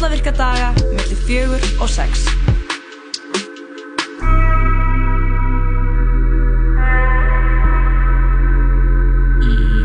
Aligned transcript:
alla 0.00 0.14
virka 0.16 0.32
daga 0.32 0.68
mellir 0.96 1.18
fjögur 1.26 1.64
og 1.76 1.88
sex. 1.92 2.22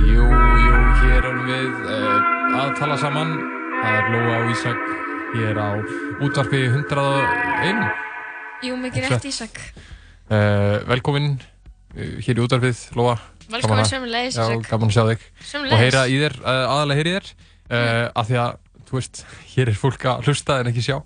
Jú, 0.07 0.23
jú, 0.23 0.77
hér 1.01 1.19
erum 1.19 1.41
við 1.49 1.83
uh, 1.83 2.61
að 2.61 2.71
tala 2.79 2.95
saman. 3.01 3.35
Það 3.81 3.97
er 3.97 4.09
Lóa 4.13 4.39
og 4.39 4.55
Ísak 4.55 4.87
hér 5.35 5.59
á 5.59 5.69
útvarpi 6.23 6.63
101. 6.63 7.85
Jú, 8.63 8.79
mikið 8.87 9.11
rétt 9.11 9.31
Ísak. 9.33 9.59
Uh, 10.31 10.79
velkomin 10.87 11.33
uh, 11.35 12.19
hér 12.23 12.39
í 12.39 12.45
útvarpið, 12.45 12.85
Lóa. 12.95 13.19
Velkomin 13.51 13.83
sömulegis, 13.91 14.39
Ísak. 14.39 14.63
Já, 14.63 14.69
gaman 14.71 14.93
að 14.93 14.95
sjá 14.95 15.09
þig. 15.11 15.31
Sömulegis. 15.43 15.75
Og 15.75 15.83
heyra 15.83 16.07
í 16.07 16.21
þér, 16.23 16.39
uh, 16.45 16.67
aðalega 16.77 17.03
heyri 17.03 17.11
í 17.11 17.19
þér. 17.19 17.35
Mm. 17.65 18.11
Af 18.13 18.27
því 18.29 18.35
að, 18.37 18.57
þú 18.95 19.01
veist, 19.01 19.25
hér 19.51 19.71
er 19.71 19.79
fólk 19.79 20.07
að 20.07 20.29
hlusta 20.29 20.61
en 20.61 20.71
ekki 20.71 20.85
sjá. 20.85 20.97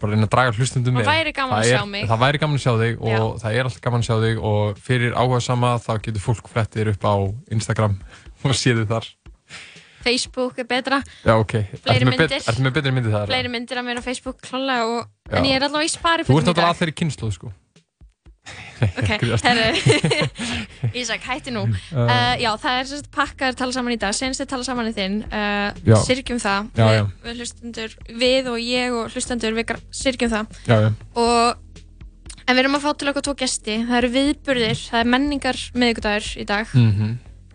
Bara 0.00 0.16
reyna 0.16 0.26
að 0.26 0.32
draga 0.32 0.56
hlustundum 0.56 0.96
með. 0.96 1.06
Það 1.06 1.18
væri 1.18 1.32
gaman 1.36 1.52
það 1.52 1.62
að 1.62 1.70
sjá 1.70 1.80
er, 1.80 1.88
mig. 1.92 2.04
Það 2.08 2.20
væri 2.24 2.40
gaman 2.40 2.58
að 2.58 2.62
sjá 2.64 2.72
þig 2.80 3.00
og 3.00 3.10
Já. 3.12 3.24
það 3.42 3.56
er 3.56 3.68
alltaf 3.68 3.82
gaman 3.84 4.04
að 4.04 4.08
sjá 4.08 4.14
þig 4.24 4.42
og 4.50 4.80
fyrir 4.88 5.16
áhuga 5.16 5.40
sama 5.44 5.72
þá 5.84 5.90
getur 6.06 6.24
fólk 6.24 6.48
flettir 6.50 6.90
upp 6.94 7.04
á 7.04 7.14
Instagram 7.52 7.98
og 8.48 8.56
séð 8.56 8.80
þið 8.80 8.94
þar. 8.94 9.10
Facebook 10.00 10.58
er 10.58 10.64
betra. 10.64 11.02
Já, 11.20 11.34
ok. 11.36 11.54
Fleiri 11.84 12.08
myndir. 12.08 12.36
Ertu 12.40 12.64
með 12.64 12.78
betri 12.78 12.94
myndir 12.96 13.12
það? 13.12 13.26
Fleiri 13.28 13.52
myndir 13.52 13.80
af 13.82 13.84
mér 13.84 14.00
á 14.00 14.02
Facebook, 14.04 14.40
klálega. 14.40 14.86
Og... 14.88 15.10
Já. 15.28 15.34
En 15.36 15.48
ég 15.50 15.58
er 15.58 15.66
allavega 15.68 15.90
í 15.90 15.92
spari 15.92 16.24
Þú 16.24 16.32
fyrir 16.32 16.40
ert 16.40 16.48
náttúrulega 16.48 16.72
að 16.72 16.80
þeirri 16.80 16.94
kynsluð, 17.02 17.34
sko. 17.36 17.52
Ísak, 20.96 21.22
hætti 21.28 21.52
nú. 21.54 21.66
Uh, 21.92 22.08
Uh, 22.10 22.34
já, 22.40 22.50
það 22.60 22.78
er 22.80 22.86
sérst 22.88 23.08
pakkaður 23.14 23.56
tala 23.60 23.74
saman 23.76 23.94
í 23.94 23.98
dag, 24.00 24.14
senst 24.16 24.40
þið 24.42 24.48
tala 24.52 24.64
saman 24.66 24.88
í 24.90 24.94
þinn, 24.96 25.16
uh, 25.28 25.68
Já. 25.86 25.96
sirkjum 26.06 26.40
það, 26.42 26.70
Já, 26.78 26.84
við, 26.86 26.96
já. 26.96 27.02
við 27.26 27.40
hlustendur, 27.42 27.90
við 28.22 28.48
og 28.50 28.58
ég 28.64 28.96
og 28.96 29.12
hlustendur, 29.14 29.56
við 29.58 29.72
syrgjum 30.00 30.32
það. 30.32 30.60
Já. 30.70 30.76
Og, 31.20 31.82
en 32.46 32.54
við 32.56 32.62
erum 32.64 32.78
að 32.78 32.84
fá 32.86 32.90
til 32.98 33.10
okkur 33.12 33.26
tvo 33.28 33.34
gesti, 33.42 33.76
það 33.88 33.98
eru 34.00 34.12
viðburðir, 34.16 34.78
það 34.90 35.02
er 35.04 35.10
menningar 35.16 35.60
miðgudagur 35.84 36.30
í 36.40 36.46
dag. 36.48 36.72
Mhm. 36.74 37.10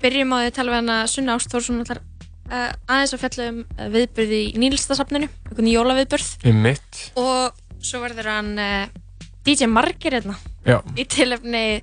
Byrjum 0.05 0.35
á 0.35 0.37
því 0.37 0.49
að 0.51 0.55
tala 0.59 0.71
við 0.75 0.79
hana 0.83 0.97
Sunna 1.09 1.35
Ástórsson 1.39 1.79
uh, 1.81 2.71
aðeins 2.91 3.15
að 3.15 3.21
fjalla 3.23 3.45
um 3.49 3.59
uh, 3.65 3.87
viðburði 3.95 4.41
í 4.51 4.59
Nílstasafninu, 4.61 5.29
einhvern 5.49 5.71
jólaviðburð 5.71 6.27
Í 6.45 6.53
mitt. 6.53 6.99
og 7.17 7.55
svo 7.81 8.03
verður 8.03 8.27
hann 8.29 8.51
uh, 8.59 8.85
DJ 9.45 9.67
Margir 9.69 10.13
hérna 10.17 10.35
Já. 10.65 10.79
í 10.97 11.05
tilefni 11.05 11.81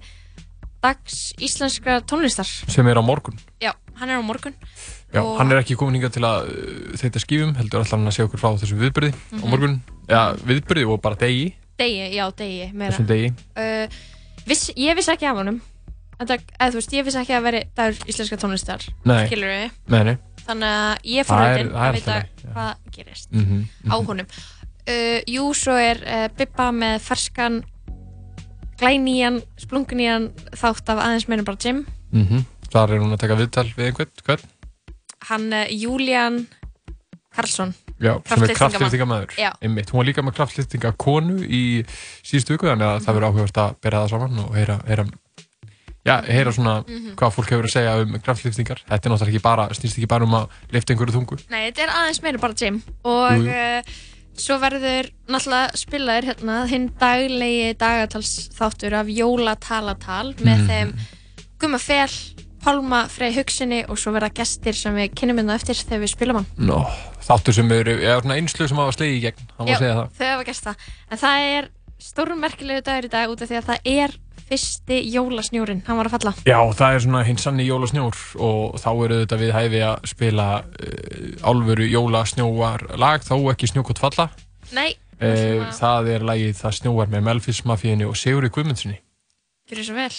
dags 0.83 1.33
íslenskra 1.39 2.01
tónlistar 2.03 2.47
Sem 2.69 2.87
er 2.91 2.99
á 2.99 3.03
morgun. 3.05 3.39
já, 3.63 3.73
hann 4.01 4.11
er 4.11 4.19
á 4.19 4.23
morgun 4.25 4.55
Já, 5.13 5.21
Og- 5.21 5.37
hann 5.39 5.53
er 5.53 5.59
ekki 5.61 5.77
komin 5.77 6.01
hingað 6.01 6.15
til 6.15 6.23
að 6.25 6.47
uh, 6.49 6.93
þetta 6.97 7.21
skífum, 7.21 7.51
heldur 7.59 7.83
alltaf 7.83 7.99
hann 7.99 8.09
að 8.09 8.15
segja 8.17 8.29
okkur 8.31 8.41
frá 8.41 8.55
þessu 8.57 8.79
viðbyrði 8.81 9.11
á 9.13 9.37
Mhm. 9.37 9.51
morgun. 9.53 9.75
Já, 10.09 10.33
viðbyrði 10.41 10.87
og 10.89 11.03
bara 11.03 11.15
degi, 11.21 11.55
degi, 11.79 12.15
já, 12.17 12.25
degi 12.33 12.73
þessum 12.73 13.07
degi. 13.07 13.29
uh, 13.57 13.87
viss, 14.47 14.71
ég 14.75 14.97
vissi 14.97 15.13
ekki 15.13 15.27
af 15.29 15.37
honum 15.37 15.61
eða 16.19 16.39
þú 16.71 16.75
veist, 16.81 16.93
ég 16.97 17.05
vissi 17.05 17.19
ekki 17.21 17.37
að 17.37 17.43
veri 17.45 17.63
dagur 17.77 18.09
íslenska 18.09 18.37
tónlistar 18.41 18.81
skilur 18.81 19.53
við 19.53 19.71
Nei, 19.89 20.03
nei. 20.05 20.17
þannig 20.47 20.73
að 20.73 20.99
ég 21.05 21.27
Það 21.27 21.39
það 21.39 21.45
er 21.45 21.69
að 21.69 21.93
vita 21.93 22.13
alltaf 22.13 22.25
leið, 22.25 22.55
hvað 22.55 22.77
gerist 22.97 23.29
Mhm, 23.33 23.69
á 23.93 23.97
mhm. 24.01 24.07
honum 24.07 24.27
uh, 24.89 25.21
jú, 25.29 25.51
svo 25.55 25.77
er 25.79 26.01
uh, 26.07 26.29
Bibba 26.39 26.71
með 26.73 27.01
ferskan 27.05 27.61
glænýjan, 28.81 29.41
splungunýjan 29.61 30.31
þátt 30.59 30.89
af 30.93 30.99
aðeins 31.05 31.29
meira 31.31 31.45
bara 31.47 31.61
Jim 31.63 31.85
Mhm. 32.13 32.43
Þar 32.73 32.91
er 32.93 33.01
hún 33.01 33.13
að 33.15 33.21
taka 33.21 33.37
viðtal 33.37 33.69
við 33.77 33.87
einhvern, 33.91 34.11
hvern? 34.27 34.43
hann 35.29 35.53
uh, 35.53 35.67
Julian 35.71 36.47
Karlsson 37.33 37.75
Já, 38.03 38.17
sem 38.27 38.43
er. 38.43 39.27
Já. 39.39 39.53
Einmitt. 39.63 39.91
Hún 39.93 40.01
var 40.03 40.07
líka 40.09 40.23
með 40.27 40.35
kraftliftingakonu 40.37 41.37
í 41.47 41.61
síðustu 42.27 42.57
viku, 42.57 42.67
þannig 42.67 42.89
að 42.89 43.05
það 43.05 43.15
verður 43.15 43.27
áhugavert 43.31 43.61
að 43.63 43.77
bera 43.81 44.01
það 44.03 44.11
saman 44.11 44.41
og 44.43 44.57
heyra, 44.57 44.77
heyra, 44.89 45.05
já, 46.05 46.17
heyra 46.27 46.53
svona 46.53 46.75
Mhm. 46.83 47.15
hvað 47.17 47.33
fólk 47.37 47.51
hefur 47.55 47.69
að 47.69 47.75
segja 47.77 47.95
um 48.03 48.19
kraftliftingar. 48.21 48.83
Þetta 48.91 49.07
er 49.07 49.13
náttúrulega 49.13 49.33
ekki 49.37 49.43
bara, 49.43 49.69
snýst 49.71 49.97
ekki 49.99 50.09
bara 50.09 50.25
um 50.25 50.35
að 50.35 50.49
lifta 50.73 50.93
einhverju 50.93 51.15
þungu. 51.17 51.39
Nei, 51.49 51.71
þetta 51.71 51.83
er 51.87 51.95
aðeins 52.01 52.23
meira 52.23 52.39
bara 52.39 52.55
Jim 52.59 52.83
og 53.05 53.31
Jú, 53.33 53.45
jú. 53.47 53.83
Svo 54.39 54.57
verður 54.63 55.11
náttúrulega 55.29 55.77
spilaður 55.77 56.29
hérna 56.33 56.61
hinn 56.71 56.89
daglegi 57.01 57.75
dagatals 57.79 58.49
þáttur 58.57 58.95
af 59.01 59.07
jólatalatal 59.13 60.35
með 60.41 60.59
Mhm. 60.59 60.69
þeim 60.69 60.95
Guma 61.63 61.79
Fel, 61.79 62.09
Pálma 62.63 63.09
Frey 63.11 63.33
Hugsinni 63.35 63.85
og 63.89 63.99
svo 63.99 64.13
verða 64.15 64.31
gestir 64.35 64.75
sem 64.75 64.95
við 64.95 65.15
kynum 65.15 65.39
hérna 65.39 65.55
eftir 65.59 65.75
þegar 65.75 66.01
við 66.05 66.11
spilum 66.15 66.37
hann. 66.37 66.47
Nó, 66.59 66.87
þáttur 67.23 67.55
sem 67.55 67.71
eru, 67.73 67.97
eða 68.01 68.23
svona 68.23 68.37
einslu 68.39 68.69
sem 68.69 68.77
hafa 68.77 68.93
slegið 68.97 69.17
í 69.19 69.23
gegn, 69.23 69.47
hann 69.59 69.67
má 69.67 69.71
Já, 69.71 69.79
segja 69.79 69.95
það. 69.95 70.11
þau 70.19 70.27
hafa 70.33 70.45
gert 70.45 70.63
það. 70.65 70.77
En 71.11 71.19
það 71.19 71.39
er 71.59 71.69
stórmerkilegu 72.03 72.83
dagur 72.83 73.05
í 73.05 73.11
dag 73.11 73.31
út 73.31 73.43
af 73.43 73.49
því 73.51 73.57
að 73.61 73.69
það 73.71 73.79
er 73.85 74.11
fyrsti 74.49 74.99
jólasnjúrin, 75.15 75.83
hann 75.87 75.99
var 76.01 76.11
að 76.11 76.17
falla. 76.19 76.33
Já, 76.49 76.59
það 76.79 76.97
er 76.97 77.05
svona 77.07 77.23
hinn 77.29 77.39
sanni 77.41 77.67
jólasnjór 77.69 78.19
og 78.43 78.81
þá 78.83 78.91
eru 79.05 79.21
þetta 79.23 79.39
við 79.43 79.55
hæfi 79.57 79.83
að 79.89 80.11
spila 80.13 80.49
uh, 80.63 81.49
álfuru 81.53 81.87
jólasnjóar 81.93 82.87
lag, 83.01 83.25
þó 83.27 83.37
ekki 83.55 83.71
snjókott 83.73 84.03
falla. 84.03 84.29
Nei, 84.73 84.93
Uh, 85.23 85.69
það 85.79 86.09
er 86.17 86.25
lagið 86.27 86.57
Það 86.59 86.73
snjóar 86.81 87.11
með 87.13 87.21
Melfis 87.29 87.61
Mafíinu 87.63 88.09
og 88.11 88.17
Sigurði 88.19 88.49
Guðmundssoni. 88.57 88.97
gjör 89.71 89.85
svo 89.87 89.95
vel. 89.95 90.17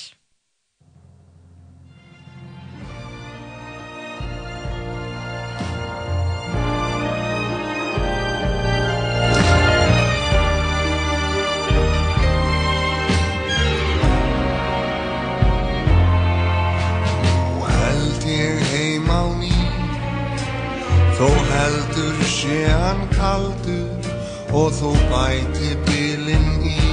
Þó 21.14 21.28
heldur 21.30 22.22
sé 22.26 22.64
hann 22.68 23.04
kaldur 23.14 24.14
Og 24.54 24.70
þó 24.74 24.90
bæti 25.10 25.74
bylinn 25.88 26.66
í. 26.70 26.88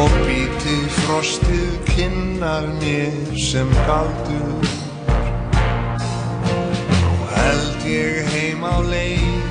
Og 0.00 0.12
býti 0.24 0.76
frostið 1.00 1.74
kinnar 1.90 2.68
mér 2.78 3.16
sem 3.40 3.68
galdur. 3.88 4.68
Nú 6.92 7.16
held 7.34 7.88
ég 7.90 8.30
heim 8.32 8.64
á 8.64 8.76
leið. 8.92 9.50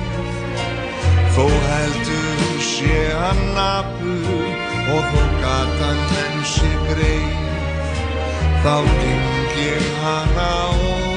Þó 1.36 1.46
heldur 1.68 2.64
sé 2.70 2.98
hann 3.20 3.44
nafur 3.54 4.34
Og 4.96 5.12
þó 5.12 5.22
gatan 5.44 6.02
menn 6.14 6.42
sig 6.56 6.82
greið. 6.90 7.38
Þá 8.64 8.74
geng 8.96 9.54
ég 9.60 9.86
hana 10.02 10.50
ofurlítið 10.66 11.09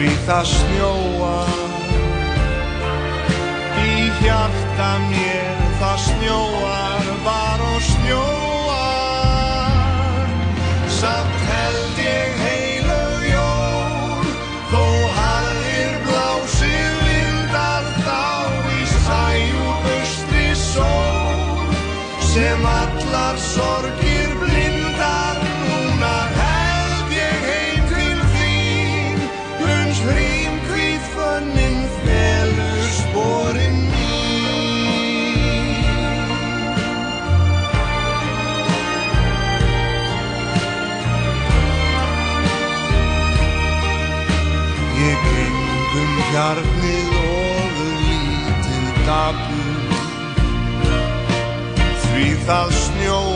Því 0.00 0.12
það 0.24 0.46
snjóar 0.48 1.72
Í 3.84 4.06
hjarta 4.22 4.86
mér 5.10 5.58
það 5.76 5.98
snjóar 6.06 7.10
Var 7.26 7.64
og 7.66 7.82
snjóar. 7.84 9.74
Samt 10.96 11.36
held 11.50 12.00
ég 12.00 12.40
heilög 12.46 13.26
jól 13.28 14.24
Þó 14.72 14.84
harðir 15.18 15.92
blásið 16.08 16.94
vindar 17.04 17.90
Þá 18.00 18.24
í 18.72 18.88
sæjúm 18.94 19.84
austri 19.98 20.48
sól 20.64 21.76
sem 22.30 22.64
allar 22.72 23.36
sorgir 23.52 24.09
hjarnið 46.40 47.08
ofur 47.20 47.96
lítið 48.04 49.00
dapur. 49.08 49.98
Því 52.06 52.28
það 52.46 52.78
snjóar 52.84 53.29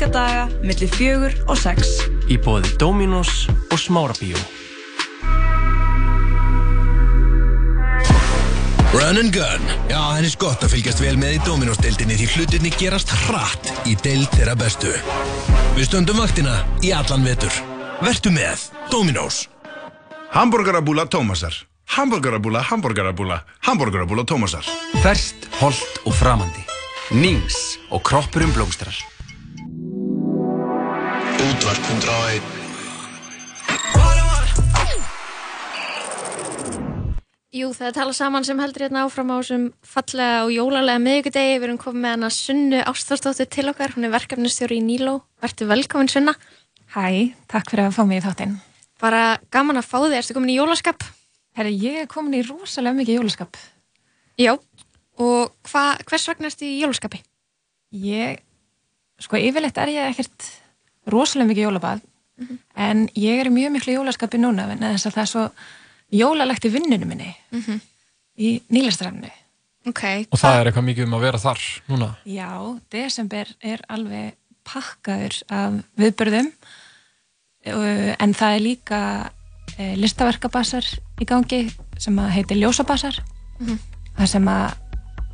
virka 0.00 0.12
daga, 0.18 0.48
milli 0.64 0.86
fjögur 0.88 1.32
og 1.46 1.58
sex. 1.60 2.00
Í 2.32 2.38
bóði 2.40 2.70
Dominos 2.80 3.48
og 3.68 3.76
Smárabíó. 3.76 4.38
Run 8.94 9.20
and 9.20 9.34
gun. 9.34 9.66
Já, 9.90 10.00
henni 10.16 10.30
er 10.30 10.38
gott 10.40 10.64
að 10.64 10.72
fylgjast 10.72 11.02
vel 11.04 11.18
með 11.20 11.36
í 11.36 11.42
Dominos-deildinni 11.44 12.16
því 12.16 12.30
hlutinni 12.32 12.72
gerast 12.80 13.12
hratt 13.26 13.68
í 13.84 13.94
deild 14.00 14.32
þeirra 14.32 14.56
bestu. 14.56 14.94
Við 15.76 15.90
stöndum 15.90 16.18
vaktina 16.22 16.62
í 16.80 16.94
allan 16.96 17.26
vetur. 17.26 17.52
Vertu 18.00 18.32
með 18.32 18.70
Dominos. 18.90 19.50
Hamburgerabúla 20.32 21.10
Tómasar. 21.12 21.52
Hamburgerabúla, 21.90 22.64
hamburgerabúla, 22.64 23.42
hamburgerabúla 23.68 24.24
Tómasar. 24.24 24.64
Ferst, 25.04 25.50
holt 25.60 26.04
og 26.06 26.16
framandi. 26.16 26.64
Nings 27.12 27.76
og 27.90 28.06
kroppurum 28.06 28.54
blómstrar. 28.56 28.96
Útvarp 31.40 31.86
101. 31.88 32.42
Jú, 37.56 37.70
það 37.72 37.86
er 37.86 37.94
tala 37.96 38.12
saman 38.12 38.44
sem 38.44 38.60
heldur 38.60 38.84
hérna 38.84 39.06
áfram 39.06 39.32
á 39.32 39.40
þessum 39.40 39.64
fallega 39.80 40.42
og 40.44 40.52
jólalega 40.52 41.00
miðugudegi. 41.00 41.56
Við 41.56 41.66
erum 41.70 41.80
komið 41.80 42.04
með 42.04 42.14
hana 42.14 42.30
Sunnu 42.36 42.84
Ástþórsdóttir 42.92 43.48
til 43.56 43.66
okkar. 43.72 43.96
Hún 43.96 44.04
er 44.04 44.12
verkefnistjóri 44.12 44.82
í 44.82 44.84
Níló. 44.84 45.16
Vertu 45.40 45.70
velkomin 45.72 46.12
Sunna. 46.12 46.36
Hæ, 46.92 47.32
takk 47.48 47.72
fyrir 47.72 47.88
að 47.88 47.96
fá 47.96 48.04
mig 48.04 48.20
í 48.20 48.26
þáttinn. 48.28 48.54
Bara 49.00 49.24
gaman 49.48 49.80
að 49.80 49.88
fá 49.88 49.96
þig. 50.04 50.20
Erstu 50.20 50.36
komin 50.36 50.52
í 50.52 50.60
jólaskap? 50.60 51.08
Herri, 51.56 51.72
ég 51.88 52.02
er 52.04 52.14
komin 52.18 52.36
í 52.36 52.44
rosalega 52.44 53.00
mikið 53.00 53.22
jólaskap. 53.22 53.56
Já. 54.36 54.58
Og 55.16 55.70
hva, 55.72 55.86
hvers 56.04 56.28
vegna 56.34 56.52
ertu 56.52 56.68
í 56.68 56.82
jólaskapi? 56.84 57.24
Ég, 57.96 58.44
sko 59.24 59.40
yfirleitt 59.40 59.80
er 59.80 59.96
ég 59.96 60.12
ekkert 60.12 60.52
rosalega 61.12 61.48
mikið 61.50 61.66
jólabað, 61.68 62.00
en 62.76 63.04
ég 63.20 63.40
er 63.42 63.50
í 63.50 63.52
mjög 63.52 63.72
miklu 63.76 63.92
jólaskapi 63.98 64.38
núna, 64.40 64.68
en 64.72 64.78
þess 64.80 65.06
að 65.10 65.16
það 65.18 65.22
er 65.26 65.30
svo 65.34 65.44
jólalegt 66.12 66.64
í 66.64 66.72
vinnunum 66.72 67.08
minni 67.08 67.34
Mhm. 67.52 67.80
í 68.38 68.62
nýlastræfnu. 68.72 69.30
Ok. 69.86 70.02
Og 70.32 70.38
það 70.38 70.56
er 70.60 70.66
eitthvað 70.70 70.84
mikið 70.88 71.04
um 71.06 71.14
að 71.14 71.20
vera 71.20 71.38
þar 71.38 71.60
núna. 71.88 72.08
Já, 72.26 72.80
desember 72.90 73.46
er 73.62 73.80
alveg 73.88 74.34
pakkaður 74.64 75.42
af 75.50 75.72
viðbörðum 75.98 76.52
uh, 77.66 78.14
en 78.18 78.34
það 78.36 78.54
er 78.56 78.60
líka 78.64 79.00
uh, 79.78 79.94
listaverkabassar 80.00 80.86
í 81.20 81.26
gangi 81.28 81.62
sem 82.00 82.16
að 82.20 82.30
heitir 82.36 82.60
ljósabassar 82.60 83.20
Mhm. 83.60 83.78
það 84.18 84.26
sem 84.28 84.46
að 84.48 84.74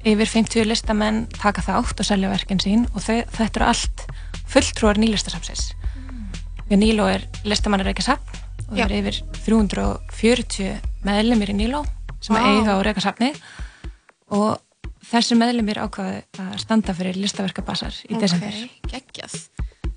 yfir 0.06 0.30
50 0.30 0.68
listamenn 0.68 1.24
taka 1.34 1.64
þátt 1.66 2.02
og 2.02 2.08
selja 2.08 2.30
verkin 2.30 2.62
sín 2.62 2.86
og 2.92 3.02
þau, 3.02 3.22
þetta 3.36 3.60
eru 3.60 3.68
allt 3.70 4.04
fulltrúar 4.46 5.00
nýlistasafnsins 5.02 5.72
við 6.70 6.82
Níló 6.82 7.08
er 7.10 7.26
listamannar 7.46 7.90
ekki 7.92 8.06
safn 8.06 8.44
og 8.66 8.74
það 8.74 8.84
eru 8.86 9.00
yfir 9.00 9.18
340 9.46 10.70
meðlumir 11.06 11.52
í 11.52 11.58
Níló 11.60 11.82
sem 12.20 12.36
wow. 12.36 12.46
eiga 12.46 12.76
og 12.78 12.84
reyka 12.86 13.04
safnið 13.04 13.38
og 14.34 14.56
þessi 15.06 15.38
meðlumir 15.38 15.80
ákvaðu 15.84 16.22
að 16.42 16.54
standa 16.62 16.94
fyrir 16.96 17.18
listaverkabassar 17.20 17.94
í 18.08 18.18
desember. 18.18 18.56
Ok, 18.66 18.90
geggjað. 18.90 19.36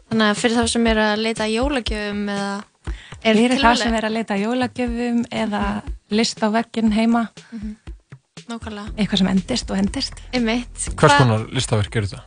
Þannig 0.10 0.26
að 0.28 0.42
fyrir 0.42 0.60
það 0.60 0.70
sem 0.74 0.90
er 0.92 1.02
að 1.06 1.24
leita 1.26 1.48
jólagjöfum 1.50 2.22
eða 2.34 2.52
er 3.20 3.36
Fyrir 3.36 3.62
það 3.62 3.80
sem 3.82 3.96
er 3.98 4.08
að 4.08 4.16
leita 4.16 4.38
jólagjöfum 4.40 5.24
eða 5.42 5.64
list 6.14 6.42
á 6.42 6.48
veggin 6.54 6.94
heima, 6.96 7.28
Nákvæmlega. 8.50 8.94
eitthvað 8.98 9.22
sem 9.22 9.28
endist 9.30 9.72
og 9.72 9.78
endist. 9.78 10.22
Einmitt. 10.34 10.86
Hvers 10.96 11.14
Hva- 11.14 11.18
konar 11.22 11.46
listaverk 11.54 11.96
eru 12.00 12.10
þetta? 12.10 12.24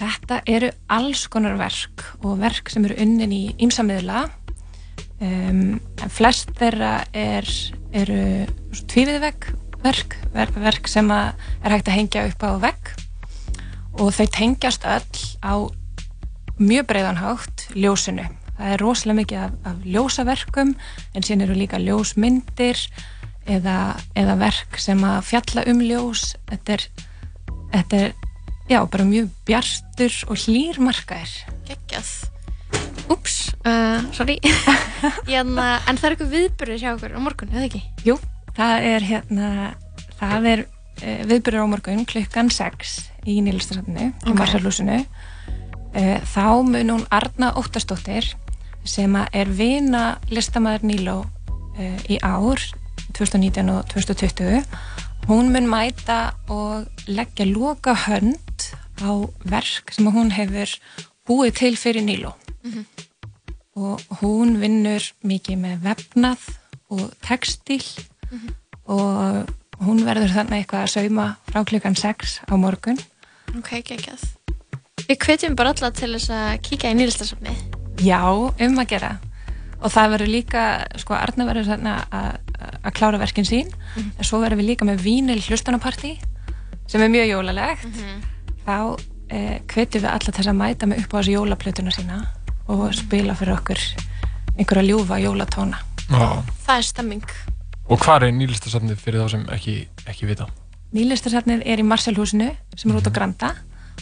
Þetta 0.00 0.40
eru 0.48 0.70
alls 0.88 1.26
konar 1.28 1.56
verk 1.60 2.04
og 2.24 2.38
verk 2.40 2.70
sem 2.72 2.84
eru 2.88 2.94
unnin 3.02 3.32
í 3.34 3.42
ýmsamiðla. 3.60 4.30
Um, 5.20 5.80
en 6.00 6.08
flest 6.08 6.54
þeirra 6.56 7.04
er, 7.12 7.44
eru 7.92 8.46
tvíviðvegg 8.88 9.50
verk, 9.84 10.16
verk, 10.32 10.54
verk 10.56 10.88
sem 10.88 11.10
að 11.12 11.34
er 11.64 11.74
hægt 11.74 11.90
að 11.90 11.98
hengja 11.98 12.22
upp 12.30 12.40
á 12.40 12.52
vegg 12.62 12.90
og 14.00 14.14
þau 14.16 14.26
tengjast 14.32 14.86
öll 14.88 15.20
á 15.44 15.54
mjög 16.60 16.86
breiðan 16.88 17.20
hátt 17.20 17.66
ljósinu. 17.76 18.24
Það 18.56 18.72
er 18.74 18.82
rosalega 18.84 19.18
mikið 19.20 19.38
af, 19.44 19.52
af 19.64 19.84
ljósaverkum 19.84 20.74
en 21.14 21.22
síðan 21.24 21.44
eru 21.46 21.54
líka 21.56 21.80
ljósmyndir 21.80 22.80
eða, 23.48 23.76
eða 24.18 24.36
verk 24.40 24.80
sem 24.80 25.00
að 25.06 25.20
fjalla 25.30 25.64
um 25.70 25.80
ljós. 25.84 26.34
Þetta 26.50 26.76
er, 26.76 26.88
þetta 27.72 28.02
er 28.04 28.12
já, 28.70 28.80
bara 28.86 29.06
mjög 29.06 29.30
bjartur 29.48 30.18
og 30.30 30.42
hlýr 30.44 30.80
markaðir. 30.82 31.32
Geggjað. 31.68 32.10
Úps, 33.10 33.38
uh, 33.66 34.04
sorry. 34.14 34.36
Hérna, 35.30 35.80
en 35.88 35.98
það 35.98 36.04
er 36.06 36.14
eitthvað 36.14 36.34
viðbyrðir 36.36 36.82
hjá 36.82 36.90
okkur 36.92 37.16
á 37.18 37.20
morgun, 37.22 37.50
eða 37.54 37.66
ekki? 37.66 37.80
Jú, 38.06 38.14
það 38.54 38.86
er 38.92 39.06
hérna, 39.08 39.48
það 40.20 40.46
er 40.52 40.62
uh, 40.66 41.22
viðbyrður 41.32 41.66
á 41.66 41.72
morgun 41.72 42.06
klukkan 42.06 42.52
6 42.54 42.94
í 43.26 43.40
nýlistasafninu, 43.42 44.12
í 44.14 44.30
Ok. 44.30 44.38
Marsalúsinu. 44.38 45.00
Uh, 45.90 46.20
þá 46.30 46.62
mun 46.68 46.94
hún 46.94 47.06
Arna 47.10 47.50
Óttastóttir 47.58 48.30
sem 48.86 49.16
er 49.18 49.50
vina 49.50 50.20
listamæður 50.30 50.86
Níló 50.86 51.16
uh, 51.24 51.98
í 52.06 52.20
ár 52.22 52.62
2019 53.16 53.70
og 53.74 53.84
2020 53.92 54.64
hún 55.28 55.52
mun 55.52 55.68
mæta 55.70 56.32
og 56.48 56.86
leggja 57.06 57.46
loka 57.46 57.94
hönd 58.06 58.74
á 59.00 59.10
verk 59.44 59.92
sem 59.94 60.08
að 60.08 60.16
hún 60.16 60.32
hefur 60.34 60.72
búið 61.28 61.54
til 61.60 61.76
fyrir 61.76 62.04
Níló. 62.04 62.34
Og 63.76 64.00
hún 64.20 64.58
vinnur 64.60 65.04
mikið 65.22 65.56
með 65.62 65.86
vefnað 65.86 66.48
og 66.90 67.06
textil 67.22 67.84
og 68.84 69.46
hún 69.80 70.04
verður 70.04 70.34
þannig 70.34 70.64
eitthvað 70.64 70.84
að 70.84 70.92
sauma 70.94 71.26
frá 71.48 71.64
klukkan 71.64 71.96
6 71.96 72.40
á 72.50 72.54
morgun. 72.58 72.98
Ok, 73.56 73.80
geggjað. 73.86 74.26
Við 75.06 75.18
hvetjum 75.24 75.56
bara 75.56 75.72
alla 75.74 75.90
til 75.94 76.12
þess 76.12 76.30
að 76.30 76.60
kíka 76.66 76.90
í 76.90 76.98
nýlistasafni. 76.98 77.54
Já, 78.02 78.22
um 78.26 78.78
að 78.82 78.90
gera. 78.92 79.16
Og 79.80 79.90
það 79.90 80.12
verður 80.14 80.30
líka, 80.34 80.64
sko 81.00 81.16
Arna 81.16 81.46
verður 81.48 81.70
þarna 81.72 81.94
að 82.12 82.49
að 82.60 82.94
klára 82.96 83.20
verkin 83.20 83.48
sín. 83.48 83.70
En 83.96 84.26
svo 84.26 84.40
verður 84.42 84.60
við 84.62 84.72
líka 84.72 84.88
með 84.88 85.04
vínil 85.04 85.40
hlustanapartí 85.44 86.16
sem 86.90 87.02
er 87.04 87.12
mjög 87.12 87.30
jólalegt. 87.30 88.00
Þá 88.66 88.76
eh, 89.30 89.60
hvetjum 89.70 90.04
við 90.04 90.10
alla 90.10 90.26
til 90.26 90.36
þess 90.36 90.52
að 90.52 90.60
mæta 90.60 90.90
með 90.90 91.04
upp 91.04 91.14
á 91.14 91.18
þessu 91.20 91.36
jólaplötuna 91.36 91.94
sína 91.94 92.20
og 92.70 92.88
spila 92.94 93.36
fyrir 93.38 93.56
okkur 93.56 93.84
einhverja 94.58 94.86
ljúfa 94.86 95.20
jólatóna. 95.22 95.80
Já. 96.10 96.42
Það 96.66 96.76
er 96.76 96.88
stemming. 96.88 97.30
Og 97.90 97.98
hvað 98.02 98.26
er 98.28 98.34
nýlistasafnið 98.36 99.00
fyrir 99.02 99.24
þá 99.24 99.32
sem 99.34 99.46
ekki, 99.54 99.76
ekki 100.10 100.28
vita? 100.28 100.46
Nýlistasafnið 100.94 101.64
er 101.70 101.82
í 101.82 101.86
Marselhúsinu 101.86 102.50
sem 102.76 102.90
er 102.90 102.98
út 102.98 103.08
á 103.10 103.12
Granda. 103.14 103.54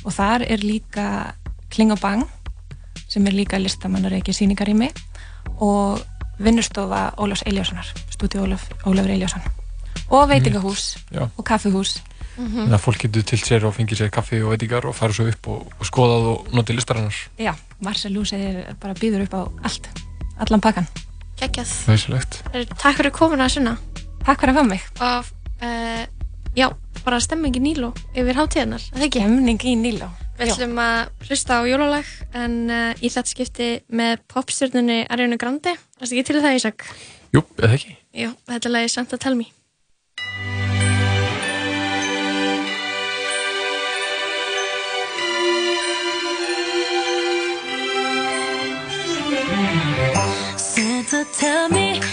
Og 0.05 0.15
þar 0.15 0.45
er 0.47 0.63
líka 0.65 1.35
Kling 1.73 1.93
og 1.93 2.01
Bang 2.01 2.25
sem 3.09 3.25
er 3.29 3.37
líka 3.37 3.59
listamannar 3.61 4.15
ekki 4.19 4.35
síningarými 4.37 4.91
og 5.65 6.01
vinnustofa 6.39 7.15
Ólafs 7.19 7.45
Eliassonar, 7.47 7.89
stúdíu 8.15 8.45
Ólaf, 8.47 8.69
Ólafur 8.87 9.11
Eliasson 9.11 9.43
og 10.09 10.29
veitingahús 10.31 10.97
Já. 11.13 11.27
og 11.29 11.45
kaffihús 11.45 11.99
Þannig 12.39 12.77
að 12.77 12.83
fólk 12.85 13.03
getur 13.03 13.25
til 13.27 13.41
sér 13.43 13.65
og 13.67 13.75
fengið 13.75 13.99
sér 13.99 14.11
kaffi 14.15 14.39
og 14.45 14.53
veitingar 14.53 14.85
og 14.87 14.95
fara 14.95 15.15
svo 15.17 15.27
upp 15.27 15.49
og, 15.51 15.73
og 15.75 15.89
skoðað 15.89 16.29
og 16.31 16.53
notið 16.55 16.79
listarinnar. 16.79 17.19
Já, 17.35 17.51
Marselhúsið 17.83 18.45
er 18.47 18.77
bara 18.79 18.95
býður 18.95 19.25
upp 19.27 19.35
á 19.35 19.43
allt, 19.67 19.91
allan 20.39 20.63
pakkan 20.63 20.87
Geggjað. 21.39 21.73
Þauðsilegt. 21.87 22.39
Takk 22.83 22.99
fyrir 22.99 23.13
komuna 23.15 23.47
að 23.47 23.59
sunna. 23.59 23.75
Takk 24.27 24.43
fyrir 24.43 24.55
að 24.55 24.59
fá 24.59 24.65
mig. 24.67 24.87
Og, 25.07 25.29
uh, 25.63 26.01
já, 26.59 26.67
bara 27.09 27.21
stemming 27.25 27.57
í 27.57 27.61
Níló 27.63 27.89
yfir 28.13 28.37
hátíðanar, 28.37 28.83
er 28.91 28.99
það 28.99 29.07
ekki? 29.07 29.21
Stemming 29.25 29.63
í 29.65 29.75
Níló. 29.81 30.09
Við 30.39 30.51
ætlum 30.53 30.81
að 30.83 31.25
hlusta 31.25 31.57
á 31.57 31.63
jólalag 31.67 32.11
en 32.37 32.57
uh, 32.69 32.91
í 33.01 33.09
þetta 33.09 33.33
skipti 33.33 33.69
með 33.89 34.21
popstjórnunni 34.31 35.01
Ariðinu 35.09 35.39
Grandi. 35.41 35.73
Það 35.97 36.05
er 36.05 36.13
ekki 36.13 36.27
til 36.29 36.43
það 36.45 36.59
ég 36.59 36.67
sagð. 36.67 36.93
Jú, 37.33 37.45
eða 37.63 37.79
ekki? 37.79 37.97
Jú, 38.25 38.35
þetta 38.53 38.75
lag 38.75 38.85
er 38.85 38.93
samt 38.93 39.17
að 39.17 39.25
telmi. 39.25 39.49
Santa, 50.61 51.25
tell 51.33 51.69
me 51.73 52.08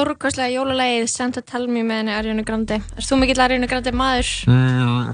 stórkostlega 0.00 0.54
jólalegið 0.54 1.08
Santa 1.12 1.42
Tell 1.44 1.66
Me 1.68 1.82
með 1.84 1.98
henni 2.00 2.14
Ariana 2.16 2.44
Grande 2.46 2.78
Erst 2.96 3.10
þú 3.12 3.18
mikill 3.20 3.42
Ariana 3.44 3.68
Grande 3.68 3.92
maður? 3.96 4.30
Mm, 4.48 5.10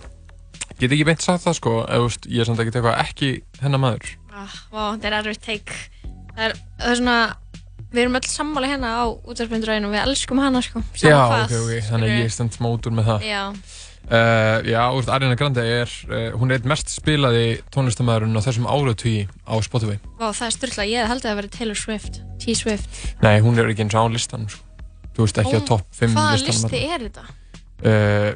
get 0.78 0.92
ekki 0.94 1.06
beint 1.08 1.24
sagt 1.24 1.42
það 1.46 1.56
sko, 1.58 1.72
eða, 1.88 2.12
ég 2.30 2.44
er 2.44 2.48
samt 2.50 2.62
ekki 2.62 2.72
eitthvað 2.74 3.00
ekki 3.02 3.30
hennar 3.62 3.82
maður. 3.82 4.12
Ah, 4.36 4.54
vá, 4.70 4.82
þetta 4.94 5.08
er 5.10 5.18
erfitt 5.22 5.42
take 5.46 5.80
Það 6.36 6.44
er, 6.50 6.54
það 6.82 6.92
er 6.92 7.00
svona 7.00 7.18
Við 7.96 8.02
erum 8.02 8.16
öll 8.18 8.28
sammáli 8.28 8.68
hérna 8.68 8.92
á 9.00 9.04
útvarpindræðinu 9.08 9.90
Við 9.94 10.02
elskum 10.02 10.40
hana 10.42 10.60
sko 10.62 10.82
Já, 11.00 11.16
ok, 11.16 11.54
ok, 11.62 11.74
þannig 11.88 12.12
að 12.12 12.22
ég 12.26 12.32
stend 12.34 12.54
smá 12.58 12.68
út 12.74 12.86
úr 12.90 12.96
með 12.98 13.12
það. 13.14 13.26
Já, 13.30 13.42
Uh, 14.06 14.62
já, 14.62 14.84
veist, 14.94 15.08
Ariana 15.10 15.34
Grande 15.34 15.62
er, 15.66 15.90
uh, 16.06 16.28
hún 16.38 16.52
er 16.54 16.60
einn 16.60 16.68
mest 16.70 16.92
spilaði 16.94 17.56
tónlistamæðurinn 17.74 18.38
á 18.38 18.42
þessum 18.44 18.68
áratugi 18.70 19.24
á 19.42 19.58
Spotify. 19.66 19.96
vá, 20.14 20.28
það 20.30 20.44
er 20.46 20.54
styrla 20.54 20.84
Ég 20.86 21.08
haldið 21.10 21.30
að 21.32 21.40
vera 21.40 21.50
Taylor 21.56 21.80
Swift 21.80 22.20
T-Swift 22.38 23.00
Nei, 23.26 23.40
hún 23.42 23.58
er 23.58 23.66
ekki 23.66 23.82
eins 23.82 23.98
á 23.98 24.06
listanum, 24.06 24.46
sko. 24.46 24.62
Þú 25.16 25.24
veist, 25.24 25.38
ekki 25.40 25.56
á 25.56 25.62
Ó, 25.62 25.66
topp 25.66 25.86
5 25.96 26.12
Hvaða 26.14 26.36
listanum. 26.36 26.70
listi 26.70 26.84
er 26.92 27.00
þetta? 27.06 27.24
Uh, 27.82 28.30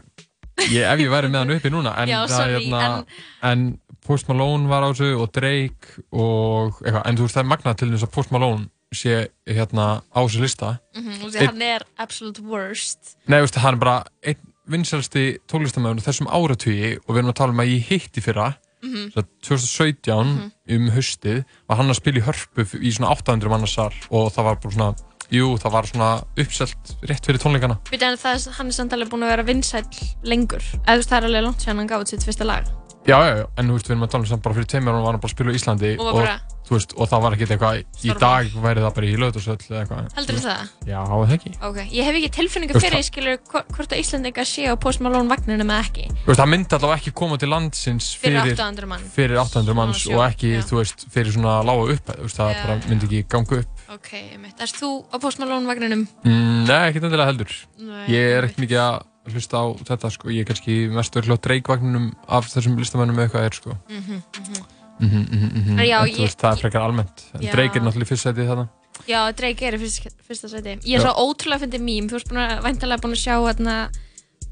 ég, 0.71 0.83
ef 0.85 0.99
ég 1.05 1.11
væri 1.13 1.29
með 1.33 1.39
hann 1.45 1.55
uppi 1.57 1.71
núna, 1.73 1.95
en, 2.01 2.09
Já, 2.09 2.19
það, 2.27 2.35
sorry, 2.37 2.59
hérna, 2.65 3.07
en 3.51 3.67
Post 4.07 4.29
Malone 4.29 4.69
var 4.69 4.83
á 4.83 4.89
þessu 4.91 5.11
og 5.21 5.31
Drake 5.37 6.03
og 6.17 6.81
eitthvað, 6.83 7.03
en 7.07 7.17
þú 7.21 7.27
veist, 7.27 7.37
það 7.37 7.43
er 7.45 7.51
magnað 7.53 7.77
til 7.83 7.91
þess 7.93 8.07
að 8.09 8.13
Post 8.17 8.33
Malone 8.33 8.69
sé 8.97 9.19
hérna 9.47 9.89
á 10.11 10.19
þessu 10.25 10.41
lista. 10.43 10.71
Mm 10.97 11.03
-hmm, 11.05 11.37
Einn- 11.37 11.47
hann 11.47 11.63
er 11.63 11.83
absolute 11.99 12.43
worst 12.43 13.17
Nei, 13.29 13.39
þú 13.39 13.43
veist, 13.47 13.55
hann 13.57 13.75
er 13.75 13.79
bara 13.79 14.05
einn 14.25 14.37
vinsælsti 14.71 15.39
tónlistamæðurinn 15.49 16.01
á 16.03 16.09
þessum 16.09 16.29
áratugi 16.33 16.97
og 17.07 17.15
við 17.15 17.19
erum 17.19 17.31
að 17.31 17.35
tala 17.37 17.53
um 17.53 17.61
að 17.61 17.71
ég 17.77 17.87
hitti 17.91 18.21
fyrra 18.21 18.55
Mhm. 18.83 19.13
svo 19.13 19.23
2017 19.43 20.53
um 20.69 20.89
haustið 20.91 21.45
var 21.69 21.77
hann 21.77 21.91
að 21.91 21.97
spila 21.97 22.19
í 22.19 22.23
hörpu 22.25 22.61
f- 22.65 22.75
í 22.81 22.91
svona 22.93 23.11
800 23.11 23.49
mannarsal 23.51 23.93
og 24.11 24.33
það 24.33 24.45
var 24.45 24.55
bara 24.57 24.73
svona 24.75 24.95
jú, 25.31 25.55
það 25.63 25.75
var 25.77 25.91
svona 25.91 26.11
uppselt 26.43 26.95
rétt 27.07 27.27
fyrir 27.29 27.41
tónleikana 27.43 27.79
en 27.93 28.19
það, 28.21 28.35
er- 28.35 28.59
hann 28.59 28.73
er 28.73 28.77
samt 28.77 28.93
alveg 28.97 29.13
búin 29.13 29.27
að 29.27 29.35
vera 29.37 29.47
vinsæll 29.47 29.87
lengur 30.27 30.63
Eða 30.63 30.95
þú 30.95 31.01
veist, 31.01 31.11
það 31.11 31.19
er 31.23 31.29
alveg 31.31 31.47
langt 31.49 31.65
sér 31.67 31.77
hann 31.77 31.91
gáði 31.91 32.15
sitt 32.15 32.27
fyrsta 32.27 32.45
lag 32.49 32.71
já, 33.07 33.17
já, 33.17 33.35
já, 33.41 33.47
en 33.57 33.69
þú 33.71 33.77
veist, 33.79 33.87
við 33.89 33.95
erum 33.97 34.07
að 34.07 34.11
tala 34.15 34.27
um 34.27 34.31
samt 34.31 34.43
bara 34.45 34.55
fyrir 34.59 34.71
tveimur 34.71 34.97
og 34.99 35.05
var 35.07 35.15
hann 35.15 35.21
bara 35.23 35.31
að 35.31 35.37
spila 35.37 35.53
í 35.55 35.61
Íslandi 35.61 35.93
Og 36.01 36.11
var 36.19 36.41
þú 36.71 36.77
veist, 36.77 36.93
og 36.95 37.09
það 37.11 37.23
var 37.25 37.35
ekkert 37.35 37.53
eitthvað 37.55 37.79
í 38.07 38.13
dag 38.21 38.51
væri 38.63 38.83
það 38.85 38.93
bara 38.99 39.07
í 39.09 39.15
lögðarsöll 39.19 39.57
eða 39.57 39.81
eitthvað 39.81 40.13
Heldur 40.19 40.37
það? 40.45 40.69
Já, 40.87 40.99
það 41.09 41.33
ekki 41.35 41.53
Ok, 41.67 41.79
ég 41.97 42.07
hef 42.07 42.19
ekki 42.21 42.31
tilfinningu 42.37 42.77
Þú 42.77 42.83
fyrir, 42.85 43.07
skilur, 43.09 43.41
hvort 43.51 43.95
að 43.97 44.03
Íslandingar 44.05 44.47
séu 44.47 44.71
á 44.71 44.77
Post 44.85 45.03
Malone 45.03 45.33
vagninu 45.33 45.67
með 45.67 45.81
ekki 45.89 46.07
Þú 46.13 46.29
veist, 46.31 46.43
það 46.43 46.53
myndi 46.53 46.77
allavega 46.79 47.01
ekki 47.01 47.15
koma 47.23 47.41
til 47.41 47.51
landsins 47.51 48.13
Fyrir 48.21 48.39
fyrir, 48.45 48.55
800 48.61 48.91
mann. 48.93 49.09
fyrir 49.17 49.41
800 49.43 49.79
manns 49.81 50.05
og 50.13 50.23
ekki, 50.29 50.53
já. 50.61 50.63
þú 50.69 50.79
veist, 50.79 51.07
fyrir 51.11 51.35
svona 51.35 51.57
lága 51.67 51.89
þú 51.89 51.97
veist, 51.97 52.39
það 52.39 52.53
Já, 52.55 52.61
bara 52.63 52.79
myndi 52.87 53.09
ekki 53.11 53.25
ganga 53.35 53.63
upp. 53.65 53.80
Ok, 53.91 54.11
mitt. 54.39 54.61
Erst 54.63 54.77
þú 54.79 54.89
á 55.11 55.17
Post 55.19 55.41
Malone 55.43 55.67
vagninum? 55.67 56.05
Mm, 56.23 56.65
nei, 56.69 56.83
ekkert 56.91 57.09
endilega 57.09 57.31
heldur. 57.33 57.55
Nei, 57.83 58.05
ég 58.13 58.37
er 58.37 58.47
ekkert 58.47 58.61
mikið 58.63 58.83
að 58.85 58.99
hlusta 59.35 59.59
á 59.59 59.65
þetta, 59.89 60.11
sko, 60.15 60.31
ég 60.31 60.45
er 60.45 60.49
kannski 60.51 60.77
mest 60.95 61.17
örgla 61.19 61.35
á 61.39 61.43
dreikvagninum 61.43 62.11
af 62.31 62.47
þessum 62.53 62.77
listamennum 62.79 63.19
eða 63.19 63.27
eitthvað 63.29 63.49
er, 63.49 63.57
sko. 63.59 63.75
Mhm, 63.91 64.21
mhm. 64.21 64.69
Mhm, 65.01 65.25
mhm, 65.33 65.51
mhm. 65.57 65.79
En 65.81 65.87
já, 65.89 65.99
ég- 66.07 66.19
veist, 66.21 66.39
það 66.39 66.53
er 66.53 66.61
frekar 66.63 66.83
almennt. 66.87 67.25
Drake 67.41 67.77
er 67.81 67.83
náttúrulega 67.87 68.11
fyrst 68.13 68.27
sætið 68.29 68.51
þarna. 68.53 68.69
Já, 69.09 69.21
Drake 69.33 69.63
er 69.67 69.75
í 69.75 69.81
fyrsta, 69.81 70.11
fyrsta 70.29 70.49
seti. 70.53 70.75
Ég 70.85 70.99
er 70.99 71.01
svo 71.07 71.15
ótrúlega 71.25 71.61
fyndi 71.65 71.81
mím. 71.81 72.09
Þú 72.11 72.19
erst 72.21 72.31
væntalega 72.67 73.01
búin 73.01 73.17
að 73.17 73.23
sjá 73.25 73.37
hérna 73.41 73.77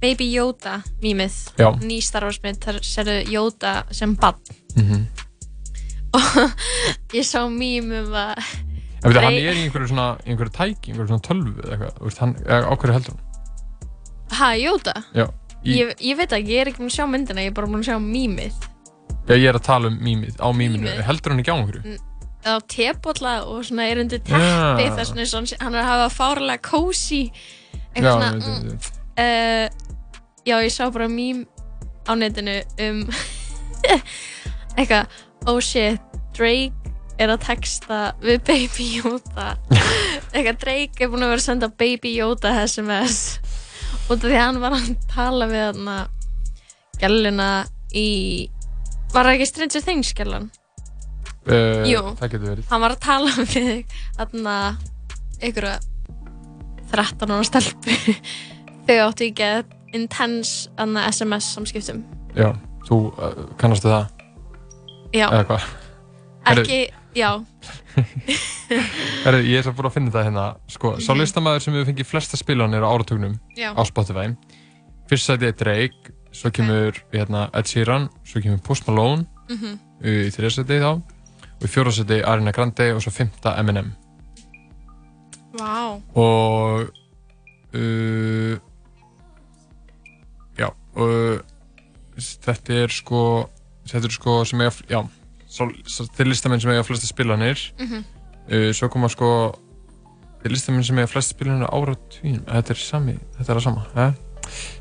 Baby 0.01 0.33
Yoda 0.33 0.83
mýmið, 1.03 1.37
Já. 1.59 1.69
ný 1.83 2.01
Star 2.03 2.23
Wars 2.25 2.39
mynd 2.43 2.59
þar 2.65 2.81
serðu 2.83 3.29
Yoda 3.31 3.85
sem 3.93 4.15
bann 4.15 4.35
Mhm. 4.77 5.07
ég 7.13 7.25
sá 7.27 7.45
mým 7.51 7.91
um 7.93 8.13
að 8.15 8.39
En 9.05 9.13
veit, 9.13 9.21
hann 9.23 9.33
Rey- 9.35 9.47
er 9.47 9.55
í 9.55 9.65
einhverju 9.67 9.89
svona, 9.93 10.07
einhverju 10.27 10.53
tæki, 10.57 10.91
einhverju 10.93 11.09
svona 11.13 11.27
tölvu 11.29 11.53
eða 11.63 11.75
eitthvað, 11.77 11.93
þú 11.99 12.09
veist, 12.09 12.19
hann, 12.25 12.33
eða 12.45 12.65
á 12.67 12.75
hverju 12.83 12.97
heldur 12.97 13.15
hann? 13.15 13.25
ha, 14.39 14.49
Yoda? 14.59 14.95
Já, 15.15 15.27
í, 15.65 15.77
Ég, 15.79 15.93
ég 16.11 16.17
veit 16.19 16.33
ekki, 16.35 16.53
ég 16.57 16.61
er 16.65 16.71
ekki 16.73 16.83
búin 16.83 16.91
að 16.91 16.97
sjá 16.99 17.07
myndina, 17.11 17.45
ég 17.47 17.53
er 17.53 17.57
bara 17.57 17.71
búin 17.71 17.81
að 17.85 17.89
sjá 17.93 17.99
mýmið 18.03 18.59
já, 19.29 19.35
ég 19.37 19.47
er 19.53 19.59
að 19.59 19.65
tala 19.69 19.89
um 19.93 19.99
mýmið, 20.03 20.37
á 20.43 20.49
mýminu, 20.57 20.93
heldur 21.07 21.33
hann 21.35 21.43
ekki 21.45 21.55
á 21.55 21.59
einhverju? 21.59 21.99
á 22.49 22.55
tebolla 22.71 23.33
og 23.51 23.65
svona 23.67 23.87
er 23.91 23.99
undir 24.03 24.21
teppi 24.25 24.39
Já. 24.41 24.95
vegna 24.97 25.21
er 25.25 25.29
svona, 25.29 25.59
hann 25.61 25.75
er 25.75 25.83
að 25.83 25.89
hafa 25.91 26.09
fárlega 26.15 26.63
Já, 26.63 27.31
eitthvað 27.95 28.13
svona 28.15 28.31
veit, 28.33 28.45
veit, 28.47 28.63
mm, 28.63 28.79
uh, 29.19 29.67
já, 30.47 30.57
ég 30.65 30.73
sá 30.73 30.91
bara 30.95 31.09
mým 31.09 31.47
á 32.09 32.13
netinu 32.17 32.55
um 32.87 33.03
eitthvað, 34.79 35.07
oh 35.47 35.61
shit 35.61 36.01
Drake 36.37 36.88
er 37.19 37.33
að 37.33 37.43
texta 37.47 37.99
við 38.23 38.43
Baby 38.47 38.87
Yoda 38.99 39.49
eitthvað 40.33 40.61
Drake 40.63 41.05
er 41.05 41.11
búin 41.13 41.27
að 41.27 41.33
vera 41.35 41.43
að 41.43 41.47
senda 41.49 41.71
Baby 41.81 42.15
Yoda 42.19 42.55
SMS 42.65 43.19
af 44.09 44.21
því 44.23 44.33
að 44.33 44.41
hann 44.41 44.61
var 44.63 44.77
að 44.79 44.93
tala 45.11 45.49
við 45.51 45.65
hann 45.67 45.91
gæluna 46.99 47.49
í 47.97 48.09
var 49.13 49.29
það 49.29 49.35
ekki 49.37 49.49
Stranger 49.49 49.85
Things 49.85 50.13
gælan? 50.17 50.49
Uh, 51.49 51.85
Jú. 51.89 52.03
Hann 52.69 52.83
var 52.83 52.93
að 52.93 53.03
tala 53.05 53.33
við 53.55 53.85
þarna 54.19 54.57
einhverja 55.39 55.79
13 56.93 57.33
ára 57.35 57.47
stelpu 57.47 57.97
þau 58.89 58.97
áttu 59.07 59.29
ekki 59.29 59.47
að 59.47 59.75
intense 59.97 60.69
SMS 61.13 61.51
samskiptum 61.57 62.03
Já, 62.37 62.53
þú 62.89 63.01
uh, 63.17 63.43
kannastu 63.61 63.91
það? 63.93 64.09
já, 65.17 65.27
Eða 65.33 66.63
ekki, 66.63 66.81
já. 67.19 67.31
Herri, 69.25 69.41
ég 69.51 69.59
er 69.59 69.65
svo 69.67 69.73
búin 69.77 69.89
að 69.91 69.95
finna 69.97 70.11
þetta 70.13 70.25
hérna. 70.29 70.45
Sko, 70.71 70.95
sá 71.03 71.13
Mhm. 71.13 71.21
listamæður 71.23 71.63
sem 71.65 71.75
hefur 71.75 71.89
fengið 71.93 72.07
flesta 72.11 72.37
spilanir 72.37 72.83
á 72.85 72.89
áratugnum 72.95 73.39
Já. 73.57 73.75
á 73.75 73.83
Spotify. 73.87 74.37
Fyrst 75.09 75.27
sæti 75.27 75.47
er 75.49 75.53
Drake 75.53 76.13
svo 76.33 76.51
kemur 76.51 76.93
hérna, 77.13 77.49
Ed 77.55 77.67
Sheeran 77.67 78.09
svo 78.25 78.41
kemur 78.43 78.63
Post 78.63 78.87
Malone 78.89 79.27
Mhm. 79.49 79.79
uh, 80.05 80.07
í 80.07 80.31
þriðsæti 80.31 80.79
þá 80.81 80.93
og 80.95 81.65
í 81.65 81.67
fjórðsæti 81.73 82.23
Ariana 82.25 82.53
Grande 82.53 82.93
og 82.95 83.01
svo 83.03 83.11
fymta 83.11 83.57
Eminem. 83.59 83.95
Vá, 85.59 86.01
og 86.15 86.91
uh, 87.75 88.59
já 90.59 90.69
og 90.95 91.43
þetta 92.19 92.83
er 92.85 92.89
sko 92.93 93.49
þetta 93.89 94.05
er 94.05 94.11
sko 94.15 94.45
sem 94.45 94.61
eiga 94.61 94.71
já, 94.89 95.01
þeir 95.49 96.29
listamenn 96.29 96.61
sem 96.61 96.71
eiga 96.75 96.85
flesta 96.87 97.09
spilanir 97.09 97.59
Mhm. 97.79 98.05
uh, 98.53 98.71
svo 98.77 98.89
koma 98.93 99.09
sko 99.09 99.29
þeir 100.43 100.53
listamenn 100.55 100.85
sem 100.85 100.99
eiga 100.99 101.09
flesta 101.11 101.35
spilanir 101.35 101.69
ára 101.73 101.95
tvínum, 102.13 102.45
þetta 102.47 102.71
er 102.75 102.83
sami 102.83 103.17
þetta 103.39 103.51
er 103.55 103.57
að 103.61 103.65
sama 103.65 103.87
eh? 103.97 104.13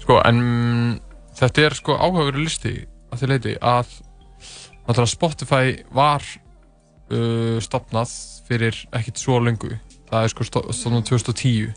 sko 0.03 0.19
en 0.25 0.41
mm, 0.41 0.99
þetta 1.39 1.65
er 1.65 1.73
sko 1.79 1.95
áhugaveru 1.97 2.43
listi 2.43 2.75
að 3.11 3.19
því 3.23 3.27
leiti 3.31 3.55
að 3.61 3.87
náttúrulega 4.87 5.11
Spotify 5.11 5.73
var 5.95 6.23
uh, 7.11 7.57
stopnað 7.63 8.11
fyrir 8.47 8.77
ekkit 8.95 9.17
svo 9.19 9.39
lengu 9.43 9.73
það 10.07 10.23
er 10.23 10.31
sko 10.31 10.43
sto- 10.47 10.65
stofnað 10.71 11.07
2010 11.09 11.73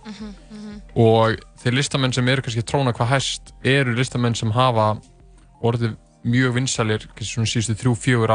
og 1.01 1.38
þeir 1.62 1.75
listamenn 1.79 2.12
sem 2.14 2.29
eru 2.31 2.43
kannski 2.43 2.62
að 2.62 2.69
tróna 2.71 2.93
hvað 2.95 3.11
hæst 3.14 3.53
eru 3.67 3.95
listamenn 3.99 4.35
sem 4.38 4.51
hafa 4.55 4.93
orðið 5.62 5.97
mjög 6.27 6.55
vinsalir 6.59 7.07
kannski 7.14 7.33
svona 7.35 7.51
síðustu 7.51 7.75
þrjú, 7.81 7.95
fjögur 8.05 8.33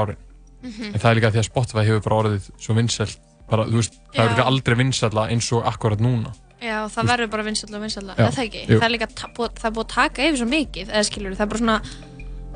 árin 0.66 0.74
Mhm. 0.74 0.94
en 0.94 1.00
það 1.00 1.12
er 1.12 1.16
líka 1.22 1.32
því 1.32 1.40
að 1.42 1.50
Spotify 1.50 1.84
hefur 1.86 2.04
bara 2.10 2.16
orðið 2.24 2.50
svo 2.60 2.74
vinsæl 2.76 3.16
bara, 3.50 3.66
þú 3.66 3.78
veist, 3.78 3.94
það 4.14 4.16
Já. 4.16 4.24
er 4.26 4.30
ekki 4.36 4.46
aldrei 4.50 4.76
vinsæla 4.82 5.30
eins 5.32 5.52
og 5.54 5.64
akkurat 5.66 6.00
núna 6.02 6.34
já, 6.62 6.88
það 6.90 7.06
verður 7.12 7.30
bara 7.30 7.44
vinsalla 7.44 7.78
og 7.78 7.84
vinsalla, 7.84 8.16
Já, 8.18 8.26
er 8.26 8.32
það 8.32 8.46
ekki? 8.50 8.62
jú. 8.66 8.80
Það 8.80 8.86
er 8.86 8.94
líka 8.96 9.08
það 9.14 9.66
er 9.66 9.72
búið 9.72 9.86
að 9.86 9.88
taka 9.88 10.22
yfir 10.26 10.38
svo 10.40 10.48
mikið, 10.50 10.88
eða 10.90 11.04
skilur 11.06 11.36
það 11.36 11.42
er 11.42 11.52
bara 11.54 11.60
svona 11.60 11.80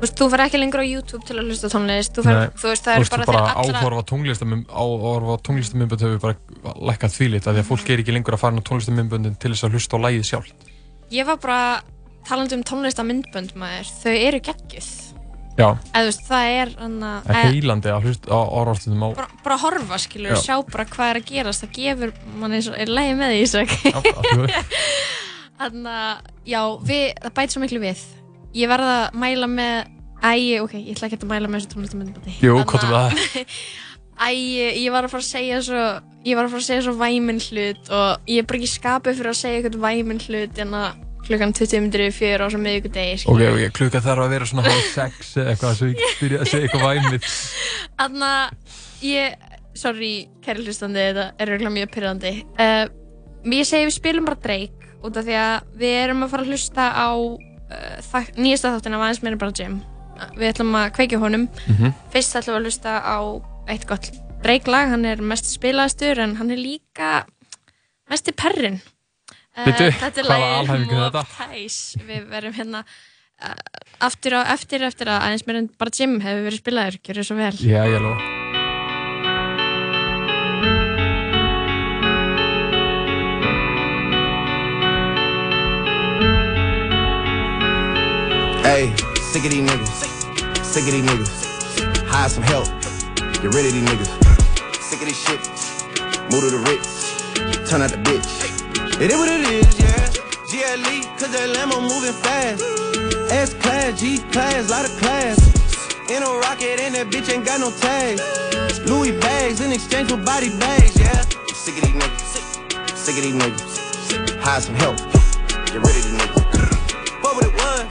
veist, 0.00 0.16
þú 0.16 0.30
fer 0.30 0.40
ekki 0.40 0.58
lengur 0.58 0.80
á 0.80 0.86
YouTube 0.90 1.24
til 1.28 1.36
að 1.36 1.44
hlusta 1.50 1.68
tónlist 1.68 2.12
þú, 2.16 2.22
fer, 2.24 2.50
þú 2.56 2.66
veist, 2.72 2.84
það 2.84 2.94
er 2.96 3.10
bara, 3.10 3.24
bara 3.26 3.38
þegar 3.44 3.56
allra 3.60 3.80
áhorfa 3.84 4.04
tónlistamum 4.10 4.64
áhorfa 4.66 5.36
tónlistamömbund 5.44 6.00
hefur 6.00 6.18
bara 6.18 6.74
lækkað 6.88 7.14
þvílit 7.14 7.46
af 7.46 7.54
því 7.54 7.60
að 7.60 7.68
fólk 7.70 7.90
er 7.90 7.98
ekki 8.02 8.12
lengur 8.16 8.34
að 8.34 8.40
fara 8.40 8.56
á 8.56 8.62
tónlistamömbundin 8.64 9.38
til 9.38 9.50
þess 9.52 9.64
að 9.68 9.72
hlusta 9.76 9.94
á 9.94 10.04
lægið 10.08 10.24
sjálf 10.24 10.48
ég 11.12 11.26
var 11.26 11.36
bara 11.36 11.82
talandi 12.26 12.54
um 12.56 12.64
tónlista 12.64 13.04
myndbönd 13.04 13.52
maður, 13.54 13.86
þau 14.02 14.14
eru 14.16 14.40
geggjuð 14.40 15.09
já, 15.58 15.66
eða 15.92 16.04
veist, 16.06 16.22
það 16.28 16.52
er 16.56 16.72
hana, 16.78 17.10
það 17.26 17.38
er 17.40 17.48
heilandi 17.50 17.92
að 17.92 18.08
hlusta 18.08 18.30
á 18.32 18.40
orðastundum 18.60 19.04
á 19.04 19.08
bara, 19.18 19.28
bara 19.44 19.58
horfa 19.64 19.98
skilur, 20.00 20.36
Já. 20.36 20.42
sjá 20.46 20.56
bara 20.70 20.86
hvað 20.88 21.12
er 21.12 21.20
að 21.20 21.28
gerast. 21.30 21.64
Það 21.64 21.74
gefur 21.78 22.14
mann 22.40 22.56
og 22.60 22.78
er 22.80 22.92
lægi 22.98 23.16
með 23.18 23.34
því 23.34 23.40
Ísak. 23.44 23.74
Þannig 25.60 25.92
að 25.92 26.28
já, 26.48 26.60
við, 26.88 27.06
það 27.20 27.34
bæti 27.36 27.54
svo 27.56 27.62
miklu 27.64 27.82
við. 27.82 28.04
Ég 28.56 28.70
verða 28.70 28.94
að 29.02 29.18
mæla 29.20 29.48
með 29.50 29.76
æ, 30.20 30.32
ok, 30.64 30.74
ég 30.80 30.94
ætla 30.96 31.08
ekki 31.10 31.20
að 31.20 31.30
mæla 31.30 31.50
með 31.50 31.62
þessu 31.62 31.72
tónlistamöndbandi 31.74 32.36
Jú, 32.44 32.56
hvað 32.68 32.86
er. 32.86 32.94
Það? 32.94 33.60
Æ, 34.20 34.30
ég 34.76 34.90
var 34.92 35.06
að 35.06 35.14
fara 35.14 35.24
að 35.24 35.30
segja 35.30 35.60
svo 35.64 35.84
ég 36.26 36.36
var 36.36 36.44
að 36.44 36.52
fara 36.52 36.60
að 36.60 36.66
segja 36.66 36.82
svo 36.84 36.92
væminn 37.00 37.40
hlut 37.40 37.92
og 37.96 38.28
ég 38.28 38.42
er 38.42 38.48
bara 38.48 38.58
ekki 38.60 38.68
skapið 38.74 39.20
fyrir 39.20 39.32
að 39.32 39.38
segja 39.38 39.60
eitthvað 39.62 39.84
væminn 39.86 40.20
hlut 40.26 40.60
en 40.60 40.74
að 40.76 40.98
klukkan 41.30 41.54
20 41.56 41.84
minnir 41.86 42.06
yfir 42.08 42.16
fjör 42.18 42.44
á 42.44 42.46
svo 42.50 42.60
miðvikudegi 42.60 43.24
ok, 43.30 43.42
ok, 43.46 43.64
klukka 43.78 44.02
þarf 44.04 44.26
að 44.26 44.32
vera 44.34 44.50
svona 44.50 44.66
hálf 44.66 44.88
sex 44.92 45.32
eða 45.38 45.54
eitthvað 45.54 45.76
svo 45.78 45.90
ég 45.92 46.16
byrja 46.20 46.42
að 46.42 46.50
segja 46.52 46.68
eitthvað 46.68 46.86
væmið 46.88 47.28
Þannig 48.00 48.26
að 48.26 48.78
ég, 49.06 49.34
sorry, 49.76 50.12
kæri 50.44 50.64
hlustandi, 50.64 51.02
þetta 51.10 51.26
er 51.38 51.52
örgulega 51.54 51.74
mjög 51.74 51.90
pyrrandi. 51.94 52.32
Uh, 52.56 52.86
ég 53.52 53.68
segi 53.68 53.88
við 53.88 53.96
spilum 53.96 54.28
bara 54.28 54.40
Drake 54.40 54.94
út 55.00 55.16
af 55.16 55.24
því 55.26 55.36
að 55.40 55.68
við 55.80 55.94
erum 56.02 56.24
að 56.24 56.32
fara 56.34 56.46
að 56.46 56.52
hlusta 56.54 56.88
á 56.92 57.08
uh, 57.16 58.30
nýjasta 58.36 58.74
þáttina 58.74 58.98
af 58.98 59.06
aðeins 59.06 59.22
meira 59.24 59.40
bara 59.40 59.56
Jim. 59.56 59.78
Við 60.36 60.50
ætlum 60.50 60.74
að 60.76 60.90
kveikja 60.98 61.20
honum. 61.22 61.46
Mhm. 61.68 61.94
Fyrst 62.12 62.36
ætlum 62.40 62.56
við 62.56 62.60
að 62.60 62.68
hlusta 62.68 62.96
á 63.00 63.18
eitt 63.72 63.86
gott 63.88 64.10
Drake 64.40 64.72
lag, 64.72 64.88
hann 64.88 65.04
er 65.04 65.20
mest 65.20 65.50
spilaðastur 65.52 66.20
en 66.24 66.38
hann 66.40 66.52
er 66.52 66.60
líka 66.60 67.26
mest 68.08 68.28
í 68.28 68.36
perrin. 68.36 68.80
Uh, 69.60 69.68
Bíddu, 69.68 69.90
þetta 70.00 70.24
er? 71.20 71.32
Ties. 71.36 71.78
Við 72.00 72.28
verum 72.32 72.54
hérna 72.56 72.84
uh, 73.44 73.54
aftur 74.08 74.38
á 74.40 74.48
eftir 74.56 74.84
eftir 74.86 75.10
að 75.12 75.26
aðeins 75.26 75.46
meira 75.48 75.64
en 75.64 75.70
bara 75.80 75.92
Jim 75.92 76.20
hefur 76.24 76.46
verið 76.48 76.62
spilaður, 76.62 77.00
gjör 77.04 77.26
svo 77.28 77.40
vel. 77.40 77.56
já, 77.60 77.82
ég 77.84 78.00
lofa 78.00 78.38
Hey, 88.62 88.94
sick 89.32 89.44
of 89.44 89.50
these 89.50 89.62
niggas. 89.68 90.64
Sick 90.64 90.84
of 90.84 90.92
these 90.92 91.04
niggas. 91.04 92.06
Hire 92.06 92.28
some 92.28 92.44
help. 92.44 92.68
Get 93.42 93.52
rid 93.54 93.66
of 93.66 93.72
these 93.72 93.84
niggas. 93.84 94.10
Sick 94.80 95.00
of 95.00 95.08
this 95.08 95.18
shit. 95.24 95.40
Move 96.30 96.44
to 96.44 96.50
the 96.50 96.62
Ritz. 96.68 97.68
Turn 97.70 97.82
out 97.82 97.90
the 97.90 97.96
bitch. 97.96 98.59
It 99.00 99.10
is 99.10 99.16
what 99.16 99.30
it 99.32 99.40
is, 99.48 99.80
yeah. 99.80 100.12
GLE, 100.44 101.00
cause 101.16 101.32
that 101.32 101.56
Lambo 101.56 101.80
moving 101.80 102.12
fast. 102.20 102.60
S 103.32 103.54
class, 103.54 103.98
G 103.98 104.18
class, 104.28 104.68
lot 104.68 104.84
of 104.84 104.92
class. 105.00 105.40
In 106.10 106.22
a 106.22 106.28
rocket 106.44 106.76
and 106.84 106.94
that 106.94 107.08
bitch 107.08 107.32
ain't 107.32 107.46
got 107.46 107.60
no 107.64 107.72
tag. 107.80 108.20
Louis 108.84 109.18
bags 109.18 109.62
in 109.62 109.72
exchange 109.72 110.10
for 110.10 110.18
body 110.18 110.50
bags, 110.60 111.00
yeah. 111.00 111.16
Sick 111.56 111.80
of 111.80 111.88
these 111.88 111.96
niggas. 111.96 112.92
Sick 112.92 113.16
of 113.16 113.22
these 113.24 113.32
niggas. 113.40 114.36
Hire 114.44 114.60
some 114.60 114.74
help. 114.74 114.98
Get 115.72 115.80
rid 115.80 115.96
of 115.96 116.04
these 116.04 116.12
niggas. 116.20 117.24
What 117.24 117.36
would 117.40 117.46
it 117.48 117.56
was? 117.56 117.88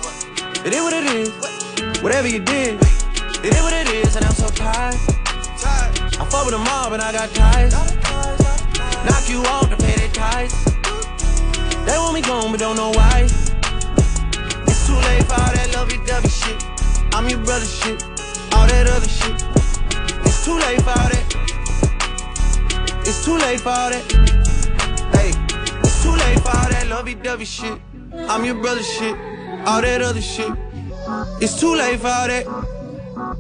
It 0.62 0.78
is 0.78 0.82
what 0.86 0.94
it 0.94 1.10
is. 1.10 1.34
Whatever 2.04 2.28
you 2.28 2.38
did, 2.38 2.78
it 3.42 3.50
is 3.50 3.62
what 3.66 3.74
it 3.74 3.90
is, 3.90 4.16
and 4.16 4.26
I'm 4.26 4.38
so 4.38 4.46
tired. 4.50 4.94
I 4.94 6.26
fuck 6.30 6.46
with 6.46 6.54
them 6.54 6.68
all, 6.70 6.92
but 6.94 7.02
I 7.02 7.12
got 7.12 7.34
ties. 7.34 7.74
Knock 9.10 9.26
you 9.26 9.42
off 9.50 9.72
to 9.72 9.78
pay 9.78 9.96
their 9.98 10.14
ties. 10.14 10.69
They 11.90 11.98
want 11.98 12.14
me 12.14 12.22
gone, 12.22 12.52
but 12.52 12.60
don't 12.60 12.76
know 12.76 12.92
why. 12.92 13.24
It's 13.24 14.86
too 14.86 14.94
late 14.94 15.24
for 15.26 15.34
all 15.42 15.54
that 15.58 15.72
lovey-dovey 15.74 16.30
shit. 16.30 16.64
I'm 17.16 17.28
your 17.28 17.40
brother 17.40 17.66
shit, 17.66 18.04
all 18.54 18.68
that 18.68 18.86
other 18.88 19.10
shit. 19.10 19.44
It's 20.24 20.46
too 20.46 20.54
late 20.60 20.82
for 20.84 20.92
all 20.92 21.10
that. 21.10 21.26
It's 23.08 23.26
too 23.26 23.38
late 23.40 23.60
for 23.60 23.70
all 23.70 23.90
that. 23.90 24.06
Hey, 25.18 25.32
it's 25.82 26.04
too 26.04 26.12
late 26.12 26.40
for 26.42 26.50
all 26.50 26.70
that 26.70 26.86
lovey-dovey 26.90 27.46
shit. 27.46 27.82
I'm 28.14 28.46
your 28.46 28.62
brother 28.62 28.84
shit, 28.84 29.16
all 29.66 29.82
that 29.82 30.04
other 30.04 30.22
shit. 30.22 30.54
It's 31.42 31.60
too 31.60 31.76
late 31.76 32.00
for 32.00 32.08
all 32.08 32.28
that. 32.28 32.46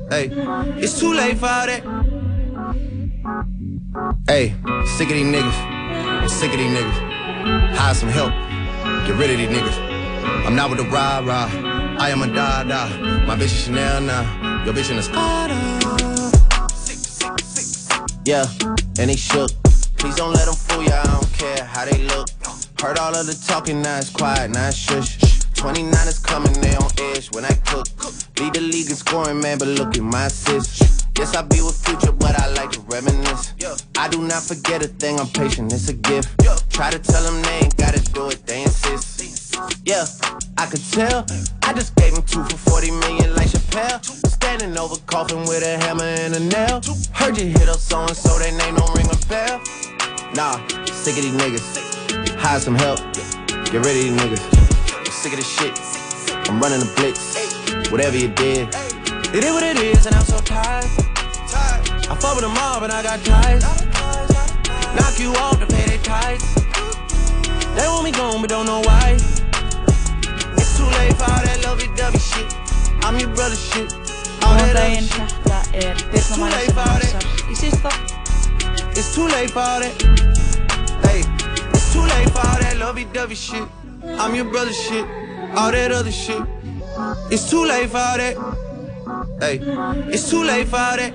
Hey, 0.09 0.31
it's 0.83 0.99
too 0.99 1.13
late 1.13 1.37
for 1.37 1.45
all 1.45 1.67
that. 1.67 1.83
Hey, 4.27 4.55
sick 4.97 5.07
of 5.07 5.13
these 5.13 5.27
niggas. 5.35 5.59
I'm 6.23 6.29
sick 6.29 6.51
of 6.51 6.57
these 6.57 6.75
niggas. 6.75 7.18
Hire 7.75 7.93
some 7.93 8.09
help. 8.09 8.31
Get 9.07 9.15
rid 9.15 9.31
of 9.31 9.37
these 9.37 9.49
niggas. 9.49 9.77
I'm 10.45 10.55
not 10.55 10.69
with 10.69 10.79
the 10.79 10.85
rah 10.85 11.19
rah. 11.19 11.49
I 11.99 12.09
am 12.09 12.21
a 12.21 12.27
da 12.27 12.63
da. 12.63 12.89
My 13.25 13.35
bitch 13.35 13.45
is 13.45 13.63
Chanel 13.63 14.01
now. 14.01 14.65
Your 14.65 14.73
bitch 14.73 14.91
in 14.91 14.97
a 14.97 15.03
Spada. 15.03 15.55
Yeah, 18.25 18.45
and 18.99 19.09
they 19.09 19.15
shook. 19.15 19.51
Please 19.97 20.15
don't 20.15 20.33
let 20.33 20.45
them 20.45 20.55
fool 20.55 20.83
ya. 20.83 21.01
I 21.01 21.05
don't 21.05 21.33
care 21.33 21.63
how 21.63 21.85
they 21.85 21.97
look. 22.03 22.29
Heard 22.81 22.97
all 22.97 23.13
of 23.13 23.25
the 23.25 23.33
talking, 23.47 23.81
now 23.81 23.97
it's 23.97 24.09
quiet, 24.09 24.51
now 24.51 24.69
it's 24.69 24.77
shush. 24.77 25.17
29 25.55 26.07
is 26.07 26.19
coming, 26.19 26.53
they 26.61 26.75
on 26.75 26.89
edge 26.99 27.29
when 27.33 27.43
I 27.43 27.53
cook. 27.65 27.87
Lead 28.39 28.53
the 28.53 28.61
league 28.61 28.89
in 28.89 28.95
scoring, 28.95 29.41
man, 29.41 29.57
but 29.57 29.67
look 29.67 29.97
at 29.97 30.03
my 30.03 30.27
assists. 30.27 30.98
Yes, 31.19 31.35
I 31.35 31.41
be 31.41 31.61
with 31.61 31.75
future, 31.85 32.13
but 32.13 32.39
I 32.39 32.47
like 32.53 32.71
to 32.71 32.79
reminisce. 32.87 33.53
I 33.97 34.07
do 34.07 34.21
not 34.21 34.41
forget 34.41 34.81
a 34.81 34.87
thing, 34.87 35.19
I'm 35.19 35.27
patient, 35.27 35.73
it's 35.73 35.89
a 35.89 35.93
gift. 35.93 36.29
Try 36.69 36.91
to 36.91 36.97
tell 36.97 37.21
them 37.23 37.41
they 37.41 37.59
ain't 37.59 37.75
gotta 37.75 37.99
do 38.13 38.29
it, 38.29 38.45
they 38.45 38.63
insist. 38.63 39.57
Yeah, 39.83 40.05
I 40.57 40.65
could 40.67 40.81
tell. 40.93 41.25
I 41.63 41.73
just 41.73 41.93
gave 41.95 42.13
him 42.15 42.23
two 42.23 42.41
for 42.45 42.55
40 42.71 42.91
million 42.91 43.35
like 43.35 43.49
Chappelle. 43.49 44.01
Standing 44.31 44.77
over 44.77 44.95
coffin 45.07 45.39
with 45.39 45.61
a 45.61 45.77
hammer 45.83 46.05
and 46.05 46.35
a 46.35 46.39
nail. 46.39 46.79
Heard 47.11 47.37
you 47.37 47.47
hit 47.47 47.67
up 47.67 47.79
so 47.79 47.99
and 47.99 48.15
so, 48.15 48.39
they 48.39 48.55
name 48.55 48.75
don't 48.75 48.95
ring 48.95 49.07
a 49.11 49.17
bell. 49.27 49.59
Nah, 50.35 50.55
sick 50.85 51.17
of 51.17 51.23
these 51.23 51.35
niggas. 51.35 52.39
Hire 52.39 52.61
some 52.61 52.75
help. 52.75 52.99
Get 53.67 53.83
rid 53.83 53.91
of 53.91 54.03
these 54.07 54.15
niggas. 54.15 54.97
I'm 54.97 55.05
sick 55.11 55.33
of 55.33 55.39
this 55.39 55.51
shit. 55.51 55.75
I'm 56.49 56.61
running 56.61 56.81
a 56.81 56.89
blitz. 56.95 57.91
Whatever 57.91 58.15
you 58.15 58.29
did. 58.29 58.73
It 59.31 59.43
is 59.43 59.51
what 59.53 59.61
it 59.61 59.77
is, 59.77 60.07
and 60.07 60.15
I'm 60.15 60.25
so 60.25 60.39
tired. 60.39 60.85
I 60.89 62.17
fuck 62.19 62.33
with 62.33 62.41
them 62.41 62.57
all, 62.57 62.79
but 62.79 62.89
I 62.89 63.03
got 63.03 63.23
ties. 63.23 63.61
Knock 64.97 65.19
you 65.19 65.31
off 65.37 65.59
to 65.59 65.67
pay 65.67 65.85
their 65.85 66.01
tithes. 66.01 66.55
They 67.77 67.85
want 67.85 68.05
me 68.05 68.11
gone, 68.11 68.41
but 68.41 68.49
don't 68.49 68.65
know 68.65 68.81
why. 68.81 69.17
It's 70.57 70.75
too 70.75 70.89
late 70.97 71.13
for 71.13 71.29
all 71.29 71.43
that 71.45 71.61
lovey-dovey 71.63 72.17
shit. 72.17 72.51
I'm 73.05 73.19
your 73.19 73.29
brother 73.35 73.55
shit. 73.55 73.93
All 74.41 74.57
that 74.57 74.75
other 74.75 74.97
shit. 74.97 75.21
er 75.77 75.93
Birna 76.09 76.33
too 76.33 76.49
late 76.49 76.71
for 76.73 76.81
all 76.81 76.97
sísta 77.53 77.91
It's 78.97 79.13
too 79.13 79.27
late 79.27 79.51
for 79.51 79.59
all 79.59 79.79
that. 79.79 79.93
Hey, 81.05 81.21
it's 81.69 81.93
too 81.93 82.01
late 82.01 82.31
for 82.31 82.39
all 82.39 82.57
that 82.57 82.77
lovey-dovey 82.77 83.35
shit. 83.35 83.67
I'm 84.17 84.33
your 84.33 84.45
brother 84.45 84.73
shit. 84.73 85.05
All 85.55 85.71
that 85.71 85.91
other 85.91 86.11
shit. 86.11 86.41
It's 87.29 87.47
too 87.47 87.63
late 87.67 87.91
for 87.91 87.97
all 87.97 88.17
that. 88.17 88.68
Ehi, 89.39 89.61
e 90.09 90.17
su 90.17 90.41
lei 90.41 90.65
fare. 90.65 91.13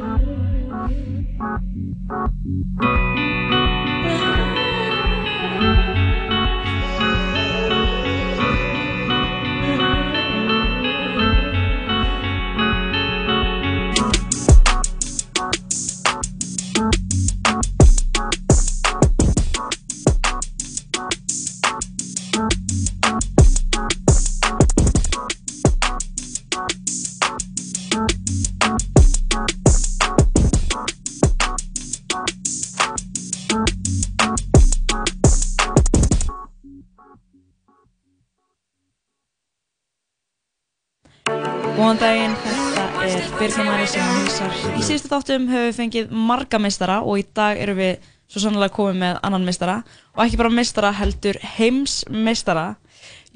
Er 43.55 43.67
María 43.69 43.87
sem 43.87 44.03
hilsar 44.19 44.55
Í 44.75 44.83
síðustu 44.83 45.11
þáttum 45.13 45.45
höfum 45.47 45.69
við 45.69 45.77
fengið 45.77 46.15
marga 46.27 46.59
meistara 46.59 46.97
og 47.07 47.21
í 47.21 47.25
dag 47.37 47.59
erum 47.63 47.77
við 47.79 48.07
svo 48.27 48.41
sannlega 48.43 48.75
komið 48.75 48.97
með 49.03 49.19
annan 49.29 49.45
meistara 49.47 49.77
og 50.15 50.23
ekki 50.25 50.39
bara 50.41 50.51
meistara 50.51 50.91
heldur 50.97 51.39
heimsmeistara 51.55 52.65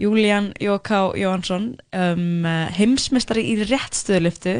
Júlían 0.01 0.49
Jóká 0.63 1.05
Jóhansson 1.19 1.69
um, 1.95 2.49
heimsmeistari 2.75 3.45
í 3.53 3.55
réttstöðuliftu 3.63 4.57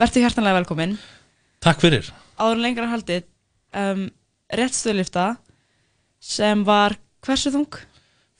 Vertu 0.00 0.24
hjartanlega 0.24 0.58
velkomin 0.60 0.98
Takk 1.64 1.80
fyrir. 1.84 2.12
Áður 2.36 2.58
en 2.58 2.64
lengra 2.66 2.88
en 2.88 2.94
haldið 2.96 3.24
um, 3.76 4.04
réttstöðulifta 4.52 5.26
sem 6.20 6.66
var 6.68 6.98
hversu 7.24 7.52
þung? 7.54 7.80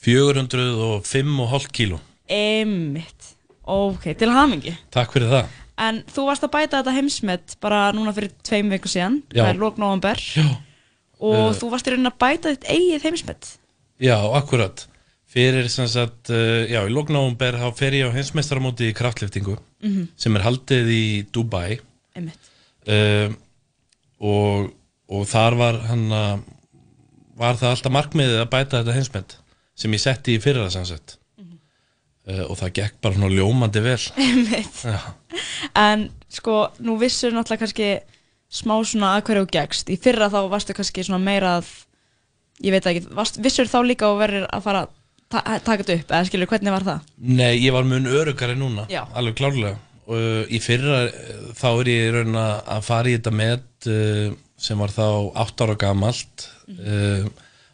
405,5 0.04 1.72
kíló. 1.72 2.00
Einmitt 2.28 3.34
Ok, 3.70 4.10
til 4.18 4.32
hamingi 4.34 4.76
Takk 4.92 5.16
fyrir 5.16 5.32
það. 5.32 5.59
En 5.80 6.02
þú 6.12 6.26
varst 6.28 6.44
að 6.44 6.52
bæta 6.52 6.80
þetta 6.82 6.92
heimsmet 6.98 7.54
bara 7.64 7.86
núna 7.96 8.12
fyrir 8.12 8.34
tveim 8.44 8.68
viku 8.74 8.90
síðan, 8.92 9.22
það 9.32 9.48
er 9.54 9.60
lók 9.62 9.78
november 9.80 10.20
Já. 10.20 10.44
og 11.20 11.34
Eh. 11.50 11.56
þú 11.60 11.70
varst 11.72 11.88
í 11.88 11.94
rauninni 11.94 12.10
að 12.12 12.18
bæta 12.20 12.52
þitt 12.54 12.66
eigið 12.74 13.06
heimsmet. 13.08 13.48
Já, 14.00 14.16
akkurat. 14.36 14.86
Fyrir 15.30 15.68
sem 15.70 15.86
sagt, 15.86 16.28
uh, 16.34 16.66
já, 16.66 16.80
í 16.84 16.90
lóknáumber 16.90 17.54
þá 17.54 17.68
fer 17.78 17.92
ég 17.94 18.10
á 18.10 18.16
heimsmeistaramóti 18.16 18.88
í 18.90 18.94
kraftliftingu 18.98 19.56
Mhm. 19.82 20.08
sem 20.16 20.36
er 20.36 20.42
haldið 20.42 20.88
í 20.90 21.26
Dubai 21.32 21.78
Einmitt. 22.16 22.50
uh, 22.88 23.30
og, 24.20 24.72
og 25.08 25.26
þar 25.30 25.56
var 25.56 25.78
hann 25.88 26.08
að 26.10 26.42
var 27.40 27.54
það 27.56 27.70
alltaf 27.72 27.92
markmiðið 27.94 28.42
að 28.42 28.50
bæta 28.52 28.80
þetta 28.82 28.96
heimsmet 28.98 29.36
sem 29.80 29.92
ég 29.96 30.00
setti 30.02 30.34
í 30.36 30.42
fyrra 30.42 30.66
sem 30.70 30.84
sagt 30.84 31.16
uh, 32.30 32.44
og 32.46 32.56
það 32.60 32.72
gekk 32.78 32.96
bara 33.02 33.18
svona 33.18 33.34
ljómandi 33.34 33.84
vel. 33.84 34.00
En 35.78 36.08
sko, 36.30 36.62
nú 36.82 36.96
vissur 36.98 37.34
náttúrulega 37.34 37.64
kannski 37.66 37.90
smá 38.50 38.74
svona 38.86 39.14
að 39.16 39.28
hverju 39.28 39.50
gegst. 39.54 39.90
Í 39.92 39.98
fyrra 40.00 40.30
þá 40.32 40.40
varstu 40.50 40.74
kannski 40.74 41.04
svona 41.06 41.22
meira 41.22 41.58
að, 41.60 41.68
ég 42.64 42.74
veit 42.74 42.88
ekki, 42.90 43.04
varst, 43.14 43.38
vissur 43.42 43.70
þá 43.70 43.78
líka 43.86 44.10
og 44.10 44.18
verður 44.22 44.48
að 44.50 44.64
fara 44.66 44.86
að 44.86 44.96
ta 45.30 45.42
taka 45.62 45.84
þetta 45.84 45.96
upp, 46.00 46.10
eða 46.10 46.26
skilur, 46.26 46.50
hvernig 46.50 46.74
var 46.74 46.86
það? 46.86 47.10
Nei, 47.30 47.52
ég 47.62 47.74
var 47.74 47.86
mun 47.86 48.08
örugari 48.10 48.56
núna 48.58 48.86
Já. 48.90 49.04
alveg 49.14 49.38
klárlega 49.38 49.76
og 50.10 50.16
uh, 50.16 50.42
í 50.50 50.58
fyrra 50.62 51.04
uh, 51.06 51.50
þá 51.54 51.68
er 51.70 51.90
ég 51.92 52.14
raun 52.16 52.38
að 52.40 52.54
að 52.74 52.86
fara 52.88 53.10
í 53.10 53.14
þetta 53.14 53.32
met 53.38 53.90
uh, 53.90 54.32
sem 54.60 54.82
var 54.82 54.94
þá 54.94 55.06
8 55.44 55.66
ára 55.66 55.76
gamalt 55.80 56.46
uh, 56.74 57.28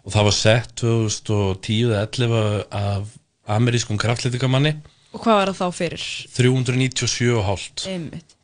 og 0.04 0.12
það 0.14 0.28
var 0.28 0.36
sett 0.36 0.74
2010 0.82 1.94
eða 1.94 2.02
11 2.04 2.66
af 2.82 3.14
amerískum 3.48 3.98
kraftlítikamanni 3.98 4.74
Og 5.16 5.22
hvað 5.22 5.36
var 5.38 5.50
það 5.54 5.60
þá 5.60 5.76
fyrir? 5.78 6.02
397,5 6.36 7.86
Einmitt. 7.88 8.34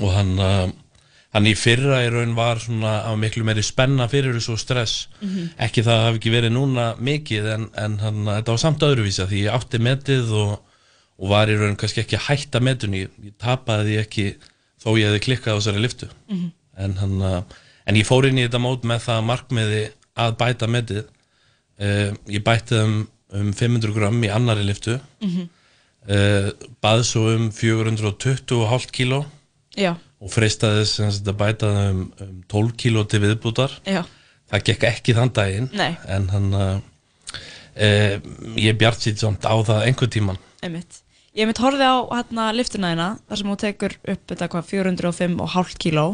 og 0.00 0.10
hann 0.14 0.32
uh, 0.42 0.70
hann 1.34 1.46
í 1.50 1.54
fyrra 1.58 2.00
í 2.06 2.10
raun 2.14 2.32
var 2.38 2.60
svona 2.62 2.92
á 3.06 3.12
miklu 3.18 3.44
meiri 3.46 3.62
spenna 3.66 4.06
fyrir 4.10 4.34
þessu 4.38 4.56
stress 4.58 5.08
Mhm. 5.20 5.48
ekki 5.58 5.82
það 5.86 6.02
hafi 6.06 6.18
ekki 6.20 6.32
verið 6.34 6.52
núna 6.54 6.86
mikið 6.98 7.48
en, 7.54 7.68
en 7.78 7.98
hann, 8.02 8.24
þetta 8.26 8.54
var 8.54 8.62
samt 8.62 8.82
öðruvísa 8.86 9.26
því 9.30 9.44
ég 9.46 9.54
átti 9.54 9.78
metið 9.82 10.32
og, 10.32 10.58
og 11.18 11.28
var 11.30 11.48
í 11.50 11.56
raun 11.58 11.76
kannski 11.76 12.02
ekki 12.04 12.18
að 12.18 12.26
hætta 12.28 12.60
metunni 12.60 13.04
ég 13.06 13.34
tapaði 13.38 13.88
því 13.90 13.98
ekki 14.04 14.26
þó 14.84 14.88
ég 14.98 15.06
hefði 15.10 15.24
klikkað 15.28 15.54
á 15.54 15.58
þessari 15.60 15.82
liftu 15.84 16.08
Mhm. 16.30 16.50
en, 16.76 16.96
hann, 17.02 17.16
uh, 17.22 17.42
en 17.86 17.94
ég 17.96 18.06
fór 18.06 18.26
inn 18.30 18.38
í 18.38 18.46
þetta 18.46 18.62
mót 18.62 18.82
með 18.86 19.04
það 19.08 19.24
markmiði 19.30 19.82
að 20.16 20.36
bæta 20.38 20.66
metið 20.70 21.04
uh, 21.04 22.10
ég 22.30 22.42
bætti 22.46 22.78
um, 22.82 23.08
um 23.34 23.52
500 23.52 23.92
gram 23.96 24.20
í 24.24 24.30
annari 24.32 24.64
liftu 24.66 24.98
Mhm. 25.22 25.48
uh, 26.08 26.50
bað 26.84 27.04
svo 27.08 27.28
um 27.34 27.50
420,5 27.50 28.90
kíló 28.94 29.24
og 30.24 30.30
freistaði 30.30 30.84
sem 30.86 31.10
sagt 31.12 31.26
að 31.28 31.38
bæta 31.40 31.70
um, 31.90 32.02
um 32.20 32.34
12 32.48 32.74
kíló 32.80 33.02
til 33.08 33.20
viðbútar 33.24 33.72
Já. 33.84 34.04
það 34.50 34.62
gekk 34.70 34.84
ekki 34.90 35.14
þann 35.16 35.32
daginn 35.34 35.70
Nei. 35.74 35.96
en 36.08 36.28
hann 36.30 36.50
uh, 36.54 36.78
uh, 37.76 38.14
ég 38.56 38.78
bjart 38.78 39.02
sýtt 39.02 39.18
samt 39.24 39.44
á 39.44 39.54
það 39.66 39.86
einhver 39.88 40.08
tíman 40.14 40.38
Einmitt. 40.64 41.00
Ég 41.34 41.48
mitt 41.50 41.58
horfið 41.58 41.82
á 41.82 41.94
hérna 42.14 42.44
liftuna 42.54 42.92
þína 42.94 43.08
þar 43.28 43.36
sem 43.40 43.48
hún 43.50 43.58
tekur 43.60 43.96
upp 44.14 44.22
þetta 44.30 44.46
hvað 44.52 44.68
405,5 44.70 45.74
kíló 45.82 46.04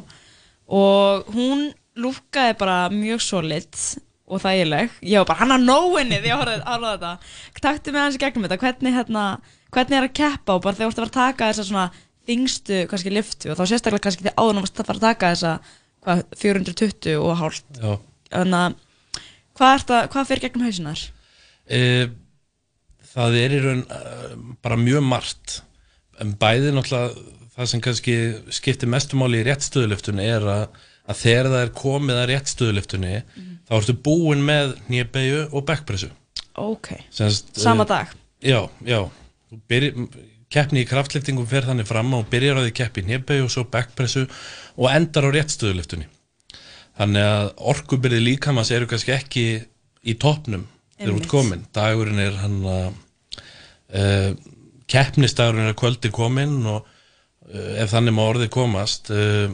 og 0.70 1.28
hún 1.34 1.68
lúkkaði 2.00 2.56
bara 2.58 2.78
mjög 2.94 3.20
solid 3.20 3.68
og 4.30 4.42
þægileg. 4.44 4.92
Ég 5.02 5.22
var 5.22 5.28
bara 5.32 5.42
hann 5.42 5.56
að 5.56 5.66
nóinni 5.66 6.20
því 6.22 6.30
að 6.30 6.40
horfið 6.42 6.62
á 6.64 6.74
þetta. 6.84 7.10
Taktu 7.66 7.94
með 7.94 8.06
hans 8.06 8.18
í 8.18 8.22
gegnum 8.22 8.46
þetta. 8.46 8.60
Hvernig, 8.62 8.96
hérna, 8.96 9.24
hvernig 9.74 9.98
er 9.98 10.06
að 10.06 10.16
keppa? 10.20 10.56
Og 10.56 10.64
bara 10.64 10.78
þegar 10.78 10.86
þú 10.86 10.90
ert 10.90 11.00
að 11.00 11.04
fara 11.04 11.10
að 11.10 11.18
taka 11.18 11.50
þessa 11.50 11.68
svona 11.68 11.86
þingstu 12.30 12.80
kannski 12.90 13.12
liftu 13.14 13.50
og 13.50 13.58
þá 13.58 13.64
sérstaklega 13.66 14.06
kannski 14.06 14.30
nú 14.30 14.62
varst 14.62 14.80
að 14.80 14.90
fara 14.90 15.00
að 15.00 15.06
taka 15.08 15.32
þessa 15.34 15.54
hvað, 16.04 16.24
420 16.42 17.16
og 17.18 17.36
hálft. 17.40 17.80
Þannig 18.30 18.60
að 18.60 18.76
hvað, 19.58 19.96
hvað 20.12 20.30
fyrir 20.30 20.46
gegnum 20.46 20.68
hausinar? 20.68 21.08
uh, 21.70 22.06
það 23.14 23.36
er 23.40 23.56
í 23.56 23.60
raun 23.64 23.84
uh, 23.86 24.32
bara 24.62 24.78
mjög 24.80 25.04
margt. 25.06 25.60
En 26.20 26.34
bæði 26.38 26.74
náttúrulega 26.76 27.36
það 27.56 27.70
sem 27.72 27.82
kannski 27.84 28.16
skiptir 28.54 28.90
mestumáli 28.90 29.40
í 29.40 29.46
réttstöðuliftunni 29.48 30.26
er 30.28 30.46
að, 30.48 30.82
að 31.10 31.22
þegar 31.24 31.50
það 31.52 31.62
er 31.64 31.72
komið 31.80 32.20
að 32.20 32.28
réttstöðuliftunni 32.30 33.14
þá 33.70 33.76
ertu 33.78 33.94
búin 34.02 34.42
með 34.42 34.74
nýjabæju 34.90 35.46
og 35.54 35.64
backpressu. 35.68 36.10
Ok, 36.58 36.92
Semst, 37.14 37.52
sama 37.56 37.86
eh, 37.86 37.92
dag? 37.92 38.14
Já, 38.42 38.60
já. 38.84 39.04
Keppni 40.50 40.82
í 40.82 40.88
kraftliftingum 40.88 41.46
fer 41.46 41.68
þannig 41.68 41.86
fram 41.86 42.10
og 42.18 42.26
byrjar 42.30 42.58
á 42.58 42.62
því 42.66 42.72
keppi 42.74 43.04
nefnbegi 43.06 43.44
og 43.44 43.52
svo 43.54 43.64
backpressu 43.70 44.24
og 44.26 44.88
endar 44.90 45.28
á 45.30 45.34
réttstöðuliftunni. 45.36 46.08
Þannig 46.98 47.26
að 47.28 47.50
orkubyrði 47.70 48.20
líkamans 48.24 48.72
eru 48.74 48.88
kannski 48.90 49.14
ekki 49.14 49.44
í 50.02 50.16
toppnum 50.18 50.66
þegar 50.98 51.14
út 51.20 51.28
komin. 51.30 51.62
Dagurinn 51.76 52.22
er 52.22 52.40
hann 52.42 52.58
að 52.66 52.88
uh, 53.94 54.32
keppnistagurinn 54.90 55.68
er 55.68 55.74
að 55.76 55.80
kvöldi 55.84 56.10
komin 56.14 56.58
og 56.66 56.82
uh, 56.82 57.72
ef 57.78 57.94
þannig 57.94 58.18
má 58.18 58.24
orðið 58.26 58.52
komast 58.58 59.12
uh, 59.14 59.46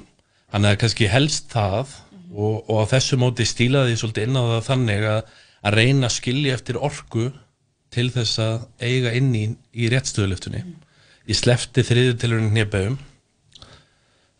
hann 0.55 0.69
er 0.69 0.81
kannski 0.81 1.11
helst 1.13 1.53
það 1.53 1.93
og, 2.37 2.67
og 2.71 2.83
á 2.83 2.85
þessu 2.93 3.17
móti 3.21 3.47
stílaði 3.49 3.97
svolítið 3.97 4.29
inn 4.29 4.37
á 4.39 4.45
það 4.53 4.65
þannig 4.69 5.07
að, 5.11 5.21
að 5.67 5.77
reyna 5.81 6.09
að 6.11 6.17
skilja 6.19 6.57
eftir 6.59 6.79
orku 6.85 7.31
til 7.97 8.11
þess 8.13 8.39
að 8.45 8.67
eiga 8.85 9.13
inn 9.17 9.31
í, 9.39 9.45
í 9.73 9.89
réttstöðuliftunni 9.93 10.63
ég 11.27 11.39
slefti 11.39 11.83
þriðu 11.87 12.17
tilurinn 12.23 12.53
hnebæum 12.53 12.99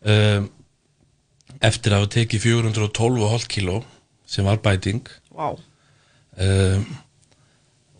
um, 0.05 0.47
eftir 1.63 1.93
að 1.95 2.03
hafa 2.03 2.11
tekið 2.19 2.45
412,5 2.45 3.47
kíló 3.51 3.79
sem 4.29 4.45
var 4.47 4.59
bæting 4.63 5.07
Vá. 5.33 5.49
um, 6.37 6.85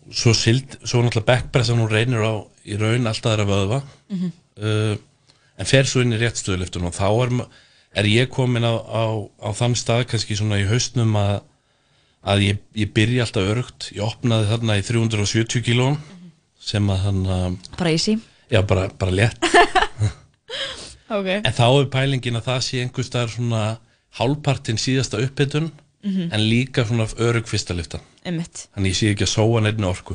svo 0.08 0.32
sild 0.36 0.78
svo 0.88 1.02
náttúrulega 1.04 1.26
backpressan 1.28 1.80
hún 1.82 1.90
reynir 1.92 2.22
á 2.24 2.32
í 2.68 2.76
raun 2.80 3.08
alltaf 3.10 3.32
þeirra 3.34 3.48
vöðva 3.48 3.80
Mhm. 4.08 4.30
uh, 4.62 4.96
en 5.58 5.66
fer 5.66 5.84
svo 5.90 6.00
inn 6.04 6.14
í 6.14 6.20
réttstöðuliftun 6.20 6.86
og 6.86 6.94
þá 6.94 7.08
er, 7.24 7.30
ma- 7.34 7.48
er 7.98 8.08
ég 8.10 8.28
komin 8.32 8.64
á, 8.66 8.74
á, 8.78 9.04
á 9.42 9.48
þann 9.58 9.74
stað 9.78 10.04
kannski 10.12 10.36
svona 10.38 10.58
í 10.62 10.66
haustnum 10.68 11.16
að, 11.18 11.40
að 12.28 12.44
ég, 12.46 12.60
ég 12.78 12.92
byrja 12.96 13.24
alltaf 13.26 13.50
örugt 13.52 13.90
ég 13.96 14.04
opnaði 14.06 14.48
þarna 14.52 14.78
í 14.80 14.84
370 14.86 15.64
kílóum 15.66 15.98
sem 16.68 16.88
að 16.92 17.02
hann 17.06 17.20
uh, 17.26 17.50
Bara 17.78 17.92
easy. 17.94 18.18
já 18.52 18.62
bara, 18.66 18.88
bara 18.98 19.14
létt 19.14 19.38
Ok. 21.18 21.28
en 21.40 21.54
þá 21.56 21.64
er 21.80 21.86
pælingin 21.92 22.36
að 22.40 22.48
það 22.50 22.64
sé 22.66 22.80
einhver 22.84 23.06
staðar 23.06 23.30
svona 23.34 23.62
hálfpartin 24.20 24.80
síðasta 24.80 25.20
uppbytun 25.24 25.70
Mhm. 25.98 26.28
en 26.30 26.42
líka 26.46 26.84
svona 26.86 27.08
örug 27.18 27.48
fyrsta 27.50 27.74
lifta 27.74 27.98
þannig 28.22 28.92
ég 28.92 28.96
sé 29.00 29.08
ekki 29.10 29.24
að 29.26 29.32
sóa 29.32 29.60
neitt 29.64 29.80
orku 29.90 30.14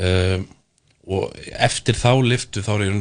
um, 0.00 0.46
og 1.04 1.34
eftir 1.52 1.96
þá 1.98 2.12
liftu 2.24 2.62
þá 2.64 2.70
er 2.78 2.84
ég 2.86 2.94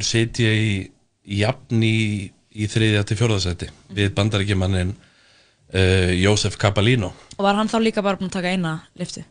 í 1.24 1.40
jafn 1.40 1.84
í, 1.88 2.32
í 2.58 2.68
þriðja 2.72 3.04
til 3.08 3.18
fjórðasæti 3.20 3.68
við 3.98 4.14
bandaríkjumannin 4.18 4.94
uh, 4.96 6.12
Jósef 6.18 6.58
Cabalino 6.62 7.12
Og 7.38 7.44
var 7.46 7.58
hann 7.60 7.70
þá 7.72 7.78
líka 7.84 8.02
bara 8.06 8.18
búin 8.20 8.32
að 8.32 8.38
taka 8.40 8.54
eina 8.56 8.76
liftu? 8.98 9.24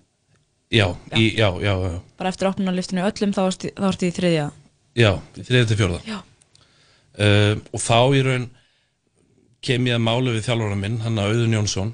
já, 0.71 0.87
í, 1.15 1.33
já, 1.39 1.49
já, 1.63 1.73
já, 1.75 1.99
Bara 2.19 2.31
eftir 2.33 2.49
opnuna 2.51 2.73
liftinu 2.75 3.05
öllum 3.07 3.35
þá 3.37 3.43
varst 3.47 3.67
varst 3.79 4.03
í 4.07 4.13
þriðja. 4.15 4.49
já 4.99 5.11
í 5.39 5.45
þriðja 5.47 5.69
til 5.73 5.79
fjórða 5.83 6.01
Já. 6.07 6.19
um, 7.19 7.63
og 7.73 7.83
þá 7.83 7.99
í 8.19 8.23
raun 8.27 8.47
kem 9.67 9.87
ég 9.89 9.97
að 9.99 10.05
málu 10.07 10.35
við 10.37 10.45
þjálfara 10.47 10.79
minn 10.79 11.01
hann 11.03 11.19
að 11.19 11.33
Auðun 11.33 11.57
Jónsson 11.59 11.93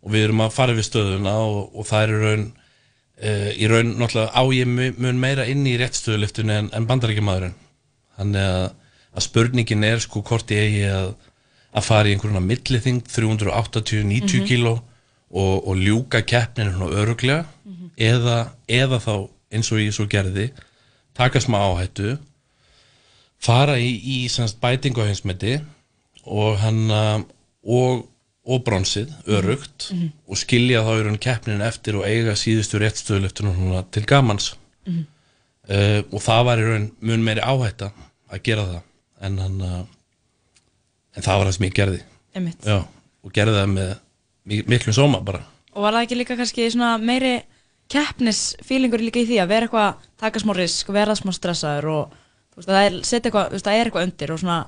og 0.00 0.12
við 0.14 0.26
erum 0.28 0.40
að 0.46 0.54
fara 0.56 0.76
við 0.76 0.86
stöðuna 0.88 1.32
og, 1.44 1.74
og 1.76 1.88
það 1.88 2.04
er 2.06 2.12
í 2.14 2.20
raun 2.24 2.44
uh, 2.48 3.50
í 3.52 3.68
raun 3.72 3.90
náttúrulega 4.00 4.32
á 4.32 4.42
ég 4.56 4.70
mu- 4.70 4.94
mun 5.04 5.20
meira 5.20 5.44
inn 5.50 5.66
í 5.68 5.74
réttstöðuliftinu 5.80 6.54
en, 6.56 6.70
en 6.76 6.86
bandarækjumadurinn 6.88 7.56
þannig 8.20 8.46
að, 8.52 8.68
að 9.16 9.22
spurningin 9.26 9.84
er 9.84 9.98
sko 10.00 10.22
hvort 10.22 10.50
ég 10.54 10.58
eigi 10.68 10.84
að, 10.90 11.14
að 11.74 11.84
fara 11.86 12.08
í 12.08 12.12
einhverjuna 12.14 12.40
millithing 12.44 13.02
380-90 13.02 14.40
Mhm. 14.40 14.46
kíló 14.46 14.72
og, 15.30 15.68
og 15.68 15.76
ljúka 15.76 16.22
keppninu 16.26 16.88
öruglega 16.90 17.44
eða, 17.98 18.50
eða 18.68 18.98
þá 18.98 19.28
eins 19.52 19.70
og 19.72 19.78
ég 19.78 19.92
svo 19.94 20.06
gerði 20.10 20.50
taka 21.14 21.38
smá 21.42 21.58
áhættu 21.58 22.16
fara 23.40 23.76
í, 23.80 23.90
í 23.98 24.28
semst, 24.30 24.58
bætingu 24.60 25.02
á 25.02 25.08
heimsmeti 25.08 25.60
og 26.26 26.58
hann 26.60 26.90
og, 26.90 28.06
og 28.46 28.62
bronsið 28.66 29.10
örugt 29.26 29.90
Mhm. 29.92 30.10
og 30.28 30.36
skilja 30.38 30.82
þá 30.84 30.92
í 30.98 31.02
raun 31.06 31.18
keppnin 31.18 31.60
eftir 31.62 31.96
og 31.98 32.04
eiga 32.06 32.32
síðustu 32.38 32.78
réttstöðulöftunum 32.80 33.84
til 33.90 34.04
gamans 34.06 34.54
Mhm. 34.86 35.04
uh, 35.70 36.02
og 36.12 36.20
það 36.22 36.44
var 36.44 36.58
í 36.58 36.64
raun 36.70 36.90
mun 37.00 37.22
meiri 37.24 37.40
áhætta 37.40 37.92
að 38.32 38.42
gera 38.42 38.64
það 38.66 38.82
en 39.20 39.38
hann 39.40 39.62
uh, 39.64 39.80
en 41.16 41.26
það 41.26 41.40
var 41.40 41.48
það 41.48 41.56
sem 41.56 41.66
ég 41.68 41.76
gerði. 41.76 42.02
Já, 42.64 42.78
og 43.24 43.34
gerði 43.34 43.56
það 43.58 43.72
með 43.74 43.94
mik 44.50 44.68
miklum 44.70 44.96
sóma 44.96 45.22
bara 45.24 45.42
Og 45.70 45.84
var 45.84 45.94
það 45.94 46.04
ekki 46.06 46.18
líka 46.18 46.36
kannski 46.38 46.66
meiri 47.06 47.34
keppnisfílingur 47.90 49.02
líka 49.02 49.22
í 49.22 49.26
því 49.28 49.40
að 49.42 49.50
vera 49.50 49.66
eitthvað, 49.66 50.06
taka 50.20 50.42
smá 50.42 50.54
risk, 50.56 50.92
vera 50.94 51.16
smá 51.18 51.32
stressaður 51.34 51.88
og 51.90 52.14
veist, 52.56 52.68
að 52.68 52.76
það 52.76 52.86
er, 52.86 52.96
eitthvað, 53.18 53.56
það 53.58 53.72
eitthvað 53.86 54.06
undir 54.06 54.32
og 54.34 54.40
svona, 54.42 54.58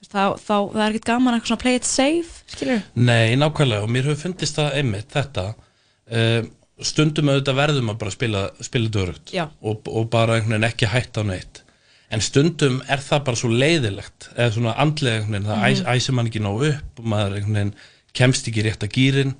veist, 0.00 0.12
þá, 0.12 0.22
þá, 0.44 0.54
það 0.74 0.82
er 0.84 0.88
ekkert 0.88 1.08
gaman 1.08 1.38
svona 1.40 1.62
play 1.64 1.80
it 1.80 1.88
safe, 1.88 2.44
skilur? 2.52 2.82
Nei, 3.00 3.36
nákvæmlega 3.40 3.86
og 3.86 3.92
mér 3.92 4.08
hefur 4.08 4.20
fundist 4.26 4.60
það 4.60 4.78
einmitt 4.80 5.16
þetta 5.16 5.46
uh, 5.52 6.40
stundum 6.84 7.32
auðvitað 7.32 7.60
verðum 7.62 7.92
að 7.94 8.00
bara 8.04 8.16
spila, 8.16 8.44
spila 8.64 8.92
dörugt 8.98 9.32
Já. 9.34 9.46
og, 9.60 9.88
og 9.88 10.10
bara 10.12 10.40
ekki 10.68 10.88
hætta 10.88 11.24
á 11.24 11.28
neitt 11.32 11.62
en 12.10 12.22
stundum 12.24 12.80
er 12.88 13.02
það 13.04 13.24
bara 13.26 13.36
svo 13.36 13.50
leiðilegt 13.52 14.30
eða 14.34 14.52
svona 14.54 14.74
andlega 14.80 15.20
einhvern 15.20 15.34
veginn 15.36 15.48
það 15.50 15.58
Mhm. 15.58 15.84
mm 15.84 15.94
æsir 15.94 16.14
mann 16.16 16.26
ekki 16.30 16.40
nóg 16.44 16.62
upp 16.70 17.00
og 17.02 17.04
maður 17.12 17.36
einhvern 17.38 17.58
veginn 17.58 17.74
kemst 18.16 18.48
ekki 18.48 18.64
rétt 18.64 18.82
að 18.86 18.94
gýrin 18.96 19.34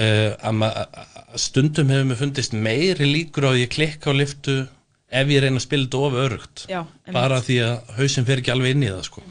uh, 0.00 0.32
að, 0.40 0.78
stundum 1.36 1.90
hefur 1.92 2.08
mér 2.08 2.16
fundist 2.22 2.52
meiri 2.56 3.06
líkur 3.10 3.44
á 3.46 3.50
að 3.52 3.60
ég 3.64 3.72
klikka 3.74 4.10
á 4.10 4.14
liftu 4.16 4.56
ef 5.10 5.28
ég 5.28 5.42
reyna 5.42 5.58
að 5.60 5.66
spila 5.66 5.84
þetta 5.84 6.00
of 6.06 6.16
örugt 6.24 6.64
Já, 6.70 6.80
bara 7.12 7.40
því 7.44 7.56
að 7.66 7.94
hausinn 7.98 8.26
fer 8.28 8.38
ekki 8.40 8.52
alveg 8.54 8.76
inn 8.76 8.84
í 8.86 8.90
það 8.92 9.04
sko. 9.08 9.22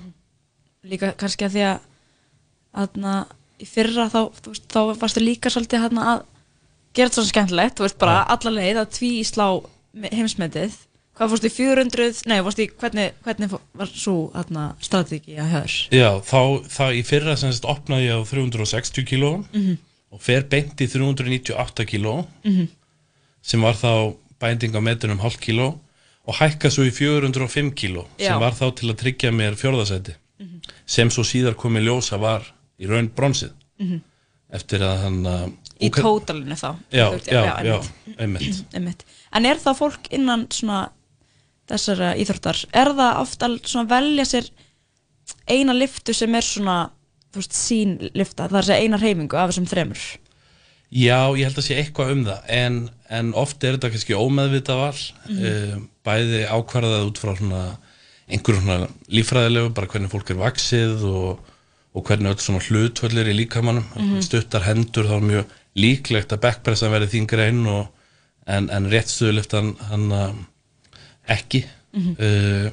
Líka 0.83 1.13
kannski 1.19 1.45
að 1.47 1.55
því 1.55 1.63
að, 1.69 1.79
aðna, 2.83 3.13
í 3.59 3.65
fyrra 3.67 4.05
þá, 4.11 4.19
þú 4.43 4.53
veist, 4.53 4.67
þá 4.71 4.79
varstu 5.01 5.23
líka 5.23 5.49
svolítið 5.51 5.83
hérna 5.85 6.05
að 6.13 6.21
gera 6.93 7.09
þetta 7.09 7.15
svona 7.21 7.31
skemmtilegt, 7.33 7.75
þú 7.79 7.85
veist, 7.87 7.97
bara 7.99 8.17
alla 8.35 8.51
leið 8.55 8.79
að 8.83 8.91
tví 8.97 9.11
slá 9.27 9.45
heimsmetið. 10.13 10.77
Hvað 11.19 11.33
fórstu 11.33 11.49
í 11.49 11.51
400, 11.51 12.21
nei, 12.31 12.37
fórstu 12.45 12.63
í, 12.63 12.69
hvernig, 12.79 13.09
hvernig 13.25 13.51
var 13.75 13.89
svo, 13.91 14.29
aðna, 14.39 14.69
strategi 14.79 15.35
að 15.35 15.49
höður? 15.51 15.73
Já, 15.91 16.07
þá, 16.23 16.39
þá 16.71 16.83
í 16.95 17.01
fyrra 17.03 17.33
sem 17.41 17.51
sagt 17.51 17.67
opnaði 17.67 18.05
ég 18.07 18.21
á 18.23 18.23
360 18.29 19.03
kílóum 19.09 19.43
Mhm. 19.51 19.77
og 20.15 20.21
fer 20.23 20.45
beint 20.47 20.79
í 20.79 20.87
398 20.87 21.85
kíló 21.85 22.25
Mhm. 22.45 22.69
sem 23.41 23.61
var 23.61 23.73
þá 23.75 24.15
bænding 24.39 24.71
á 24.75 24.81
metunum 24.81 25.19
hálf 25.19 25.37
kíló 25.43 25.77
og 26.25 26.35
hækka 26.35 26.69
svo 26.71 26.83
í 26.87 26.91
405 26.95 27.73
kíló 27.75 28.05
sem 28.17 28.39
var 28.39 28.51
þá 28.55 28.71
til 28.75 28.89
að 28.89 28.97
tryggja 29.03 29.31
mér 29.35 29.55
fjórðasæti 29.59 30.15
sem 30.85 31.09
svo 31.09 31.23
síðar 31.23 31.55
komið 31.55 31.83
ljósa 31.89 32.17
var 32.19 32.43
í 32.79 32.87
raun 32.87 33.09
bronsið 33.09 33.51
Mhm. 33.79 34.01
eftir 34.53 34.79
að 34.79 35.01
hann 35.03 35.25
uh, 35.27 35.49
Í 35.81 35.89
tótalinu 35.91 36.55
þá? 36.55 36.75
Já, 36.91 37.11
já, 37.27 37.63
já, 37.63 37.81
Einmitt. 38.19 39.03
En 39.31 39.45
er 39.45 39.55
það 39.55 39.77
fólk 39.77 40.07
innan 40.11 40.47
svona 40.49 40.89
þessara 41.69 42.13
íþróttar, 42.21 42.63
er 42.73 42.93
það 42.97 43.19
ofta 43.23 43.49
svona 43.63 43.89
velja 43.91 44.25
sér 44.25 44.49
eina 45.49 45.73
liftu 45.77 46.13
sem 46.17 46.35
er 46.35 46.45
svona 46.45 46.77
þú 47.29 47.43
veist, 47.43 47.53
sín 47.53 47.91
lifta, 48.17 48.47
það 48.49 48.55
er 48.57 48.63
að 48.63 48.69
segja 48.71 48.85
eina 48.87 48.97
reyfingu 49.01 49.37
af 49.37 49.51
þessum 49.51 49.67
þremur. 49.69 50.05
Já, 50.89 51.19
ég 51.37 51.45
held 51.45 51.59
að 51.61 51.65
sé 51.67 51.75
eitthvað 51.77 52.11
um 52.15 52.23
það 52.25 52.47
en, 52.55 52.77
en 53.13 53.27
oft 53.37 53.61
er 53.63 53.75
þetta 53.77 53.91
kannski 53.93 54.17
ómeðvitað 54.17 54.79
val. 54.81 55.03
Mhm. 55.29 55.43
uh, 55.45 55.83
bæði 56.09 56.39
ákvarðað 56.49 57.05
út 57.11 57.19
frá 57.21 57.35
svona 57.37 57.63
einhverjum 58.29 58.63
svona 58.65 58.87
líffræðilegu 59.13 59.69
bara 59.77 59.89
hvernig 59.91 60.09
fólk 60.09 60.31
er 60.33 60.39
vaksið 60.41 61.03
og, 61.05 61.39
og 61.93 62.05
hvernig 62.09 62.31
öll 62.33 62.41
svona 62.41 62.63
hlutvöldir 62.65 63.29
í 63.29 63.35
líkamannum 63.43 63.85
Mhm. 63.95 64.21
stuttar 64.25 64.65
hendur 64.65 65.05
þá 65.05 65.15
er 65.19 65.27
mjög 65.29 65.45
líklegt 65.77 66.33
að 66.33 66.41
backpressan 66.47 66.91
verði 66.93 67.11
þín 67.13 67.27
grein 67.29 67.61
og, 67.69 67.87
en, 68.49 68.69
en 68.73 68.89
réttstöðuliftan 68.89 69.75
hann 69.91 70.11
uh, 70.11 70.33
ekki. 71.29 71.63
Uh, 71.89 72.69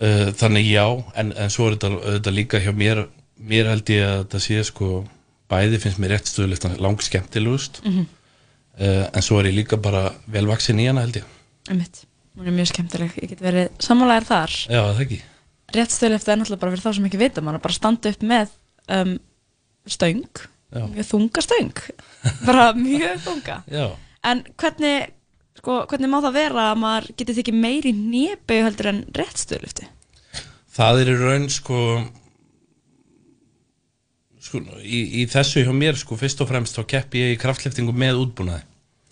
uh, 0.00 0.28
þannig 0.40 0.70
já 0.70 0.86
en, 1.20 1.34
en 1.36 1.50
svo 1.52 1.68
er 1.68 1.76
þetta, 1.76 2.32
líka 2.32 2.60
hjá 2.62 2.70
mér 2.72 3.02
mér 3.42 3.68
held 3.72 3.90
ég 3.92 4.06
að 4.06 4.22
þetta 4.22 4.40
sé 4.44 4.62
sko 4.64 5.02
bæði 5.52 5.80
finnst 5.82 6.00
mér 6.00 6.14
réttstöðuliftan 6.16 6.78
langt 6.82 7.04
skemmtilegust. 7.04 7.82
Mhm. 7.84 8.06
uh, 8.80 9.04
en 9.12 9.24
svo 9.24 9.40
er 9.40 9.50
ég 9.50 9.58
líka 9.60 9.76
bara 9.76 10.10
velvaksin 10.32 10.80
í 10.80 10.88
hana 10.88 11.04
held 11.06 11.20
ég. 11.20 11.28
Einmitt. 11.68 12.06
hún 12.38 12.48
er 12.48 12.56
mjög 12.56 12.70
skemmtileg, 12.72 13.18
ég 13.20 13.28
get 13.34 13.42
verið 13.44 13.68
sammálaðir 13.82 14.28
þar. 14.30 14.54
Já 14.72 14.80
það 14.80 15.02
ekki? 15.04 15.20
Réttstöðlifta 15.72 16.32
er 16.32 16.38
náttúrulega 16.40 16.62
bara 16.62 16.72
fyrir 16.72 16.84
þá 16.84 16.96
sem 16.96 17.08
ekki 17.08 17.20
vita 17.20 17.44
mann 17.44 17.58
að 17.58 17.64
bara 17.66 17.76
standa 17.76 18.12
upp 18.12 18.24
með 18.24 18.54
um, 18.88 19.12
stöng. 19.84 20.40
Já. 20.72 20.86
mjög 20.88 21.08
þunga 21.10 21.44
stöng. 21.44 21.82
Bara 22.46 22.70
mjög 22.72 23.20
þunga. 23.26 23.58
Já. 23.68 23.86
En 24.24 24.40
hvernig 24.56 25.12
sko, 25.60 25.82
hvernig 25.90 26.12
má 26.12 26.18
það 26.22 26.38
vera 26.38 26.70
að 26.70 26.80
maður 26.84 27.10
geti 27.20 27.36
þykir 27.40 27.60
meiri 27.66 27.92
nýbegu 27.96 28.66
heldur 28.68 28.92
en 28.92 29.04
réttstöðlifti 29.18 29.90
það 30.72 31.02
er 31.02 31.12
í 31.12 31.20
raun 31.20 31.48
sko 31.52 31.78
sko 34.42 34.62
í, 34.82 35.02
í 35.22 35.26
þessu 35.30 35.64
hjá 35.66 35.72
mér 35.76 35.98
sko 36.00 36.18
fyrst 36.20 36.42
og 36.44 36.50
fremst 36.50 36.76
þá 36.78 36.84
keppi 36.96 37.22
ég 37.22 37.36
í 37.36 37.40
kraftliftingu 37.40 37.94
með 37.96 38.24
útbúnaði. 38.24 38.64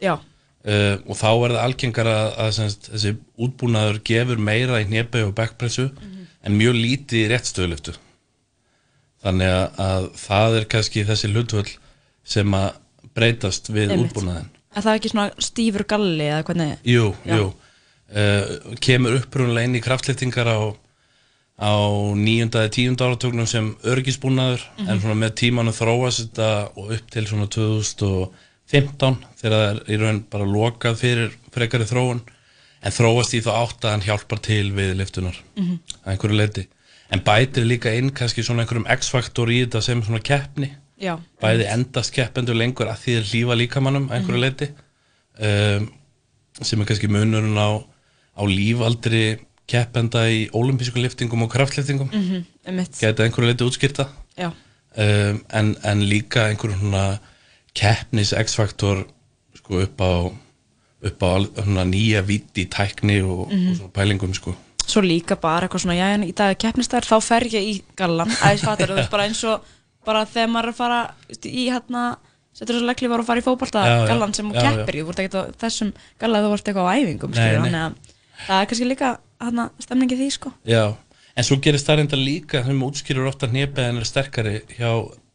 Já, 0.03 0.15
uh, 0.17 0.97
og 1.07 1.17
þá 1.19 1.29
er 1.31 1.55
það 1.55 1.63
algengar 1.65 2.11
að, 2.11 2.29
að 2.45 2.53
semst, 2.59 2.91
þessi 2.95 3.15
útbúnaður 3.47 4.01
gefur 4.11 4.45
meira 4.51 4.81
í 4.83 4.89
hnébæu 4.89 5.29
og 5.29 5.35
backpressu 5.39 5.91
en 6.41 6.57
mjög 6.57 6.79
lítið 6.79 7.25
í 7.25 7.29
réttstöðuliftu 7.35 7.97
þannig 9.21 9.53
að, 9.53 9.83
að 9.85 10.09
það 10.23 10.57
er 10.59 10.69
kannski 10.75 11.05
þessi 11.09 11.33
hlutvöld 11.35 11.75
sem 12.25 12.57
að 12.57 12.71
breytast 13.17 13.69
við 13.69 13.93
Einmitt. 13.93 14.15
útbúnaðin 14.15 14.49
Er 14.77 14.85
það 14.87 14.99
ekki 15.01 15.11
svona 15.11 15.31
stífur 15.43 15.85
galli 15.91 16.27
eða 16.31 16.45
hvernig? 16.47 16.77
Jú, 16.87 17.09
Já. 17.27 17.37
jú 17.41 17.47
uh, 17.51 18.77
kemur 18.83 19.17
upprunlega 19.19 19.67
inn 19.67 19.75
í 19.79 19.83
kraftlýftingar 19.83 20.47
á, 20.51 20.59
á 21.59 21.73
níunda 22.15 22.63
eða 22.65 22.73
tíunda 22.77 23.09
áratögnum 23.09 23.49
sem 23.51 23.73
örgisbúnaður 23.83 24.63
Mhm. 24.79 24.89
en 24.89 25.01
svona 25.01 25.19
með 25.25 25.35
tímanu 25.43 25.73
þróast 25.75 26.23
þetta 26.31 26.51
og 26.77 26.93
upp 26.97 27.11
til 27.11 27.27
svona 27.27 27.47
2015 27.51 29.19
þegar 29.41 29.57
það 29.57 29.71
er 29.71 29.81
í 29.91 29.99
raun 30.01 30.21
bara 30.31 30.45
lokað 30.47 31.01
fyrir 31.03 31.33
frekari 31.53 31.85
þróun 31.91 32.21
en 32.83 32.93
þróast 32.93 33.35
í 33.37 33.43
þá 33.45 33.51
átt 33.61 33.85
að 33.85 33.91
hann 33.91 34.07
hjálpar 34.07 34.41
til 34.43 34.71
við 34.73 34.95
liftunar 34.97 35.37
Mhm. 35.57 35.79
að 36.07 36.13
einhverju 36.15 36.37
leiti 36.39 36.67
en 37.11 37.21
bætir 37.27 37.67
líka 37.67 37.91
inn 37.99 38.11
kannski 38.15 38.43
svona 38.47 38.63
einhverjum 38.63 38.87
x-faktor 38.87 39.49
í 39.51 39.65
þetta 39.67 39.83
sem 39.83 40.03
svona 40.03 40.23
keppni 40.23 40.71
Já. 41.01 41.15
bæði 41.43 41.65
endast 41.73 42.13
keppendur 42.13 42.55
lengur 42.55 42.87
að 42.93 42.99
því 43.03 43.15
þeir 43.17 43.29
hlífa 43.31 43.55
líkamannum 43.57 44.09
að 44.11 44.19
einhverju 44.19 44.37
Mhm. 44.37 44.45
leiti 44.45 44.69
um, 45.41 45.89
sem 46.63 46.81
er 46.81 46.85
kannski 46.91 47.09
munurinn 47.09 47.57
á, 47.57 47.71
á 48.37 48.43
lífaldri 48.45 49.39
keppenda 49.71 50.27
í 50.29 50.51
ólimpísku 50.51 51.01
liftingum 51.01 51.43
og 51.47 51.51
kraftliftingum 51.53 52.11
Mhm, 52.13 52.45
einmitt. 52.67 52.93
gæti 53.01 53.17
að 53.23 53.27
einhverju 53.31 53.49
leiti 53.53 53.65
útskýrta 53.65 54.09
um, 54.39 55.41
en, 55.51 55.77
en 55.85 56.01
líka 56.11 56.49
einhverjum 56.51 56.81
svona 56.81 57.19
keppnis 57.75 58.33
x-faktor 58.35 59.07
sko 59.57 59.81
upp 59.87 60.01
á 60.01 60.13
upp 61.03 61.23
á 61.23 61.33
svona 61.65 61.85
nýja 61.89 62.21
viti 62.27 62.67
tækni 62.67 63.23
og, 63.25 63.49
Mhm. 63.53 63.71
og 63.71 63.77
svona 63.77 63.93
pælingum 63.93 64.35
sko 64.35 64.55
Svo 64.91 65.01
líka 65.03 65.37
bara 65.41 65.69
eitthvað 65.69 65.81
svona, 65.85 65.95
já, 65.95 66.15
en 66.15 66.25
í 66.25 66.33
dag 66.35 66.51
er 66.51 66.55
keppnistæður, 66.59 67.07
þá 67.07 67.21
fer 67.23 67.41
ég 67.47 67.63
í 67.63 67.83
gallan, 67.97 68.29
æs 68.43 68.61
fattur, 68.61 68.89
þú 68.89 68.97
veist, 68.97 69.11
bara 69.11 69.23
eins 69.29 69.45
og, 69.45 69.61
bara 70.07 70.25
þegar 70.27 70.49
maður 70.55 70.69
er 70.69 70.73
að 70.73 70.79
fara 70.81 71.01
veist, 71.29 71.47
í 71.47 71.65
hérna, 71.71 72.05
setur 72.57 72.75
þessu 72.79 72.87
leggli 72.89 73.09
var 73.13 73.21
að 73.21 73.29
fara 73.31 73.41
í 73.41 73.45
já. 73.91 74.07
gallan 74.09 74.35
sem 74.35 74.51
þú 74.51 74.55
já. 74.57 74.63
keppir 74.71 74.95
þú 75.05 75.09
ert 75.13 75.21
ekkert 75.25 75.37
á 75.37 75.43
þessum 75.65 75.93
galla 76.19 76.41
þú 76.45 76.53
ert 76.57 76.71
eitthvað 76.71 76.89
á 76.89 76.93
æfingum, 76.97 77.31
nei. 77.31 77.39
þannig 77.61 77.79
að 77.81 77.95
það 78.47 78.61
er 78.63 78.67
kannski 78.71 78.89
líka, 78.89 79.11
hérna, 79.41 79.71
stemningi 79.85 80.17
því, 80.17 80.29
sko. 80.33 80.53
Já, 80.65 80.85
en 81.37 81.45
svo 81.45 81.57
gerist 81.61 81.87
það 81.87 82.01
reynda 82.01 82.17
líka 82.21 82.65
sem 82.65 82.83
útskýrur 82.83 83.29
ofta 83.29 83.49
hnebeðin 83.53 84.01
er 84.01 84.09
sterkari 84.09 84.61
hjá 84.79 84.91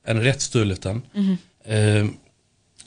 en 0.05 0.21
rétt 0.21 0.41
stöðliftan 0.45 1.01
Mhm. 1.13 1.37
um, 1.69 2.17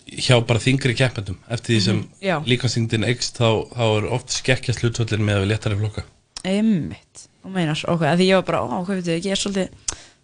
hjá 0.08 0.38
bara 0.46 0.58
þingri 0.62 0.94
keppendum 0.96 1.36
eftir 1.50 1.74
því 1.76 1.80
sem 1.84 1.96
Mhm, 1.96 2.08
já. 2.22 2.36
líkansýndin 2.46 3.04
eikst 3.04 3.36
þá, 3.38 3.68
þá 3.74 3.84
er 3.98 4.06
oft 4.12 4.30
skekkjast 4.30 4.80
hlutvöllin 4.82 5.20
með 5.24 5.36
að 5.36 5.42
við 5.44 5.50
léttari 5.52 5.78
flokka 5.78 6.04
Einmitt, 6.44 7.26
og 7.44 7.50
meinar, 7.52 7.76
ok, 7.90 8.00
að 8.06 8.18
því 8.20 8.26
ég 8.30 8.34
var 8.38 8.46
bara, 8.46 8.60
ó, 8.62 8.84
hvað 8.86 9.00
veit 9.02 9.08
ég, 9.10 9.24
ég 9.26 9.34
er 9.34 9.40
svolítið, 9.40 9.68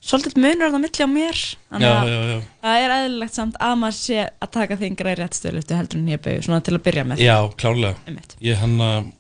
svolítið 0.05 0.37
munur 0.45 0.67
að 0.69 0.75
það 0.75 0.83
milli 0.85 1.05
á 1.05 1.09
mér, 1.15 1.39
þannig 1.73 1.91
að 1.91 2.09
já, 2.13 2.19
já. 2.31 2.39
það 2.65 2.79
er 2.85 2.95
eðlilegt 2.99 3.35
samt 3.39 3.59
að 3.65 3.75
maður 3.81 3.97
sé 3.99 4.19
að 4.45 4.51
taka 4.57 4.77
þingra 4.83 5.13
í 5.15 5.19
réttstöðliftu 5.21 5.79
heldur 5.79 5.99
en 6.01 6.09
ég 6.13 6.23
beigju, 6.25 6.43
svona 6.47 6.61
til 6.67 6.75
að 6.77 6.83
byrja 6.89 7.05
með. 7.09 7.23
Já, 7.25 7.37
klárlega 7.61 7.97
Einmitt. 8.07 8.35
Ég 8.45 8.61
hann 8.61 8.75
að 8.85 9.13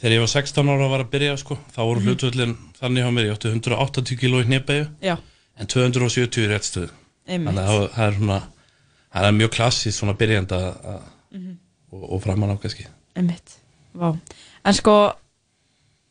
þegar 0.00 0.14
ég 0.16 0.22
var 0.24 0.32
16 0.32 0.70
ára 0.72 0.86
og 0.86 0.92
var 0.94 1.04
að 1.04 1.10
byrja 1.12 1.36
sko, 1.40 1.58
þá 1.74 1.80
voru 1.82 2.00
Mhm. 2.00 2.08
hlutvöllin 2.08 2.56
þannig 2.80 3.02
hjá 3.04 3.10
mér 3.16 3.24
ég 3.26 3.34
átti 3.36 3.52
180 3.52 4.16
kg 4.16 4.34
í 4.44 4.88
Já. 5.02 5.16
en 5.58 5.66
270 5.66 6.44
í 6.44 6.48
réttstöðu 6.48 6.90
Einmitt. 7.28 7.54
þannig 7.54 7.64
að 7.64 7.72
það- 7.72 7.98
er 8.06 8.12
svona 8.18 8.42
það 9.14 9.24
er 9.28 9.32
mjög 9.32 9.50
klassist 9.50 9.98
svona 10.00 10.16
byrjanda 10.16 10.56
að- 10.56 11.02
Mhm. 11.32 11.56
og, 11.92 12.12
og 12.12 12.22
framan 12.22 12.50
á 12.50 12.56
kannski 12.60 12.86
Einmitt, 13.16 13.56
vá. 13.94 14.18
En 14.64 14.72
sko, 14.74 15.12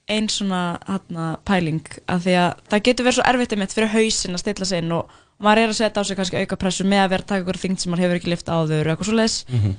ein 0.08 0.28
svona 0.30 0.78
hana, 0.86 1.28
pæling 1.48 1.82
að 2.12 2.26
því 2.28 2.34
að 2.38 2.52
það 2.70 2.84
getur 2.88 3.06
verið 3.08 3.18
svo 3.18 3.24
erfitt 3.32 3.54
einmitt 3.56 3.74
fyrir 3.74 3.90
hausinn 3.96 4.36
að 4.38 4.44
stilla 4.44 4.66
sig 4.70 4.84
inn 4.84 4.92
og 4.94 5.10
maður 5.42 5.62
er 5.64 5.72
að 5.74 5.78
setja 5.80 6.02
á 6.02 6.08
sig 6.08 6.18
kannski 6.20 6.42
auka 6.44 6.58
pressu 6.62 6.86
með 6.88 7.02
að 7.06 7.10
vera 7.16 7.24
að 7.26 7.30
taka 7.32 7.42
ykkur 7.46 7.60
þyngd 7.64 7.82
sem 7.82 7.92
maður 7.92 8.04
hefur 8.06 8.20
ekki 8.20 8.30
lift 8.34 8.52
áður 8.54 8.86
og 8.86 8.92
eitthvað 8.94 9.10
svo 9.10 9.18
leis. 9.18 9.38
Mhm. 9.50 9.74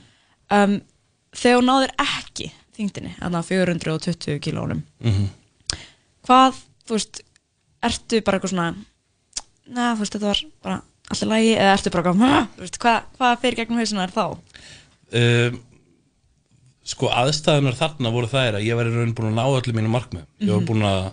um, 0.51 0.75
þegar 1.37 1.59
þú 1.61 1.65
náðir 1.69 1.95
ekki 2.07 2.49
þyngdinni, 2.77 3.15
þannig 3.21 3.39
að 3.39 3.49
420 3.53 4.41
kílónum, 4.45 4.83
Mhm. 5.01 5.29
hvað, 6.27 6.59
þú 6.87 6.97
veist, 6.99 7.23
ertu 7.83 8.21
bara 8.25 8.39
eitthvað 8.39 8.53
svona, 8.53 8.75
neða, 9.71 9.95
þú 9.97 10.03
veist, 10.05 10.12
þetta 10.17 10.27
var 10.33 10.43
bara 10.62 10.83
alltaf 11.11 11.29
lægi, 11.31 11.55
eða 11.57 11.73
ertu 11.79 11.91
bara 11.95 12.12
eitthvað, 12.12 12.79
hvað, 12.83 13.03
hvað 13.19 13.41
fyrir 13.41 13.57
gegnum 13.62 13.79
hausina 13.79 14.03
er 14.03 14.11
þá? 14.11 14.25
um, 15.12 15.61
sko 16.87 17.09
aðstæðunar 17.11 17.75
þarna 17.81 18.12
voru 18.14 18.29
þær 18.31 18.59
að 18.61 18.66
ég 18.68 18.77
var 18.79 18.87
í 18.87 18.94
raun 18.94 19.14
búin 19.16 19.33
að 19.33 19.38
ná 19.40 19.44
öllu 19.59 19.75
mínu 19.75 19.90
markmið 19.90 20.25
ég 20.40 20.53
var 20.53 20.61
Mhm. 20.62 20.68
búin 20.68 20.85
að 20.87 21.07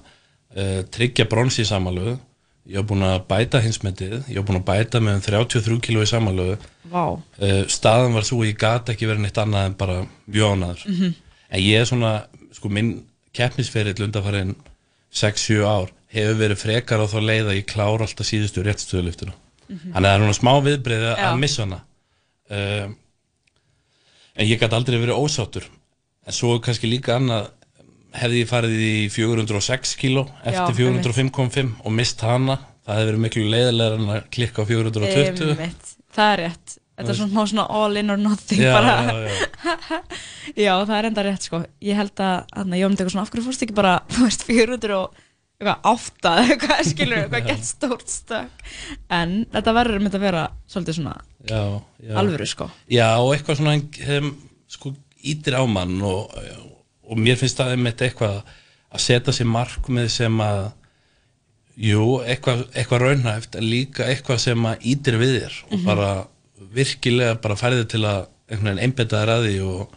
uh, 0.58 0.84
tryggja 0.94 1.26
brons 1.30 1.58
í 1.60 1.66
samanlögu 1.66 2.20
ég 2.70 2.76
var 2.78 2.86
búin 2.92 3.02
að 3.08 3.24
bæta 3.28 3.60
hinsmetið 3.64 4.14
ég 4.30 4.38
var 4.38 4.46
búin 4.50 4.60
að 4.62 4.68
bæta 4.70 5.02
með 5.02 5.16
um 5.18 5.24
33 5.26 5.80
kilo 5.82 6.04
í 6.06 6.10
samanlögu 6.12 6.58
Vá. 6.94 7.06
uh, 7.18 7.64
staðan 7.68 8.14
var 8.14 8.22
svo 8.28 8.44
ég 8.46 8.58
gat 8.62 8.86
ekki 8.94 9.10
verið 9.10 9.26
neitt 9.26 9.38
annað 9.42 9.66
en 9.72 9.74
bara 9.82 9.98
mjög 10.30 10.54
ánæður 10.54 10.86
Mhm. 10.94 11.14
en 11.50 11.60
ég 11.62 11.82
er 11.82 11.86
svona, 11.90 12.14
sko 12.54 12.70
minn 12.70 13.04
keppnisferill 13.34 13.98
undanfærin 14.06 14.56
6-7 15.12 15.66
ár 15.66 15.90
hefur 16.14 16.38
verið 16.38 16.58
frekar 16.62 17.02
á 17.02 17.06
þá 17.10 17.18
leið 17.22 17.48
að 17.50 17.58
ég 17.58 17.66
klára 17.66 18.06
alltaf 18.06 18.26
síðustu 18.30 18.62
réttstöðuliftuna 18.64 19.34
Mhm. 19.70 19.94
þannig 19.94 20.06
að 20.06 20.14
það 20.14 20.14
er 20.14 20.22
svona 20.22 20.40
smá 20.42 20.54
viðbreið 20.68 21.04
Já. 21.18 21.32
að 21.34 21.40
missa 21.40 21.64
hana 21.66 21.80
um, 22.50 22.96
en 24.38 24.50
ég 24.50 24.62
gæti 24.62 24.78
aldrei 24.78 25.00
verið 25.02 25.20
ósáttur. 25.20 25.68
En 26.24 26.36
svo 26.36 26.56
kannski 26.64 26.90
líka 26.90 27.18
annað 27.20 27.50
hefði 28.14 28.44
ég 28.44 28.50
farið 28.50 28.78
í 28.86 28.94
406 29.14 29.96
kíló 30.00 30.28
eftir 30.46 30.86
Já, 30.86 30.94
405,5 31.02 31.74
og 31.84 31.96
mist 31.98 32.22
hana 32.24 32.60
það 32.86 33.00
hefði 33.00 33.10
verið 33.10 33.24
miklu 33.26 33.44
leiðilegar 33.50 33.98
en 33.98 34.14
að 34.14 34.24
klikka 34.36 34.64
á 34.64 34.70
420 34.70 35.52
Einmitt, 35.56 35.94
það 36.14 36.34
er 36.34 36.42
rétt. 36.44 36.76
Þetta 36.94 37.10
er 37.10 37.18
svona 37.18 37.44
svona 37.50 37.64
all 37.74 37.98
in 37.98 38.14
or 38.14 38.20
nothing 38.22 38.62
Já, 38.62 38.74
bara. 38.76 38.92
já, 39.10 39.44
Já, 40.54 40.74
það 40.88 40.98
er 41.00 41.08
enda 41.10 41.24
rétt 41.26 41.48
sko. 41.48 41.64
Ég 41.82 41.98
held 41.98 42.22
að, 42.22 42.44
að 42.54 42.76
ég 42.78 42.86
myndi 42.92 43.02
eitthvað 43.02 43.16
svona 43.16 43.26
af 43.26 43.32
hverju 43.34 43.46
fórst 43.48 43.66
ekki 43.66 43.78
bara, 43.80 43.94
þú 44.14 44.28
veist, 44.28 44.46
400 44.46 44.98
og 45.00 45.23
eitthvað 45.64 45.88
átta, 45.94 46.34
eða 46.42 46.52
eitthvað 46.54 46.84
skilur 46.92 47.22
eitthvað 47.24 47.48
gett 47.50 47.68
stórt 47.70 48.12
stökk 48.12 48.68
en 49.18 49.36
þetta 49.54 49.76
verður 49.80 50.04
myndi 50.04 50.20
að 50.20 50.26
vera 50.28 50.44
svolítið 50.70 50.98
svona 51.00 51.16
já, 51.50 51.64
já. 52.04 52.14
alvöru 52.22 52.48
sko 52.52 52.70
Já, 52.92 53.08
og 53.24 53.32
eitthvað 53.36 53.60
svona 53.62 53.76
hef, 54.10 54.30
sko, 54.76 54.94
ítir 55.24 55.56
á 55.58 55.64
mann 55.70 55.98
og, 56.04 56.36
og 57.08 57.20
mér 57.24 57.40
finnst 57.40 57.60
það 57.62 57.74
einmitt 57.78 58.04
eitthvað 58.06 58.42
að 58.94 59.02
setja 59.08 59.34
sér 59.34 59.50
markmið 59.50 60.12
sem 60.14 60.44
að 60.44 60.62
jú, 61.80 62.04
eitthvað, 62.22 62.68
eitthvað 62.78 63.04
raunhæft 63.08 63.56
en 63.58 63.66
líka 63.66 64.06
eitthvað 64.12 64.44
sem 64.44 64.68
að 64.70 64.88
ítir 64.94 65.18
við 65.22 65.36
þér 65.40 65.56
og 65.66 65.76
Mhm. 65.80 65.86
bara 65.88 66.12
virkilega 66.74 67.42
bara 67.42 67.56
færði 67.60 67.88
til 67.90 68.04
að 68.06 68.28
einhvern 68.50 68.78
veginn 68.78 69.30
að 69.34 69.46
því 69.48 69.56
og, 69.66 69.96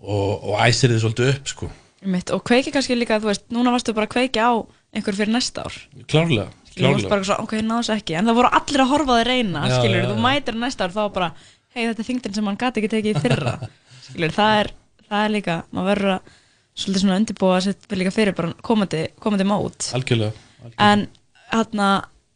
og, 0.00 0.44
og 0.48 0.60
æsir 0.64 0.90
þið 0.94 1.02
svolítið 1.04 1.32
upp 1.34 1.48
sko, 1.48 1.70
Mitt, 2.04 2.30
og 2.30 2.42
kveiki 2.44 2.72
kannski 2.72 2.96
líka, 2.98 3.16
þú 3.20 3.30
veist, 3.30 3.46
núna 3.48 3.72
varstu 3.72 3.94
bara 3.96 4.04
að 4.06 4.12
kveiki 4.12 4.40
á 4.40 4.52
einhver 4.94 5.18
fyrir 5.18 5.32
næsta 5.34 5.64
ár. 5.66 5.76
Klárlega, 6.10 6.46
klárlega. 6.74 7.18
svo, 7.26 7.36
ok, 7.44 7.56
náðs 7.66 7.90
ekki. 7.94 8.16
En 8.18 8.30
það 8.30 8.38
voru 8.40 8.52
allir 8.60 8.84
að 8.84 8.92
horfa 8.92 9.18
þig 9.18 9.26
reyna, 9.30 9.64
Já, 9.68 9.76
skilur, 9.80 9.98
já, 10.00 10.06
þú 10.12 10.16
mætir 10.24 10.58
næsta 10.60 10.86
ár 10.88 10.94
þá 10.94 11.02
bara, 11.18 11.28
hei, 11.74 11.82
þetta 11.88 12.04
er 12.04 12.08
þingdin 12.10 12.38
sem 12.38 12.48
hann 12.50 12.60
gati 12.60 12.82
ekki 12.82 12.92
tekið 12.94 13.10
í 13.12 13.22
fyrra 13.24 13.54
skilur, 14.06 14.34
það 14.36 14.56
er, 14.62 14.72
það 15.10 15.26
er 15.26 15.34
líka 15.36 15.58
maður 15.70 15.90
verður 15.92 16.14
að 16.16 16.32
svolítið 16.74 17.04
svona 17.04 17.18
undirbúa 17.22 17.58
að 17.58 17.66
setja 17.68 18.00
líka 18.00 18.14
fyrir 18.14 18.34
bara 18.38 18.54
komandi, 18.66 19.04
komandi 19.22 19.46
mót. 19.46 19.90
Algjörlega, 19.94 20.32
en 20.82 21.06
hérna 21.52 21.90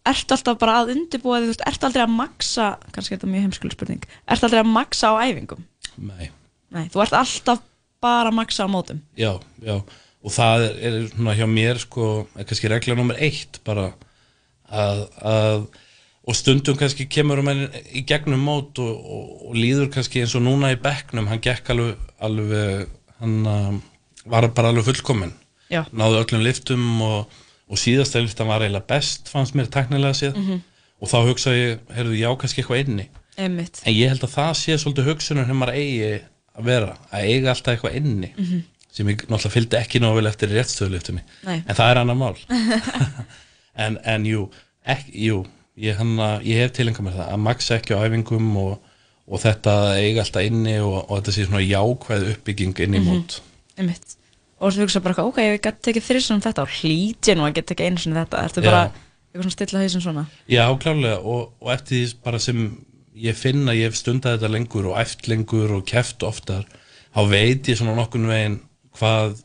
ertu 0.08 0.36
alltaf 0.36 0.58
bara 0.60 0.76
að 0.82 0.92
undirbúa 0.94 1.40
því, 1.40 1.48
þú 1.48 1.52
veist, 1.52 1.64
ertu 1.68 1.88
aldrei 1.88 2.04
að 2.04 2.12
maksa 2.16 2.68
kannski 2.94 3.14
er 3.14 3.18
þetta 3.18 3.30
mjög 3.32 3.46
heimskuleg 3.46 3.74
spurning 3.76 4.04
ertu 4.30 4.46
aldrei 4.48 4.60
að 4.62 4.70
maksa 4.72 5.10
á 5.10 5.14
æfingum? 5.26 5.64
Nei. 5.98 6.28
Nei, 6.74 6.84
þú 6.92 7.02
ert 7.04 7.16
alltaf 7.18 7.64
bara 8.04 8.30
að 8.30 8.36
maksa 8.38 8.66
á 8.66 8.68
mótum. 8.70 9.00
Já, 9.18 9.32
já, 9.64 9.74
og 10.24 10.32
það 10.34 10.64
er, 10.82 10.96
svona 11.12 11.34
hjá 11.38 11.46
mér 11.46 11.78
sko, 11.78 12.26
er 12.36 12.44
kannski 12.48 12.68
regla 12.72 12.94
nummer 12.98 13.16
eitt 13.22 13.60
bara 13.64 13.92
að, 14.70 15.04
að 15.22 15.66
og 16.28 16.36
stundum 16.36 16.76
kannski 16.76 17.06
kemur 17.08 17.40
um 17.40 17.48
í 17.48 18.02
gegnum 18.04 18.42
mót 18.44 18.76
og, 18.84 18.96
og, 19.00 19.28
og 19.48 19.54
líður 19.56 19.88
kannski 19.94 20.20
eins 20.20 20.34
og 20.36 20.42
núna 20.44 20.74
í 20.74 20.80
bekknum, 20.82 21.28
hann 21.30 21.40
gekk 21.40 21.70
alveg, 21.72 21.94
alveg 22.20 22.88
hann 23.22 23.36
um, 23.48 23.78
var 24.28 24.48
bara 24.52 24.72
alveg 24.74 24.84
fullkominn 24.90 25.32
náðu 25.92 26.20
öllum 26.24 26.42
liftum 26.44 26.84
og, 27.04 27.38
og 27.68 27.80
síðasta 27.80 28.20
liftan 28.24 28.48
var 28.50 28.60
eiginlega 28.66 28.88
best 28.90 29.28
fannst 29.32 29.56
mér 29.56 29.70
teknilega 29.72 30.16
séð 30.16 30.36
Mhm. 30.36 30.60
og 31.00 31.08
þá 31.12 31.16
hugsa 31.30 31.52
ég, 31.54 31.78
heyrðu, 31.94 32.16
já, 32.18 32.28
kannski 32.40 32.62
eitthvað 32.64 32.80
inni 32.88 33.08
Einmitt. 33.38 33.80
en 33.86 33.94
ég 33.94 34.08
held 34.10 34.24
að 34.26 34.34
það 34.34 34.52
sé 34.58 34.76
svolítið 34.82 35.08
hugsunum 35.12 35.52
maður 35.62 35.76
eigi 35.78 36.08
að 36.58 36.64
vera 36.66 36.96
að 37.14 37.28
eiga 37.30 37.52
alltaf 37.54 37.74
eitthvað 37.76 37.96
inni 38.02 38.32
Mhm. 38.36 38.62
Sem 38.98 39.08
ég 39.12 39.22
náttúrulega 39.24 39.54
fylgdi 39.54 39.78
ekki 39.78 40.00
nógu 40.02 40.18
vel 40.20 40.30
eftir 40.30 40.50
réttstöðuliftunni 40.52 41.22
Nei. 41.46 41.58
en 41.64 41.74
það 41.78 41.90
er 41.94 42.00
annar 42.02 42.18
mál. 42.18 42.36
En, 43.78 43.94
en 44.02 44.24
jú, 44.26 44.48
ekki, 44.90 45.12
jú 45.28 45.36
ég, 45.78 45.94
hana, 46.00 46.38
ég 46.42 46.58
hef 46.64 46.72
tilenga 46.74 47.04
mér 47.06 47.14
það 47.14 47.28
að 47.36 47.42
maksa 47.44 47.76
ekki 47.78 47.94
á 47.94 48.02
æfingum 48.08 48.48
og, 48.58 48.72
og 49.30 49.42
þetta 49.44 49.74
eiga 50.00 50.24
alltaf 50.24 50.46
inni 50.48 50.74
og, 50.82 50.96
og 51.06 51.20
þetta 51.20 51.34
sé 51.36 51.44
svona 51.46 51.60
jákvæð 51.62 52.24
uppbygging 52.32 52.80
inn 52.82 52.96
í 52.98 53.02
Mhm. 53.04 53.06
mót. 53.12 53.36
Einmitt. 53.78 54.16
Og 54.58 54.72
svo 54.74 54.82
hugsa 54.82 54.98
bara 55.04 55.22
ok, 55.22 55.38
ég 55.38 55.60
gæti 55.62 55.84
tekið 55.92 56.08
þrísunum 56.08 56.42
þetta 56.42 56.64
og 56.66 56.72
hlýt 56.80 57.30
ég 57.30 57.38
nú 57.38 57.46
að 57.46 57.54
geta 57.60 57.70
tekið 57.74 57.86
einu 57.92 58.02
sinni 58.02 58.18
þetta. 58.18 58.42
Ertu 58.48 58.64
Já. 58.64 58.66
bara 58.66 58.82
eitthvað 58.90 59.44
svona 59.46 59.54
stilla 59.54 59.82
hausinn 59.84 60.02
svona? 60.08 60.24
Já, 60.50 60.64
klárlega. 60.82 61.18
Og, 61.22 61.52
og 61.62 61.70
eftir 61.76 62.00
því 62.02 62.14
bara 62.26 62.40
sem 62.42 62.64
ég 63.14 63.38
finn 63.38 63.62
að 63.70 63.78
ég 63.78 63.92
hef 63.92 64.00
stundað 64.00 64.40
þetta 64.40 64.50
lengur 64.56 64.90
og 64.90 64.98
eft 64.98 65.28
lengur 65.30 65.76
og 65.78 65.86
keft 65.86 66.26
oftar 66.26 66.66
þá 67.14 67.22
veit 67.30 67.70
ég 67.70 67.78
svona 67.78 67.94
nokkurn 67.94 68.26
veginn 68.26 68.58
hvað 68.96 69.42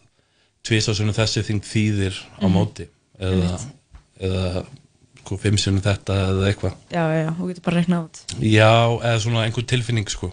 tvisasunum 0.63 1.13
þessi 1.13 1.43
þing 1.43 1.61
þýðir 1.67 2.15
á 2.39 2.45
Mhm. 2.45 2.53
móti 2.53 2.87
eða, 3.19 3.59
eða 4.19 4.65
sko, 5.23 5.37
fimm 5.37 5.57
sunum 5.57 5.81
þetta 5.81 6.13
eða 6.29 6.47
eitthvað 6.51 6.73
já, 6.91 7.03
já, 7.23 7.29
þú 7.39 7.47
getur 7.49 7.61
bara 7.63 7.77
reiknað 7.81 8.03
út 8.05 8.23
Já, 8.39 8.71
eða 9.03 9.19
svona 9.19 9.43
einhver 9.45 9.65
tilfinning 9.67 10.09
sko 10.09 10.31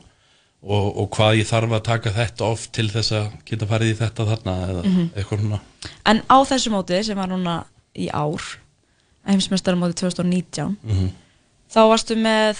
og, 0.62 0.96
og 0.98 1.10
hvað 1.16 1.38
ég 1.40 1.46
þarf 1.48 1.72
að 1.72 1.82
taka 1.82 2.10
þetta 2.10 2.44
oft 2.44 2.72
til 2.72 2.88
þess 2.90 3.12
að 3.12 3.30
geta 3.46 3.66
farið 3.66 3.92
í 3.94 3.98
þetta 3.98 4.26
þarna 4.30 4.54
eða 4.68 4.82
Mhm. 4.84 5.10
eitthvað 5.16 5.40
svona 5.40 5.60
en 6.06 6.22
á 6.30 6.36
þessu 6.44 6.70
móti 6.70 7.04
sem 7.04 7.16
var 7.16 7.28
núna 7.28 7.64
í 7.96 8.08
ár 8.12 8.40
heimsmestaramóti 9.26 9.94
2019 9.94 10.76
Mhm. 10.84 11.10
þá 11.70 11.80
varstu 11.88 12.16
með 12.16 12.56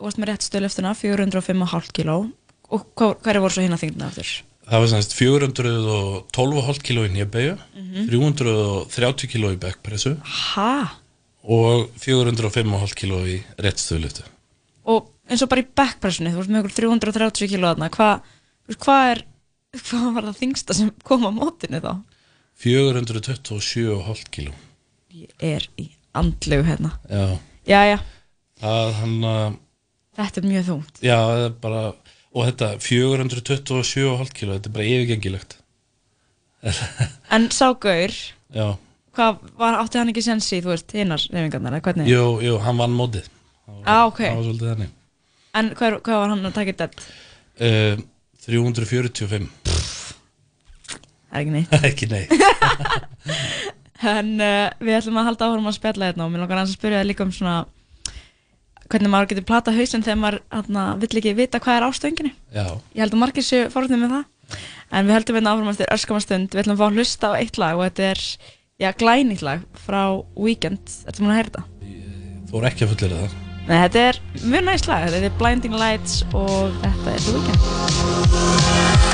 varstu 0.00 0.20
með 0.20 0.28
rétt 0.28 0.44
stöðlöftuna 0.48 0.94
405,5 0.94 1.92
kíló 1.92 2.30
og 2.70 2.86
hva- 2.96 3.14
hverju 3.22 3.40
voru 3.40 3.50
svo 3.54 3.62
hinn 3.62 3.72
að 3.72 3.82
þingna 3.84 4.06
aftur? 4.10 4.42
Það 4.64 4.80
var 4.80 4.88
semst 4.94 5.12
412,5 5.18 6.78
kg 6.82 7.04
í 7.04 7.10
nýjabæju, 7.14 7.56
Mhm. 7.76 8.06
330 8.08 9.28
kg 9.28 9.52
í 9.52 9.58
backpressu 9.60 10.16
ha? 10.24 10.94
og 11.44 11.90
405,5 12.00 12.94
kg 12.96 13.12
í 13.28 13.42
réttstöðliftu. 13.60 14.22
og 14.86 15.10
eins 15.28 15.42
og 15.42 15.48
bara 15.48 15.62
í 15.62 15.66
backpressunni 15.76 16.30
þú 16.32 16.36
veist 16.40 16.50
með 16.52 16.64
ykkur 16.64 16.74
330 16.76 17.48
kíló 17.48 17.74
þarna 17.74 17.88
hvað 17.90 18.20
hva 18.80 18.96
er 19.12 19.22
hvað 19.88 20.14
var 20.14 20.22
það 20.28 20.38
þingsta 20.40 20.74
sem 20.74 20.90
kom 21.04 21.24
á 21.28 21.30
mótinu 21.32 21.80
þá? 21.80 22.02
427,5 22.60 24.24
kg. 24.30 24.52
ég 25.14 25.28
er 25.40 25.66
í 25.78 25.90
andlegu 26.14 26.64
hérna 26.64 26.92
Já, 27.10 27.38
já, 27.66 27.80
já, 27.94 27.98
það 28.60 28.92
hann 29.00 29.16
að, 29.28 29.56
þetta 30.18 30.40
er 30.42 30.48
mjög 30.50 30.64
þungt 30.68 31.00
já, 31.04 31.16
það 31.20 31.44
er 31.44 31.54
bara, 31.64 31.82
og 32.34 32.48
þetta 32.48 32.68
427,5 32.82 34.32
kg, 34.34 34.48
þetta 34.56 34.70
er 34.70 34.74
bara 34.74 34.88
yfirgengilegt. 34.90 35.56
en 37.30 37.48
sá 37.52 37.68
gaur, 37.76 38.14
Já, 38.54 38.66
hvað 39.14 39.38
var, 39.60 39.76
átti 39.82 39.98
hann 40.00 40.10
ekki 40.12 40.22
sensi 40.24 40.60
þú 40.64 40.72
veist, 40.72 40.94
hinnar 40.96 41.20
reyfingarnar, 41.30 41.76
eða 41.78 41.84
hvernig? 41.88 42.08
jú, 42.10 42.24
jú, 42.42 42.54
hann 42.64 42.80
vann 42.80 42.94
mótið. 42.96 43.28
ah, 43.84 44.06
ok, 44.08 44.20
Það 44.24 44.36
var 44.38 44.46
svolítið 44.48 44.72
þannig. 44.72 44.90
en 45.60 45.70
hvað, 45.78 45.98
var 46.08 46.28
hann 46.32 46.46
að 46.50 46.56
taka 46.58 46.72
þetta? 46.72 47.06
Uh, 47.60 48.02
345. 48.44 49.48
það 51.30 51.38
er 51.38 51.40
ekki 51.40 51.54
neitt 51.54 51.72
Ekki 51.90 52.06
nei. 52.10 52.24
En 54.04 54.34
uh, 54.36 54.68
við 54.84 54.98
ætlum 54.98 55.16
að 55.20 55.24
halda 55.30 55.46
áhrum 55.48 55.68
að 55.70 55.76
spjalla 55.78 56.08
hérna 56.10 56.26
og 56.26 56.32
mér 56.34 56.42
langar 56.42 56.58
að 56.60 56.72
spyrja 56.74 56.98
þig 57.00 57.06
líka 57.08 57.24
um 57.24 57.30
svona 57.32 57.54
hvernig 58.92 59.12
maður 59.12 59.30
getur 59.32 59.46
plata 59.48 59.74
hausinn 59.74 60.04
þegar 60.04 60.20
maður 60.20 60.40
hana, 60.54 60.84
vill 61.00 61.20
ekki 61.20 61.34
vita 61.38 61.60
hvað 61.62 61.78
er 61.78 61.86
á 61.86 61.90
stönginni. 61.96 62.32
Já. 62.54 62.66
Ég 62.94 63.04
held 63.04 63.16
að 63.16 63.22
margir 63.22 63.46
séu 63.46 63.70
fórhundið 63.72 64.02
með 64.02 64.14
það. 64.16 64.26
En 64.94 65.08
við 65.08 65.16
höldum 65.16 65.38
hérna 65.38 65.54
áfram 65.54 65.72
eftir 65.72 65.92
örskamastund. 65.94 66.52
Við 66.52 66.62
ætlum 66.64 66.76
að 66.76 66.82
fá 66.82 66.86
að 66.86 66.98
hlusta 66.98 67.32
á 67.32 67.38
eitt 67.38 67.60
lag 67.60 67.78
og 67.78 67.86
þetta 67.88 68.10
er 68.10 68.20
já, 68.84 68.90
glænýtt 69.00 69.46
lag 69.46 69.64
frá 69.86 70.02
Weekend. 70.36 70.84
Þetta 71.06 71.16
er 71.16 71.24
múin 71.24 71.34
að 71.34 71.40
heyra 71.40 71.50
þetta. 71.50 71.64
Þú 72.50 72.60
er 72.60 72.68
ekki 72.70 72.86
að 72.86 72.94
fullera 72.94 73.24
það. 73.24 73.40
Nei, 73.64 73.76
þetta 73.80 74.04
er 74.10 74.20
mjög 74.44 74.64
næst 74.68 74.90
lag. 74.90 75.08
Þetta 75.08 75.30
er 75.32 75.40
Blinding 75.40 75.80
Lights 75.80 76.20
og 76.36 76.78
þetta 76.84 77.16
er 77.16 77.20
The 77.24 77.36
Weekend. 77.38 79.13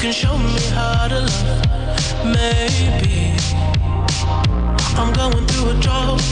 Can 0.00 0.12
show 0.12 0.38
me 0.38 0.60
how 0.74 1.08
to 1.08 1.20
love. 1.20 2.24
Maybe 2.24 3.34
I'm 4.96 5.12
going 5.12 5.44
through 5.46 5.70
a 5.70 5.74
drought. 5.80 6.22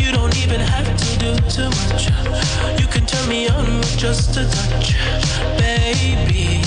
You 0.00 0.10
don't 0.10 0.34
even 0.38 0.60
have 0.60 0.86
to 0.86 1.18
do 1.18 1.36
too 1.50 1.68
much. 1.68 2.08
You 2.80 2.86
can 2.86 3.04
turn 3.04 3.28
me 3.28 3.48
on 3.48 3.66
with 3.78 3.98
just 3.98 4.36
a 4.38 4.44
touch, 4.48 4.94
baby. 5.58 6.62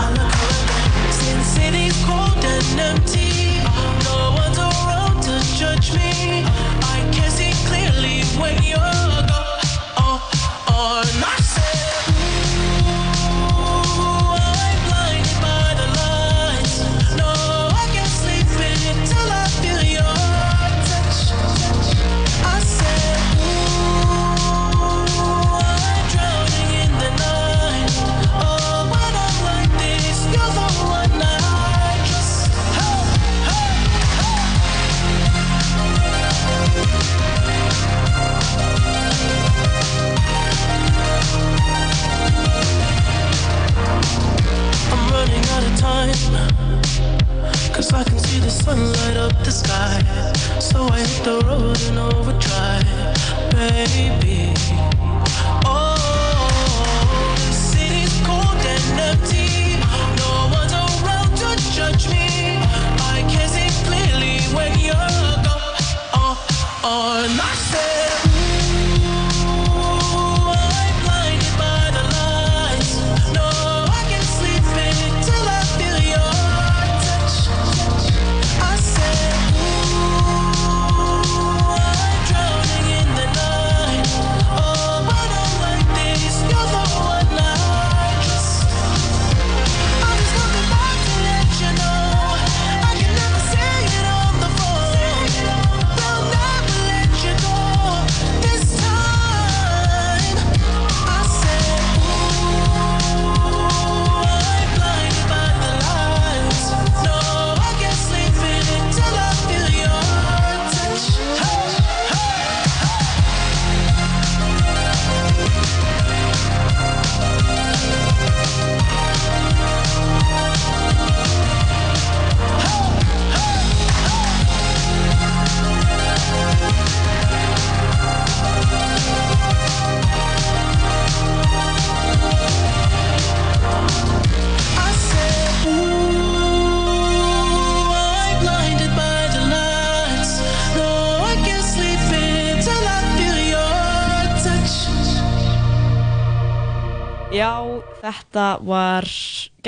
I 0.00 0.10
look 0.16 0.36
around 0.46 1.12
since 1.12 1.46
city's 1.46 1.96
cold 2.06 2.42
and 2.44 2.80
empty. 2.80 3.60
No 4.04 4.32
one's 4.40 4.58
around 4.58 5.22
to 5.24 5.34
judge 5.58 5.92
me. 5.94 6.15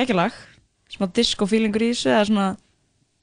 Geggjalag 0.09 0.41
Smá 0.89 1.07
disco 1.13 1.47
feelingur 1.49 1.85
í 1.85 1.93
þessu 1.93 2.11
Eða 2.15 2.25
svona 2.31 2.49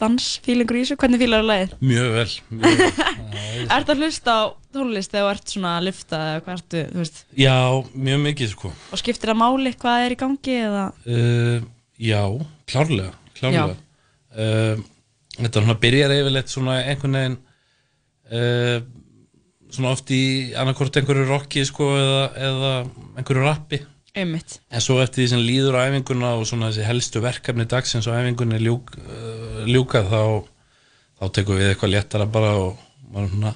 dans 0.01 0.25
feelingur 0.45 0.77
í 0.77 0.83
þessu? 0.83 0.97
Hvernig 0.99 1.21
fílar 1.21 1.45
lagið? 1.45 1.75
Mjög 1.79 2.09
vel, 2.17 2.31
mjög 2.51 2.81
vel. 2.81 3.05
Ertu 3.75 3.93
að 3.93 4.01
hlusta 4.03 4.33
á 4.35 4.43
tónlist 4.75 5.13
þú 5.15 5.21
ert 5.31 5.53
svona 5.53 5.71
að 5.79 5.85
lifta 5.87 6.19
eða 6.19 6.41
hvað 6.43 6.57
ertu, 6.57 6.81
þú 6.89 6.99
veist? 6.99 7.21
Já, 7.39 7.55
mjög 7.95 8.19
mikið 8.25 8.51
sko. 8.51 8.71
Og 8.91 8.99
skiptir 9.01 9.31
það 9.31 9.39
máli 9.39 9.71
hvað 9.79 10.03
er 10.03 10.15
í 10.15 10.19
gangi 10.19 10.57
eða? 10.65 10.83
Uh, 11.07 11.63
Já, 11.95 12.19
klárlega, 12.67 13.15
klárlega. 13.39 13.79
Uh, 14.35 14.83
Þetta 15.35 15.63
svona 15.63 15.79
byrjar 15.79 16.13
yfirleitt 16.15 16.51
svona 16.51 16.75
einhvern 16.83 17.15
veginn 17.19 17.39
uh, 18.35 18.77
svona 19.71 19.95
oft 19.95 20.11
í 20.15 20.21
annarkort 20.59 20.99
einhverju 20.99 21.25
rocki 21.27 21.63
sko 21.67 21.89
eða, 21.95 22.21
eða 22.49 22.71
einhverju 23.15 23.43
rappi 23.47 23.79
Einmitt. 24.15 24.59
En 24.71 24.81
svo 24.83 24.99
eftir 25.03 25.23
því 25.25 25.29
sem 25.33 25.41
líður 25.43 25.75
á 25.75 25.81
æfinguna 25.89 26.29
og 26.39 26.45
svona 26.47 26.69
þessi 26.71 26.85
helstu 26.87 27.21
verkefni 27.23 27.65
dagsins 27.67 28.07
og 28.07 28.15
æfingunni 28.15 28.59
ljúk, 28.63 28.93
uh, 29.01 29.63
ljúka 29.67 30.03
þá 30.07 30.21
þá 31.19 31.25
tekum 31.35 31.57
við 31.59 31.73
eitthvað 31.73 31.93
léttara 31.95 32.25
bara 32.31 32.53
og 32.59 32.77
svona 33.11 33.53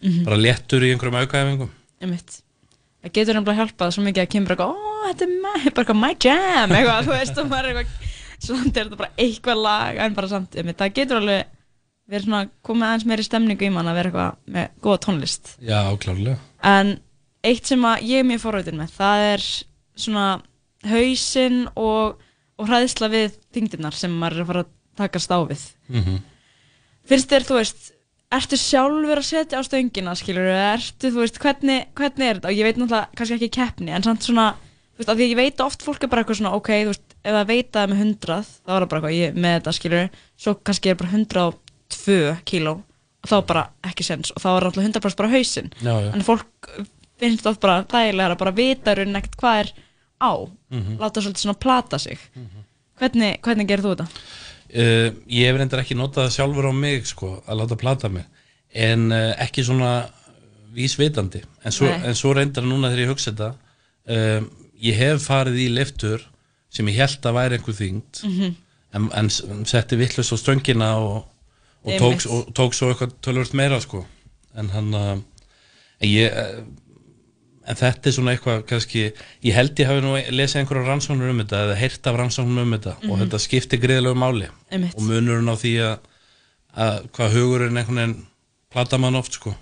Mhm. 0.00 0.24
bara 0.24 0.36
léttur 0.38 0.84
í 0.86 0.92
einhverjum 0.94 1.16
aukaæfingum. 1.18 1.70
Einmitt. 2.00 2.40
Það 3.02 3.12
getur 3.16 3.34
nefnilega 3.34 3.58
hjálpað 3.64 3.92
svo 3.94 4.02
mikið 4.06 4.22
að 4.22 4.30
kemur 4.30 4.52
eitthvað 4.54 4.74
Ó, 4.74 5.08
þetta 5.08 5.22
er 5.26 5.32
my, 5.42 5.70
bara 5.78 5.94
my 5.94 6.10
jam 6.22 6.70
eitthvað, 6.70 7.04
þú 7.08 7.12
veist, 7.16 7.38
og 7.38 7.48
maður 7.50 7.68
er 7.72 7.80
eitthvað 7.82 8.14
Svona 8.38 8.66
er 8.68 8.72
þetta 8.84 8.96
bara 9.00 9.10
eitthvað 9.18 9.62
lag 9.64 9.96
En 10.04 10.14
bara 10.14 10.28
samt, 10.30 10.54
einmitt, 10.54 10.78
það 10.78 10.92
getur 10.94 11.18
alveg 11.18 11.46
verið 12.08 12.24
svona 12.28 12.48
komið 12.64 12.86
aðeins 12.88 13.06
meiri 13.10 13.24
stemningu 13.26 13.66
í 13.66 13.72
mann 13.74 13.90
að 13.90 13.98
vera 13.98 14.10
eitthvað 14.10 14.54
með 14.54 14.68
góða 14.86 15.00
tónlist. 15.04 15.50
Já, 15.60 15.80
klárlega. 16.00 16.38
En 16.64 16.94
eitt 17.44 17.66
sem 17.68 17.82
að 17.84 18.06
ég 18.08 18.22
er 18.22 18.28
mjög 18.30 18.40
forröðin 18.46 18.78
með 18.80 18.94
það 18.96 19.24
er 19.34 19.42
svona 19.98 20.26
hausinn 20.88 21.64
og, 21.74 22.18
og 22.58 22.68
hræðsla 22.70 23.10
við 23.12 23.36
þingdirnar 23.54 23.96
sem 23.98 24.14
maður 24.14 24.38
er 24.40 24.44
að 24.44 24.50
fara 24.52 24.64
að 24.64 24.74
takast 24.98 25.32
á 25.34 25.38
við. 25.46 25.62
Mhm. 25.92 26.18
finnst 27.08 27.30
þér, 27.30 27.46
þú 27.48 27.56
veist 27.56 27.92
ertu 28.36 28.58
sjálfur 28.60 29.20
að 29.22 29.24
setja 29.24 29.60
á 29.60 29.62
stöngina 29.64 30.12
skilur, 30.18 30.48
ertu, 30.52 31.08
þú 31.08 31.22
veist, 31.22 31.38
hvernig, 31.40 31.86
hvernig 31.96 32.26
er 32.26 32.40
þetta? 32.40 32.50
Og 32.50 32.58
ég 32.58 32.66
veit 32.66 32.76
náttúrulega 32.80 33.16
kannski 33.16 33.38
ekki 33.38 33.48
keppni 33.56 33.94
en 33.96 34.04
samt 34.04 34.26
svona, 34.26 34.50
þú 34.92 35.00
veist, 35.00 35.12
af 35.14 35.16
því 35.16 35.28
ég 35.30 35.38
veit 35.38 35.62
oft 35.64 35.86
fólk 35.86 36.04
er 36.04 36.10
bara 36.12 36.24
eitthvað 36.24 36.40
svona, 36.42 36.52
ok, 36.58 36.68
þú 36.84 36.90
veist, 36.92 37.16
ef 37.24 37.32
það 37.38 37.48
veit 37.48 37.70
að 37.70 37.72
það 37.78 37.86
er 37.86 37.92
með 37.94 38.02
hundrað, 38.02 38.50
þá 38.60 38.68
er 38.74 38.84
það 38.84 38.90
bara 38.92 39.00
eitthvað, 39.00 39.16
ég 39.16 39.40
með 39.40 39.56
þetta 39.56 39.74
skilur, 39.78 40.10
svo 40.44 40.54
kannski 40.68 40.92
er 40.92 41.00
bara 41.00 41.14
102 41.16 42.18
kíló 42.52 42.74
og 43.18 43.30
þá 43.32 43.36
bara 43.48 43.64
ekki 43.88 44.04
sens 44.06 44.30
og 44.36 44.42
þá 44.44 44.48
er 44.52 44.68
alltaf 44.68 44.84
100% 44.84 45.18
bara 45.18 45.32
hausinn. 45.32 45.72
En 46.12 46.22
fólk 46.26 46.68
finnst 47.18 47.48
oft 47.50 47.60
bara 47.64 47.80
þægilega 47.88 48.36
að 48.36 48.42
bara 48.44 48.54
vita 48.54 48.94
raun 48.94 49.16
ekkert 49.18 49.40
hvað 49.40 49.62
er 49.64 49.72
á 50.20 50.32
Mhm. 50.70 50.98
láta 50.98 51.20
svolítið 51.22 51.44
svona 51.46 51.58
plata 51.60 51.98
sig 51.98 52.18
hvernig, 52.98 53.40
hvernig 53.42 53.68
gerir 53.68 53.82
þú 53.84 53.94
þetta? 53.96 54.08
Uh, 54.68 55.10
ég 55.30 55.46
hef 55.48 55.56
reyndar 55.56 55.80
ekki 55.80 55.94
notað 55.96 56.28
sjálfur 56.34 56.68
á 56.68 56.72
mig 56.74 57.06
sko, 57.06 57.42
að 57.48 57.56
láta 57.62 57.76
plata 57.76 58.08
mig 58.08 58.24
en 58.74 59.12
uh, 59.12 59.32
ekki 59.40 59.64
svona 59.64 60.10
vísvitandi 60.74 61.40
en 61.64 61.72
svo, 61.72 61.86
en 61.88 62.14
svo 62.14 62.34
reyndar 62.36 62.64
núna 62.66 62.90
þegar 62.92 63.04
ég 63.06 63.12
hugsa 63.12 63.32
þetta 63.32 63.54
uh, 64.12 64.44
ég 64.82 64.94
hef 64.98 65.24
farið 65.28 65.56
í 65.64 65.68
liftur 65.72 66.26
sem 66.70 66.86
ég 66.90 66.98
held 67.00 67.24
að 67.24 67.38
væri 67.38 67.58
einhver 67.58 67.78
þyngd 67.78 68.22
Mhm. 68.28 68.54
en, 68.94 69.08
en 69.14 69.26
s- 69.30 69.42
setti 69.64 69.96
vittlust 69.96 70.32
á 70.32 70.36
stöngina 70.36 70.90
og, 71.00 71.24
og, 71.84 71.92
tók, 72.00 72.26
og 72.30 72.52
tók 72.54 72.74
svo 72.76 72.90
eitthvað 72.92 73.16
tölvöld 73.24 73.54
meira 73.54 73.80
sko 73.80 74.04
en 74.54 74.68
hann 74.68 74.94
en 74.94 75.24
ég 76.02 76.32
en 77.68 77.76
þetta 77.76 78.08
er 78.08 78.14
svona 78.16 78.32
eitthvað 78.34 78.62
kannski, 78.70 79.02
ég 79.44 79.52
held 79.58 79.74
ég 79.82 79.86
hafi 79.90 80.00
nú 80.04 80.14
lesið 80.32 80.62
einhverja 80.62 80.86
rannsóknur 80.88 81.30
um 81.34 81.42
þetta 81.42 81.58
eða 81.66 81.74
heyrt 81.82 82.06
af 82.08 82.16
rannsóknur 82.16 82.62
um 82.64 82.72
þetta 82.76 82.94
og 82.96 83.10
Mhm. 83.12 83.20
þetta 83.24 83.40
skiptir 83.44 83.80
greiðlegu 83.82 84.16
máli. 84.16 84.48
Einmitt. 84.72 84.94
og 84.96 85.02
munurinn 85.02 85.52
á 85.52 85.56
því 85.60 85.72
að, 85.84 85.98
að 86.76 87.08
hvað 87.12 87.34
hugurinn 87.36 87.76
einhvern 87.76 88.00
veginn 88.00 88.26
plata 88.70 88.98
mann 88.98 89.16
oft 89.20 89.32
sko. 89.36 89.54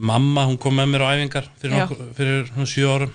Mamma 0.00 0.46
hún 0.48 0.56
kom 0.58 0.74
með 0.78 0.88
mér 0.94 1.02
á 1.04 1.08
æfingar 1.12 1.48
fyrir, 1.60 1.74
nokkur, 1.76 1.98
fyrir 2.16 2.46
hún 2.56 2.68
sjö 2.68 2.86
árum. 2.88 3.12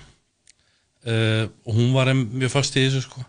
Uh, 1.06 1.48
og 1.66 1.74
hún 1.78 1.94
var 1.94 2.10
mjög 2.14 2.50
fast 2.54 2.76
í 2.78 2.84
þessu 2.88 3.02
sko. 3.06 3.24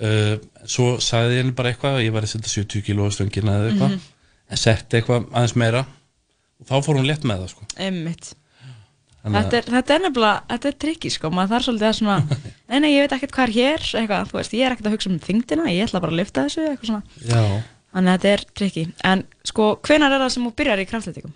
Uh, 0.00 0.36
svo 0.64 0.94
sagði 1.00 1.36
ég 1.38 1.42
henni 1.44 1.52
bara 1.56 1.72
eitthvað 1.72 1.98
að 1.98 2.04
ég 2.06 2.12
var 2.14 2.24
að 2.24 2.32
setja 2.34 2.52
70 2.64 2.84
kíló 2.86 3.04
á 3.08 3.12
stöngina 3.12 3.56
eða 3.58 3.70
eitthvað 3.70 3.90
Mhm. 3.94 4.00
en 4.50 4.56
setti 4.56 4.96
eitthvað 5.00 5.26
aðeins 5.30 5.56
meira. 5.56 5.86
Og 6.60 6.66
þá 6.68 6.74
fór 6.84 6.96
hún 7.00 7.06
létt 7.08 7.24
með 7.24 7.40
það 7.44 7.48
sko. 7.54 7.66
Einmitt 7.76 8.34
Þetta 9.20 9.56
er, 9.58 9.66
þetta 9.68 9.94
er 9.94 10.00
nefnilega, 10.06 10.36
þetta 10.48 10.68
er 10.70 10.76
trikki 10.80 11.10
sko, 11.12 11.28
maður 11.36 11.50
þarf 11.54 11.64
svolítið 11.66 11.88
að 11.90 11.96
svona, 11.98 12.38
nei 12.70 12.78
nei 12.80 12.88
ég 12.94 13.02
veit 13.04 13.14
ekkert 13.18 13.34
hvað 13.36 13.44
er 13.50 13.52
hér, 13.58 13.82
eitthvað, 14.00 14.30
þú 14.30 14.38
veist, 14.38 14.54
ég 14.56 14.64
er 14.64 14.72
ekkert 14.76 14.88
að 14.88 14.94
hugsa 14.96 15.10
um 15.10 15.18
þingdina, 15.26 15.66
ég 15.74 15.84
ætla 15.84 16.00
bara 16.00 16.14
að 16.14 16.20
lifta 16.22 16.44
þessu, 16.46 16.64
eitthvað 16.70 16.88
svona, 16.88 17.02
Já, 17.28 17.42
þannig 17.92 18.14
að 18.14 18.16
þetta 18.24 18.32
er 18.32 18.44
trikki, 18.60 18.84
en 19.10 19.24
sko, 19.50 19.66
hvenar 19.84 20.14
er 20.16 20.24
það 20.24 20.32
sem 20.36 20.46
þú 20.48 20.54
byrjar 20.62 20.80
í 20.80 20.88
kraftleitikum? 20.88 21.34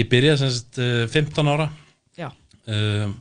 ég 0.00 0.08
byrjaði 0.10 0.40
sem 0.42 0.50
sagt 0.56 0.82
uh, 0.82 1.06
15 1.14 1.52
ára 1.54 1.68
Já. 2.18 2.28
um, 2.66 3.14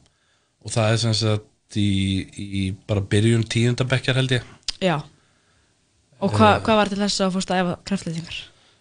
og 0.65 0.73
það 0.73 0.91
er 0.95 0.99
sem 1.05 1.15
sagt 1.21 1.77
í, 1.77 1.87
í 2.33 2.63
bara 2.89 3.05
byrjun 3.13 3.45
tíundabekkjar 3.49 4.17
held 4.23 4.33
ég 4.39 4.49
Já, 4.81 4.97
og 6.19 6.33
hva, 6.33 6.55
Eh. 6.57 6.63
hvað 6.65 6.81
var 6.81 6.89
til 6.91 6.97
þess 7.03 7.21
að 7.27 7.35
fórst 7.37 7.53
að 7.53 7.61
efa 7.63 7.77
kraftleitingar? 7.89 8.37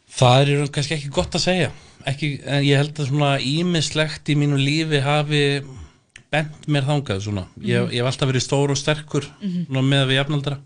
Það 0.08 0.48
er 0.54 0.70
kannski 0.72 0.94
ekki 0.96 1.10
gott 1.14 1.34
að 1.36 1.44
segja. 1.44 1.70
Ekki, 2.08 2.30
en 2.46 2.62
ég 2.64 2.78
held 2.80 2.94
að 3.02 3.10
svona 3.10 3.32
ímislegt 3.44 4.30
í 4.32 4.36
mínu 4.38 4.56
lífi 4.58 5.00
hafi 5.04 5.42
bent 6.32 6.66
mér 6.68 6.86
þangað 6.88 7.20
svona. 7.24 7.46
Ég, 7.60 7.82
Mhm. 7.82 7.92
ég 7.92 8.02
hef 8.02 8.06
alltaf 8.12 8.28
verið 8.30 8.44
stór 8.46 8.70
og 8.70 8.76
sterkur 8.76 9.24
Mhm. 9.42 9.66
svona 9.66 9.82
með 9.82 10.06
við 10.08 10.18
jafnaldra. 10.20 10.58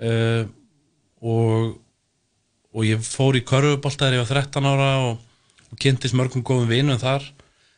Uh, 0.00 0.44
og 1.22 1.78
og 2.72 2.84
ég 2.86 2.98
fór 3.02 3.34
í 3.34 3.42
körfubolta 3.42 4.06
þegar 4.06 4.14
ég 4.14 4.28
var 4.28 4.42
13 4.42 4.64
ára 4.64 4.90
og, 5.10 5.18
og 5.72 5.78
kynntist 5.78 6.14
mörgum 6.14 6.42
góðum 6.46 6.68
vinum 6.68 6.98
þar. 6.98 7.24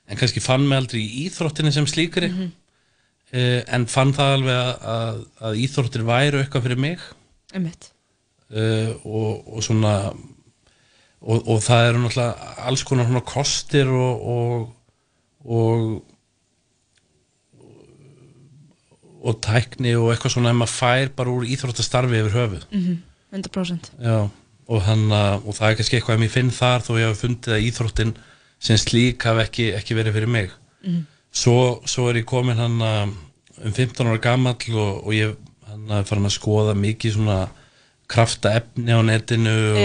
En 0.07 0.16
kannski 0.18 0.40
fann 0.40 0.68
mig 0.68 0.76
aldrei 0.78 1.01
í 1.01 1.30
íþróttinni 1.30 1.72
sem 1.72 1.86
slíkri. 1.86 2.28
Mhm. 2.28 2.53
uh, 3.32 3.62
en 3.68 3.86
fann 3.86 4.12
það 4.12 4.34
alveg 4.36 4.59
að, 4.61 4.82
að, 4.84 5.24
að 5.40 5.57
íþróttir 5.64 6.05
væru 6.05 6.43
eitthvað 6.45 6.62
fyrir 6.62 6.78
mig. 6.78 6.99
Uh, 8.53 8.93
og, 9.09 9.49
og 9.57 9.62
svona 9.64 10.12
og, 11.23 11.43
og 11.49 11.59
það 11.62 11.89
eru 11.89 11.99
náttúrulega 12.03 12.55
alls 12.68 12.83
konar 12.89 13.07
svona 13.07 13.25
kostir 13.33 13.89
og 13.89 14.27
og, 14.37 14.73
og 15.45 16.03
og 19.23 19.37
tækni 19.45 19.93
og 19.95 20.09
eitthvað 20.12 20.33
svona 20.35 20.51
ef 20.51 20.57
maður 20.59 20.73
fær 20.75 21.11
bara 21.18 21.31
úr 21.37 21.45
íþróttastarfi 21.47 22.18
yfir 22.23 22.35
höfuð 22.39 22.64
Mhm, 22.73 22.97
100%. 23.33 23.91
Já, 24.03 24.29
og, 24.68 24.83
hann, 24.83 25.05
uh, 25.12 25.39
og 25.47 25.55
það 25.55 25.68
er 25.70 25.77
kannski 25.79 25.97
eitthvað 25.99 26.16
að 26.18 26.23
mér 26.25 26.33
finn 26.35 26.51
þar 26.51 26.83
þó 26.87 26.91
ég 26.99 27.07
hafi 27.09 27.20
fundið 27.27 27.55
að 27.57 27.66
íþróttin 27.68 28.12
sem 28.62 28.77
slík 28.77 29.23
hafi 29.29 29.45
ekki, 29.47 29.68
ekki 29.79 29.95
verið 29.99 30.12
fyrir 30.18 30.29
mig 30.29 30.51
Mhm. 30.85 31.07
svo, 31.33 31.81
svo 31.87 32.09
er 32.11 32.14
ég 32.23 32.25
komin 32.27 32.57
hann 32.59 32.81
uh, 32.83 33.07
um 33.64 33.73
15 33.73 34.07
ára 34.11 34.18
gamall 34.20 34.75
og, 34.75 35.07
og 35.07 35.12
ég 35.14 35.37
hann 35.68 35.87
að 35.89 36.05
farin 36.11 36.27
að 36.27 36.35
skoða 36.39 36.75
mikið 36.75 37.14
svona 37.14 37.49
krafta 38.09 38.51
efni 38.59 38.91
á 38.91 39.01
netinu 39.07 39.55
og 39.73 39.79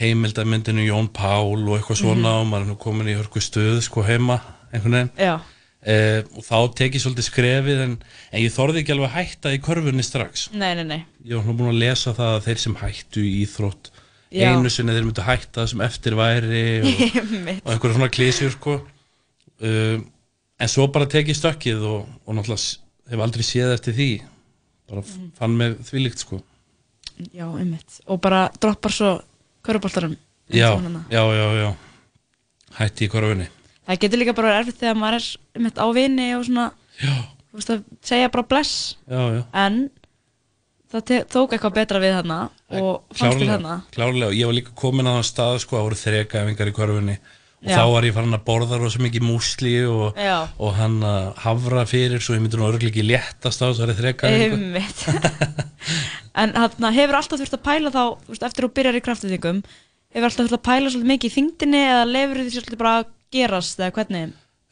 heimildamyndinu 0.00 0.84
Jón 0.86 1.08
Pál 1.12 1.58
og 1.68 1.78
eitthvað 1.78 2.00
svona 2.02 2.32
Mhm. 2.32 2.40
og 2.40 2.46
maður 2.46 2.62
er 2.66 2.70
nú 2.72 2.78
komin 2.78 3.08
í 3.10 3.16
hörku 3.18 3.40
stöð 3.42 3.80
sko 3.82 4.02
heima 4.06 4.40
einhvern 4.72 4.92
veginn 4.92 5.10
Já. 5.18 5.40
Eh, 5.86 6.22
og 6.36 6.42
þá 6.42 6.74
tek 6.74 6.92
ég 6.94 7.00
svolítið 7.02 7.26
skrefið 7.30 7.80
en, 7.84 7.92
en 8.32 8.40
ég 8.42 8.50
þorði 8.52 8.80
ekki 8.82 8.92
alveg 8.92 9.08
að 9.08 9.16
hætta 9.18 9.52
í 9.54 9.60
körfunni 9.62 10.02
strax 10.02 10.48
Nei, 10.52 10.74
nei, 10.74 10.84
nei. 10.84 11.04
ég 11.24 11.36
var 11.36 11.44
svona 11.44 11.58
búin 11.58 11.70
að 11.70 11.78
lesa 11.78 12.12
það 12.12 12.32
að 12.36 12.44
þeir 12.48 12.58
sem 12.58 12.74
hættu 12.80 13.22
í 13.22 13.32
íþrótt 13.46 13.90
Já. 14.34 14.50
einu 14.52 14.68
sinni 14.70 14.92
þeir 14.92 15.06
myndu 15.06 15.22
hætta 15.24 15.66
sem 15.70 15.80
eftir 15.80 16.16
væri 16.18 16.64
og, 16.82 16.90
og 17.64 17.72
einhverja 17.72 17.94
svona 17.94 18.10
klísjur 18.10 18.50
sko. 18.58 18.74
um, 19.62 20.04
en 20.60 20.68
svo 20.68 20.88
bara 20.92 21.06
tek 21.06 21.26
ég 21.30 21.38
stökkið 21.38 21.82
og, 21.86 22.08
og 22.26 22.34
náttúrulega 22.34 22.78
hef 23.10 23.20
aldrei 23.24 23.46
séð 23.46 23.72
eftir 23.78 23.94
því 23.94 24.10
bara 24.90 25.00
Mhm. 25.06 25.30
fann 25.38 25.56
með 25.56 25.78
þvílíkt 25.84 26.18
sko. 26.26 26.42
Já, 27.34 27.46
einmitt. 27.58 28.00
Og 28.08 28.20
bara 28.20 28.48
droppar 28.60 28.90
svo 28.92 29.20
köruboltarum. 29.68 30.16
já, 30.48 30.70
já, 31.12 31.22
já, 31.38 31.46
já 31.62 31.70
hætti 32.80 33.06
í 33.08 33.12
körfunni 33.12 33.48
Það 33.88 34.00
getur 34.02 34.20
líka 34.20 34.34
bara 34.36 34.56
erfitt 34.60 34.80
þegar 34.82 34.98
maður 35.00 35.14
er 35.16 35.28
einmitt 35.56 35.78
á 35.80 35.86
vini 35.96 36.26
og 36.36 36.42
svona, 36.44 36.66
veist 37.56 37.70
að 37.72 37.86
segja 38.04 38.28
bara 38.34 38.44
bless. 38.50 38.74
já, 39.08 39.22
já. 39.38 39.42
En 39.56 39.78
það 40.92 41.14
tók 41.32 41.54
eitthvað 41.56 41.74
betra 41.78 42.00
við 42.02 42.12
hana 42.18 42.36
og 42.68 43.02
fannst 43.16 43.40
til 43.40 43.48
hana. 43.48 43.78
klárlega, 43.96 44.32
ég 44.36 44.48
var 44.48 44.56
líka 44.58 44.74
komin 44.76 45.08
á 45.08 45.16
þann 45.16 45.26
stað 45.30 45.58
sko, 45.64 45.76
það 45.78 45.86
voru 45.88 45.98
þrekafingar 46.02 46.68
í 46.70 46.76
körfunni 46.76 47.16
og 47.58 47.72
Já. 47.72 47.80
þá 47.80 47.84
var 47.90 48.04
ég 48.06 48.14
farin 48.14 48.36
að 48.36 48.44
borða 48.46 48.76
rosa 48.78 49.00
mikið 49.02 49.24
músli 49.26 49.72
og, 49.90 50.14
og 50.62 50.76
hann 50.78 51.00
að 51.02 51.24
hafra 51.42 51.82
fyrir 51.90 52.20
svo 52.22 52.36
ég 52.36 52.44
myndi 52.44 52.60
nú 52.60 52.68
örglega 52.68 52.92
ekki 52.92 53.02
léttast 53.08 53.64
á 53.64 53.72
þessari 53.72 53.96
þrekafingu 53.98 54.54
Einmitt. 54.60 55.00
en 56.42 56.50
hann 56.58 56.94
hefur 56.96 57.16
alltaf 57.18 57.38
þurft 57.42 57.56
að 57.58 57.66
pæla 57.68 57.88
þá, 57.94 58.02
veist, 58.30 58.44
eftir 58.46 58.62
að 58.64 58.68
þú 58.68 58.72
byrjar 58.78 58.98
í 58.98 59.04
kraftletingum, 59.08 59.58
hefur 60.14 60.26
alltaf 60.28 60.42
þurft 60.44 60.58
að 60.58 60.66
pæla 60.68 60.86
svolítið 60.92 61.12
mikið 61.12 61.28
í 61.30 61.34
þingdinni 61.36 61.80
eða 61.88 62.04
lefur 62.12 62.38
því 62.44 62.50
svolítið 62.56 62.80
bara 62.82 62.94
að 63.00 63.08
gerast 63.36 63.78
eða 63.82 63.94
hvernig? 63.98 64.26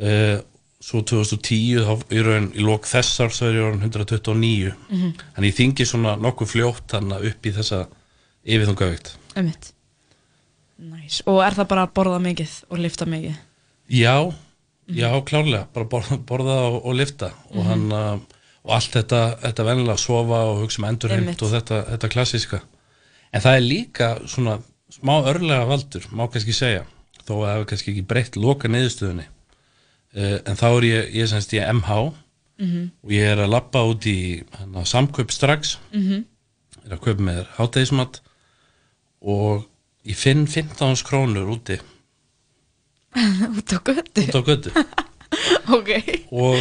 uh, 0.00 0.40
svo 0.82 0.98
2010 1.06 1.84
þá 1.86 1.92
í 2.10 2.22
raun 2.26 2.48
í 2.58 2.62
lok 2.66 2.86
þess 2.90 3.20
árs 3.22 3.38
þá 3.38 3.44
er 3.46 3.58
orðin 3.68 3.84
129 3.86 4.72
Mhm. 4.90 5.12
en 5.36 5.44
ég 5.44 5.54
þingi 5.54 5.86
svona 5.86 6.16
nokkuð 6.18 6.48
fljótt 6.56 6.90
hann 6.96 7.12
upp 7.12 7.46
í 7.46 7.52
þessa 7.54 7.86
yfirþungavíkt 8.44 9.12
Einmitt. 9.36 9.72
Næs, 10.82 11.22
og 11.26 11.38
er 11.46 11.54
það 11.54 11.68
bara 11.68 11.86
að 11.86 11.92
borða 11.94 12.18
mikið 12.20 12.56
og 12.70 12.78
lifta 12.82 13.06
mikið? 13.06 13.36
Já, 13.88 14.34
já, 14.88 15.08
klárlega. 15.24 15.66
Bara 15.72 15.86
borða, 15.86 16.18
borða 16.26 16.56
og, 16.66 16.84
og 16.86 16.94
lifta 16.98 17.30
og 17.54 17.62
Mhm. 17.64 17.68
hann 17.68 17.92
uh, 17.92 18.18
og 18.64 18.70
allt 18.74 18.90
þetta, 18.92 19.20
þetta 19.42 19.64
vennilega 19.64 19.94
að 19.94 19.98
sofa 20.02 20.40
og 20.50 20.60
hugsa 20.62 20.78
um 20.82 20.88
endurheimt 20.88 21.42
og 21.42 21.50
þetta, 21.50 21.84
þetta 21.92 22.08
klassíska. 22.08 22.60
En 23.32 23.40
það 23.40 23.56
er 23.56 23.60
líka 23.60 24.08
svona 24.26 24.58
smá 24.92 25.14
örlega 25.30 25.64
valdur, 25.68 26.04
má 26.12 26.26
kannski 26.30 26.52
segja 26.56 26.84
þó 27.22 27.32
að 27.36 27.42
það 27.46 27.52
hefur 27.54 27.68
kannski 27.70 27.92
ekki 27.94 28.04
breytt 28.10 28.36
loka 28.36 28.68
niðurstöðunni. 28.68 29.24
Uh, 30.12 30.38
en 30.44 30.58
þá 30.58 30.66
er 30.68 30.84
ég, 30.88 31.12
ég 31.22 31.30
semst 31.30 31.52
ég 31.56 31.68
MH 31.72 32.12
Mhm. 32.62 32.90
og 33.02 33.10
ég 33.10 33.24
er 33.32 33.40
að 33.42 33.48
lappa 33.50 33.80
út 33.88 34.04
í 34.06 34.42
hana, 34.58 34.84
samkaup 34.86 35.32
strax. 35.32 35.78
Mhm. 35.92 36.24
er 36.84 36.92
að 36.96 37.00
kaupa 37.00 37.22
með 37.22 37.46
hátægismat 37.56 38.20
og 39.22 39.64
ég 40.04 40.16
finn 40.18 40.46
15 40.46 41.02
krónur 41.06 41.48
úti. 41.56 41.78
Út 43.14 43.72
á 43.72 43.78
göttu? 43.84 44.22
út 44.28 44.36
á 44.36 44.42
götu. 44.42 44.70
Ok. 45.72 45.88
Og 46.34 46.58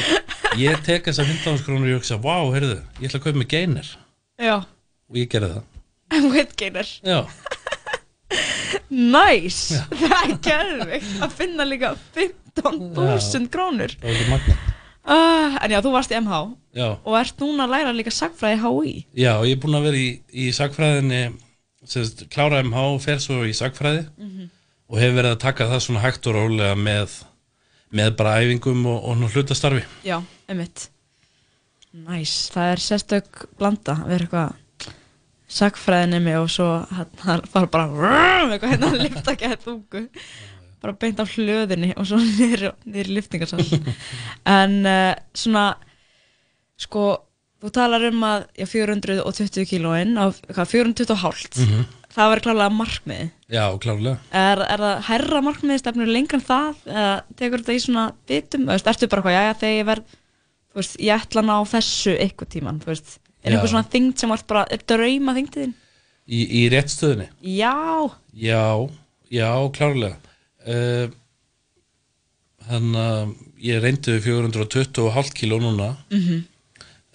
ég 0.58 0.78
tek 0.86 1.04
þessar 1.10 1.26
15 1.28 1.64
krónur 1.66 1.88
og 1.90 1.92
ég 1.92 1.98
hugsa, 2.00 2.18
vá, 2.22 2.38
heyrðu, 2.54 2.78
ég 3.02 3.10
ætla 3.10 3.20
að 3.20 3.24
kaupa 3.26 3.38
mig 3.42 3.50
geiner. 3.52 3.88
Já. 4.40 4.56
Og 5.12 5.16
ég 5.20 5.28
gerði 5.32 5.58
það. 5.58 5.66
Weight 6.32 6.56
gainer 6.60 6.88
Já. 7.04 7.20
Næs 8.92 9.60
Það 10.02 10.18
er 10.22 10.36
gerðvikt 10.48 11.24
að 11.26 11.36
finna 11.40 11.66
líka 11.68 11.94
15.000 12.16 13.50
krónur. 13.54 13.94
Það 14.02 14.12
ekki 14.16 14.28
magna 14.32 14.56
uh, 15.08 15.58
En 15.66 15.74
já, 15.76 15.80
þú 15.84 15.94
varst 15.96 16.12
í 16.14 16.20
MH 16.22 16.42
Já. 16.78 16.88
Og 17.04 17.16
ert 17.20 17.42
núna 17.44 17.66
að 17.68 17.74
læra 17.76 17.94
líka 17.96 18.14
sagfræði 18.16 18.62
HÍ 18.64 18.94
Já, 19.20 19.34
ég 19.48 19.56
er 19.58 19.62
búinn 19.64 19.80
að 19.80 19.88
vera 19.90 20.00
í, 20.02 20.10
í 20.32 20.50
sagfræðinni 20.56 21.22
sérst, 21.90 22.26
klára 22.32 22.62
MH 22.64 22.84
og 22.96 23.02
fer 23.04 23.20
svo 23.24 23.42
í 23.48 23.54
sagfræði 23.58 24.06
Mhm. 24.22 24.50
og 24.92 25.00
hef 25.00 25.14
verið 25.16 25.32
að 25.36 25.42
taka 25.48 25.66
það 25.72 25.80
svona 25.88 26.02
hægt 26.04 26.28
og 26.28 26.36
rólega 26.36 26.76
með, 26.76 27.14
með 27.96 28.10
bara 28.20 28.34
æfingum 28.44 28.82
og, 28.92 29.06
og 29.08 29.22
hlutastarfi. 29.34 29.86
Já, 30.06 30.18
einmitt. 30.52 30.90
Næs, 31.96 32.34
það 32.54 32.72
er 32.74 32.82
sérstök 32.84 33.46
blanda 33.60 33.96
að 33.98 34.12
vera 34.12 34.26
eitthvað 34.28 34.52
sagfræðinemi 35.52 36.34
og 36.40 36.48
svo 36.52 36.70
hann 37.26 37.44
fara 37.52 37.68
bara 37.72 37.90
vrrrr, 37.92 38.54
eitthvað 38.56 38.74
hérna 38.76 38.92
að 38.92 39.04
lifta 39.06 39.34
ekki 39.36 39.50
að 39.52 39.66
þungu 39.66 40.04
bara 40.82 40.98
beint 40.98 41.20
á 41.22 41.26
hlöðinni 41.28 41.92
og 42.00 42.08
svo 42.10 42.20
niður, 42.22 42.72
í 42.90 43.04
liftingarsal 43.12 43.62
en 44.50 44.78
uh, 44.88 45.12
svona 45.38 45.66
sko, 46.82 47.04
þú 47.62 47.74
talar 47.76 48.08
um 48.10 48.24
að 48.26 48.48
já, 48.58 48.66
420 48.72 49.68
kílóin 49.70 50.16
á 50.18 50.32
hvað, 50.32 50.72
420 50.72 51.14
og 51.14 51.22
hálft. 51.26 51.60
Mhm. 51.62 51.84
það 52.12 52.32
verður 52.32 52.46
klálega 52.48 52.76
markmið 52.76 53.28
Já, 53.52 53.66
klárlega. 53.84 54.18
Er, 54.36 54.64
er 54.66 54.82
það 54.84 55.04
herra 55.08 55.44
markmið 55.46 55.80
stefnur 55.84 56.10
lengra 56.12 56.40
en 56.40 56.48
það 56.48 56.82
eða 56.88 57.14
tekur 57.40 57.62
þetta 57.62 57.76
í 57.78 57.84
svona 57.86 58.08
bitum 58.28 58.68
ertu 58.74 59.12
bara 59.12 59.24
hvað, 59.28 59.38
já, 59.38 59.54
þegar 59.62 59.78
ég 59.78 59.88
verð 59.92 60.18
þú 60.72 60.82
veist, 60.82 60.98
ég 61.04 61.22
ætla 61.22 61.44
að 61.44 61.50
ná 61.52 61.56
þessu 61.72 62.16
eitthvað 62.18 62.52
tíman 62.56 62.82
þú 62.82 62.92
veist, 62.92 63.14
er 63.44 63.52
einhver 63.56 63.70
svona 63.72 63.88
þyngd 63.92 64.18
sem 64.22 64.30
var 64.30 64.44
bara, 64.48 64.66
drauma 64.88 65.34
þyngdiðin? 65.38 65.74
í, 66.32 66.42
í 66.62 66.70
réttstöðinni 66.72 67.30
Já, 67.42 68.10
Já, 68.38 68.90
já, 69.32 69.50
klárlega. 69.76 70.18
Uh, 70.68 71.10
Þannig 72.62 73.02
að 73.02 73.32
ég 73.66 73.80
reyndi 73.84 74.14
við 74.16 74.28
420,5 74.30 75.32
kíló 75.36 75.58
núna. 75.62 75.88
Mhm. 76.14 76.44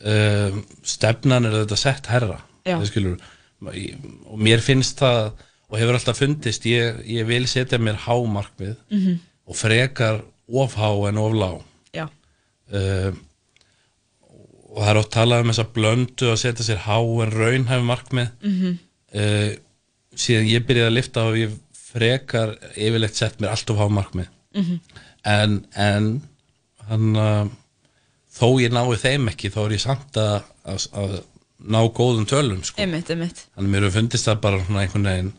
uh, 0.04 0.56
Stefnan 0.82 1.46
er 1.48 1.54
þetta 1.62 1.78
sett 1.80 2.06
herra 2.10 2.40
skilur. 2.84 3.20
Og 3.62 4.38
mér 4.42 4.60
finnst 4.60 4.98
það 5.00 5.30
og 5.70 5.78
hefur 5.78 5.96
alltaf 5.96 6.18
fundist 6.18 6.66
ég, 6.68 6.98
ég 7.08 7.24
vil 7.26 7.46
setja 7.48 7.78
mér 7.78 7.96
hámarkmið 8.04 8.76
Mhm. 8.90 9.14
og 9.46 9.54
frekar 9.56 10.20
of 10.52 10.74
há 10.76 11.08
en 11.08 11.16
of 11.18 11.32
lág. 11.32 11.62
Já, 11.94 12.08
uh, 12.72 13.12
og 14.76 14.82
það 14.84 14.90
er 14.92 14.98
oft 15.00 15.12
talað 15.16 15.44
um 15.46 15.50
þessa 15.52 15.66
blöndu 15.76 16.28
að 16.32 16.40
setja 16.42 16.66
sér 16.66 16.82
há 16.84 16.96
en 17.24 17.32
raunhæf 17.32 17.82
markmið 17.88 18.28
Mhm. 18.44 18.78
uh, 19.16 19.50
síðan 20.16 20.50
ég 20.52 20.66
byrjaði 20.68 20.90
að 20.90 20.96
lifta 20.98 21.24
og 21.30 21.36
ég 21.40 21.54
frekar 21.86 22.56
yfirleitt 22.76 23.16
sett 23.16 23.38
mér 23.40 23.54
allt 23.54 23.70
of 23.72 23.78
há 23.80 23.86
markmið 23.88 24.28
Mhm. 24.54 24.80
en, 25.24 25.56
en 25.76 26.10
hann 26.88 27.16
uh, 27.16 27.46
þó 28.36 28.48
ég 28.60 28.70
nái 28.72 28.96
þeim 29.00 29.28
ekki 29.32 29.50
þá 29.50 29.58
er 29.66 29.74
ég 29.78 29.80
samt 29.86 30.16
að, 30.20 30.42
að, 30.64 30.86
að 30.92 31.16
ná 31.66 31.80
góðum 31.88 32.26
tölum 32.28 32.60
sko. 32.64 32.80
einmitt, 32.82 33.08
einmitt 33.10 33.46
þannig 33.56 33.70
mér 33.72 33.86
hefur 33.86 33.96
fundist 34.00 34.28
það 34.28 34.40
bara 34.44 34.58
einhvern 34.60 35.08
veginn 35.08 35.32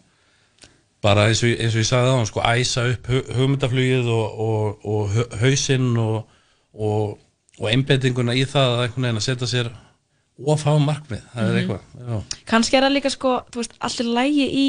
bara 1.05 1.27
eins 1.29 1.43
og, 1.45 1.51
eins 1.61 1.75
og 1.77 1.81
ég 1.83 1.87
sagði 1.91 2.09
það 2.09 2.25
sko, 2.31 2.41
æsa 2.41 2.85
upp 2.91 3.07
hu- 3.11 3.27
hugmyndaflugið 3.37 4.07
og, 4.09 4.39
og, 4.47 4.87
og 4.89 5.37
hausinn 5.43 5.91
og, 6.01 6.25
og, 7.57 7.63
og 7.63 7.69
einbendinguna 7.71 8.33
í 8.37 8.45
það 8.45 8.73
að 8.75 8.81
einhvern 8.85 9.03
veginn 9.07 9.17
að 9.21 9.25
setja 9.27 9.47
sér 9.47 9.69
of 10.45 10.63
há 10.63 10.73
markmið, 10.77 11.21
það 11.33 11.43
er 11.43 11.53
Mhm. 11.53 11.57
eitthvað 11.57 12.23
kannski 12.45 12.77
er 12.77 12.83
það 12.83 12.93
líka 12.95 13.09
sko, 13.09 13.41
þú 13.51 13.55
veist, 13.63 13.73
allir 13.81 14.13
lægi 14.13 14.47
í 14.53 14.65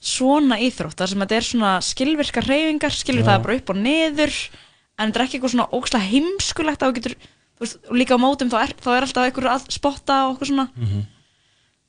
svona 0.00 0.56
íþróttar 0.60 1.08
sem 1.08 1.20
þetta 1.20 1.36
er 1.36 1.46
svona 1.46 1.70
skilvirkar 1.84 2.46
reyfingar, 2.48 2.90
skilur 2.96 3.22
Já. 3.24 3.28
það 3.36 3.42
bara 3.44 3.56
upp 3.60 3.70
og 3.70 3.76
niður 3.76 4.34
en 4.98 5.12
þetta 5.12 5.20
er 5.20 5.24
ekki 5.26 5.38
eitthvað 5.38 5.54
svona 5.54 5.68
ókslega 5.76 6.08
heimskulegt 6.10 6.82
að 6.82 6.90
þú 6.90 6.94
getur, 7.00 7.14
þú 7.56 7.60
veist, 7.66 7.76
og 7.90 7.96
líka 8.00 8.16
á 8.16 8.20
mótum 8.20 8.50
þá 8.52 8.58
er, 8.64 8.74
þá 8.80 8.88
er 8.96 9.06
alltaf 9.06 9.24
einhver 9.28 9.48
að 9.52 9.66
spotta 9.72 10.16
og 10.28 10.36
eitthvað 10.38 10.50
svona 10.52 10.68
Mhm. 10.76 11.02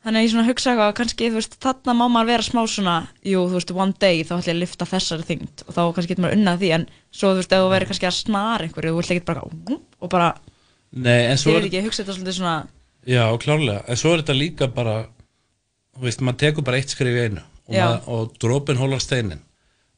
Þannig 0.02 0.20
að 0.20 0.26
ég 0.26 0.32
svona 0.34 0.48
hugsa 0.48 0.72
eitthvað 0.72 0.90
að 0.90 0.96
kannski, 1.00 1.30
þú 1.30 1.40
veist, 1.40 1.58
þarna 1.62 1.96
má 1.98 2.04
maður 2.10 2.30
vera 2.32 2.46
smá 2.48 2.62
svona, 2.66 2.96
jú, 3.22 3.44
þú 3.48 3.58
veist, 3.60 3.74
one 3.78 3.98
day 4.02 4.24
þá 4.26 4.34
ætla 4.38 4.52
ég 4.52 4.56
að 4.56 4.62
lifta 4.64 4.88
þessari 4.90 5.28
þyngd 5.30 5.66
og 5.68 5.76
þá 5.78 5.82
kannski 5.96 6.14
getur 6.14 6.26
maður 6.26 6.38
unnað 6.40 6.62
því 6.64 6.72
en 6.78 6.86
svo, 7.12 7.32
þú 7.32 7.42
veist, 7.42 7.54
ef 7.54 7.62
þú 7.62 7.72
verður 7.76 7.92
kannski 7.92 8.10
að 8.10 8.18
snara 8.18 8.68
einhverju, 8.68 8.94
þú 8.94 9.02
vilt 9.02 9.14
ekki 9.16 9.28
bara 9.30 9.46
og 9.46 10.12
bara, 10.12 10.30
Nei, 10.92 11.20
en 11.30 11.40
svo 11.40 11.54
ég 11.54 11.60
er, 11.60 11.66
veit 11.66 11.70
ekki, 11.72 11.84
hugsa 11.86 12.04
þetta 12.04 12.18
svolítið 12.18 12.38
svona 12.40 12.56
já, 13.08 13.24
klárlega. 13.42 13.84
En 13.88 14.00
svo 14.00 14.14
er 14.14 14.24
þetta 14.24 14.38
líka 14.38 14.68
bara 14.74 14.98
þú 15.96 16.08
veist, 16.08 16.26
maður 16.26 16.42
tekur 16.46 16.68
bara 16.68 16.82
eitt 16.82 16.94
skrif 16.94 17.16
í 17.16 17.24
einu 17.28 17.42
og, 17.42 17.76
maður, 17.76 18.04
og 18.16 18.36
drópin 18.42 18.82
hólar 18.82 19.04
steinin. 19.04 19.44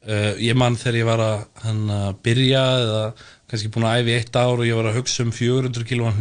Uh, 0.04 0.34
ég 0.42 0.56
man 0.60 0.76
þegar 0.76 0.98
ég 0.98 1.08
var 1.08 1.22
að 1.24 1.36
hann 1.64 1.84
að 1.88 2.18
byrja 2.26 2.64
eða 2.82 3.04
kannski 3.48 3.70
búin 3.72 3.86
að 3.88 4.02
æfi 4.02 4.16
eitt 4.18 4.36
ár 4.36 4.58
og 4.58 4.66
ég 4.68 4.76
var 4.76 4.90
að 4.90 4.98
hugsa 4.98 5.24
um 5.24 5.32
400 5.32 5.86
kílóan 5.88 6.18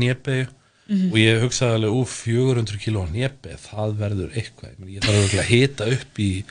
hnépegu 0.87 1.03
Mhm. 1.03 1.11
og 1.11 1.17
ég 1.17 1.41
hugsaði 1.41 1.73
alveg, 1.77 1.91
úf, 2.01 2.09
400 2.25 2.77
kílóan 2.83 3.11
hnépegu 3.13 3.57
það 3.57 3.93
verður 3.97 4.33
eitthvað, 4.35 4.69
ég, 4.79 4.93
ég 4.93 5.01
þarf 5.03 5.33
að 5.39 5.49
hita 5.53 5.85
upp 5.95 6.19
í 6.19 6.43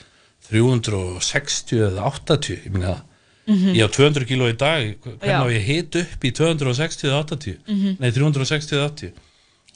360 0.49 1.81
eða 1.89 2.07
80 2.11 2.57
ég 2.67 2.71
meina 2.73 2.95
það 2.95 3.03
Mhm. 3.49 3.75
ég 3.75 3.83
á 3.83 3.89
200 3.91 4.25
kíló 4.29 4.47
í 4.49 4.57
dag, 4.57 4.97
hvernig 5.03 5.43
á 5.43 5.47
ég 5.51 5.65
hita 5.67 5.99
upp 6.01 6.23
í 6.25 6.31
260 6.33 7.09
eða 7.11 7.25
80 7.27 7.59
Mhm. 7.69 7.97
nei 8.01 8.11
360 8.11 8.77
eða 8.77 8.89
80 8.91 9.13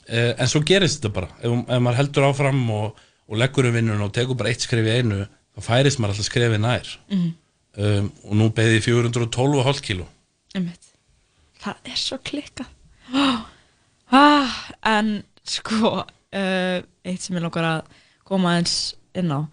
uh, 0.09 0.33
en 0.39 0.47
svo 0.47 0.61
gerist 0.63 1.01
þetta 1.01 1.13
bara 1.13 1.27
ef, 1.43 1.51
ef 1.51 1.81
maður 1.83 1.95
heldur 1.99 2.23
áfram 2.31 2.69
og, 2.71 2.95
og 3.27 3.37
leggur 3.37 3.65
um 3.67 3.73
vinnun 3.75 4.01
og 4.01 4.13
tekur 4.13 4.35
bara 4.37 4.49
eitt 4.49 4.61
skref 4.63 4.85
í 4.87 4.95
einu 5.01 5.27
þá 5.57 5.61
færist 5.61 5.99
maður 5.99 6.15
alltaf 6.15 6.29
skrefið 6.31 6.61
nær 6.63 6.87
Mhm. 7.11 7.33
um, 7.77 8.11
og 8.23 8.33
nú 8.39 8.49
beði 8.53 8.79
ég 8.79 8.83
412,5 8.87 9.81
kíló. 9.83 10.05
Það 10.55 11.75
er 11.85 11.95
svo 11.99 12.17
klikkað 12.23 12.67
ah, 14.11 14.51
En 14.83 15.23
sko 15.47 15.93
uh, 16.03 16.79
Eitt 17.07 17.21
sem 17.23 17.35
ég 17.37 17.43
langar 17.43 17.63
að 17.63 17.81
koma 18.27 18.57
eins 18.57 18.93
inn 19.15 19.31
á 19.31 19.47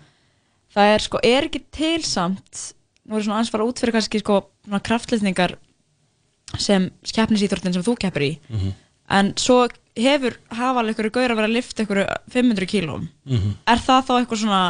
það 0.75 0.89
er 0.97 0.99
sko, 1.05 1.19
er 1.23 1.45
ekki 1.47 1.61
til 1.71 2.03
samt 2.03 2.73
nú 3.07 3.15
er 3.15 3.23
svona 3.23 3.37
aðeins 3.39 3.53
fara 3.55 3.67
út 3.69 3.79
fyrir 3.79 3.95
kannski 3.95 4.19
sko 4.19 4.41
kraftleysningar 4.83 5.55
sem 6.59 6.89
skeppnisýþróttin 7.07 7.73
sem 7.77 7.85
þú 7.87 7.95
keppir 8.03 8.25
í 8.27 8.33
Mhm. 8.51 8.73
en 9.11 9.33
svo 9.39 9.69
hefur 9.97 10.35
hafa 10.51 10.81
alveg 10.83 10.97
ykkur 10.97 11.11
gaur 11.15 11.31
að 11.31 11.37
vera 11.39 11.47
að 11.49 11.55
lifta 11.55 11.85
ykkur 11.87 12.01
500 12.35 12.67
kílóm 12.67 13.09
Mhm. 13.27 13.55
er 13.67 13.77
það 13.79 14.03
þá 14.09 14.13
eitthvað 14.19 14.43
svona 14.43 14.63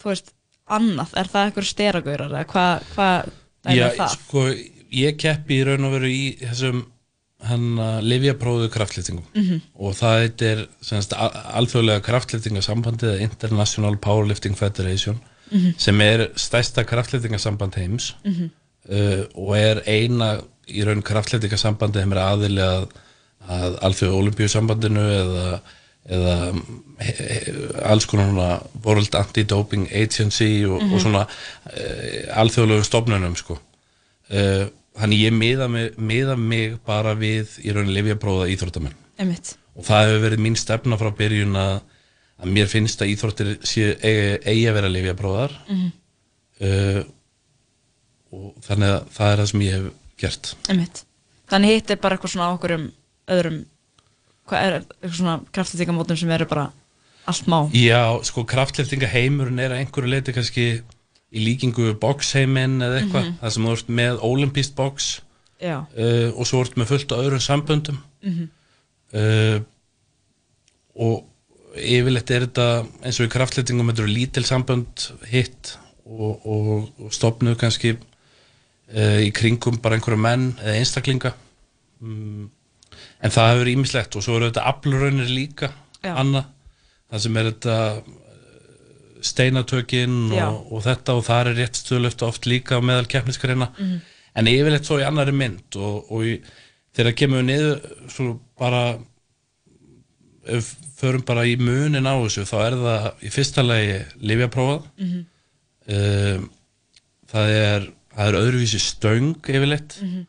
þú 0.00 0.08
veist, 0.08 0.32
annað, 0.70 1.12
er 1.20 1.28
það 1.28 1.50
eitthvað 1.52 1.68
steragaurar 1.74 2.30
eða 2.32 2.46
hvað 2.46 2.82
hva, 2.94 3.10
dæmi 3.64 3.76
Já, 3.76 3.86
er 3.90 3.96
það? 3.98 4.16
sko, 4.16 4.40
ég 5.04 5.16
keppi 5.20 5.60
í 5.60 5.64
raun 5.68 5.84
og 5.84 5.92
veru 5.98 6.08
í 6.08 6.38
þessum 6.40 6.86
hann 7.48 7.76
að 7.82 8.02
livjapróðu 8.08 8.68
kraftlýtingum 8.72 9.24
Mhm. 9.34 9.60
og 9.78 9.94
það 9.98 10.24
semst, 10.82 11.12
alþjóðlega 11.12 12.00
kraftlýtingasambandið 12.08 13.10
eða 13.14 13.20
International 13.28 13.96
Powerlifting 13.96 14.56
Federation 14.56 15.20
Mhm. 15.52 15.74
sem 15.78 16.00
er 16.00 16.28
stærsta 16.36 16.84
kraftlýtingasamband 16.84 17.74
heims 17.74 18.14
Mhm. 18.24 18.50
uh, 18.90 19.24
og 19.36 19.56
er 19.56 19.82
eina 19.86 20.40
í 20.68 20.84
raun 20.84 21.02
kraftlýtingasambandi 21.02 22.00
sem 22.00 22.12
er 22.12 22.18
aðili 22.18 22.60
að, 22.64 22.88
að 23.48 23.78
alþjóðu 23.84 24.20
olimpíusambandinu 24.22 25.00
eða, 25.20 25.60
eða 26.08 26.36
he, 27.00 27.12
he, 27.12 27.52
alls 27.84 28.06
konar 28.06 28.30
World 28.84 29.14
Anti-Doping 29.14 29.88
Agency 29.92 30.64
og, 30.64 30.80
Mhm. 30.82 30.94
og 30.94 31.00
svona 31.00 31.26
uh, 31.26 32.40
alþjóðlegum 32.40 32.84
stofnunum 32.84 33.36
sko 33.36 33.58
uh, 34.30 34.66
þannig 34.98 35.22
ég 35.24 35.32
miða 35.34 35.66
mig, 35.70 35.96
miða 35.98 36.36
mig 36.38 36.76
bara 36.86 37.14
við 37.18 37.56
í 37.64 37.72
raunin 37.74 37.94
lifjapróða 37.96 38.46
íþróttamenn 38.54 38.94
Einmitt. 39.18 39.56
og 39.74 39.84
það 39.88 40.06
hefur 40.08 40.22
verið 40.28 40.42
mín 40.46 40.56
stefna 40.60 40.98
frá 41.00 41.10
byrjun 41.18 41.56
að, 41.58 41.80
að 42.42 42.52
mér 42.58 42.70
finnst 42.70 43.02
að 43.02 43.12
íþróttir 43.14 43.50
eigi, 43.64 44.66
að 44.68 44.74
vera 44.78 44.92
lifjapróðar 44.92 45.56
Mhm. 45.68 45.90
uh, 46.60 47.02
og 48.34 48.54
þannig 48.66 48.90
að 48.90 49.10
það 49.14 49.32
er 49.32 49.38
það 49.42 49.50
sem 49.52 49.60
ég 49.64 49.74
hef 49.78 49.90
gert 50.24 50.54
Einmitt. 50.72 51.04
Þannig 51.50 51.74
hitt 51.74 51.90
er 51.94 52.00
bara 52.02 52.16
eitthvað 52.16 52.32
svona 52.34 52.52
okkur 52.56 52.74
um 52.78 52.86
öðrum 53.34 53.58
hvað 54.48 54.64
er 54.66 54.74
eitthvað 54.80 55.18
svona 55.18 55.34
kraftlýtingamótum 55.54 56.18
sem 56.20 56.30
eru 56.34 56.46
bara 56.50 56.64
allt 57.30 57.46
má 57.48 57.58
Já, 57.72 58.00
sko 58.26 58.44
kraftleftinga 58.44 59.08
heimurinn 59.08 59.58
er 59.62 59.72
að 59.74 59.84
einhverju 59.84 60.10
leiti 60.12 60.34
kannski 60.36 60.66
í 61.34 61.42
líkingu 61.42 61.92
boxheiminn 62.00 62.78
eða 62.84 63.00
eitthvað, 63.02 63.24
Mhm. 63.28 63.36
það 63.42 63.50
sem 63.56 63.64
þú 63.68 63.72
ert 63.76 63.88
með 64.00 64.18
olimpíst 64.30 64.74
box 64.78 65.20
Já. 65.60 65.76
uh, 65.96 66.30
og 66.38 66.46
svo 66.46 66.60
ert 66.62 66.76
með 66.78 66.90
fullt 66.92 67.12
á 67.14 67.16
öðrum 67.18 67.42
samböndum 67.42 67.98
Mhm. 68.22 68.48
uh, 69.14 69.60
og 70.94 71.24
yfirleitt 71.74 72.30
er 72.30 72.44
þetta 72.46 72.66
eins 73.02 73.18
og 73.20 73.26
í 73.26 73.32
kraftleftingum 73.34 73.88
þetta 73.90 74.04
eru 74.04 74.12
lítil 74.14 74.44
sambönd 74.46 75.08
hitt 75.32 75.72
og, 76.06 76.44
og, 76.46 76.90
og 77.02 77.14
stopnuð 77.14 77.56
kannski 77.58 77.96
uh, 77.96 79.18
í 79.24 79.32
kringum 79.34 79.80
bara 79.82 79.96
einhverju 79.98 80.20
menn 80.22 80.52
eða 80.62 80.76
einstaklinga 80.78 81.32
mm, 82.00 82.44
en 83.24 83.34
það 83.34 83.50
hefur 83.54 83.72
ímislegt 83.74 84.14
og 84.16 84.22
svo 84.26 84.36
eru 84.38 84.50
þetta 84.52 84.68
afluraunir 84.70 85.30
líka 85.34 85.72
annað, 86.04 86.44
það 87.10 87.22
sem 87.24 87.36
er 87.40 87.46
þetta 87.50 87.76
steinatökin 89.24 90.14
Já. 90.34 90.48
og, 90.50 90.72
og 90.72 90.82
þetta 90.84 91.14
og 91.18 91.24
það 91.26 91.46
er 91.50 91.58
rétt 91.62 91.78
stöðlöft 91.80 92.22
oft 92.26 92.46
líka 92.50 92.76
á 92.76 92.80
meðal 92.84 93.06
keppniskreina 93.08 93.70
Mhm. 93.78 94.00
en 94.36 94.46
yfirleitt 94.50 94.84
svo 94.88 94.98
í 95.00 95.06
annari 95.06 95.32
mynd 95.32 95.76
og, 95.76 96.10
og 96.12 96.24
í, 96.26 96.34
þegar 96.96 97.14
kemur 97.18 97.42
við 97.42 97.48
niður 97.50 98.10
svo 98.10 98.40
bara 98.58 98.98
ef 100.46 100.74
förum 100.98 101.24
bara 101.26 101.44
í 101.48 101.56
munin 101.58 102.06
á 102.06 102.14
þessu 102.20 102.44
þá 102.48 102.56
er 102.66 102.76
það 102.82 103.06
í 103.24 103.30
fyrsta 103.32 103.64
lagi 103.64 103.96
livjaprófað 104.20 104.82
Mhm. 104.98 105.24
um, 105.88 106.50
það 107.32 107.48
er 107.54 107.88
það 108.14 108.28
er 108.28 108.38
öðruvísi 108.40 108.78
stöng 108.80 109.34
yfirleitt 109.48 109.96
Mhm. 110.02 110.26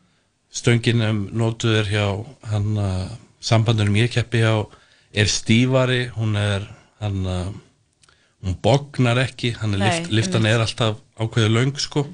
stöngin 0.52 1.02
um 1.10 1.20
notuð 1.32 1.76
er 1.82 1.84
hjá 1.92 2.06
hann 2.50 2.74
að 2.76 3.10
sambandunum 3.40 3.94
ég 4.00 4.10
keppi 4.10 4.38
hjá 4.42 4.66
er 5.14 5.26
stífari 5.26 6.08
hún 6.16 6.36
er 6.36 6.66
hann 7.00 7.24
að 7.24 7.54
hún 8.46 8.56
bognar 8.62 9.18
ekki 9.18 9.52
hann 9.58 9.74
er 9.74 9.82
lift, 9.82 10.10
liftan 10.14 10.46
er 10.46 10.62
alltaf 10.62 11.00
ákveðu 11.18 11.50
löng 11.56 11.76
sko 11.82 12.04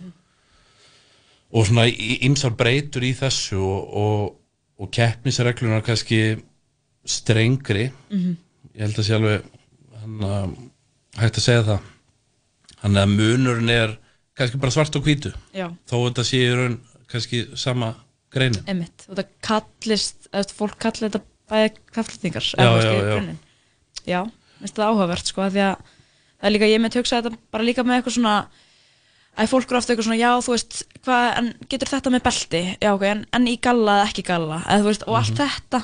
og 1.52 1.66
svona 1.68 1.84
ýmsar 1.92 2.54
breytur 2.56 3.04
í 3.04 3.12
þessu 3.18 3.58
og, 3.60 3.96
og, 4.02 4.36
og 4.80 4.90
keppnisreglunar 4.96 5.82
kannski 5.84 6.22
strengri 7.04 7.90
Mhm. 8.10 8.36
ég 8.74 8.80
held 8.86 8.98
að 9.02 9.04
sé 9.08 9.14
alveg 9.16 9.42
hann 10.00 10.22
að 10.24 10.54
hægt 11.20 11.36
að 11.40 11.44
segja 11.46 11.64
það 11.66 11.80
hann 12.82 12.96
að 13.02 13.12
munurinn 13.16 13.70
er 13.74 13.96
kannski 14.38 14.58
bara 14.62 14.72
svart 14.74 14.96
og 14.96 15.04
hvítu 15.04 15.32
Já. 15.54 15.68
þó 15.86 15.96
þetta 16.08 16.24
sé 16.24 16.40
í 16.40 16.54
raun 16.56 16.78
kannski 17.12 17.42
sama 17.56 17.94
greinin 18.32 18.64
Einmitt. 18.66 19.04
og 19.10 19.18
það 19.18 19.28
kallist, 19.44 20.28
eða 20.32 20.54
fólk 20.56 20.78
kallir 20.80 21.10
þetta 21.10 21.20
bæði 21.52 21.72
kraftlýtingar 21.92 22.46
Já, 22.56 22.70
já, 22.80 22.92
já. 23.02 23.36
já, 24.06 24.20
minnst 24.62 24.78
það 24.78 24.88
áhugavert 24.88 25.26
sko, 25.28 25.42
af 25.44 25.52
því 25.52 25.64
að 25.66 25.76
það 26.42 26.48
er 26.50 26.54
líka, 26.56 26.68
ég 26.74 26.82
með 26.82 26.98
hugsa 27.00 27.20
þetta 27.22 27.38
bara 27.54 27.64
líka 27.70 27.84
með 27.86 28.00
eitthvað 28.00 28.16
svona 28.18 28.34
að 29.32 29.48
fólk 29.48 29.70
eru 29.70 29.78
ofta 29.78 29.92
eitthvað 29.94 30.06
svona, 30.10 30.20
já, 30.20 30.30
þú 30.44 30.52
veist 30.52 30.82
hvað, 31.06 31.26
en 31.40 31.46
getur 31.72 31.88
þetta 31.94 32.10
með 32.12 32.22
belti, 32.26 32.62
já, 32.82 32.90
ok 32.92 33.02
en, 33.08 33.22
en 33.32 33.46
í 33.48 33.56
galla 33.64 33.94
eða 34.02 34.08
ekki 34.10 34.24
galla, 34.28 34.58
eða 34.66 34.82
þú 34.82 34.90
veist 34.90 35.06
og 35.08 35.16
allt 35.22 35.38
þetta, 35.40 35.80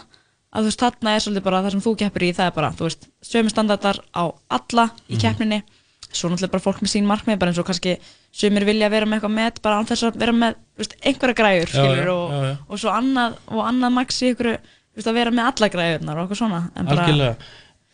að 0.53 0.61
þú 0.67 0.69
veist, 0.69 0.83
þarna 0.85 1.15
er 1.17 1.25
svolítið 1.25 1.47
bara 1.49 1.63
það 1.65 1.75
sem 1.77 1.85
þú 1.87 1.95
keppir 2.03 2.27
í, 2.29 2.31
það 2.37 2.51
er 2.51 2.55
bara, 2.59 2.71
þú 2.77 2.89
veist 2.89 3.09
sömu 3.25 3.53
standardar 3.55 4.01
á 4.13 4.23
alla 4.59 4.85
í 5.09 5.15
Mhm. 5.17 5.21
keppninni. 5.25 5.63
Svo 6.09 6.31
náttúrulega 6.33 6.53
bara 6.55 6.65
fólk 6.65 6.79
með 6.81 6.89
sín 6.93 7.05
markmið 7.09 7.39
bara 7.39 7.51
eins 7.53 7.59
og 7.61 7.67
kannski 7.69 7.99
sumir 8.33 8.65
vilja 8.65 8.89
vera 8.89 9.05
með 9.07 9.19
eitthvað 9.21 9.35
met 9.37 9.59
bara 9.63 9.77
án 9.81 9.87
þess 9.89 10.05
að 10.09 10.17
vera 10.17 10.33
með, 10.33 10.55
þú 10.77 10.81
veist, 10.85 10.95
einhverja 11.05 11.37
græjur 11.37 11.69
Já, 11.69 11.73
skilur, 11.77 12.05
já, 12.05 12.13
og, 12.15 12.31
já, 12.33 12.41
já. 12.49 12.57
og 12.69 12.79
svo 12.81 12.91
annað 12.97 13.35
og 13.53 13.61
annað 13.69 13.93
max 13.93 14.23
í 14.25 14.31
ykkur 14.33 14.49
þú 14.57 14.97
veist, 14.97 15.09
að 15.13 15.19
vera 15.21 15.31
með 15.37 15.45
alla 15.53 15.69
græjurnar 15.69 16.17
og 16.17 16.23
eitthvað 16.25 16.41
svona 16.41 16.61
en 16.77 16.87
bara, 16.89 17.05
algjörlega 17.05 17.37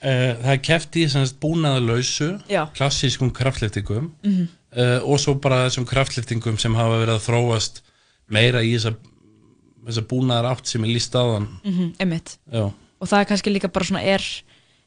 uh, 0.05 0.35
það 0.45 0.53
er 0.53 0.61
keft 0.69 0.97
í 1.01 1.07
Já. 2.49 2.63
klassískum 2.77 3.33
kraftliftingum 3.33 4.13
Mhm. 4.25 4.49
uh, 4.77 5.01
og 5.05 5.19
svo 5.21 5.35
bara 5.41 5.65
þessum 5.69 5.87
kraftliftingum 5.89 6.59
sem 6.59 6.75
hafa 6.75 7.01
verið 7.03 7.15
að 7.19 7.27
þróast 7.29 7.83
meira 8.29 8.63
í 8.63 8.75
þessa, 8.77 8.95
þessa 9.87 10.07
búnaðar 10.09 10.51
átt 10.53 10.67
sem 10.67 10.85
er 10.85 10.89
líst 10.95 11.15
áðan 11.15 11.49
mm 11.65 11.95
Já. 12.53 12.71
og 13.01 13.09
það 13.09 13.21
er 13.21 13.25
kannski 13.25 13.53
líka 13.53 13.69
bara 13.73 13.85
svona 13.85 14.03
er 14.03 14.23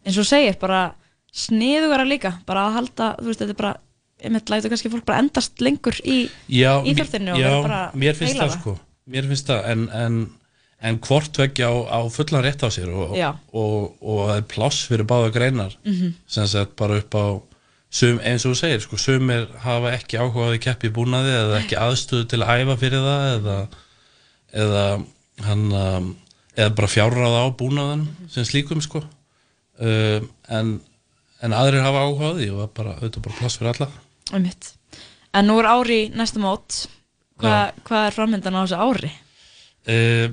eins 0.06 0.18
og 0.18 0.26
segir, 0.26 0.58
bara 0.60 0.96
sniðugara 1.34 2.06
líka, 2.08 2.40
bara 2.46 2.68
að 2.68 2.74
halda 2.74 3.16
þú 3.20 3.26
veist, 3.30 3.42
þetta 3.42 3.54
er 3.54 3.60
bara, 3.62 3.76
einmitt 4.24 4.50
lætur 4.50 4.70
kannski 4.70 4.90
fólk 4.90 5.06
bara 5.06 5.20
endast 5.22 5.62
lengur 5.62 5.98
í 6.06 6.30
já, 6.50 6.82
íþróttinu 6.84 7.34
og 7.34 7.40
já, 7.42 7.48
vera 7.50 7.62
bara 7.62 7.82
mér 7.94 8.16
finnst 8.18 8.40
það 8.40 8.54
sko 8.60 8.78
mér 9.08 9.28
finnst 9.30 9.48
það 9.52 9.68
en, 9.72 9.90
en, 9.94 10.18
en 10.82 11.00
hvort 11.02 11.38
veggja 11.40 11.70
á, 11.74 11.76
á 11.90 12.00
fullan 12.14 12.44
rétt 12.46 12.62
á 12.62 12.70
sér 12.70 12.92
og, 12.94 13.16
og, 13.52 13.96
og 14.02 14.20
það 14.30 14.38
er 14.38 14.48
pláss 14.52 14.84
fyrir 14.88 15.08
báða 15.10 15.32
greinar 15.34 15.74
Mhm. 15.86 16.14
sem 16.28 16.48
sett 16.48 16.76
bara 16.78 16.98
upp 17.02 17.16
á 17.18 17.26
sum, 17.90 18.20
eins 18.20 18.46
og 18.46 18.52
þú 18.54 18.60
segir, 18.60 18.82
sko, 18.84 18.98
sumir 18.98 19.48
hafa 19.64 19.92
ekki 19.98 20.20
áhugaði 20.22 20.60
keppi 20.62 20.90
búnaði 20.94 21.34
eða 21.34 21.60
ekki 21.64 21.78
aðstöðu 21.82 22.28
til 22.30 22.42
að 22.44 22.62
æfa 22.62 22.76
fyrir 22.78 23.06
það 23.08 23.28
eða, 23.40 23.58
eða 24.54 24.84
hann 25.48 25.66
um, 25.72 26.16
eða 26.58 26.76
bara 26.76 26.88
fjárráða 26.92 27.42
á 27.46 27.48
búnaðan 27.58 28.08
sem 28.30 28.46
slíkum 28.46 28.82
sko 28.84 29.02
uh, 29.02 30.20
en, 30.50 30.80
en 31.42 31.54
aðrir 31.54 31.82
hafa 31.86 32.06
áhugaði 32.06 32.50
og 32.54 32.70
bara, 32.78 32.96
auðvitað 33.00 33.26
bara 33.28 33.40
pláss 33.40 33.58
fyrir 33.60 33.74
alla 33.74 33.90
einmitt. 34.34 34.74
en 35.34 35.48
nú 35.50 35.58
er 35.62 35.70
ári 35.74 36.00
í 36.06 36.12
næsta 36.14 36.42
mót 36.44 36.86
Hva, 37.38 37.70
hvað 37.86 38.08
er 38.08 38.16
framöndan 38.16 38.56
á 38.58 38.62
þessu 38.66 38.78
ári? 38.82 39.12
Uh, 39.88 40.28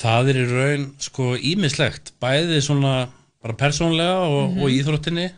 það 0.00 0.30
er 0.32 0.38
í 0.40 0.46
raun 0.50 0.86
sko 1.02 1.34
ímislegt, 1.36 2.12
bæði 2.22 2.60
svona 2.64 2.94
bara 3.42 3.54
persónlega 3.60 4.16
og, 4.26 4.50
Mhm. 4.50 4.62
og 4.62 4.68
í 4.72 4.80
íþróttinni. 4.82 5.30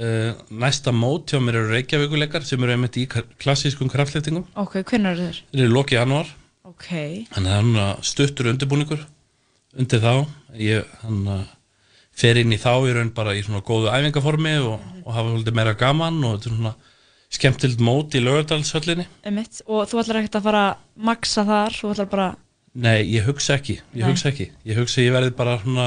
Uh, 0.00 0.32
næsta 0.48 0.94
mót 0.96 1.28
hjá 1.28 1.36
mér 1.44 1.58
eru 1.60 1.74
Reykjavíkuleikar 1.74 2.42
sem 2.48 2.62
eru 2.64 2.72
einmitt 2.72 2.96
í 2.96 3.02
klassískum 3.36 3.90
kraftleftingum 3.92 4.46
ok, 4.56 4.78
hvernig 4.88 5.10
eru 5.12 5.26
þeir? 5.26 5.40
þeir 5.52 5.64
eru 5.66 5.74
loki 5.74 5.94
januar 5.98 6.30
ok, 6.64 6.86
þannig 7.34 7.50
að 7.52 7.58
hann 7.58 8.00
stuttur 8.08 8.48
undirbúningur 8.48 9.02
undir 9.76 10.00
þá. 10.00 10.14
Ég, 10.56 10.86
hann 11.02 11.28
uh, 11.28 11.42
fer 12.16 12.40
inn 12.40 12.54
í 12.56 12.56
þá 12.56 12.72
í 12.88 12.94
raun 12.96 13.12
bara 13.12 13.34
í 13.36 13.42
svona 13.44 13.60
góðu 13.60 13.92
æfingaformi 13.92 14.54
og, 14.64 14.80
og 15.04 15.12
hafa 15.18 15.34
svolítið 15.34 15.58
meira 15.60 15.74
gaman 15.76 16.24
og 16.24 16.38
þetta 16.38 16.48
er 16.48 16.56
svona 16.56 16.74
skemmtild 17.36 17.84
mót 17.84 18.16
í 18.16 18.24
lögardalshöllinni 18.24 19.04
einmitt. 19.28 19.60
Og 19.68 19.84
þú 19.90 20.00
ætlar 20.00 20.22
ekkert 20.22 20.40
að 20.40 20.48
fara 20.48 20.64
að 20.70 20.80
maksa 21.10 21.44
þar, 21.44 21.76
þú 21.76 21.92
ætlar 21.92 22.08
bara 22.16 22.30
Nei, 22.74 23.00
ég 23.10 23.24
hugsa 23.26 23.56
ekki, 23.58 23.80
ég 23.96 24.02
Nei. 24.04 24.10
hugsa 24.12 24.28
ekki. 24.30 24.46
Ég 24.68 24.78
hugsa 24.78 25.02
ég 25.02 25.10
verði 25.14 25.32
bara 25.34 25.56
svona 25.62 25.86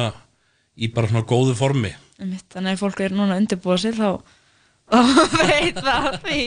í 0.75 0.89
bara 0.91 1.07
svona 1.07 1.23
góðu 1.29 1.53
formi. 1.55 1.93
Einmitt, 2.19 2.47
þannig 2.51 2.75
að 2.75 2.81
fólk 2.84 2.99
er 3.05 3.13
núna 3.15 3.36
að 3.38 3.43
undirbúa 3.43 3.77
sig 3.79 3.95
þá, 3.95 4.09
veit 5.39 5.79
það 5.79 6.09
því. 6.25 6.41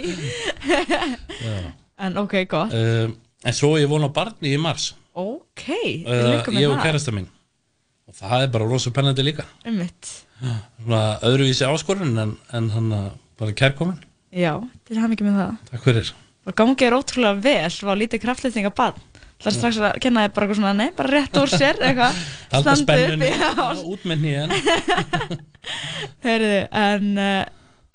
En 2.06 2.18
ok, 2.20 2.34
gott. 2.50 2.74
Uh, 2.76 3.08
En 3.46 3.54
svo 3.56 3.76
ég 3.80 3.88
vona 3.88 4.08
barni 4.12 4.50
í 4.52 4.58
mars. 4.60 4.90
Ok, 5.16 5.62
uh, 5.70 6.04
til 6.04 6.26
lukku 6.34 6.52
með 6.52 6.60
Ég 6.60 6.68
og 6.68 6.76
það. 6.76 6.82
kærasta 6.90 7.12
mín. 7.14 7.28
Og 8.10 8.16
það 8.18 8.42
er 8.44 8.50
bara 8.52 8.66
rosa 8.68 8.90
pennandi 8.94 9.24
líka. 9.24 9.46
Einmitt, 9.64 10.10
svona 10.42 11.00
öðruvísi 11.24 11.64
áskorun 11.66 12.12
en, 12.20 12.34
en 12.54 12.68
hann 12.74 12.90
bara 13.40 13.54
kærkomin 13.56 13.96
Já, 14.36 14.52
til 14.84 14.98
hann 15.00 15.14
ekki 15.16 15.24
með 15.24 15.38
það. 15.40 15.54
Takk 15.70 15.86
fyrir. 15.88 16.10
Og 16.46 16.56
gangið 16.60 16.86
er 16.90 16.96
ótrúlega 16.98 17.40
vel 17.46 17.78
var 17.88 17.98
lítið 18.02 18.22
kraftlýtninga 18.26 18.72
bann 18.76 19.00
Það 19.36 19.50
er 19.50 19.54
strax 19.58 19.78
að 19.84 19.96
kenna 20.00 20.22
þér 20.24 20.32
bara 20.36 20.46
eitthvað 20.46 20.58
svona, 20.60 20.72
nei, 20.78 20.90
bara 20.96 21.12
rétt 21.12 21.36
úr 21.36 21.50
sér 21.52 21.80
eitthvað, 21.84 22.20
upp, 22.56 22.68
spennunni. 22.80 23.28
já. 23.36 23.50
út 23.84 24.06
með 24.08 24.22
nýjan 24.24 24.54
Heyrðu, 26.24 26.60
en 26.80 27.10
uh, 27.20 27.42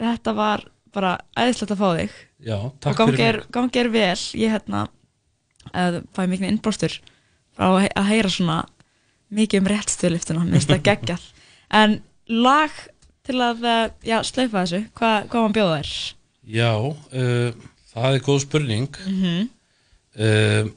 þetta 0.01 0.33
var 0.37 0.63
bara 0.91 1.13
æðislegt 1.39 1.73
að 1.73 1.79
fá 1.81 1.87
þig. 1.97 2.15
Já, 2.43 2.57
takk 2.83 2.99
og 3.05 3.11
fyrir 3.13 3.27
er, 3.29 3.39
gangi 3.55 3.79
er 3.81 3.89
vel. 3.93 4.23
Ég 4.41 4.51
hérna 4.55 4.83
uh, 5.71 5.99
fæ 6.15 6.21
mikið 6.27 6.49
innbróstur 6.51 6.97
frá 7.55 7.67
að 7.69 7.77
he- 7.85 7.93
að 8.01 8.09
heyra 8.11 8.31
svona 8.33 8.57
mikið 9.31 9.61
um 9.63 9.69
réttstöðliftuna 9.71 10.43
minnst 10.49 10.71
það 10.71 10.83
geggjað. 10.89 11.27
En 11.81 11.93
lag 12.27 12.73
til 13.23 13.37
að 13.39 13.61
uh, 13.63 13.85
já, 14.03 14.17
slaufa 14.27 14.65
þessu, 14.65 14.81
Hva, 14.99 15.11
hvað 15.31 15.45
maður 15.45 15.53
bjóða 15.55 15.77
þér? 15.79 15.91
Já, 16.51 16.71
uh, 16.75 17.69
það 17.93 18.17
er 18.17 18.25
góð 18.27 18.39
spurning. 18.43 19.01
Mhm. 19.07 19.49
uh, 20.19 20.71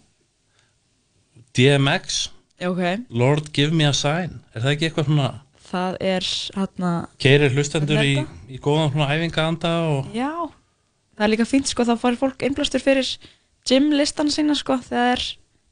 DMX 1.56 2.20
Ok, 2.64 2.82
Lord 3.10 3.50
Give 3.56 3.74
Me 3.74 3.88
a 3.88 3.94
Sign 3.96 4.40
Er 4.54 4.62
það 4.64 4.74
ekki 4.74 4.88
eitthvað 4.88 5.10
svona 5.10 5.30
það 5.64 5.96
er 6.06 6.26
hérna 6.54 6.90
Keirir 7.22 7.54
hlustendur 7.56 8.02
í, 8.04 8.18
í 8.48 8.60
góðan 8.62 8.92
svona 8.92 9.08
æfingaanda 9.14 9.72
og 9.90 10.12
Já, 10.14 10.30
það 11.16 11.26
er 11.26 11.32
líka 11.32 11.48
fínt 11.48 11.70
sko, 11.70 11.86
þá 11.88 11.96
fær 12.02 12.20
fólk 12.20 12.44
innblástur 12.46 12.84
fyrir 12.84 13.08
gymlistan 13.68 14.30
sína 14.32 14.56
sko, 14.58 14.76
þegar 14.84 15.22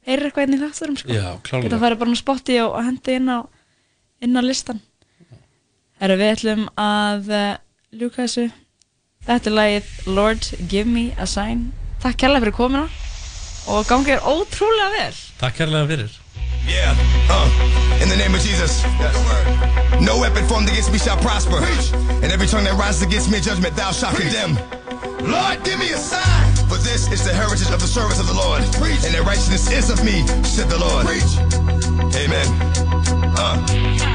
heyrir 0.07 0.29
eitthvað 0.29 0.47
inn 0.47 0.57
í 0.57 0.61
þátturum 0.61 0.97
sko. 0.99 1.13
Já. 1.13 1.27
Geta 1.63 1.79
farið 1.81 2.01
bara 2.01 2.15
á 2.15 2.19
spotti 2.19 2.57
og, 2.63 2.75
hendi 2.83 3.19
inn 3.19 3.29
á, 3.31 3.39
inn 4.23 4.39
á 4.39 4.41
listan. 4.43 4.81
Herru, 6.01 6.17
við 6.19 6.33
ætlum 6.33 6.65
að 6.79 7.29
uh, 7.31 7.45
ljúka 7.95 8.25
þessu. 8.25 8.49
Þetta 9.23 9.49
er 9.49 9.55
lagið 9.55 9.91
Lord 10.17 10.49
Give 10.67 10.89
Me 10.89 11.05
a 11.15 11.27
Sign. 11.29 11.69
Takk 12.03 12.19
kærlega 12.19 12.43
fyrir 12.43 12.57
komuna 12.57 12.87
og 13.71 13.85
gangið 13.87 14.17
er 14.17 14.25
ótrúlega 14.27 14.89
vel. 14.97 15.21
Takk 15.43 15.57
kærlega 15.59 15.87
fyrir 15.87 16.11
Yeah, 16.63 16.95
uh, 17.27 18.01
in 18.01 18.07
the 18.07 18.15
name 18.15 18.33
of 18.33 18.39
Jesus. 18.39 18.81
No 19.99 20.17
weapon 20.17 20.47
formed 20.47 20.69
against 20.69 20.93
me 20.93 20.97
shall 20.97 21.17
prosper. 21.17 21.59
And 22.23 22.31
every 22.31 22.47
tongue 22.47 22.63
that 22.63 22.77
rises 22.79 23.01
against 23.01 23.29
me 23.29 23.37
in 23.39 23.43
judgment, 23.43 23.75
thou 23.75 23.91
shalt 23.91 24.15
condemn. 24.15 24.55
Lord, 25.19 25.57
give 25.65 25.79
me 25.79 25.89
a 25.91 25.97
sign. 25.97 26.45
For 26.71 26.79
this 26.87 27.11
is 27.11 27.25
the 27.27 27.33
heritage 27.33 27.71
of 27.75 27.81
the 27.81 27.91
service 27.99 28.21
of 28.23 28.27
the 28.31 28.37
Lord. 28.45 28.63
And 29.05 29.11
the 29.17 29.23
righteousness 29.27 29.69
is 29.69 29.89
of 29.89 29.99
me, 30.05 30.25
said 30.55 30.69
the 30.69 30.79
Lord. 30.79 31.05
Amen. 32.23 32.47
Uh. 33.35 34.12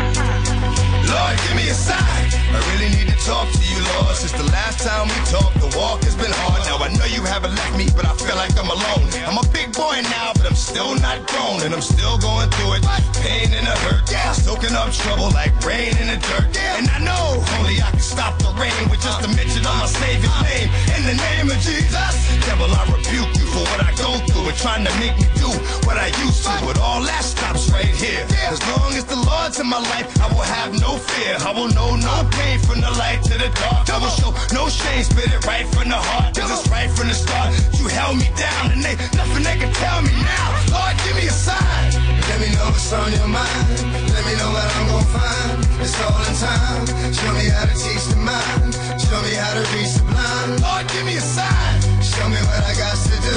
Lord, 1.09 1.41
give 1.49 1.57
me 1.57 1.65
a 1.73 1.75
sign. 1.75 2.29
I 2.53 2.61
really 2.73 2.93
need 2.93 3.09
to 3.09 3.19
talk 3.25 3.49
to 3.49 3.65
you, 3.65 3.81
Lord. 3.97 4.13
Since 4.13 4.37
the 4.37 4.49
last 4.53 4.85
time 4.85 5.09
we 5.09 5.17
talked, 5.25 5.57
the 5.57 5.73
walk 5.73 6.05
has 6.05 6.13
been 6.13 6.33
hard. 6.45 6.61
Now 6.69 6.85
I 6.85 6.93
know 6.93 7.09
you 7.09 7.25
haven't 7.25 7.57
left 7.57 7.77
me, 7.81 7.89
but 7.97 8.05
I 8.05 8.13
feel 8.13 8.37
like 8.37 8.53
I'm 8.61 8.69
alone. 8.69 9.09
I'm 9.25 9.41
a 9.41 9.47
big 9.49 9.73
boy 9.73 10.05
now, 10.13 10.37
but 10.37 10.45
I'm 10.45 10.59
still 10.59 10.93
not 11.01 11.25
grown, 11.33 11.65
and 11.65 11.73
I'm 11.73 11.81
still 11.81 12.21
going 12.21 12.53
through 12.53 12.77
it. 12.77 12.83
Pain 13.25 13.49
and 13.57 13.65
the 13.65 13.77
hurt, 13.89 14.05
yeah. 14.13 14.37
soaking 14.37 14.77
up 14.77 14.93
trouble 14.93 15.33
like 15.33 15.57
rain 15.65 15.97
in 15.97 16.13
the 16.13 16.21
dirt. 16.29 16.53
And 16.77 16.93
I 16.93 17.01
know 17.01 17.41
only 17.57 17.81
I 17.81 17.89
can 17.89 18.05
stop 18.05 18.37
the 18.45 18.53
rain 18.61 18.77
with 18.93 19.01
just 19.01 19.25
a 19.25 19.29
mention 19.33 19.65
of 19.65 19.75
my 19.81 19.89
Savior's 19.89 20.37
name. 20.45 20.69
In 20.93 21.03
the 21.09 21.17
name 21.17 21.49
of 21.49 21.59
Jesus, 21.65 22.13
devil, 22.45 22.69
I 22.69 22.85
rebuke 22.93 23.38
for 23.59 23.67
what 23.75 23.81
I 23.83 23.91
go 23.99 24.11
through 24.31 24.47
and 24.49 24.59
trying 24.59 24.85
to 24.87 24.93
make 25.03 25.17
me 25.19 25.27
do 25.35 25.51
what 25.87 25.99
I 25.99 26.09
used 26.23 26.47
to. 26.47 26.53
But 26.63 26.79
all 26.79 27.03
that 27.03 27.25
stops 27.25 27.71
right 27.71 27.91
here. 27.91 28.23
As 28.47 28.61
long 28.71 28.95
as 28.95 29.05
the 29.05 29.19
Lord's 29.19 29.59
in 29.59 29.67
my 29.67 29.83
life, 29.95 30.07
I 30.23 30.27
will 30.31 30.47
have 30.47 30.71
no 30.79 30.99
fear. 30.99 31.35
I 31.43 31.51
will 31.51 31.71
know 31.75 31.97
no 31.97 32.17
pain 32.39 32.59
from 32.63 32.81
the 32.81 32.91
light 33.03 33.23
to 33.27 33.35
the 33.35 33.51
dark. 33.59 33.91
I 33.91 33.99
will 33.99 34.15
show 34.15 34.31
no 34.55 34.69
shame, 34.69 35.03
spit 35.03 35.33
it 35.35 35.43
right 35.47 35.67
from 35.75 35.89
the 35.91 35.99
heart. 35.99 36.37
Cause 36.37 36.51
it's 36.55 36.67
right 36.71 36.91
from 36.91 37.09
the 37.09 37.19
start. 37.19 37.51
You 37.79 37.89
held 37.89 38.19
me 38.19 38.29
down 38.39 38.71
and 38.73 38.81
they 38.83 38.95
nothing 39.19 39.43
they 39.43 39.59
can 39.59 39.73
tell 39.75 40.03
me 40.03 40.15
now. 40.23 40.47
Lord, 40.71 40.95
give 41.03 41.17
me 41.19 41.27
a 41.27 41.35
sign. 41.35 41.91
Let 42.31 42.39
me 42.39 42.49
know 42.55 42.71
what's 42.71 42.93
on 42.93 43.11
your 43.11 43.27
mind. 43.27 43.67
Let 44.15 44.23
me 44.23 44.35
know 44.39 44.51
what 44.55 44.67
I'm 44.77 44.87
gonna 44.87 45.15
find. 45.19 45.57
It's 45.83 45.97
all 45.99 46.23
in 46.29 46.35
time. 46.39 46.85
Show 47.11 47.33
me 47.35 47.51
how 47.51 47.67
to 47.67 47.75
teach 47.75 48.07
the 48.13 48.21
mind. 48.23 48.71
Show 49.03 49.19
me 49.27 49.35
how 49.35 49.53
to 49.59 49.65
reach 49.75 49.99
the 49.99 50.05
blind. 50.07 50.63
Lord, 50.63 50.85
give 50.93 51.05
me 51.07 51.17
a 51.17 51.25
sign. 51.25 51.88
Show 52.19 52.29
me 52.29 52.43
what 52.51 52.65
I 52.67 52.75
got 52.75 52.99
to 52.99 53.17
do 53.23 53.35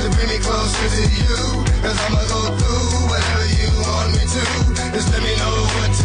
to 0.00 0.08
bring 0.16 0.28
me 0.28 0.38
closer 0.40 0.88
to 0.88 1.04
you. 1.04 1.36
Cause 1.84 1.98
I'ma 2.00 2.24
go 2.32 2.56
through 2.56 3.12
whatever 3.12 3.44
you 3.60 3.68
want 3.84 4.08
me 4.16 4.24
to. 4.24 4.44
Just 4.96 5.12
let 5.12 5.22
me 5.22 5.36
know 5.36 5.52
what 5.76 5.92
to 5.92 6.01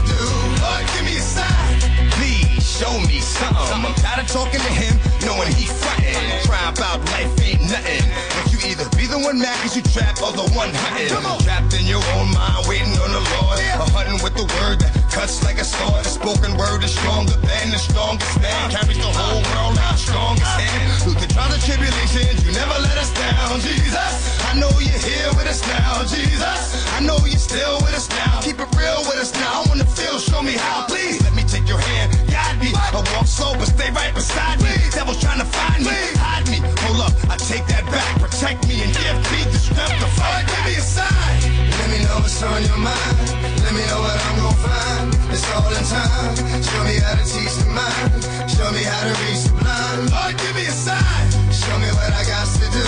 show 2.87 2.99
me 3.07 3.19
something. 3.19 3.83
I'm 3.83 3.93
tired 3.95 4.23
of 4.23 4.27
talking 4.31 4.59
to 4.59 4.71
him, 4.71 4.95
knowing 5.25 5.51
he 5.51 5.67
frontin'. 5.67 6.15
Try 6.47 6.61
about 6.71 7.03
life 7.11 7.31
ain't 7.43 7.61
nothing. 7.67 8.03
But 8.35 8.47
you 8.51 8.59
either 8.71 8.87
be 8.95 9.07
the 9.07 9.19
one 9.19 9.39
mad 9.39 9.55
cause 9.61 9.75
you 9.75 9.83
trapped 9.83 10.23
or 10.23 10.31
the 10.31 10.47
one 10.55 10.71
hunting. 10.71 11.11
Trapped 11.43 11.73
in 11.75 11.85
your 11.85 12.03
own 12.15 12.31
mind, 12.31 12.67
waiting 12.67 12.95
on 13.03 13.11
the 13.11 13.23
Lord. 13.35 13.59
Or 13.83 13.89
hunting 13.91 14.19
with 14.23 14.35
the 14.35 14.47
word 14.59 14.79
that 14.79 14.91
cuts 15.11 15.43
like 15.43 15.59
a 15.59 15.67
sword. 15.67 16.05
The 16.05 16.11
spoken 16.11 16.55
word 16.55 16.83
is 16.83 16.95
stronger 16.95 17.35
than 17.43 17.71
the 17.71 17.79
strongest 17.79 18.39
man. 18.39 18.71
Uh, 18.71 18.79
Carries 18.79 18.97
the 18.97 19.11
whole 19.11 19.43
world 19.51 19.75
the 19.75 19.95
strongest 19.99 20.47
uh. 20.47 20.63
hand. 20.63 21.03
Through 21.03 21.19
the 21.19 21.27
trials 21.33 21.53
and 21.53 21.63
tribulations, 21.63 22.39
you 22.45 22.51
never 22.55 22.77
let 22.79 22.97
us 22.97 23.11
down, 23.13 23.59
Jesus. 23.59 24.13
I 24.47 24.55
know 24.55 24.71
you're 24.79 25.03
here 25.03 25.29
with 25.35 25.47
us 25.47 25.61
now, 25.67 26.03
Jesus. 26.07 26.87
I 26.95 26.99
know 27.01 27.19
you're 27.27 27.37
still 27.37 27.77
with 27.83 27.93
us 27.93 28.09
now. 28.09 28.39
Keep 28.41 28.59
it 28.63 28.69
real 28.79 29.03
with 29.09 29.19
us 29.19 29.33
now. 29.35 29.61
I 29.61 29.65
wanna 29.67 29.85
feel, 29.85 30.19
show 30.19 30.41
me 30.41 30.53
how. 30.53 30.87
Please 30.87 31.21
let 31.21 31.35
me 31.35 31.43
take 31.43 31.67
your 31.67 31.79
hand, 31.79 32.15
guide 32.31 32.57
me. 32.61 32.76
I 32.93 33.01
walk 33.15 33.27
slow, 33.27 33.53
but 33.57 33.67
stay 33.67 33.91
right 33.91 34.13
beside 34.13 34.61
me. 34.61 34.73
Devil's 34.91 35.19
trying 35.21 35.39
to 35.39 35.49
find 35.49 35.83
me, 35.83 35.97
hide 36.17 36.47
me. 36.49 36.59
Hold 36.85 37.07
up, 37.07 37.13
I 37.29 37.35
take 37.37 37.65
that 37.67 37.85
back. 37.91 38.21
Protect 38.21 38.67
me 38.67 38.81
and 38.85 38.93
give 38.93 39.17
me 39.33 39.41
the 39.51 39.59
strength 39.59 39.97
to 39.99 40.09
fight. 40.17 40.45
Give 40.47 40.63
me 40.65 40.73
a 40.77 40.85
sign. 40.85 41.37
Let 41.77 41.87
me 41.91 41.99
know 42.05 42.17
what's 42.23 42.41
on 42.41 42.61
your 42.63 42.79
mind. 42.79 43.17
Let 43.65 43.73
me 43.75 43.83
know 43.89 43.99
what 44.01 44.17
I'm 44.17 44.35
gonna 44.39 44.63
find. 44.63 45.07
It's 45.33 45.45
all 45.53 45.67
in 45.67 45.83
time. 45.85 46.33
Show 46.63 46.81
me 46.87 46.95
how 47.03 47.15
to 47.19 47.25
teach 47.25 47.55
the 47.59 47.67
mind. 47.73 48.23
Show 48.47 48.69
me 48.71 48.83
how 48.87 49.01
to 49.03 49.13
reach 49.25 49.43
the 49.49 49.53
blind. 49.59 50.09
Lord, 50.13 50.35
give 50.39 50.55
me 50.55 50.65
a 50.65 50.75
sign. 50.75 51.25
Show 51.51 51.75
me 51.83 51.89
what 51.99 52.11
I 52.15 52.23
got 52.23 52.47
to 52.47 52.67
do 52.71 52.85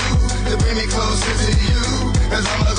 to 0.47 0.53
bring 0.63 0.77
me 0.79 0.85
closer 0.87 1.33
to 1.43 1.51
you. 1.67 1.83
Cause 2.31 2.45
I'ma 2.45 2.71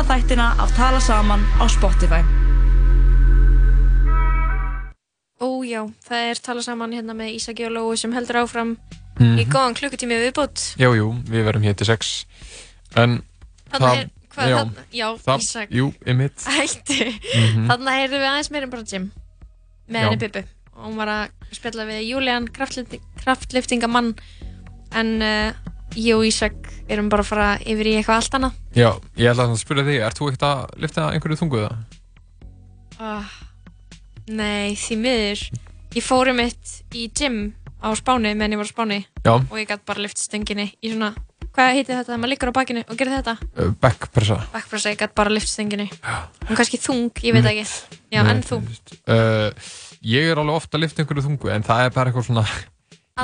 alla 0.00 0.16
þættina 0.16 0.44
af 0.62 0.70
Tala 0.76 1.00
Saman 1.04 1.42
á 1.60 1.64
Spotify. 1.68 2.20
Ó 5.40 5.48
já, 5.64 5.82
það 6.04 6.22
er 6.30 6.40
talað 6.44 6.64
saman 6.66 6.92
hérna 6.96 7.12
með 7.16 7.34
Ísaki 7.36 7.66
og 7.68 7.72
Lói 7.74 7.96
sem 8.00 8.12
heldur 8.12 8.38
áfram 8.42 8.74
Mhm. 9.20 9.38
í 9.40 9.44
góðan 9.48 9.76
klukkutími 9.76 10.16
viðbútt. 10.20 10.76
Jú, 10.80 10.90
jú, 10.96 11.06
við 11.28 11.44
verðum 11.44 11.64
hér 11.64 11.74
til 11.76 11.86
sex 11.86 12.24
En 12.96 13.22
Þarna 13.70 13.92
er- 14.00 14.10
hvað, 14.32 14.48
já, 14.48 14.56
þarna- 14.56 14.84
já, 14.92 15.08
það, 15.18 15.38
Ísak. 15.40 15.68
Jú, 15.70 15.92
ymmit 16.06 16.44
Hætti. 16.44 17.20
Mhm. 17.36 17.66
Þannig 17.68 17.98
heyrðum 18.00 18.20
við 18.20 18.30
aðeins 18.30 18.50
meira 18.50 18.66
bara 18.66 18.82
gym 18.82 19.10
með 19.88 20.00
Já. 20.00 20.08
henni 20.08 20.18
Bibbu 20.18 20.44
og 20.76 20.84
hún 20.86 20.96
var 20.96 21.08
að 21.08 21.28
spjalla 21.52 21.84
við 21.86 22.08
Julian 22.08 22.48
kraftlifting, 22.48 23.02
kraftliftingamann 23.22 24.14
en 24.92 25.22
uh, 25.22 25.52
ég 25.96 26.14
og 26.16 26.24
Ísak 26.28 26.68
erum 26.90 27.08
bara 27.12 27.22
að 27.24 27.30
fara 27.30 27.48
yfir 27.62 27.86
í 27.90 27.94
eitthvað 27.98 28.20
allt 28.20 28.36
annað. 28.38 28.58
Já, 28.76 28.90
ég 29.18 29.30
ætla 29.32 29.46
að 29.48 29.56
spyrja 29.62 29.84
þig, 29.88 30.00
ert 30.06 30.18
þú 30.20 30.28
ekkert 30.30 30.46
að 30.50 30.60
lifta 30.84 31.06
einhverju 31.14 31.40
þungu 31.40 31.62
það? 31.64 31.78
Uh, 33.00 33.32
nei, 34.30 34.74
því 34.78 34.98
miður. 35.00 35.42
Ég 35.96 36.04
fórum 36.06 36.38
mitt 36.38 36.76
í 36.94 37.08
gym 37.16 37.40
á 37.80 37.88
Spáni 37.98 38.34
meðan 38.36 38.54
ég 38.54 38.60
var 38.60 38.68
á 38.68 38.72
Spáni 38.74 38.98
Já. 39.24 39.32
og 39.40 39.56
ég 39.58 39.66
gæti 39.70 39.86
bara 39.88 40.02
lift 40.04 40.20
stönginni 40.20 40.66
í 40.84 40.90
svona, 40.92 41.14
hvað 41.56 41.70
heitir 41.78 41.96
þetta, 41.96 42.18
maður 42.20 42.30
liggur 42.34 42.52
á 42.52 42.58
bakinu 42.60 42.82
og 42.84 42.98
gerir 43.00 43.16
þetta? 43.16 43.34
Uh, 43.56 43.70
Backpressa 43.80 44.36
Backpressa, 44.52 44.92
ég 44.92 45.00
gæti 45.00 45.16
bara 45.18 45.32
lift 45.32 45.48
stönginni. 45.50 45.88
Hún 46.46 46.58
kannski 46.60 46.78
þung, 46.78 47.08
ég 47.24 47.34
veit 47.38 47.48
ekki. 47.50 47.64
Já, 48.12 48.20
en 48.28 48.44
þú? 48.46 48.60
uh, 49.08 49.50
Ég 50.00 50.30
er 50.32 50.38
alveg 50.40 50.56
ofta 50.60 50.78
að 50.78 50.84
lifta 50.86 51.02
einhverju 51.02 51.26
þungu 51.26 51.50
En 51.52 51.64
það 51.66 51.82
er 51.84 51.90
bara 51.92 52.08
eitthvað 52.08 52.24
svona 52.30 52.44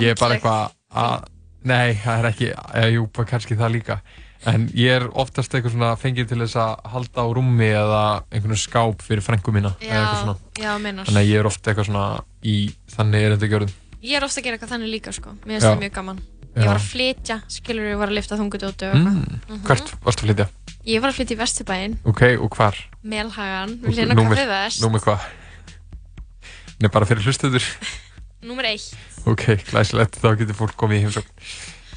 Ég 0.03 0.11
er 0.13 0.19
bara 0.21 0.35
Andleg. 0.35 0.43
eitthvað 0.43 0.75
að 0.93 1.31
Nei, 1.67 1.97
það 1.99 2.21
er 2.21 2.29
ekki, 2.31 2.49
eða, 2.55 2.89
jú, 2.95 3.07
bara 3.17 3.31
kannski 3.33 3.59
það 3.59 3.75
líka 3.81 3.99
En 4.47 4.69
ég 4.79 4.93
er 5.01 5.07
oftast 5.19 5.55
eitthvað 5.57 5.73
svona 5.75 5.95
fengið 5.99 6.29
til 6.31 6.39
þess 6.45 6.59
að 6.61 6.85
halda 6.93 7.25
á 7.25 7.29
rúmi 7.35 7.67
eða 7.73 8.03
einhvern 8.31 8.61
skáp 8.61 9.03
fyrir 9.03 9.25
frængu 9.25 9.55
mína 9.55 9.73
Já, 9.83 10.37
já, 10.61 10.77
meinar. 10.79 11.09
Þannig 11.09 11.23
að 11.25 11.31
ég 11.33 11.41
er 11.41 11.49
ofta 11.51 11.73
eitthvað 11.73 11.89
svona 11.89 12.05
í 12.47 12.57
þannig 12.95 13.25
er 13.27 13.35
þetta 13.35 13.51
gjörðum 13.55 13.75
Ég 14.07 14.19
er 14.21 14.27
ofta 14.29 14.39
að 14.43 14.47
gera 14.47 14.59
eitthvað 14.59 14.75
þannig 14.77 14.93
líka 14.93 15.15
sko 15.17 15.33
Mér 15.41 15.57
finnst 15.57 15.67
það 15.67 15.83
mjög 15.83 15.97
gaman 15.99 16.23
Ég 16.57 16.63
Já. 16.63 16.69
var 16.71 16.79
að 16.79 16.87
flytja, 16.93 17.35
skilur 17.53 17.89
ég 17.91 17.99
var 18.01 18.13
að 18.13 18.17
lifta 18.17 18.39
þungudótu 18.39 18.87
og 18.87 18.95
eitthvað 18.95 19.17
mm. 19.17 19.59
Hvert 19.67 19.91
varstu 20.07 20.23
að 20.23 20.31
flytja? 20.31 20.47
Ég 20.87 21.03
var 21.03 21.11
að 21.13 21.19
flytja 21.19 21.35
í 21.37 21.41
Vesturbæinn 21.43 21.97
Ok, 22.13 22.23
og 22.41 22.57
hvar? 22.57 22.79
Melhagan, 23.03 23.75
við 23.83 23.99
hlýna 23.99 24.17
númer- 24.17 24.39
kaffi 24.39 24.49
vest 24.55 24.85
Númer 24.87 25.05
hvað? 25.05 25.27
Nei, 26.81 26.89
bara 26.93 27.09
fyrir 27.09 27.27
hlustuður 27.29 27.67
Númer 28.47 28.71
eitt 28.71 28.95
Ok, 29.27 29.47
glæsilegt, 29.71 30.21
þá 30.23 30.29
getur 30.39 30.55
fólk 30.55 30.77
komið 30.79 31.01
í 31.01 31.05
heimsókn. 31.07 31.47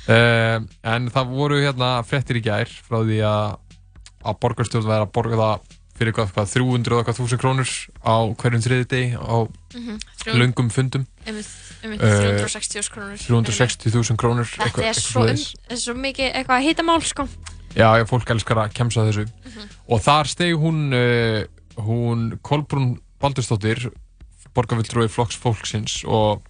Uh, 0.09 0.63
En 0.83 1.09
það 1.13 1.27
voru 1.35 1.59
hérna 1.61 1.89
fréttir 2.07 2.39
í 2.39 2.45
gær 2.45 2.69
frá 2.87 3.03
því 3.05 3.19
að 3.21 3.57
að 4.25 4.39
borgarstjórn 4.43 4.87
væri 4.89 5.05
að 5.05 5.11
borga 5.15 5.37
það 5.39 5.75
fyrir 5.99 6.13
hvað, 6.15 6.31
hvað 6.35 6.49
300 6.55 6.95
og 6.95 6.99
eitthvað 7.03 7.17
þúsund 7.19 7.39
krónur 7.43 7.69
á 8.03 8.15
hverjum 8.39 8.63
þriði 8.65 8.87
degi 8.91 9.09
á 9.19 9.35
Mhm, 9.75 9.99
þrjú- 10.23 10.35
löngum 10.39 10.69
fundum. 10.73 11.05
Einmitt, 11.27 11.47
einmitt, 11.83 12.01
Eh, 12.01 12.39
360.000 12.41 12.89
krónur. 12.89 13.17
360.000 13.21 14.17
krónur 14.17 14.47
Þetta 14.49 14.65
eitthvað- 14.65 14.83
er 14.83 14.93
eitthvað 14.93 15.11
svo, 15.11 15.21
um, 15.29 15.69
er 15.69 15.77
svo 15.77 15.93
mikið 15.93 16.33
eitthvað 16.33 16.65
hitamál 16.67 17.01
sko. 17.03 17.27
Já, 17.75 17.89
já, 17.99 18.03
fólk 18.09 18.25
elskar 18.33 18.57
að 18.57 18.73
kemsa 18.73 19.05
þessu. 19.05 19.27
Og 19.87 20.01
þar 20.01 20.25
stegi 20.27 20.53
hún 20.57 20.91
uh, 20.93 21.45
hún 21.77 22.39
Kolbrún 22.41 22.97
Baldursdóttir 23.21 23.91
borgarvildrúi 24.55 25.07
flokks 25.07 25.37
fólksins 25.37 26.03
og 26.07 26.41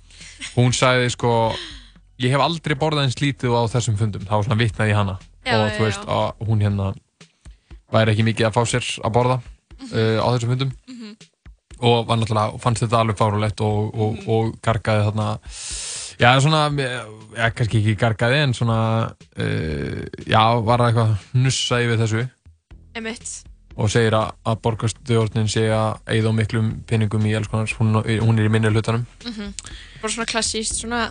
hún 0.56 0.74
sagði 0.76 1.12
sko 1.14 1.34
ég 2.20 2.34
hef 2.34 2.44
aldrei 2.44 2.76
borðað 2.80 3.08
eins 3.08 3.20
lítið 3.22 3.56
á 3.56 3.64
þessum 3.72 3.98
fundum. 4.00 4.26
Þá 4.28 4.36
svona 4.44 4.60
vitnaði 4.60 4.94
ég 4.94 5.00
hana. 5.00 5.18
Já, 5.48 5.56
og 5.56 5.72
þú 5.78 5.86
veist 5.88 6.10
að 6.12 6.48
hún 6.50 6.64
hérna 6.64 6.92
væri 7.94 8.14
ekki 8.14 8.26
mikið 8.28 8.50
að 8.50 8.58
fá 8.58 8.62
sér 8.70 8.90
að 9.08 9.14
borða 9.16 9.38
uh, 9.40 10.18
á 10.20 10.28
þessum 10.36 10.54
fundum. 10.54 10.74
Og 11.80 12.02
var 12.10 12.20
náttúrulega, 12.20 12.60
fannst 12.60 12.84
þetta 12.84 13.00
alveg 13.00 13.20
fárulegt 13.22 13.62
og, 13.64 13.94
og, 13.96 14.18
og 14.28 14.50
gargaði 14.66 15.06
þarna. 15.08 15.28
Já, 16.20 16.34
svona, 16.44 16.66
já, 16.76 17.46
kannski 17.56 17.80
ekki 17.80 17.96
gargaði 18.02 18.42
en 18.44 18.56
svona 18.58 18.80
uh, 19.08 20.02
já, 20.28 20.42
var 20.68 20.84
að 20.84 20.90
eitthvað 20.92 21.30
nussa 21.40 21.80
yfir 21.86 22.02
þessu. 22.04 22.26
Einmitt. 23.00 23.49
Og 23.80 23.89
segir 23.91 24.15
að, 24.17 24.34
að 24.45 24.57
borgarstjórnin 24.65 25.47
sé 25.51 25.65
að 25.71 25.99
eigða 26.11 26.34
miklum 26.36 26.69
peningum 26.89 27.25
í 27.30 27.34
alls 27.38 27.47
konar, 27.51 27.71
hún, 27.80 27.95
hún 28.03 28.39
er 28.41 28.49
í 28.49 28.51
minni 28.51 28.71
hlutanum 28.73 29.05
Mhm. 29.25 29.53
Bara 30.01 30.13
svona 30.13 30.25
klassíst, 30.30 30.77
svona, 30.82 31.01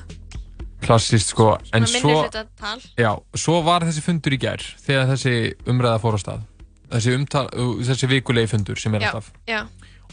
klassist 0.85 1.33
sko, 1.33 1.57
en 1.75 1.85
svona 1.87 2.01
svo 2.01 2.09
minni 2.09 2.23
hluta 2.23 2.45
tal. 2.61 2.81
já, 2.97 3.11
svo 3.35 3.63
var 3.67 3.83
þessi 3.89 4.03
fundur 4.05 4.37
í 4.37 4.39
gær 4.41 4.63
þegar 4.85 5.09
þessi 5.15 5.35
umræða 5.67 6.01
fór 6.05 6.17
á 6.17 6.21
stað 6.23 6.45
þessi, 6.93 7.15
umtal, 7.19 7.47
þessi 7.85 8.09
vikulegi 8.09 8.49
fundur 8.55 8.79
sem 8.81 8.95
er 8.95 9.01
Já, 9.05 9.09
alltaf 9.11 9.33
já. 9.49 9.63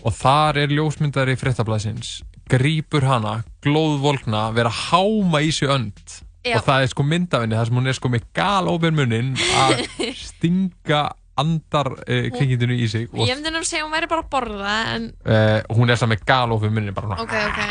og 0.03 0.13
þar 0.17 0.57
er 0.63 0.73
ljósmyndari 0.75 1.35
fréttablasins 1.39 2.21
grípur 2.51 3.05
hana, 3.07 3.43
glóðvolkna 3.65 4.47
vera 4.53 4.69
háma 4.69 5.41
í 5.45 5.51
sig 5.55 5.69
önd 5.69 6.21
Já. 6.45 6.59
og 6.59 6.65
það 6.67 6.83
er 6.83 6.89
sko 6.91 7.03
myndafinni 7.09 7.55
þar 7.57 7.65
sem 7.71 7.77
hún 7.79 7.87
er 7.89 7.95
sko 7.97 8.09
með 8.13 8.25
galópen 8.37 8.93
munnin 8.99 9.31
að 9.57 9.79
stinga 10.29 10.99
andar 11.41 11.91
uh, 11.97 12.27
kringindinu 12.35 12.77
í 12.77 12.87
sig 12.91 13.07
og 13.11 13.25
Ég 13.27 13.37
myndi 13.37 13.53
nú 13.53 13.61
að 13.61 13.69
segja 13.69 13.83
að 13.83 13.87
hún 13.89 13.95
væri 13.97 14.09
bara 14.11 14.23
að 14.25 14.31
borða, 14.35 14.75
en 14.95 15.07
uh, 15.27 15.75
hún 15.77 15.91
er 15.91 15.99
saman 15.99 16.15
með 16.15 16.25
galópen 16.29 16.75
munnin 16.75 16.95
bara 16.95 17.19
ok, 17.23 17.35
ok, 17.49 17.61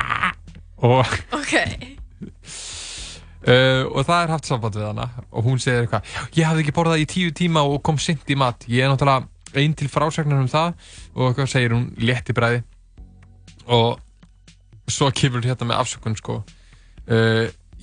og, 0.86 1.14
ok. 1.40 1.54
uh, 3.46 3.82
og 3.94 4.02
það 4.06 4.18
er 4.20 4.34
haft 4.34 4.50
samband 4.50 4.78
við 4.78 4.88
hana 4.90 5.08
og 5.30 5.48
hún 5.48 5.62
segir 5.62 5.84
eitthvað 5.84 6.38
ég 6.38 6.50
hafði 6.50 6.66
ekki 6.66 6.76
borðað 6.78 7.02
í 7.02 7.08
tíu 7.16 7.34
tíma 7.36 7.66
og 7.66 7.82
kom 7.86 7.98
sint 8.02 8.26
í 8.30 8.38
mat. 8.38 8.68
Ég 8.70 8.86
er 8.86 8.92
náttúrulega 8.92 9.26
einn 9.56 9.74
til 9.76 9.88
frásagnar 9.90 10.40
um 10.42 10.50
það. 10.50 10.74
Og 11.14 11.30
eitthvað 11.30 11.52
segir 11.52 11.74
hún 11.76 11.86
létti 12.00 12.34
bræði 12.36 12.62
og 13.66 13.98
svo 14.90 15.08
kemur 15.10 15.42
hérna 15.42 15.66
með 15.66 15.80
afsökun 15.82 16.18
sko 16.18 16.36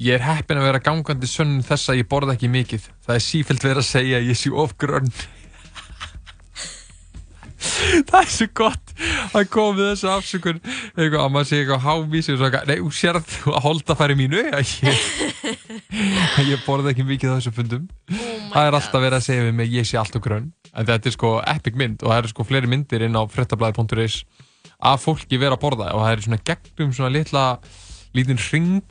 ég 0.03 0.17
er 0.17 0.25
heppin 0.25 0.59
að 0.59 0.67
vera 0.67 0.81
gangandi 0.83 1.29
sönnum 1.29 1.63
þess 1.65 1.91
að 1.91 2.01
ég 2.01 2.09
borða 2.11 2.35
ekki 2.35 2.49
mikið. 2.51 2.89
Það 3.05 3.15
er 3.15 3.23
sífælt 3.27 3.63
verið 3.65 3.81
að 3.83 3.89
segja 3.89 4.19
að 4.19 4.27
ég 4.31 4.39
sé 4.39 4.51
of 4.63 4.75
grönn. 4.81 5.09
Það 8.09 8.17
er 8.19 8.31
svo 8.33 8.47
gott 8.59 8.91
að 9.31 9.45
koma 9.53 9.77
með 9.77 9.89
þessu 9.93 10.09
afsökun. 10.11 10.59
Eitthvað 10.97 11.21
að 11.21 11.31
maður 11.31 11.47
sé 11.49 11.59
eitthvað 11.61 11.85
hávísi 11.85 12.33
og 12.33 12.39
svo 12.39 12.47
eitthvað, 12.49 12.67
nei, 12.67 12.81
þú 12.81 12.91
sérð 12.97 13.37
að 13.55 13.63
holda 13.63 13.95
færi 14.01 14.17
mínu 14.19 14.41
ég, 14.43 14.73
ég 16.49 16.65
borða 16.65 16.91
ekki 16.91 17.07
mikið 17.07 17.31
á 17.31 17.37
þessu 17.37 17.53
fundum. 17.55 17.85
Það 18.53 18.67
er 18.67 18.79
alltaf 18.79 19.05
verið 19.05 19.19
að 19.19 19.27
segja 19.29 19.47
við 19.47 19.55
mig 19.61 19.77
ég 19.77 19.87
sé 19.87 19.99
alltaf 20.01 20.25
grönn. 20.25 20.51
En 20.73 20.89
þetta 20.89 21.09
er 21.09 21.15
sko 21.15 21.37
epic 21.53 21.79
mynd 21.79 22.03
og 22.03 22.11
það 22.11 22.19
eru 22.19 22.33
sko 22.33 22.47
fleiri 22.49 22.71
myndir 22.71 23.07
inn 23.07 23.15
á 23.15 23.23
frettablaði.is 23.31 24.23
að 24.83 25.01
fólki 25.03 25.39
vera 25.39 25.55
að 25.55 25.63
borða 25.63 25.91
og 25.95 26.03
það 26.03 26.13
er 26.13 26.23
svona 26.25 26.43
gegnum 26.49 26.93
svona 26.95 27.13
litla 27.13 27.43
lítinn 28.13 28.37
ring 28.51 28.83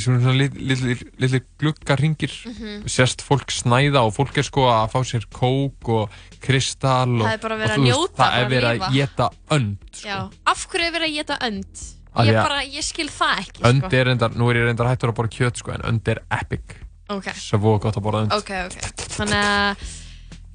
svona, 0.00 0.20
svona 0.24 0.32
lit, 0.38 0.54
litli, 0.56 0.94
litli 1.20 1.40
gluggarringir 1.60 2.32
Mhm. 2.48 2.86
sérst 2.88 3.20
fólk 3.26 3.50
snæða 3.52 4.00
og 4.06 4.14
fólk 4.16 4.38
er 4.40 4.42
sko 4.46 4.64
að 4.72 4.90
fá 4.94 5.00
sér 5.04 5.26
kók 5.28 5.88
og 5.88 6.10
kristall 6.40 7.20
og, 7.20 7.26
Það 7.26 7.32
er 7.34 7.42
bara 7.44 7.56
verið 7.60 7.76
að 7.76 7.86
njóta, 7.86 8.16
það 8.24 8.38
er 8.40 8.48
verið 8.54 8.70
að 8.80 8.92
geta 8.96 9.30
önd 9.50 10.02
Já, 10.04 10.18
af 10.46 10.66
hverju 10.70 10.86
er 10.86 10.92
verið 10.98 11.08
að 11.10 11.14
geta 11.20 11.38
önd? 11.50 11.86
Ég 12.10 12.34
að- 12.34 12.42
bara, 12.42 12.60
ég 12.64 12.82
skil 12.82 13.08
það 13.08 13.38
ekki, 13.38 13.62
önd 13.62 13.82
sko. 13.84 13.96
er 13.96 14.04
reyndar, 14.06 14.30
nú 14.34 14.50
er 14.50 14.56
ég 14.56 14.64
reyndar 14.66 14.88
hættur 14.90 15.12
að 15.12 15.16
borða 15.20 15.30
kjöt 15.36 15.56
sko 15.60 15.72
en 15.72 15.82
önd 15.92 16.08
er 16.08 16.22
epic 16.30 16.76
Ok. 17.10 17.24
svo 17.36 17.78
gott 17.78 17.94
að 17.96 18.02
borða 18.02 18.22
önd 18.26 18.32
Ok, 18.32 18.50
ok. 18.66 18.80
Þannig 19.20 19.44
að 19.44 19.76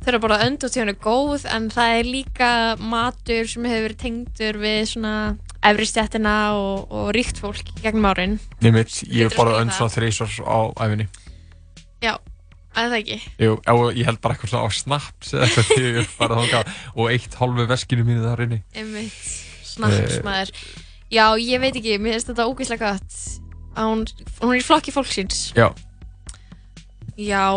þau 0.03 0.07
eru 0.11 0.19
bara 0.19 0.39
önd 0.43 0.63
og 0.63 0.69
tíðan 0.71 0.89
er 0.89 0.99
góð, 0.99 1.45
en 1.45 1.69
það 1.69 1.99
er 1.99 2.03
líka 2.03 2.77
matur 2.79 3.47
sem 3.47 3.63
hefur 3.63 3.89
verið 3.89 3.97
tengdur 4.03 4.59
við 4.59 4.81
svona 4.91 5.37
efri 5.69 5.87
stjættina 5.89 6.35
og, 6.57 6.91
og 6.93 7.09
ríkt 7.15 7.39
fólk 7.41 7.71
gegnum 7.81 8.07
árin. 8.09 8.37
Nei 8.63 8.71
mitt, 8.75 9.01
ég 9.09 9.29
hef 9.29 9.39
önd 9.39 9.71
það. 9.71 9.75
svona 9.77 9.95
þreysvar 9.95 10.35
á 10.45 10.59
æfinni 10.85 11.07
Já, 12.03 12.13
að 12.75 12.91
það 12.91 12.97
ekki. 12.99 13.19
Jú, 13.41 13.55
og 13.73 13.85
ég 13.95 14.09
held 14.09 14.21
bara 14.23 14.35
eitthvað 14.35 14.53
svona 14.53 14.69
á 14.69 14.77
snaps 14.79 15.33
eða 15.33 15.47
eitthvað 15.47 15.71
þegar 15.71 15.99
ég 16.01 16.11
farið 16.17 16.41
þangað 16.43 16.75
og 16.95 17.13
eitt 17.15 17.39
hálfu 17.39 17.67
veskinu 17.71 18.05
mínu 18.07 18.25
þar 18.27 18.45
inni 18.45 18.61
Einmitt, 18.75 19.31
snaps 19.65 20.19
maður. 20.27 20.53
Já, 21.13 21.25
ég 21.39 21.61
veit 21.63 21.73
ekki, 21.73 21.97
mér 22.01 22.17
finnst 22.17 22.31
þetta 22.33 22.47
ógeðslega 22.49 22.93
gott 22.93 23.19
að 23.75 23.89
hún, 23.91 24.05
hún 24.41 24.53
er 24.53 24.61
í 24.61 24.63
flokki 24.63 24.93
fólksins. 24.95 25.49
Já, 25.57 25.69
Já, 27.15 27.47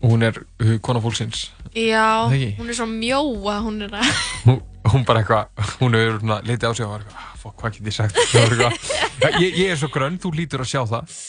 og 0.00 0.08
hún 0.08 0.22
er 0.24 0.38
uh, 0.40 0.78
kona 0.80 1.00
fólksins 1.04 1.50
já, 1.74 2.24
hún 2.56 2.68
er 2.70 2.74
svo 2.76 2.86
mjóa, 2.88 3.58
hún 3.60 3.82
er 3.84 3.92
að... 3.92 4.08
hún, 4.92 5.04
bara 5.04 5.22
eitthvað, 5.22 5.48
hún 5.80 5.94
hefur 5.98 6.42
litið 6.46 6.70
á 6.70 6.72
sig 6.74 6.86
og 6.86 6.92
var 6.92 7.04
eitthvað, 7.04 7.18
"Ah, 7.18 7.36
fuck, 7.42 7.56
hvað 7.60 7.72
get 7.78 7.86
ég 7.90 7.96
sagt? 7.98 8.14
Það 8.14 8.40
var 8.40 8.50
eitthvað, 8.56 8.74
"Ja, 9.22 9.30
ég, 9.38 9.58
ég 9.58 9.70
er 9.72 9.76
svo 9.76 9.88
grönn, 9.92 10.18
þú 10.18 10.34
lítur 10.34 10.60
að 10.60 10.70
sjá 10.72 10.82
það. 10.86 11.20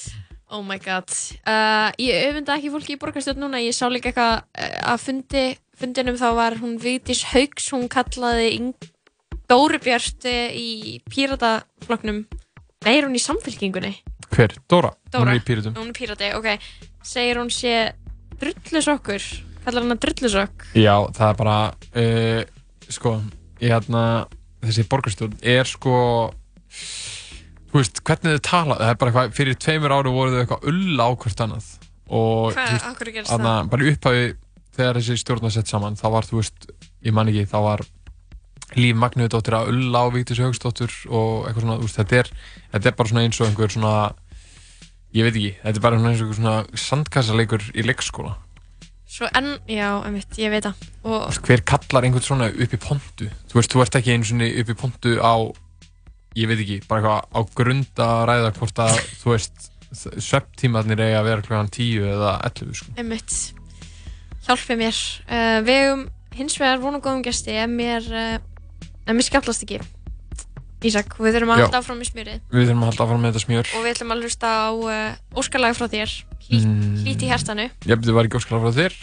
Oh 0.52 0.64
my 0.66 0.80
god. 0.82 1.10
Uh, 1.45 1.91
Ég 2.02 2.26
öfunda 2.32 2.56
ekki 2.58 2.72
fólki 2.74 2.95
í 2.95 2.97
borgarstjórn 2.97 3.38
núna 3.38 3.60
Ég 3.62 3.76
sá 3.78 3.86
líka 3.86 4.10
eitthvað 4.10 4.41
að 4.82 5.04
fundi 5.04 5.43
fundinum 5.78 6.18
þá 6.18 6.30
var 6.34 6.56
hún 6.58 6.80
Vigdís 6.82 7.22
Hauks 7.30 7.70
hún 7.70 7.86
kallaði 7.88 8.74
Dóri 9.50 9.78
Björst 9.78 10.26
í 10.26 11.02
pírataflokknum 11.06 12.24
Nei, 12.86 12.93
er 12.97 13.06
hún 13.06 13.14
í 13.14 13.22
samfélkingunni? 13.22 13.93
Hver? 14.34 14.56
Dóra? 14.72 14.93
Dóra, 15.12 15.22
Hún 15.22 15.34
er 15.36 15.38
í 15.38 15.45
pýrutum 15.45 15.76
Hún 15.78 15.91
er 15.91 15.97
pírati, 16.00 16.32
ok. 16.34 16.47
Segir 17.06 17.38
hún 17.38 17.52
sé 17.54 17.93
drullusokkur? 18.39 19.22
Kallar 19.66 19.86
hann 19.86 19.93
að 19.97 20.02
drullusokk? 20.06 20.66
Já, 20.80 20.95
það 21.14 21.28
er 21.30 21.39
bara 21.43 21.58
uh, 21.93 22.41
sko, 22.89 23.20
ég 23.59 23.73
hérna 23.73 24.03
þessi 24.63 24.86
borgarstjórn 24.91 25.37
er 25.55 25.69
sko 25.69 25.95
þú 27.69 27.77
veist, 27.77 28.01
hvernig 28.05 28.39
þau 28.39 28.45
tala 28.49 28.79
það 28.79 28.91
er 28.91 28.99
bara 29.01 29.11
eitthvað, 29.11 29.37
fyrir 29.37 29.59
tveimur 29.61 29.95
ári 29.95 30.13
voru 30.13 30.33
þau 30.33 30.41
eitthvað 30.43 30.67
ulla 30.71 31.07
á 31.07 31.11
hvert 31.23 31.43
annað 31.45 31.69
og 32.09 32.57
þú 32.57 32.65
veist, 32.65 32.89
hverju 32.99 33.15
gerist 33.15 33.33
þarna, 33.33 33.53
það? 33.53 33.71
bara 33.73 33.86
í 33.86 33.93
upphafi 33.93 34.25
þegar 34.79 34.99
þessi 34.99 35.21
stjórn 35.21 35.45
var 35.45 35.55
sett 35.55 35.71
saman, 35.71 35.99
þá 35.99 36.07
var 36.15 36.27
þú 36.29 36.39
veist 36.39 36.69
ég 37.05 37.15
man 37.15 37.31
ekki, 37.31 37.47
þá 37.51 37.59
var 37.67 37.86
Líf 38.77 38.97
Magnuðdóttir 39.01 39.55
að 39.57 39.71
ulla 39.71 40.01
á 40.05 40.13
Víktis 40.13 40.39
Haugsdóttir 40.43 40.93
og 41.09 41.47
eitthvað 41.49 41.63
svona, 41.63 41.77
veist, 41.81 41.97
þetta 41.97 42.19
er 42.19 42.27
þetta 42.75 42.91
er 42.91 42.97
bara 42.99 43.11
svona 43.11 43.23
eins 43.25 43.39
og 43.39 43.47
einhver 43.49 43.73
svona 43.73 43.93
ég 45.17 45.25
veit 45.25 45.33
ekki, 45.33 45.53
þetta 45.63 45.79
er 45.79 45.86
bara 45.86 45.97
eins 45.97 46.05
og 46.21 46.27
einhver 46.27 46.37
svona 46.37 46.83
sandkassaleikur 46.86 47.65
í 47.73 47.86
leikskóla 47.87 48.36
Svo 49.09 49.25
en, 49.33 49.55
já, 49.65 49.87
einmitt, 50.05 50.37
ég 50.37 50.51
veit 50.53 50.67
það. 50.67 50.83
Og 51.09 51.39
hver 51.47 51.63
kallar 51.65 52.05
einhvern 52.05 52.25
svona 52.25 52.51
upp 52.53 52.75
í 52.75 52.79
pontu? 52.83 53.29
Þú 53.49 53.57
veist, 53.57 53.73
þú 53.73 53.81
ert 53.81 53.97
ekki 53.97 54.13
einu 54.13 54.27
svona 54.29 54.49
upp 54.61 54.69
í 54.69 54.77
pontu 54.77 55.15
á 55.17 55.33
ég 56.37 56.49
veit 56.51 56.61
ekki, 56.61 56.77
bara 56.87 57.01
eitthvað 57.01 57.23
á 57.33 57.39
grund 57.57 58.03
að 58.05 58.19
ræða 58.29 58.51
hvort 58.59 58.81
að 58.86 58.99
þú 59.23 59.33
veist, 59.33 59.65
svepptímarnir 60.21 61.01
eiga 61.01 61.23
að 61.23 61.29
vera 61.31 61.45
klokkan 61.47 61.71
10 61.73 62.05
eða 62.13 62.36
11 62.51 62.77
sko. 62.77 62.93
einmitt. 63.01 63.37
Hjálpi 64.45 64.77
mér. 64.77 64.99
Uh, 65.25 65.57
Við 65.65 65.79
hefum 65.81 66.03
hins 66.37 66.59
vegar 66.61 66.83
vonu 66.83 67.01
góðum 67.01 67.25
gesti 67.25 67.57
ef 67.57 67.71
mér, 67.73 68.05
uh, 68.13 68.37
ef 69.09 69.17
mér 69.17 69.25
skjálfast 69.25 69.65
ekki 69.65 69.81
Ísak, 70.80 71.18
við 71.20 71.36
þurfum 71.36 71.51
að 71.51 71.60
halda 71.60 71.80
áfram 71.82 71.97
með 72.00 72.10
smjörið. 72.14 72.42
Við 72.56 72.68
þurfum 72.70 72.84
að 72.86 72.89
halda 72.89 73.06
áfram 73.06 73.24
með 73.24 73.34
þetta 73.34 73.43
smjör. 73.43 73.72
Og 73.76 73.82
við 73.84 73.92
ætlum 73.93 74.14
að 74.16 74.22
hlusta 74.24 74.51
á 74.56 74.70
uh, 74.72 75.39
óskalag 75.42 75.76
frá 75.76 75.88
þér. 75.92 76.14
Hlýtt 76.50 76.68
Mm. 76.70 76.93
hlýtt 77.04 77.22
í 77.22 77.30
ég 77.30 77.97
veit, 78.00 78.06
það 78.08 78.16
var 78.16 78.26
ekki 78.30 78.39
óskalag 78.39 78.64
frá 78.64 78.72
þér? 78.80 78.96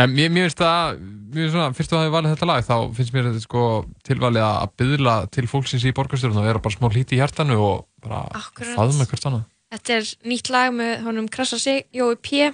En 0.00 0.10
mér, 0.14 0.30
finnst 0.34 0.60
það, 0.60 0.98
mér 1.30 1.40
finnst 1.40 1.54
svona 1.54 1.76
fyrst 1.76 1.92
þú 1.92 1.98
hafið 2.00 2.14
valið 2.14 2.34
þetta 2.34 2.48
lag, 2.50 2.66
þá 2.66 2.76
finnst 2.96 3.14
mér 3.14 3.28
þetta 3.30 3.42
sko 3.44 3.62
tilvalið 4.06 4.44
að 4.46 4.74
byðla 4.82 5.14
til 5.34 5.46
fólksins 5.50 5.86
í 5.86 5.94
borgarstjórn 5.96 6.40
og 6.40 6.46
vera 6.50 6.62
bara 6.62 6.76
smá 6.76 6.90
hlíti 6.90 7.16
í 7.16 7.20
hjartanu 7.22 7.58
og 7.62 7.86
bara 8.04 8.22
Akkurat. 8.36 8.74
faðma 8.76 9.08
hvert 9.10 9.26
annað. 9.30 9.48
Þetta 9.70 9.96
er 10.00 10.12
nýtt 10.26 10.50
lag 10.50 10.74
með 10.74 10.94
honum 11.06 11.30
Krassa 11.30 11.58
sig, 11.58 11.86
Jói 11.94 12.16
P. 12.18 12.50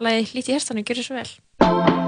Lagi 0.00 0.28
hlýtt 0.32 0.48
í 0.48 0.56
hjartanu, 0.56 0.84
gjör 0.84 1.04
svo 1.04 2.07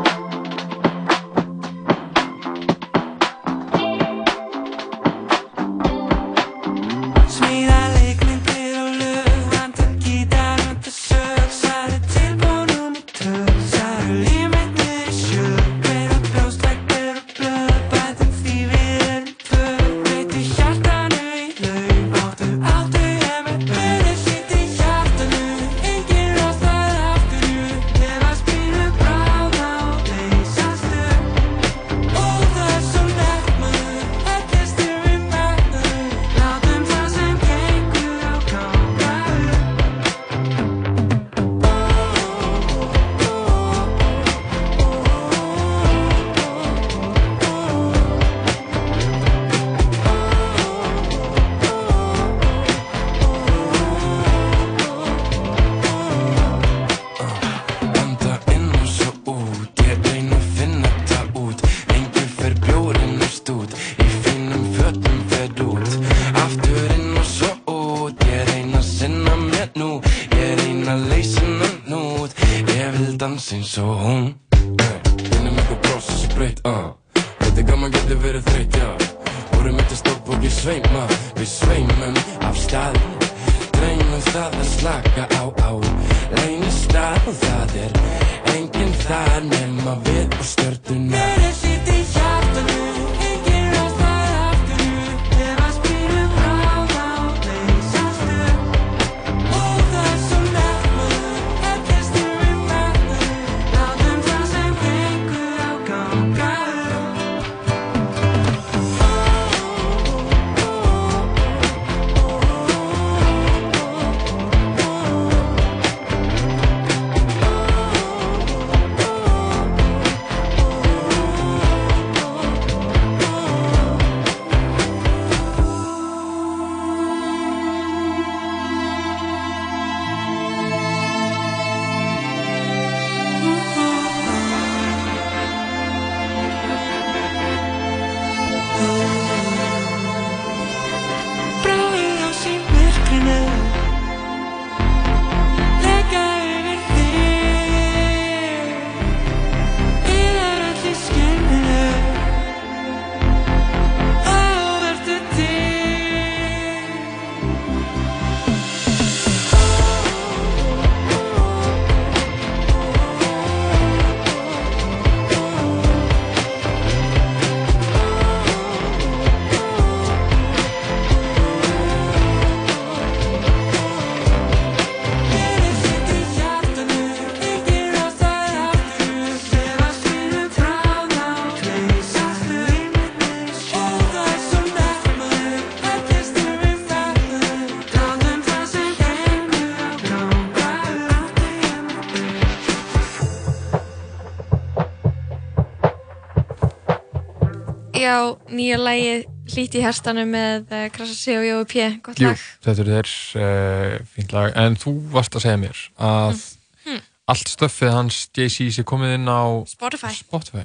Já, 198.00 198.16
nýja 198.48 198.78
lagið 198.80 199.26
Hlíti 199.50 199.80
í 199.80 199.82
herstanu 199.82 200.22
með 200.30 200.68
uh, 200.70 200.84
Krasa 200.94 201.14
C 201.18 201.34
og 201.36 201.44
Jói 201.44 201.64
P. 201.68 201.86
Gott 202.06 202.20
Jú, 202.22 202.28
lag. 202.30 202.42
þetta 202.64 202.82
er 202.84 202.90
þér 202.94 203.08
uh, 203.42 203.94
fínt 204.14 204.34
lag, 204.36 204.52
en 204.62 204.76
þú 204.78 204.92
varst 205.12 205.34
að 205.36 205.46
segja 205.46 205.60
mér 205.60 205.80
að 205.98 206.42
Hmm. 206.80 207.00
allt 207.28 207.50
stöffið 207.52 207.90
hans 207.92 208.20
JC 208.32 208.70
sé 208.72 208.82
komið 208.88 209.18
inn 209.18 209.26
á 209.28 209.42
Spotify. 209.68 210.14
Spotify. 210.16 210.62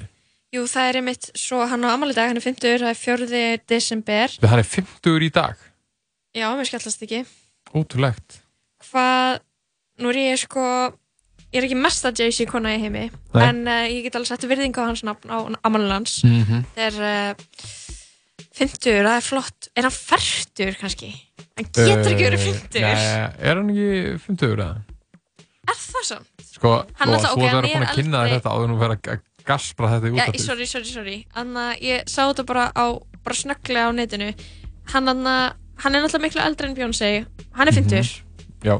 Jú, 0.54 0.62
það 0.70 0.86
er 0.88 0.96
einmitt 1.02 1.26
svo 1.36 1.58
hann 1.68 1.84
á 1.84 1.92
ammali 1.92 2.14
dag, 2.16 2.30
hann 2.30 2.38
er 2.40 2.46
50, 2.46 2.78
það 2.80 2.88
er 2.88 3.00
4. 3.02 3.58
desember. 3.68 4.32
Hann 4.48 4.62
er 4.62 4.70
50 4.70 5.26
í 5.26 5.28
dag, 5.34 5.58
Já, 6.32 6.46
mér 6.56 6.64
skallast 6.70 7.02
ekki. 7.04 7.20
ótrúlegt. 7.76 8.38
Hvað, 8.88 9.42
nú 10.00 10.08
er 10.14 10.20
ég 10.22 10.40
sko, 10.40 10.64
ég 11.52 11.60
er 11.60 11.66
ekki 11.68 11.78
mesta 11.78 12.10
Jay-Z 12.12 12.46
kona 12.50 12.74
í 12.76 12.80
heimi, 12.82 13.06
Nei. 13.34 13.42
en 13.48 13.62
uh, 13.68 13.84
ég 13.88 14.02
get 14.06 14.16
alveg 14.18 14.28
sett 14.32 14.46
virðingu 14.50 14.82
á 14.82 14.88
hans 14.90 15.02
nafn 15.06 15.30
á 15.30 15.38
ammali 15.64 15.88
hans. 15.92 16.18
Mhm. 16.26 16.64
Það 16.76 16.86
er 16.86 16.96
uh, 17.06 17.76
50, 18.56 19.02
það 19.04 19.12
er 19.18 19.24
flott. 19.24 19.68
Er 19.76 19.86
hann 19.86 19.94
færtur 19.94 20.76
kannski? 20.80 21.10
Hann 21.56 21.68
getur 21.72 22.12
ekki 22.12 22.24
verið 22.26 22.44
50. 22.46 22.80
Eh, 22.80 22.86
Nei, 22.86 23.30
er 23.50 23.60
hann 23.60 23.70
ekki 23.72 23.88
50 24.26 24.54
eða? 24.56 24.68
Er 25.66 25.78
það 25.82 26.04
svo? 26.10 26.18
Sko, 26.56 26.72
Hann 27.00 27.10
þú 27.10 27.16
alltaf- 27.18 27.32
þú 27.32 27.36
ok, 27.36 27.42
ert 27.42 27.46
að 27.46 27.56
hann 27.56 27.62
vera 27.62 27.66
búin 27.66 27.82
er 27.82 27.88
að 27.90 27.96
kynna 27.98 28.20
eldri. 28.22 28.36
þetta 28.38 28.52
áður 28.56 28.70
nú 28.72 28.76
vera 28.80 28.96
að 28.96 29.20
gaspra 29.46 29.90
þetta 29.92 30.06
í 30.06 30.10
Já, 30.10 30.14
útvarpið. 30.22 30.44
sorry, 30.46 30.66
sorry, 30.66 30.88
sorry 30.90 31.16
Þannig 31.36 31.64
að 31.66 31.82
ég 31.86 32.08
sá 32.08 32.20
þetta 32.30 32.44
bara 32.48 32.64
á 32.72 32.86
bara 33.26 33.36
snögglega 33.36 33.88
á 33.88 33.92
netinu 33.92 34.28
hann, 34.92 35.06
hann, 35.10 35.26
hann 35.26 35.94
er 35.94 36.00
náttúrulega 36.06 36.22
miklu 36.24 36.40
eldri 36.46 36.68
en 36.70 36.76
Beyoncé 36.78 37.10
hann 37.58 37.68
er 37.68 37.76
50 37.76 38.22
Já, 38.64 38.76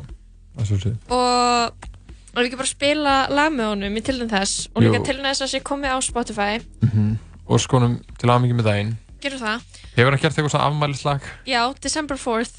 það 0.57 0.71
svo 0.71 0.79
séð. 0.81 0.97
og 1.13 1.91
og 2.37 2.43
ekki 2.45 2.59
bara 2.61 2.69
spila 2.69 3.15
lag 3.33 3.53
með 3.55 3.71
honum 3.73 3.97
í 3.97 4.03
tilnæð 4.05 4.35
þess 4.37 4.69
og 4.75 4.83
líka 4.85 5.01
Jú. 5.01 5.07
tilnæð 5.09 5.31
þess 5.33 5.45
að 5.47 5.53
sé 5.55 5.61
komið 5.65 5.97
á 5.97 5.99
Spotify 6.05 6.53
Mm 6.93 7.17
Og 7.47 7.61
skonum 7.63 8.01
til 8.19 8.27
aðmyggjum 8.33 8.57
með 8.59 8.67
daginn. 8.67 8.89
gerum 9.23 9.39
það, 9.39 9.61
Hefur 9.97 10.11
hann 10.11 10.21
gert 10.21 10.35
eitthvað 10.37 10.51
svona 10.51 10.67
afmælislag? 10.67 11.21
já, 11.47 11.61
December 11.81 12.17
4th 12.19 12.57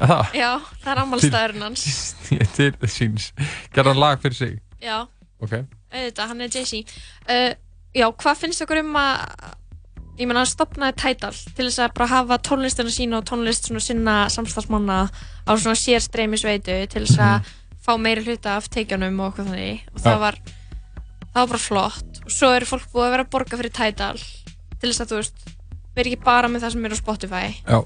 Það, 0.00 0.32
já, 0.42 0.50
það 0.82 0.90
er 0.94 1.00
ammálstæðurinn 1.04 1.62
hans 1.62 1.84
til 2.56 2.72
síns. 2.90 3.28
Gerði 3.74 3.92
hann 3.92 4.00
lag 4.02 4.20
fyrir 4.22 4.34
sig? 4.34 4.56
já, 4.82 5.06
Ok. 5.40 5.52
auðvitað, 5.94 6.28
hann 6.32 6.40
er 6.40 6.48
Jay-Z 6.50 6.74
uh, 7.30 7.54
já, 7.94 8.06
hvað 8.10 8.40
finnst 8.42 8.62
okkur 8.66 8.80
um 8.82 8.96
að 8.98 9.22
ég 10.18 10.26
menna 10.30 10.42
hann 10.44 10.50
stopnaði 10.50 10.94
Tidal 10.98 11.32
til 11.54 11.66
þess 11.68 11.80
að 11.86 11.94
bara 11.94 12.06
hafa 12.10 12.38
tónlistina 12.38 12.90
sína 12.94 13.18
og 13.20 13.24
tónlist 13.30 13.66
svona 13.70 13.82
sinna 13.82 14.14
samstagsmanna 14.30 14.98
á 15.46 15.50
svona 15.58 15.74
sér 15.78 16.02
streymisveitu 16.04 16.76
til 16.90 17.02
þess 17.06 17.18
að 17.22 17.54
fá 17.84 17.94
meiri 18.00 18.24
hluta 18.24 18.56
af 18.58 18.68
teikjanum 18.72 19.18
og 19.20 19.32
okkur 19.32 19.50
þannig. 19.50 19.82
Og 19.94 20.00
það 20.04 20.20
var 20.22 20.38
það 20.44 21.40
var 21.40 21.50
bara 21.52 21.62
flott. 21.66 22.22
Og 22.24 22.30
svo 22.32 22.52
eru 22.56 22.68
fólk 22.70 22.86
búið 22.92 23.06
að 23.08 23.12
vera 23.16 23.26
að 23.26 23.32
borga 23.34 23.58
fyrir 23.60 23.74
Tidal 23.76 24.16
til 24.80 24.88
þess 24.90 25.04
að 25.04 25.12
þú 25.12 25.20
veist 25.20 25.44
vera 25.94 26.10
ekki 26.10 26.24
bara 26.24 26.48
með 26.50 26.64
það 26.64 26.74
sem 26.74 26.84
er 26.88 26.94
á 26.96 26.98
Spotify. 26.98 27.46
Já, 27.68 27.78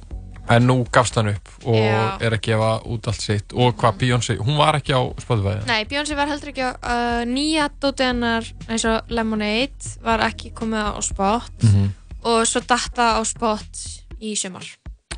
en 0.55 0.65
nú 0.69 0.77
gafst 0.95 1.19
hann 1.21 1.29
upp 1.35 1.51
og 1.69 1.77
Já. 1.77 1.99
er 2.25 2.37
að 2.39 2.41
gefa 2.47 2.71
út 2.89 3.09
allt 3.11 3.21
sitt. 3.25 3.53
Og 3.53 3.75
hvað 3.79 3.99
Beyoncé, 4.01 4.39
hún 4.41 4.57
var 4.61 4.79
ekki 4.79 4.95
á 4.97 5.03
Spotify? 5.21 5.59
Nei, 5.69 5.83
Beyoncé 5.91 6.17
var 6.17 6.31
heldur 6.31 6.53
ekki 6.55 6.65
á 6.65 6.73
uh, 6.79 7.23
nýja 7.29 7.69
dótið 7.83 8.07
hennar 8.13 8.49
eins 8.69 8.87
og 8.89 9.13
Lemonade 9.13 9.93
var 10.07 10.25
ekki 10.29 10.55
komið 10.57 10.89
á 10.95 11.01
spot. 11.05 11.53
Mhm. 11.63 11.89
og 12.29 12.43
svo 12.51 12.61
datta 12.67 13.15
á 13.15 13.23
spot 13.25 13.79
í 14.21 14.33
sumar, 14.37 14.65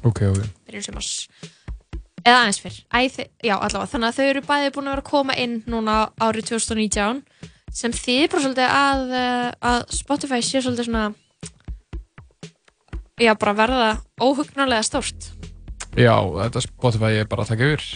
Ok, 0.04 0.20
ok. 0.28 0.42
Byrjun 0.68 0.82
sumars 0.84 1.28
eða 2.24 2.36
aðeins 2.42 2.60
fyrr. 2.62 2.78
Æ, 2.92 3.00
já, 3.44 3.54
allavega, 3.56 3.90
þannig 3.92 4.08
að 4.10 4.18
þau 4.18 4.26
eru 4.30 4.42
bæði 4.48 4.72
búin 4.74 4.88
að 4.90 4.94
vera 4.94 5.04
að 5.04 5.10
koma 5.10 5.36
inn 5.40 5.56
núna 5.70 5.96
árið 6.20 6.50
2019 6.52 7.22
sem 7.72 7.92
þýðir 7.94 8.30
bara 8.32 8.42
svolítið 8.44 8.76
að, 8.76 9.02
uh, 9.14 9.50
að 9.70 9.80
Spotify 9.94 10.40
sé 10.42 10.62
svolítið 10.64 10.88
svona 10.90 11.04
já, 13.20 13.34
bara 13.38 13.54
verða 13.56 13.90
óhugnarlega 14.20 14.86
stórt. 14.86 15.30
Já, 15.98 16.14
þetta 16.16 16.62
Spotify 16.64 17.12
er 17.20 17.28
bara 17.30 17.44
að 17.44 17.52
taka 17.54 17.68
yfir. 17.74 17.86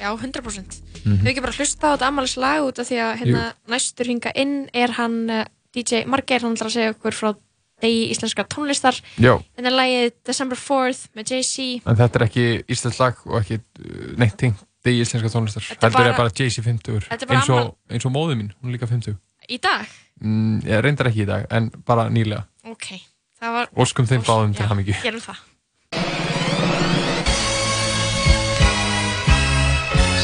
Já, 0.00 0.08
100% 0.16 0.80
Mhm. 1.02 1.24
Við 1.24 1.32
ekki 1.32 1.42
bara 1.42 1.52
hlusta 1.58 1.82
á 1.90 1.92
þetta 1.96 2.08
ammælis 2.08 2.36
lag 2.38 2.62
út 2.62 2.78
af 2.78 2.86
því 2.86 2.98
að 3.02 3.16
hérna 3.18 3.40
næstur 3.68 4.06
hinga 4.06 4.30
inn 4.38 4.68
er 4.72 4.92
hann 4.94 5.16
uh, 5.30 5.44
DJ 5.74 6.04
Margeir, 6.06 6.44
hann 6.44 6.54
ætlar 6.54 6.70
að 6.70 6.76
segja 6.76 6.92
okkur 6.94 7.16
frá 7.16 7.32
degi 7.82 8.02
íslenska 8.14 8.44
tónlistar. 8.48 8.98
Já. 9.18 9.34
en 9.56 9.64
það 9.64 9.70
er 9.72 9.76
lagið 9.78 10.12
December 10.30 10.58
4th 10.62 11.02
með 11.18 11.32
Jay-Z. 11.34 11.66
En 11.86 11.98
þetta 12.00 12.20
er 12.20 12.26
ekki 12.28 12.46
íslensk 12.76 13.02
lag 13.02 13.20
og 13.26 13.40
ekki 13.42 13.58
uh, 13.60 14.12
neitt 14.22 14.36
tengt 14.40 14.62
í 14.86 14.96
íslenska 15.02 15.30
tónlistar. 15.34 15.62
Þetta 15.68 15.86
er 15.86 15.90
Heldur 15.90 16.06
er 16.06 16.16
bara- 16.16 16.22
bara 16.22 16.34
Jay-Z 16.38 16.64
50 16.66 17.06
Þetta 17.10 17.18
er 17.26 17.30
bara 17.30 17.40
eins 17.42 17.50
og, 17.54 17.74
eins 17.90 18.06
og 18.08 18.14
móðu 18.14 18.38
mín, 18.40 18.50
hún 18.62 18.70
er 18.72 18.78
líka 18.78 18.88
50 18.90 19.18
í 19.50 19.58
dag? 19.62 19.86
Mm, 20.22 20.60
Ég 20.66 20.82
reyndar 20.86 21.08
ekki 21.10 21.24
í 21.24 21.26
dag, 21.26 21.46
en 21.50 21.70
bara 21.86 22.08
nýlega. 22.10 22.44
Ok, 22.70 22.92
það 23.42 23.56
var 23.58 23.72
Óskum 23.74 24.06
þeim 24.06 24.22
báðum 24.22 24.52
til 24.54 24.62
Já, 24.64 24.68
hamingju. 24.70 24.94
Gerum 25.02 25.24
það. 25.24 25.40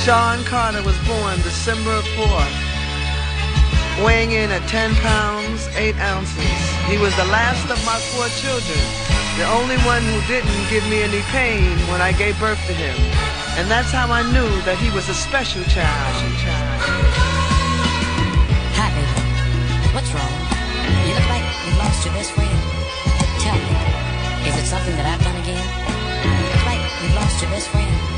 Sean 0.05 0.41
Carter 0.49 0.83
was 0.87 0.97
born 1.07 1.37
December 1.43 1.99
4th, 2.17 2.55
weighing 4.05 4.33
in 4.33 4.51
at 4.51 4.63
10 4.69 4.95
pounds, 5.03 5.69
8 5.75 5.97
ounces. 5.99 6.59
He 6.87 6.99
was 6.99 7.15
the 7.17 7.27
last 7.27 7.67
of 7.71 7.79
my 7.85 7.99
four 8.15 8.29
children, 8.39 8.83
the 9.37 9.47
only 9.51 9.77
one 9.83 10.03
who 10.03 10.19
didn't 10.27 10.63
give 10.71 10.87
me 10.89 11.03
any 11.03 11.23
pain 11.35 11.77
when 11.91 12.01
I 12.01 12.13
gave 12.13 12.39
birth 12.39 12.61
to 12.67 12.75
him. 12.75 12.95
And 13.59 13.69
that's 13.71 13.91
how 13.91 14.11
I 14.11 14.23
knew 14.31 14.51
that 14.63 14.79
he 14.79 14.91
was 14.95 15.09
a 15.09 15.15
special 15.15 15.63
child. 15.65 16.15
Hi, 18.79 18.89
baby. 18.95 19.95
What's 19.95 20.11
wrong? 20.15 20.35
You 21.07 21.15
look 21.19 21.29
like 21.29 21.47
you've 21.67 21.79
lost 21.79 22.05
your 22.07 22.15
best 22.15 22.31
friend? 22.33 22.59
Tell 23.43 23.59
me, 23.59 23.75
is 24.47 24.55
it 24.55 24.67
something 24.67 24.95
that 24.95 25.07
I've 25.11 25.23
done 25.27 25.39
again? 25.43 25.67
It's 26.55 26.65
like 26.71 26.83
we've 27.03 27.15
lost 27.15 27.43
your 27.43 27.51
best 27.51 27.69
friend. 27.69 28.18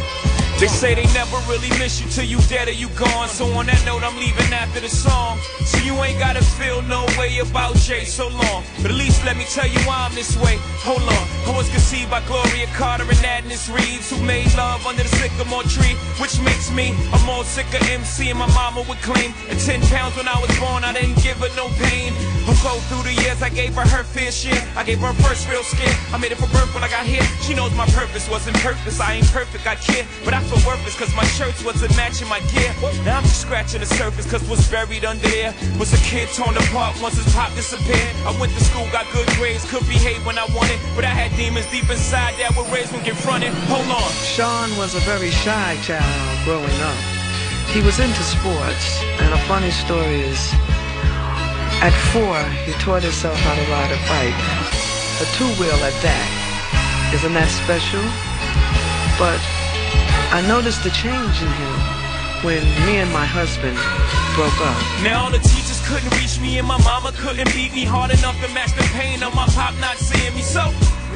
They 0.60 0.68
say 0.68 0.94
they 0.94 1.08
never 1.14 1.38
really 1.48 1.70
miss 1.80 2.04
you 2.04 2.06
till 2.10 2.28
you 2.28 2.36
dead 2.52 2.68
or 2.68 2.76
you 2.76 2.90
gone. 2.90 3.28
So 3.28 3.46
on 3.56 3.64
that 3.72 3.80
note, 3.86 4.04
I'm 4.04 4.14
leaving 4.20 4.52
after 4.52 4.78
the 4.78 4.90
song. 4.90 5.40
So 5.64 5.78
you 5.78 5.94
ain't 6.04 6.18
gotta 6.18 6.44
feel 6.44 6.82
no 6.82 7.06
way 7.16 7.38
about 7.38 7.76
Jay 7.76 8.04
so 8.04 8.28
long. 8.28 8.62
But 8.82 8.92
at 8.92 8.98
least 9.00 9.24
let 9.24 9.38
me 9.38 9.46
tell 9.48 9.66
you 9.66 9.80
why 9.88 10.04
I'm 10.04 10.14
this 10.14 10.36
way. 10.36 10.60
Hold 10.84 11.00
on. 11.00 11.24
I 11.48 11.56
was 11.56 11.70
conceived 11.70 12.10
by 12.10 12.20
Gloria 12.28 12.68
Carter 12.76 13.08
and 13.08 13.24
Agnes 13.24 13.70
Reeves, 13.70 14.12
who 14.12 14.20
made 14.22 14.52
love 14.52 14.84
under 14.84 15.02
the 15.02 15.08
sycamore 15.16 15.64
tree, 15.64 15.96
which 16.20 16.36
makes 16.44 16.70
me 16.70 16.92
a 16.92 17.18
more 17.24 17.42
sicker 17.42 17.80
MC. 17.88 18.28
And 18.28 18.38
my 18.38 18.46
mama 18.52 18.84
would 18.84 19.00
claim 19.00 19.32
at 19.48 19.56
10 19.64 19.80
pounds 19.88 20.14
when 20.20 20.28
I 20.28 20.36
was 20.44 20.52
born, 20.60 20.84
I 20.84 20.92
didn't 20.92 21.16
give 21.24 21.40
her 21.40 21.48
no 21.56 21.72
pain. 21.80 22.12
I'll 22.44 22.60
go 22.60 22.76
through 22.92 23.08
the 23.08 23.16
years, 23.16 23.40
I 23.40 23.48
gave 23.48 23.74
her 23.80 23.88
her 23.88 24.04
fair 24.04 24.30
share. 24.30 24.60
I 24.76 24.84
gave 24.84 25.00
her 25.00 25.14
first 25.24 25.48
real 25.48 25.64
scare. 25.64 25.96
I 26.12 26.18
made 26.20 26.32
it 26.32 26.38
for 26.38 26.52
birth 26.52 26.68
when 26.74 26.84
I 26.84 26.90
got 26.92 27.06
here. 27.06 27.24
She 27.40 27.54
knows 27.54 27.72
my 27.72 27.86
purpose 27.96 28.28
wasn't 28.28 28.60
purpose. 28.60 29.00
I 29.00 29.24
ain't 29.24 29.30
perfect, 29.32 29.66
I 29.66 29.74
care. 29.76 30.04
But 30.24 30.34
I 30.34 30.42
feel 30.50 30.66
worthless 30.66 30.98
cause 30.98 31.14
my 31.14 31.24
shirts 31.38 31.62
wasn't 31.64 31.94
matching 31.96 32.28
my 32.28 32.40
gear. 32.50 32.74
Now 33.06 33.18
I'm 33.18 33.22
just 33.22 33.40
scratching 33.40 33.80
the 33.80 33.86
surface 33.86 34.28
cause 34.28 34.42
what's 34.50 34.66
buried 34.68 35.04
under 35.04 35.22
there 35.28 35.54
was 35.78 35.94
a 35.94 36.00
kid 36.02 36.28
torn 36.34 36.56
apart 36.56 36.98
once 37.00 37.14
his 37.14 37.30
pop 37.32 37.54
disappeared. 37.54 38.10
I 38.26 38.34
went 38.40 38.52
to 38.52 38.62
school, 38.64 38.86
got 38.90 39.06
good 39.12 39.28
grades, 39.38 39.62
could 39.70 39.86
behave 39.86 40.24
when 40.26 40.38
I 40.38 40.46
wanted. 40.50 40.78
But 40.96 41.04
I 41.04 41.14
had 41.14 41.30
demons 41.38 41.70
deep 41.70 41.88
inside 41.88 42.34
that 42.42 42.50
were 42.58 42.66
raised 42.74 42.90
when 42.92 43.04
confronted. 43.04 43.54
Hold 43.70 43.86
on. 43.94 44.10
Sean 44.26 44.74
was 44.76 44.94
a 44.98 45.02
very 45.06 45.30
shy 45.30 45.78
child 45.86 46.34
growing 46.44 46.78
up. 46.82 46.98
He 47.70 47.80
was 47.86 48.02
into 48.02 48.22
sports, 48.26 48.98
and 49.22 49.30
a 49.30 49.38
funny 49.46 49.70
story 49.70 50.26
is, 50.26 50.42
at 51.78 51.94
four, 52.10 52.34
he 52.66 52.74
taught 52.82 53.06
himself 53.06 53.38
how 53.46 53.54
to 53.54 53.64
ride 53.70 53.94
a 53.94 54.00
bike, 54.10 54.40
a 55.22 55.26
two-wheel 55.38 55.78
at 55.86 55.94
that. 56.02 56.26
Isn't 57.14 57.34
that 57.34 57.46
special? 57.46 58.02
But 59.14 59.38
I 60.32 60.46
noticed 60.46 60.84
the 60.84 60.90
change 60.90 61.42
in 61.42 61.50
him 61.58 61.74
when 62.46 62.62
me 62.86 63.02
and 63.02 63.10
my 63.10 63.26
husband 63.26 63.74
broke 64.38 64.54
up. 64.62 64.78
Now 65.02 65.24
all 65.26 65.30
the 65.34 65.42
teachers 65.42 65.82
couldn't 65.90 66.14
reach 66.14 66.38
me 66.38 66.56
and 66.62 66.68
my 66.68 66.78
mama 66.86 67.10
couldn't 67.18 67.50
beat 67.50 67.74
me 67.74 67.82
hard 67.82 68.14
enough 68.14 68.38
to 68.38 68.46
match 68.54 68.70
the 68.78 68.86
pain 68.94 69.24
of 69.24 69.34
my 69.34 69.46
pop 69.58 69.74
not 69.82 69.98
seeing 69.98 70.32
me. 70.38 70.42
So 70.42 70.62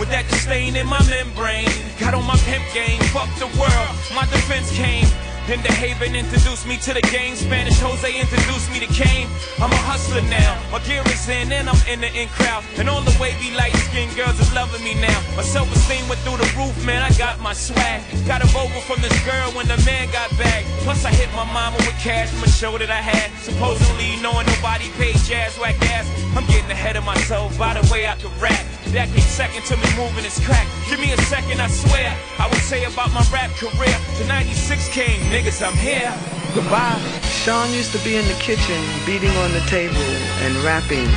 with 0.03 0.11
that 0.11 0.27
disdain 0.27 0.75
in 0.75 0.89
my 0.91 0.99
membrane, 1.07 1.71
got 2.03 2.15
on 2.15 2.27
my 2.27 2.35
pimp 2.43 2.67
game, 2.75 2.99
fuck 3.15 3.31
the 3.39 3.47
world. 3.55 3.95
My 4.19 4.27
defense 4.35 4.75
came. 4.75 5.07
Then 5.47 5.61
the 5.61 5.73
Haven 5.77 6.17
introduced 6.17 6.67
me 6.67 6.79
to 6.89 6.95
the 6.95 7.05
game. 7.13 7.37
Spanish 7.37 7.79
Jose 7.79 8.09
introduced 8.09 8.73
me 8.73 8.81
to 8.81 8.89
Kane. 8.89 9.29
I'm 9.61 9.69
a 9.69 9.83
hustler 9.85 10.25
now. 10.33 10.57
My 10.73 10.81
gear 10.89 11.05
is 11.13 11.29
in 11.29 11.53
and 11.53 11.69
I'm 11.69 11.77
in 11.85 12.01
the 12.01 12.09
in 12.17 12.29
crowd. 12.33 12.65
And 12.81 12.89
all 12.89 13.03
the 13.03 13.13
wavy 13.21 13.53
light 13.53 13.77
skinned 13.77 14.17
girls 14.17 14.41
is 14.41 14.49
loving 14.55 14.83
me 14.83 14.97
now. 14.97 15.21
My 15.37 15.45
self 15.45 15.69
esteem 15.77 16.09
went 16.09 16.25
through 16.25 16.41
the 16.41 16.49
roof, 16.57 16.73
man. 16.87 17.03
I 17.05 17.13
got 17.21 17.41
my 17.41 17.53
swag. 17.53 18.01
Got 18.25 18.41
a 18.41 18.49
vocal 18.57 18.81
from 18.89 19.03
this 19.05 19.13
girl 19.29 19.53
when 19.53 19.69
the 19.69 19.77
man 19.85 20.09
got 20.17 20.33
back. 20.41 20.65
Plus 20.81 21.05
I 21.05 21.13
hit 21.13 21.29
my 21.37 21.45
mama 21.53 21.77
with 21.85 21.99
cash 22.01 22.31
from 22.33 22.45
a 22.45 22.49
show 22.49 22.79
that 22.79 22.89
I 22.89 23.05
had. 23.05 23.29
Supposedly 23.45 24.17
knowing 24.25 24.47
nobody 24.49 24.89
paid 24.97 25.21
jazz 25.29 25.59
whack 25.61 25.77
ass. 25.93 26.09
I'm 26.33 26.47
getting 26.49 26.73
ahead 26.73 26.97
of 26.97 27.05
myself 27.05 27.53
by 27.59 27.77
the 27.77 27.85
way 27.93 28.09
I 28.09 28.17
can 28.17 28.33
rap. 28.41 28.65
Second 28.95 29.65
to 29.67 29.77
me 29.77 29.91
moving 29.99 30.23
crack. 30.47 30.69
Give 30.89 31.01
me 31.01 31.11
a 31.11 31.19
second, 31.27 31.61
I 31.61 31.67
swear. 31.67 32.15
I 32.39 32.47
would 32.47 32.63
say 32.63 32.85
about 32.85 33.13
my 33.13 33.27
rap 33.35 33.51
career. 33.59 33.91
The 34.23 34.25
96 34.29 34.95
came, 34.95 35.19
niggas, 35.35 35.67
I'm 35.67 35.77
here. 35.77 36.15
Goodbye. 36.55 37.03
Sean 37.27 37.75
used 37.75 37.91
to 37.91 37.99
be 38.07 38.15
in 38.15 38.25
the 38.29 38.39
kitchen 38.39 38.79
beating 39.05 39.35
on 39.43 39.51
the 39.51 39.67
table 39.67 39.99
and 40.47 40.55
rapping 40.63 41.11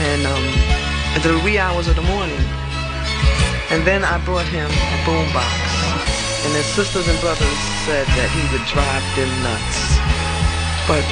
and 0.00 0.24
um 0.24 0.48
the 1.20 1.36
wee 1.44 1.58
hours 1.58 1.88
of 1.88 1.96
the 1.96 2.06
morning. 2.08 2.40
And 3.68 3.84
then 3.84 4.02
I 4.02 4.16
brought 4.24 4.48
him 4.48 4.64
a 4.64 4.98
boombox. 5.04 5.60
And 6.48 6.56
his 6.56 6.64
sisters 6.72 7.06
and 7.06 7.20
brothers 7.20 7.60
said 7.84 8.08
that 8.16 8.32
he 8.32 8.40
would 8.48 8.64
drive 8.72 9.04
them 9.12 9.28
nuts. 9.44 10.00
But 10.88 11.04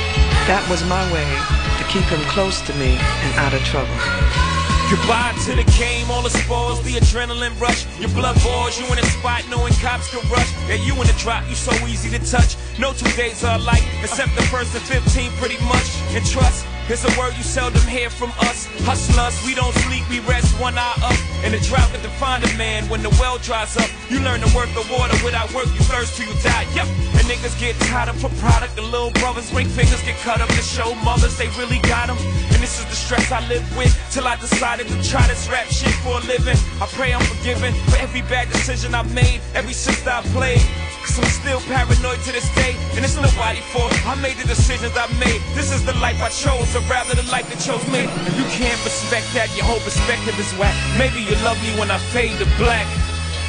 that 0.48 0.64
was 0.72 0.80
my 0.88 1.04
way 1.12 1.28
to 1.76 1.84
keep 1.92 2.08
him 2.08 2.24
close 2.32 2.62
to 2.62 2.72
me 2.80 2.96
and 2.96 3.32
out 3.36 3.52
of 3.52 3.60
trouble. 3.68 4.51
Goodbye 4.90 5.34
to 5.46 5.54
the 5.54 5.64
game, 5.78 6.10
all 6.10 6.22
the 6.22 6.30
spoils, 6.30 6.82
the 6.82 6.92
adrenaline 6.92 7.58
rush. 7.60 7.86
Your 7.98 8.10
blood 8.10 8.36
boils, 8.42 8.78
you 8.78 8.86
in 8.92 8.98
a 8.98 9.06
spot 9.06 9.42
knowing 9.48 9.72
cops 9.74 10.10
can 10.10 10.20
rush. 10.30 10.50
Yeah, 10.68 10.76
you 10.76 10.94
in 10.94 11.06
the 11.06 11.16
drop, 11.18 11.48
you 11.48 11.54
so 11.54 11.72
easy 11.86 12.10
to 12.10 12.18
touch. 12.24 12.56
No 12.78 12.92
two 12.92 13.10
days 13.16 13.42
are 13.44 13.56
alike, 13.56 13.82
except 14.02 14.34
the 14.36 14.42
first 14.42 14.74
and 14.74 14.84
15 14.84 15.30
pretty 15.40 15.58
much. 15.64 15.88
And 16.12 16.24
trust, 16.26 16.66
it's 16.88 17.04
a 17.04 17.12
word 17.18 17.34
you 17.36 17.42
seldom 17.42 17.82
hear 17.86 18.10
from 18.10 18.30
us. 18.40 18.66
Hustlers, 18.82 19.36
we 19.46 19.54
don't 19.54 19.74
sleep, 19.86 20.08
we 20.08 20.20
rest 20.20 20.48
one 20.60 20.76
eye 20.76 20.98
up. 21.02 21.16
In 21.44 21.52
the 21.52 21.60
drought 21.66 21.90
can 21.92 22.02
define 22.02 22.42
a 22.42 22.52
man 22.56 22.88
when 22.88 23.02
the 23.02 23.10
well 23.20 23.38
dries 23.38 23.76
up. 23.76 23.88
You 24.10 24.20
learn 24.20 24.40
to 24.40 24.50
work 24.56 24.68
the 24.74 24.86
water 24.90 25.14
without 25.24 25.52
work, 25.54 25.66
you 25.66 25.82
thirst 25.86 26.16
till 26.16 26.26
you 26.26 26.34
die. 26.42 26.66
Yep, 26.74 26.86
and 27.18 27.24
niggas 27.30 27.58
get 27.58 27.76
tied 27.88 28.08
up 28.08 28.16
for 28.16 28.30
product. 28.42 28.76
The 28.76 28.82
little 28.82 29.10
brothers 29.22 29.52
ring 29.52 29.68
fingers 29.68 30.02
get 30.02 30.16
cut 30.20 30.40
up 30.40 30.48
to 30.48 30.62
show 30.62 30.94
mothers 31.04 31.36
they 31.38 31.48
really 31.60 31.78
got 31.86 32.08
them. 32.08 32.18
And 32.52 32.60
this 32.62 32.78
is 32.78 32.86
the 32.86 32.96
stress 32.96 33.30
I 33.30 33.46
live 33.48 33.64
with 33.76 33.92
till 34.10 34.26
I 34.26 34.36
decided 34.36 34.88
to 34.88 35.02
try 35.02 35.26
this 35.26 35.48
rap 35.48 35.66
shit 35.66 35.94
for 36.02 36.18
a 36.18 36.24
living. 36.26 36.58
I 36.80 36.86
pray 36.92 37.12
I'm 37.14 37.22
forgiven 37.22 37.74
for 37.88 37.96
every 37.98 38.22
bad 38.22 38.50
decision 38.50 38.94
I 38.94 39.02
made, 39.14 39.40
every 39.54 39.74
sister 39.74 40.10
I 40.10 40.22
played. 40.34 40.62
Cause 41.02 41.18
I'm 41.18 41.26
still 41.34 41.60
paranoid 41.66 42.22
to 42.26 42.32
this 42.32 42.46
day, 42.54 42.78
and 42.94 43.02
it's 43.02 43.18
nobody's 43.18 43.66
fault. 43.74 43.90
I 44.06 44.14
made 44.22 44.38
the 44.38 44.46
decisions 44.46 44.94
I 44.94 45.10
made. 45.18 45.42
This 45.58 45.74
is 45.74 45.82
the 45.82 45.98
life 45.98 46.22
I 46.22 46.30
chose, 46.30 46.70
or 46.78 46.82
rather 46.86 47.18
the 47.18 47.26
life 47.34 47.50
that 47.50 47.58
chose 47.58 47.82
me. 47.90 48.06
If 48.22 48.38
you 48.38 48.46
can't 48.54 48.78
respect 48.86 49.26
that, 49.34 49.50
your 49.58 49.66
whole 49.66 49.82
perspective 49.82 50.38
is 50.38 50.54
whack. 50.54 50.70
Maybe 50.94 51.26
you 51.26 51.34
love 51.42 51.58
me 51.58 51.74
when 51.74 51.90
I 51.90 51.98
fade 52.14 52.38
to 52.38 52.46
black. 52.54 52.86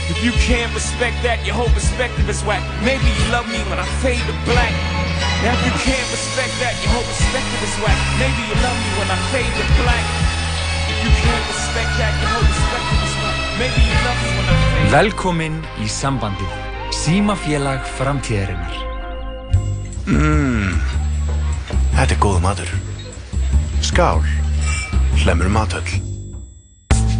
If 0.10 0.18
you 0.26 0.34
can't 0.44 0.74
respect 0.74 1.22
that, 1.22 1.46
your 1.46 1.54
whole 1.54 1.70
perspective 1.78 2.26
is 2.28 2.42
whack. 2.44 2.66
Maybe 2.82 3.06
you 3.06 3.26
love 3.30 3.46
me 3.46 3.62
when 3.70 3.78
I 3.78 3.88
fade 4.02 4.26
to 4.26 4.36
black. 4.50 4.74
Now 5.46 5.54
if 5.54 5.62
you 5.64 5.76
can't 5.86 6.10
respect 6.10 6.58
that, 6.58 6.74
your 6.82 6.92
whole 6.92 7.06
perspective 7.06 7.62
is 7.64 7.76
whack. 7.86 8.00
Maybe 8.18 8.42
you 8.50 8.58
love 8.66 8.78
me 8.82 8.90
when 8.98 9.10
I 9.14 9.18
fade 9.30 9.54
to 9.54 9.66
black. 9.78 10.06
If 10.90 10.98
you 11.06 11.12
can't 11.22 11.46
respect 11.54 11.92
that, 12.02 12.14
your 12.18 12.34
whole 12.34 12.50
perspective 12.50 13.02
is 13.06 13.14
whack. 13.22 13.38
Maybe 13.62 13.82
you 13.86 13.98
love 14.02 14.20
me 14.26 14.30
when 14.42 14.48
I 14.50 14.56
fade 14.74 14.92
Velkomin 14.98 15.64
í 15.80 15.88
sambandið. 15.90 16.73
Símafélag 16.94 17.82
framtíðarinnar. 17.98 18.76
Mmm, 20.06 20.78
þetta 21.96 22.14
er 22.14 22.20
góð 22.22 22.40
matur. 22.44 22.74
Skál, 23.84 24.22
hlemur 25.24 25.50
matöll. 25.52 25.90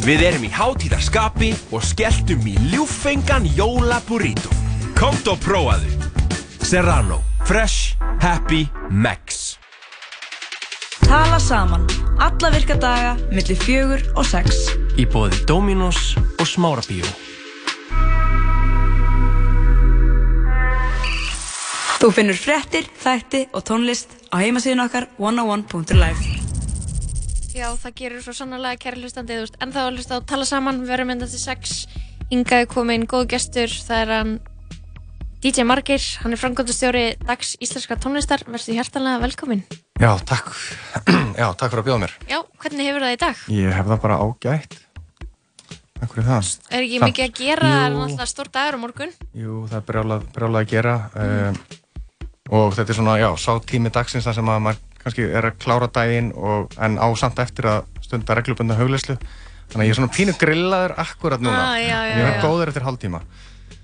Við 0.04 0.24
erum 0.28 0.46
í 0.46 0.52
hátíðarskapi 0.54 1.54
og 1.74 1.84
skelltum 1.88 2.46
í 2.48 2.54
ljúffengan 2.74 3.48
jóla 3.58 4.02
burrito. 4.08 4.52
Komt 5.00 5.28
og 5.32 5.42
prófaðu. 5.44 5.90
Serrano. 6.62 7.22
Fresh. 7.48 7.98
Happy. 8.22 8.68
Max. 8.90 9.58
Tala 11.04 11.40
saman. 11.40 11.88
Alla 12.20 12.54
virka 12.54 12.78
daga, 12.80 13.18
millir 13.32 13.60
fjögur 13.60 14.04
og 14.16 14.28
sex. 14.28 14.70
Í 15.00 15.08
bóði 15.10 15.42
Dominos 15.50 16.14
og 16.38 16.48
Smárabíó. 16.48 17.08
Þú 22.04 22.10
finnur 22.12 22.36
fréttir, 22.36 22.84
þætti 23.00 23.40
og 23.56 23.62
tónlist 23.64 24.10
á 24.28 24.36
heimasíðun 24.44 24.82
okkar 24.84 25.06
101.life. 25.24 26.34
Já, 27.56 27.70
það 27.80 27.94
gerir 27.96 28.24
svo 28.26 28.34
sannlega 28.36 28.76
kæri 28.76 29.00
hlustandi, 29.00 29.38
þú 29.38 29.46
veist, 29.46 29.56
en 29.64 29.70
þá 29.72 29.78
að 29.86 29.92
hlusta 29.94 30.18
á 30.20 30.28
tala 30.28 30.44
saman, 30.50 30.82
við 30.82 30.90
verum 30.92 31.14
enda 31.14 31.30
til 31.32 31.40
sex, 31.40 31.86
hingaði 32.28 32.66
komið 32.74 32.98
inn 33.00 33.06
góð 33.08 33.30
gestur, 33.32 33.72
það 33.88 34.02
er 34.02 34.12
hann 34.18 34.34
DJ 35.46 35.64
Margir, 35.70 36.08
hann 36.26 36.36
er 36.36 36.42
framkvæmdastjóri 36.42 37.04
Dags 37.24 37.54
Íslenska 37.64 37.96
tónlistar, 38.04 38.44
verðstu 38.50 38.76
hjertalega 38.76 39.22
velkomin. 39.24 39.62
Já, 39.96 40.10
takk. 40.28 40.50
Já, 41.40 41.46
takk 41.56 41.70
fyrir 41.70 41.86
að 41.86 41.88
bjóða 41.88 42.02
mér. 42.04 42.16
Já, 42.28 42.42
hvernig 42.66 42.90
hefur 42.90 43.06
það 43.06 43.16
í 43.16 43.22
dag? 43.22 43.46
Ég 43.62 43.78
hef 43.78 43.88
það 43.94 44.02
bara 44.04 44.18
ágætt. 44.26 44.76
Takk 46.02 46.18
fyrir 46.18 46.28
það. 46.28 46.52
Er 46.68 46.82
ekki 46.82 47.00
Samt- 47.00 47.08
mikið 47.14 47.30
að 47.30 47.40
gera, 47.40 47.72
það 47.72 47.86
er 47.88 47.96
náttúrulega 47.96 48.28
stór 48.34 48.52
dagur 48.60 48.76
á 48.76 48.84
morgun. 48.84 49.16
Jú, 49.32 49.62
það 49.72 49.80
er 49.80 49.88
brjálað, 49.88 50.28
að 50.66 50.70
gera. 50.74 50.98
Um, 51.16 51.64
og 52.52 52.74
þetta 52.76 52.92
er 52.92 52.98
svona, 52.98 53.16
já, 53.22 53.30
sá 53.40 53.56
tími 53.64 53.92
dagsins 53.94 54.28
þar 54.28 54.36
sem 54.40 54.52
að 54.52 54.64
maður 54.66 54.82
kannski 55.04 55.26
er 55.28 55.48
að 55.48 55.58
klára 55.64 55.88
daginn 55.92 56.32
og, 56.36 56.74
en 56.82 57.00
á 57.00 57.08
samt 57.20 57.40
eftir 57.44 57.68
að 57.72 57.82
stunda 58.04 58.36
reglubönda 58.38 58.78
hugleyslu. 58.80 59.18
Þannig 59.72 59.84
að 59.84 59.88
ég 59.88 59.94
er 59.94 60.00
svona 60.00 60.14
pínu 60.14 60.36
grillaður 60.40 60.94
akkurat 61.02 61.44
núna. 61.44 61.64
Ah, 61.74 61.80
já, 61.80 61.98
já, 62.08 62.16
ég 62.20 62.30
er 62.30 62.40
góður 62.44 62.72
eftir. 62.72 62.86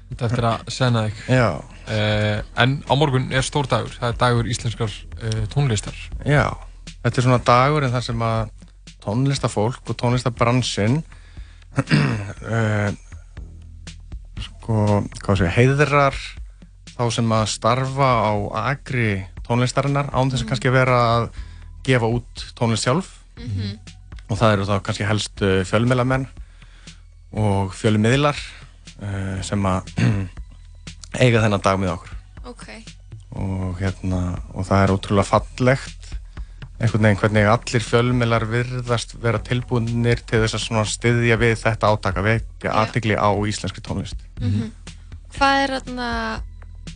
Þetta 0.10 0.26
eftir 0.26 0.48
að 0.50 0.72
sena 0.74 1.04
þig. 1.06 1.20
Já. 1.38 1.50
Uh, 1.90 2.40
en 2.62 2.80
á 2.86 2.94
morgun 2.98 3.30
er 3.34 3.46
stór 3.46 3.70
dagur. 3.70 3.94
Það 3.96 4.12
er 4.12 4.18
dagur 4.24 4.50
íslenskar 4.50 4.96
uh, 4.96 5.44
tónlistar. 5.54 5.98
Já, 6.26 6.46
þetta 7.04 7.14
er 7.14 7.28
svona 7.28 7.42
dagurinn 7.46 7.94
þar 7.94 8.06
sem 8.06 8.26
að 8.26 8.56
tónlistafólk 9.00 9.92
og 9.92 9.98
tónlistabransinn 9.98 11.00
uh, 11.80 12.90
sko, 14.46 15.00
hvað 15.24 15.42
sé, 15.42 15.52
heiðrar 15.56 16.18
þá 17.00 17.06
sem 17.16 17.32
að 17.32 17.46
starfa 17.54 18.10
á 18.28 18.34
agri 18.68 19.24
tónlistarinnar 19.48 20.12
án 20.12 20.30
þess 20.30 20.44
að 20.44 20.52
kannski 20.52 20.74
vera 20.76 21.00
að 21.16 21.30
gefa 21.88 22.12
út 22.12 22.46
tónlist 22.60 22.84
sjálf. 22.86 23.16
Og 24.30 24.38
það 24.38 24.54
eru 24.54 24.68
þá 24.68 24.76
kannski 24.84 25.08
helst 25.08 25.42
fjölmiðlamenn 25.72 26.28
og 27.40 27.74
fjölmiðlar 27.78 28.38
uh, 28.38 29.40
sem 29.46 29.66
að 29.66 29.90
eiga 31.24 31.42
þennan 31.44 31.64
dag 31.66 31.80
með 31.82 31.96
okkur. 31.96 32.16
Ok. 32.50 32.68
og 33.40 33.78
hérna 33.78 34.20
og 34.58 34.66
það 34.66 34.84
er 34.84 34.92
ótrúlega 34.96 35.30
fallegt 35.30 36.00
einhvern 36.80 37.04
veginn 37.04 37.20
hvernig 37.20 37.50
allir 37.52 37.84
fjölmiðlar 37.84 38.46
virðast 38.50 39.14
vera 39.22 39.42
tilbúinir 39.44 40.22
til 40.26 40.40
þess 40.46 40.70
að 40.72 40.88
styðja 40.94 41.38
við 41.42 41.58
þetta 41.60 41.92
átaka 41.92 42.24
vekja 42.26 42.76
aðtigli 42.82 43.18
á 43.20 43.30
íslenski 43.52 43.84
tónlist. 43.86 44.22
Mhm. 44.40 44.72
Hvað 45.36 45.64
er 45.64 45.74
þarna, 45.76 46.10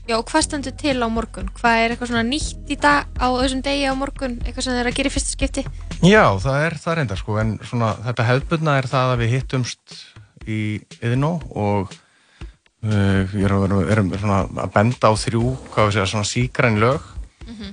já, 0.07 0.17
hvað 0.19 0.45
stendur 0.45 0.75
til 0.79 0.97
á 0.99 1.07
morgun? 1.11 1.49
Hvað 1.57 1.79
er 1.79 1.93
eitthvað 1.93 2.11
svona 2.11 2.25
nýtt 2.27 2.71
í 2.73 2.77
dag 2.79 3.09
á 3.15 3.27
þessum 3.39 3.63
degi 3.65 3.87
á 3.87 3.93
morgun? 3.97 4.37
Eitthvað 4.43 4.67
sem 4.67 4.77
þeir 4.77 4.89
að 4.91 4.97
gera 4.99 5.11
í 5.11 5.15
fyrsta 5.15 5.35
skipti? 5.35 5.65
Já, 6.03 6.23
það 6.43 6.67
er 6.67 6.77
það 6.83 6.97
reyndar 6.99 7.21
sko, 7.21 7.37
en 7.41 7.55
svona 7.63 7.93
þetta 8.07 8.27
hefðbundna 8.29 8.77
er 8.79 8.89
það 8.91 9.13
að 9.13 9.23
við 9.23 9.35
hittumst 9.37 9.97
í 10.43 10.59
yðinó 10.99 11.33
og 11.55 11.93
uh, 11.93 13.21
við 13.31 13.47
erum, 13.47 13.65
erum, 13.67 13.83
erum 13.95 14.13
svona 14.19 14.43
að 14.65 14.73
benda 14.75 15.11
á 15.11 15.13
þrjú, 15.23 15.43
hvað 15.73 15.89
við 15.89 15.97
segja, 15.97 16.09
svona 16.13 16.31
sígræn 16.33 16.79
lög, 16.83 17.11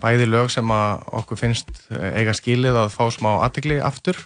bæði 0.03 0.27
lög 0.31 0.51
sem 0.55 0.75
að 0.75 1.07
okkur 1.21 1.39
finnst 1.39 1.71
eh, 1.95 2.21
eiga 2.21 2.35
skilið 2.35 2.79
að 2.81 2.93
fá 2.95 3.05
smá 3.15 3.31
aðtegli 3.45 3.79
aftur 3.83 4.19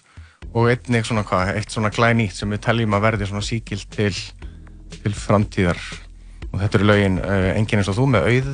og 0.53 0.71
einnig 0.73 1.07
svona 1.07 1.25
hvað, 1.27 1.55
eitt 1.59 1.75
svona 1.75 1.93
glænýtt 1.95 2.37
sem 2.39 2.51
við 2.53 2.63
teljum 2.65 2.97
að 2.97 3.05
verði 3.09 3.29
svona 3.31 3.45
síkild 3.45 3.85
til, 3.93 4.13
til 4.95 5.15
framtíðar 5.17 5.81
og 6.55 6.61
þetta 6.63 6.79
eru 6.79 6.89
lögin 6.89 7.19
uh, 7.19 7.51
enginn 7.57 7.83
eins 7.83 7.91
og 7.91 7.99
þú 7.99 8.07
með 8.15 8.29
auð, 8.31 8.51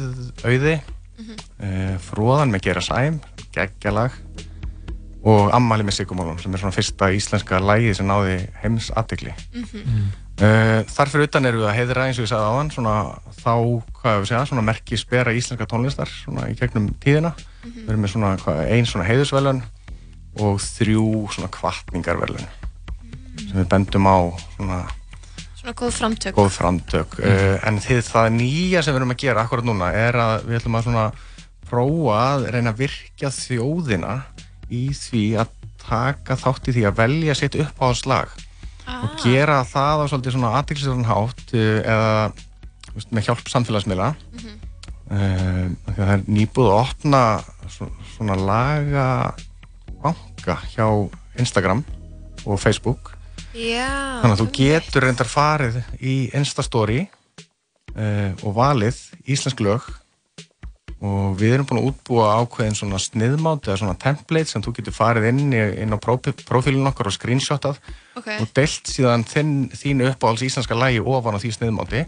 auði, 0.49 0.77
uh, 1.21 1.97
fróðan 2.07 2.55
með 2.55 2.65
gera 2.71 2.85
sæm, 2.85 3.21
geggjalag 3.53 4.17
og 5.21 5.51
Ammali 5.53 5.85
með 5.85 5.99
Sigumálum 5.99 6.39
sem 6.41 6.55
er 6.57 6.63
svona 6.63 6.73
fyrsta 6.73 7.11
íslenska 7.13 7.59
lægi 7.61 7.93
sem 7.99 8.09
náði 8.09 8.39
heims 8.63 8.89
aðtegli. 8.97 9.35
Uh, 10.41 10.81
þar 10.89 11.11
fyrir 11.13 11.29
utan 11.29 11.45
erum 11.45 11.61
við 11.61 11.69
að 11.69 11.77
heiðra 11.77 12.07
eins 12.09 12.17
og 12.17 12.25
ég 12.25 12.31
sagði 12.31 12.55
áðan 12.55 12.71
svona 12.73 12.95
þá, 13.43 13.53
hvað 13.99 14.15
hefur 14.15 14.31
segja, 14.31 14.47
svona 14.49 14.65
merki 14.65 14.97
spera 14.97 15.35
íslenska 15.37 15.67
tónlistar 15.69 16.09
svona 16.09 16.49
í 16.49 16.57
gegnum 16.57 16.89
tíðina. 17.03 17.35
Við 17.67 17.91
erum 17.93 18.07
með 18.07 18.15
svona 18.15 18.33
hvað, 18.41 18.63
ein 18.73 18.89
svona 18.89 19.09
heiðusvelun 19.11 19.61
og 20.41 20.63
þrjú 20.63 21.05
svona 21.35 21.53
kvartningarvelun 21.53 22.49
sem 23.41 23.59
við 23.59 23.69
bendum 23.69 24.09
á 24.09 24.19
svona 24.55 24.81
Svona 25.61 25.75
góð 25.77 25.91
framtök. 25.93 26.35
góð 26.35 26.51
framtök. 26.57 27.17
Uh, 27.21 27.57
en 27.69 27.81
þið, 27.85 27.99
það 28.09 28.29
nýja 28.39 28.83
sem 28.83 28.95
við 28.95 29.01
erum 29.03 29.15
að 29.15 29.23
gera 29.25 29.45
akkurat 29.45 29.67
núna 29.69 29.91
er 29.93 30.17
að 30.17 30.47
við 30.49 30.61
ætlum 30.61 30.79
að 30.79 30.87
svona 30.87 31.07
prófa 31.71 32.15
að 32.21 32.47
reyna 32.55 32.73
að 32.73 32.81
virkja 32.81 33.33
þjóðina 33.37 34.15
í 34.73 34.87
því 34.97 35.25
að 35.43 35.53
taka 35.85 36.39
þátt 36.41 36.71
í 36.71 36.77
því 36.79 36.87
að 36.89 37.03
velja 37.03 37.37
sitt 37.37 37.59
uppáhaldslag. 37.61 38.33
Og 38.91 39.21
gera 39.23 39.61
það 39.69 40.03
á 40.03 40.05
svolítið 40.11 40.35
svona 40.35 40.55
aðtilsverðan 40.59 41.11
hátt 41.11 41.55
uh, 41.55 41.69
eða 41.85 42.11
veist, 42.97 43.13
með 43.13 43.29
hjálp 43.29 43.55
samfélagsmiðla. 43.55 44.11
Mm 44.33 44.59
það 45.11 46.11
er 46.15 46.21
nýbúð 46.31 46.69
að 46.71 46.81
opna 46.85 47.21
svona, 47.67 48.05
svona 48.15 48.37
laga 48.39 49.07
banka 50.05 50.55
hjá 50.71 50.87
Instagram 51.41 51.83
og 52.47 52.61
Facebook 52.63 53.17
Já. 53.55 53.89
Þannig 54.23 54.35
að 54.37 54.43
þú 54.45 54.49
getur 54.61 55.07
reyndar 55.07 55.31
farið 55.31 55.81
í 56.01 56.15
Instastory 56.39 57.01
uh, 57.97 58.31
og 58.47 58.55
valið 58.55 59.01
íslensk 59.27 59.63
lög 59.65 59.89
og 61.01 61.39
við 61.41 61.55
erum 61.55 61.65
búin 61.65 61.79
að 61.81 61.87
útbúa 61.89 62.27
ákveðin 62.43 62.75
svona 62.77 62.99
sniðmátt 63.01 63.71
eða 63.71 63.79
svona 63.81 63.97
template 63.97 64.51
sem 64.51 64.61
þú 64.61 64.75
getur 64.77 64.93
farið 64.93 65.31
inn, 65.31 65.47
í, 65.57 65.61
inn 65.81 65.97
á 65.97 65.99
profílun 65.99 66.91
okkar 66.91 67.09
og 67.09 67.15
screenshotað 67.17 67.79
Ok. 68.21 68.29
og 68.37 68.51
deilt 68.59 68.91
síðan 68.93 69.25
þinn, 69.25 69.55
þínu 69.73 70.11
uppáhalds 70.11 70.45
íslenska 70.45 70.77
lægi 70.77 71.01
ofan 71.01 71.39
á 71.39 71.41
því 71.41 71.55
sniðmátti 71.57 72.03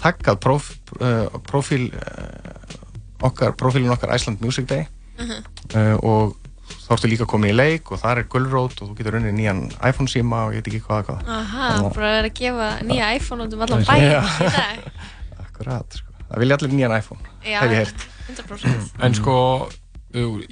takkað 0.00 0.40
prof, 0.40 0.70
uh, 0.96 1.28
profíl 1.44 1.90
uh, 1.92 3.28
okkar, 3.28 3.52
profílun 3.60 3.92
okkar 3.92 4.16
Iceland 4.16 4.40
Music 4.40 4.66
Day 4.70 4.88
Mhm. 5.20 5.42
uh, 5.76 5.96
og 6.00 6.36
þá 6.86 6.90
ertu 6.96 7.08
líka 7.12 7.26
komin 7.30 7.50
í 7.52 7.56
leik 7.56 7.92
og 7.92 8.00
það 8.02 8.18
er 8.22 8.28
gulrót 8.32 8.80
og 8.82 8.88
þú 8.90 8.96
getur 8.98 9.18
unnið 9.20 9.34
nýjan 9.38 9.60
iPhone 9.88 10.08
síma 10.10 10.46
og 10.46 10.54
ég 10.56 10.62
veit 10.62 10.70
ekki 10.72 10.82
hvað 10.86 11.04
hvað 11.08 11.28
Aha, 11.28 11.68
að- 11.78 11.94
bara 11.94 12.08
að 12.08 12.16
vera 12.16 12.30
að 12.30 12.38
gefa 12.40 12.68
nýja 12.88 13.10
iPhone 13.16 13.46
út 13.46 13.52
um 13.54 13.62
allan 13.66 13.84
bæ 13.84 13.94
Já. 14.00 14.20
í 14.22 14.50
dag. 14.56 14.88
Akkurat, 15.46 15.98
sko. 16.00 16.08
Það 16.32 16.38
vilja 16.44 16.56
allir 16.58 16.72
nýjan 16.78 16.96
iPhone, 16.98 17.20
hef 17.44 17.62
ég 17.62 17.78
heyrt. 17.82 18.06
100%. 18.32 18.92
En 19.04 19.14
sko, 19.14 19.34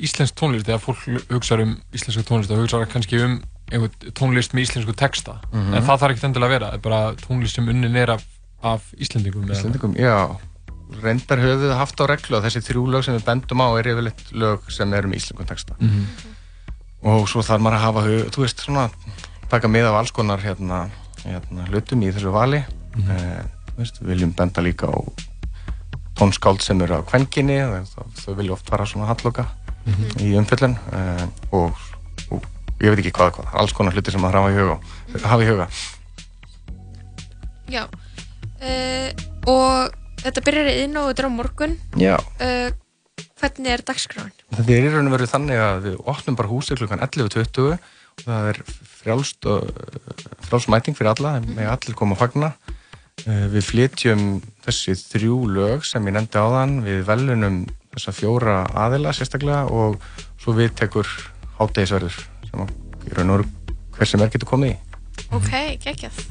íslensk 0.01 0.35
tónlist, 0.41 0.67
þegar 0.69 0.83
fólk 0.85 1.07
hugsa 1.31 1.57
um 1.61 1.75
íslenska 1.97 2.25
tónlist, 2.29 2.51
þá 2.53 2.61
hugsa 2.61 2.81
það 2.83 2.93
kannski 2.95 3.21
um 3.25 3.39
einhvern 3.71 4.13
tónlist 4.19 4.55
með 4.57 4.67
íslensku 4.69 4.95
texta. 4.99 5.39
Mhm. 5.53 5.75
En 5.79 5.83
það 5.87 6.01
þarf 6.03 6.15
ekkert 6.15 6.29
endilega 6.31 6.49
að 6.51 6.55
vera, 6.57 6.71
það 6.71 6.79
er 6.79 6.85
bara 6.89 7.01
tónlist 7.23 7.55
sem 7.61 7.69
unnin 7.71 7.97
er 7.97 8.11
af, 8.17 8.25
af 8.63 8.89
Íslendingum. 8.99 9.45
eða- 9.47 9.57
Íslendingum, 9.59 9.95
já. 9.97 10.17
Reyndar 11.03 11.39
höfum 11.39 11.63
við 11.65 11.75
haft 11.79 12.01
á 12.03 12.05
reglu 12.11 12.37
að 12.39 12.47
þessi 12.49 12.63
þrjú 12.67 12.83
lög 12.91 13.05
sem 13.07 13.15
við 13.17 13.25
bendum 13.29 13.63
á 13.63 13.69
er 13.79 13.89
yfirleitt 13.93 14.33
lög 14.33 14.67
sem 14.73 14.93
eru 14.95 15.09
með 15.09 15.21
íslenskum 15.21 15.47
texta. 15.49 15.77
Mhm. 15.79 16.07
Og 17.11 17.29
svo 17.31 17.41
þarf 17.47 17.63
maður 17.65 17.79
að 17.79 17.85
hafa, 17.87 18.01
hug, 18.09 18.31
þú 18.35 18.43
veist, 18.45 18.61
svona, 18.61 18.91
taka 19.49 19.69
mið 19.69 19.87
af 19.89 19.95
alls 20.01 20.11
konar 20.13 20.43
hérna, 20.45 20.91
hérna, 21.25 21.65
hlutum 21.71 22.03
í 22.03 22.11
þessu 22.13 22.33
vali. 22.35 22.65
Mhm. 22.97 23.11
Eh, 23.11 23.43
þú 23.71 23.77
veist, 23.79 24.01
við 24.03 24.09
viljum 24.15 24.35
benda 24.37 24.61
líka 24.63 24.91
á 24.91 24.97
tónskáld 26.19 26.61
sem 26.61 26.81
eru 26.83 27.01
á 27.01 27.03
kvenkinni, 27.07 27.57
þau, 28.21 28.35
vilja 28.37 28.53
oft 28.53 28.69
fara 28.69 28.85
svona 28.85 29.07
halloka 29.09 29.47
Mhm. 29.87 30.21
í 30.21 30.35
umfjöllun 30.37 30.77
eh, 30.93 31.27
og, 31.53 31.73
og 32.31 32.43
ég 32.81 32.91
veit 32.93 32.99
ekki 33.01 33.13
hvað, 33.17 33.33
hvað, 33.39 33.55
alls 33.55 33.73
konar 33.73 33.93
hluti 33.95 34.11
sem 34.13 34.21
maður 34.21 34.41
hafa 34.43 34.51
í 34.51 34.59
huga. 34.59 34.79
Hafa 35.25 35.43
í 35.43 35.49
huga. 35.49 35.69
Já. 37.71 37.87
Uh, 38.61 39.09
og 39.49 39.95
þetta 40.25 40.45
byrjar 40.47 40.71
í 40.71 40.77
inn 40.85 41.01
og 41.01 41.11
þetta 41.11 41.25
er 41.25 41.31
á 41.31 41.39
morgun. 41.39 41.77
Já. 42.01 42.15
Uh, 42.41 42.69
hvernig 43.41 43.73
er 43.75 43.85
dagskráin? 43.87 44.35
Þetta 44.53 44.77
er 44.77 44.89
í 44.89 44.93
raun 44.93 45.09
og 45.11 45.17
veru 45.17 45.31
þannig 45.31 45.63
að 45.65 45.81
við 45.89 45.97
opnum 46.13 46.39
bara 46.39 46.51
húsið 46.53 46.83
klukkan 46.83 47.03
11.20 47.07 47.73
og 47.73 48.25
það 48.25 48.51
er 48.53 48.61
frjálst 49.01 49.49
og 49.49 49.71
frjálst 50.49 50.71
mæting 50.73 50.97
fyrir 50.99 51.15
alla, 51.15 51.39
þeim 51.39 51.55
með 51.57 51.71
allir 51.73 51.97
koma 51.99 52.17
að 52.17 52.23
fagna. 52.25 52.51
Eh, 53.27 53.47
Við 53.53 53.67
flytjum 53.69 54.25
þessi 54.65 54.97
þrjú 54.99 55.39
lög 55.57 55.87
sem 55.89 56.05
ég 56.09 56.17
nefndi 56.17 56.41
áðan, 56.41 56.79
við 56.85 57.03
velunum 57.09 57.63
þessa 57.95 58.15
fjóra 58.17 58.59
aðila 58.85 59.13
sérstaklega 59.17 59.65
og 59.73 59.99
svo 60.41 60.55
við 60.57 60.75
tekur 60.79 61.09
hátdegisverður 61.59 62.21
sem 62.49 62.69
í 63.09 63.17
raun 63.17 63.33
og 63.35 63.41
veru 63.41 63.49
hver 63.97 64.09
sem 64.09 64.23
er 64.25 64.33
getur 64.33 64.49
komið 64.53 64.75
í. 64.75 64.79
Ok, 65.33 65.53
geggjað. 65.85 66.25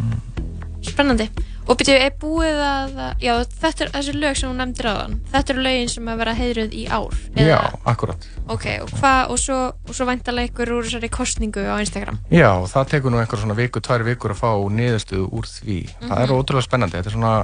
Spennandi. 0.90 1.28
Og 1.70 1.78
byrju, 1.78 1.94
er 2.02 2.14
búið 2.18 2.60
að, 2.66 2.94
já, 3.22 3.34
þetta 3.62 3.84
er 3.86 3.90
þessi 3.94 4.14
lög 4.18 4.38
sem 4.40 4.50
hún 4.50 4.58
nefndir 4.58 4.88
á 4.90 4.94
þann, 5.04 5.18
þetta 5.30 5.54
eru 5.54 5.64
lögin 5.68 5.92
sem 5.94 6.08
að 6.10 6.22
vera 6.24 6.34
heiðruð 6.40 6.72
í 6.74 6.86
ár? 6.90 7.18
Já, 7.38 7.58
akkurat. 7.92 8.26
Ok, 8.50 8.66
og 8.88 8.94
hvað, 8.98 9.20
og 9.36 9.38
svo, 9.44 9.58
svo 9.94 10.08
væntalega 10.10 10.50
ykkur 10.50 10.72
úr 10.80 10.88
þessari 10.88 11.10
kostningu 11.14 11.62
á 11.70 11.78
Instagram? 11.84 12.18
Já, 12.34 12.50
það 12.74 12.88
tekur 12.96 13.14
nú 13.14 13.20
einhver 13.22 13.44
svona 13.44 13.58
viku, 13.60 13.84
tvær 13.86 14.06
vikur 14.08 14.34
að 14.34 14.42
fá 14.42 14.50
niðurstöðu 14.80 15.28
úr 15.30 15.46
því. 15.52 15.78
Það 16.08 16.24
er 16.24 16.32
Mhm. 16.32 16.40
ótrúlega 16.40 16.66
spennandi. 16.66 16.98
Þetta 16.98 17.12
er 17.12 17.18
svona, 17.20 17.36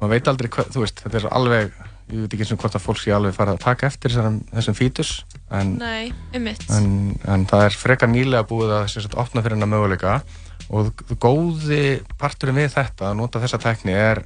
maður 0.00 0.12
veit 0.14 0.28
aldrei 0.30 0.48
hvað, 0.48 0.70
þú 0.76 0.80
veist, 0.86 1.02
þetta 1.02 1.16
er 1.18 1.28
alveg, 1.32 1.72
ég 2.12 2.20
veit 2.22 2.30
ekki 2.36 2.44
eins 2.46 2.52
og 2.52 2.58
hvort 2.62 2.74
að 2.78 2.86
fólk 2.86 3.00
sé 3.02 3.10
alveg 3.16 3.34
farið 3.34 3.56
að 3.58 3.64
taka 3.66 3.86
eftir 3.90 4.10
þessum, 4.12 4.38
þessum 4.54 4.74
fítus, 4.78 5.24
en, 5.50 5.78
Nei, 5.78 6.12
um 6.36 6.46
en, 6.46 7.18
en 7.26 7.46
það 7.46 7.64
er 7.66 7.70
frekar 7.70 8.08
nýlega 8.08 8.46
búið 8.46 8.70
að 8.70 8.88
sem 8.88 9.02
sagt, 9.02 9.14
opna 9.18 9.42
fyrir 9.42 9.56
hennar 9.58 9.66
möguleika 9.72 10.22
og 10.70 10.92
góði 11.20 12.02
parturinn 12.18 12.56
við 12.56 12.70
þetta, 12.74 13.10
að 13.10 13.16
nota 13.16 13.40
þessa 13.42 13.58
tækni 13.58 13.92
er, 13.92 14.22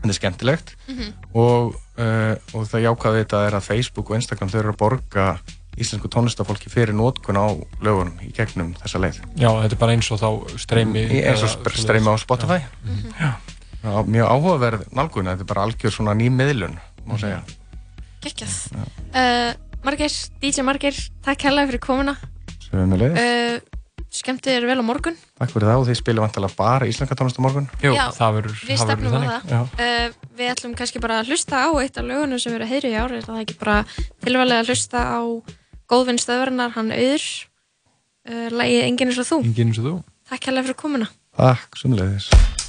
þetta 0.00 0.08
er 0.08 0.18
skemmtilegt 0.18 0.74
Mhm. 0.88 1.12
og, 1.34 1.74
uh, 1.98 2.34
og 2.54 2.66
það 2.68 2.84
jákvæða 2.86 3.14
við 3.16 3.24
þetta 3.24 3.46
er 3.46 3.54
að 3.58 3.66
Facebook 3.68 4.10
og 4.10 4.16
Instagram 4.16 4.48
þau 4.48 4.58
eru 4.60 4.72
að 4.72 4.78
borga 4.78 5.38
íslensku 5.80 6.08
tónlistafólki 6.12 6.68
fyrir 6.68 6.92
nótkun 6.92 7.38
á 7.40 7.46
lögunum 7.80 8.18
í 8.20 8.32
gegnum 8.34 8.74
þessa 8.74 8.98
leið. 9.00 9.20
Já, 9.36 9.48
þetta 9.62 9.72
er 9.72 9.78
bara 9.80 9.92
eins 9.92 10.10
og 10.10 10.18
þá 10.20 10.58
streymi. 10.58 11.04
Eins 11.24 11.42
og 11.46 11.72
streymi 11.72 12.10
á 12.10 12.16
Spotify. 12.18 12.58
Já. 12.60 12.68
Mhm. 12.84 13.14
Já. 13.20 13.30
Já, 13.80 14.04
mjög 14.04 14.26
áhugaverð 14.28 14.82
nálgun, 14.92 15.24
þetta 15.30 15.40
er 15.40 15.44
bara 15.48 15.62
algjör 15.64 15.90
svona 15.94 16.12
ný 16.14 16.28
miðlun, 16.28 16.76
má 17.08 17.16
segja. 17.18 17.40
Geggjað. 18.20 18.56
Uh, 19.14 19.54
Margir, 19.82 20.12
DJ 20.42 20.60
Margir, 20.62 20.92
takk 21.24 21.40
hella 21.48 21.64
fyrir 21.66 21.80
komuna. 21.80 22.16
Leiðis. 22.72 23.16
Uh, 23.16 23.69
skemmtu 24.10 24.50
þér 24.50 24.66
vel 24.68 24.78
á 24.82 24.84
morgun. 24.84 25.16
Takk 25.38 25.52
fyrir 25.54 25.68
það 25.70 25.80
og 25.80 25.86
þið 25.88 25.98
spilum 26.00 26.24
vantilega 26.26 26.56
bara 26.58 26.88
íslenska 26.90 27.16
tónlist 27.18 27.38
á 27.38 27.42
morgun. 27.44 27.68
Jú, 27.82 27.92
Já, 27.94 28.04
það 28.16 28.36
verður 28.38 28.62
Við 28.68 28.82
stefnum 28.82 29.16
á 29.16 29.22
það. 29.46 29.74
Uh, 29.78 30.18
við 30.40 30.52
ætlum 30.54 30.76
kannski 30.78 31.02
bara 31.02 31.20
að 31.22 31.32
hlusta 31.32 31.62
á 31.62 31.68
eitt 31.78 32.00
af 32.00 32.08
lögunum 32.10 32.42
sem 32.42 32.56
eru 32.56 32.66
að 32.66 32.72
heiðri 32.74 32.92
í 32.92 32.98
ári. 32.98 33.22
Það 33.26 33.38
er 33.38 33.44
ekki 33.46 33.58
bara 33.62 33.78
tilvæglega 34.26 34.64
að 34.64 34.72
hlusta 34.74 35.04
á 35.06 35.20
góðvinn 35.90 36.22
stöðvarinnar, 36.22 36.74
hann 36.76 36.94
auður. 36.94 37.28
Uh, 38.28 38.48
Lægið 38.52 38.86
Enginn 38.86 39.12
eins 39.12 39.22
og 39.22 39.30
þú. 39.30 39.42
Enginn 39.46 39.72
eins 39.72 39.82
og 39.82 39.90
þú. 39.90 39.98
Takk 40.30 40.50
hella 40.50 40.66
fyrir 40.66 40.80
komuna. 40.84 41.12
Takk, 41.38 41.78
sem 41.78 42.59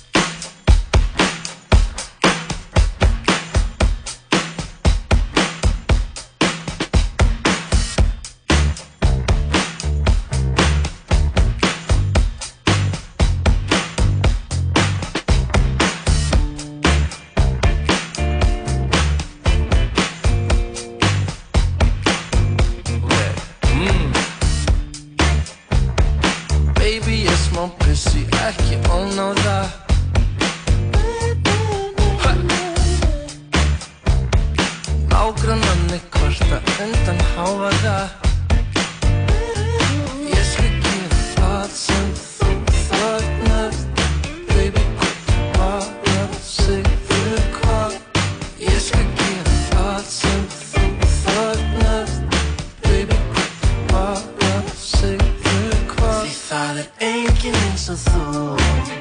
er 56.82 57.08
enginn 57.12 57.62
eins 57.66 57.90
og 57.90 58.04
þú. 58.08 59.01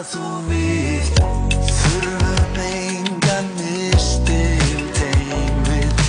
að 0.00 0.12
þú 0.14 0.28
við 0.48 1.08
þurfum 1.68 2.60
engan 2.64 3.50
mistil 3.58 4.86
teimið 4.96 6.04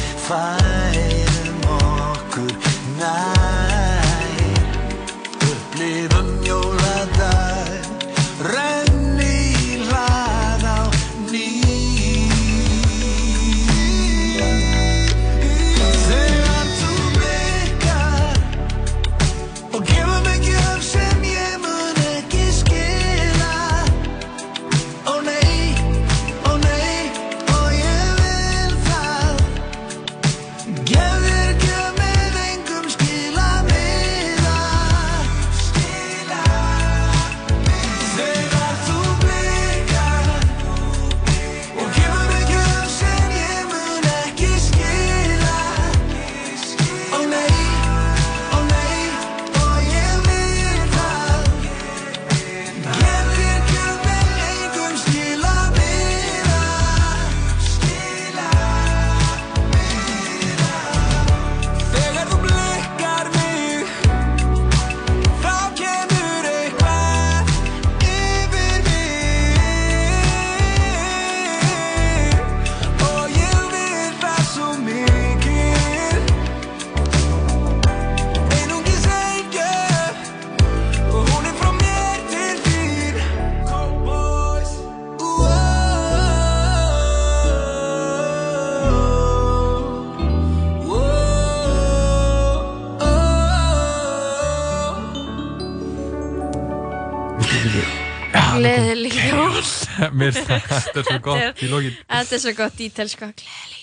Mér. 100.18 100.34
Þetta 100.38 101.00
er 101.02 101.08
svo 101.08 101.20
gott. 101.26 101.62
Í 101.64 101.70
lokin. 101.72 101.96
Þetta 102.10 102.36
er 102.38 102.44
svo 102.46 102.54
gott 102.58 102.78
dítel 102.80 103.10
sko. 103.12 103.30
Gleðileg 103.42 103.82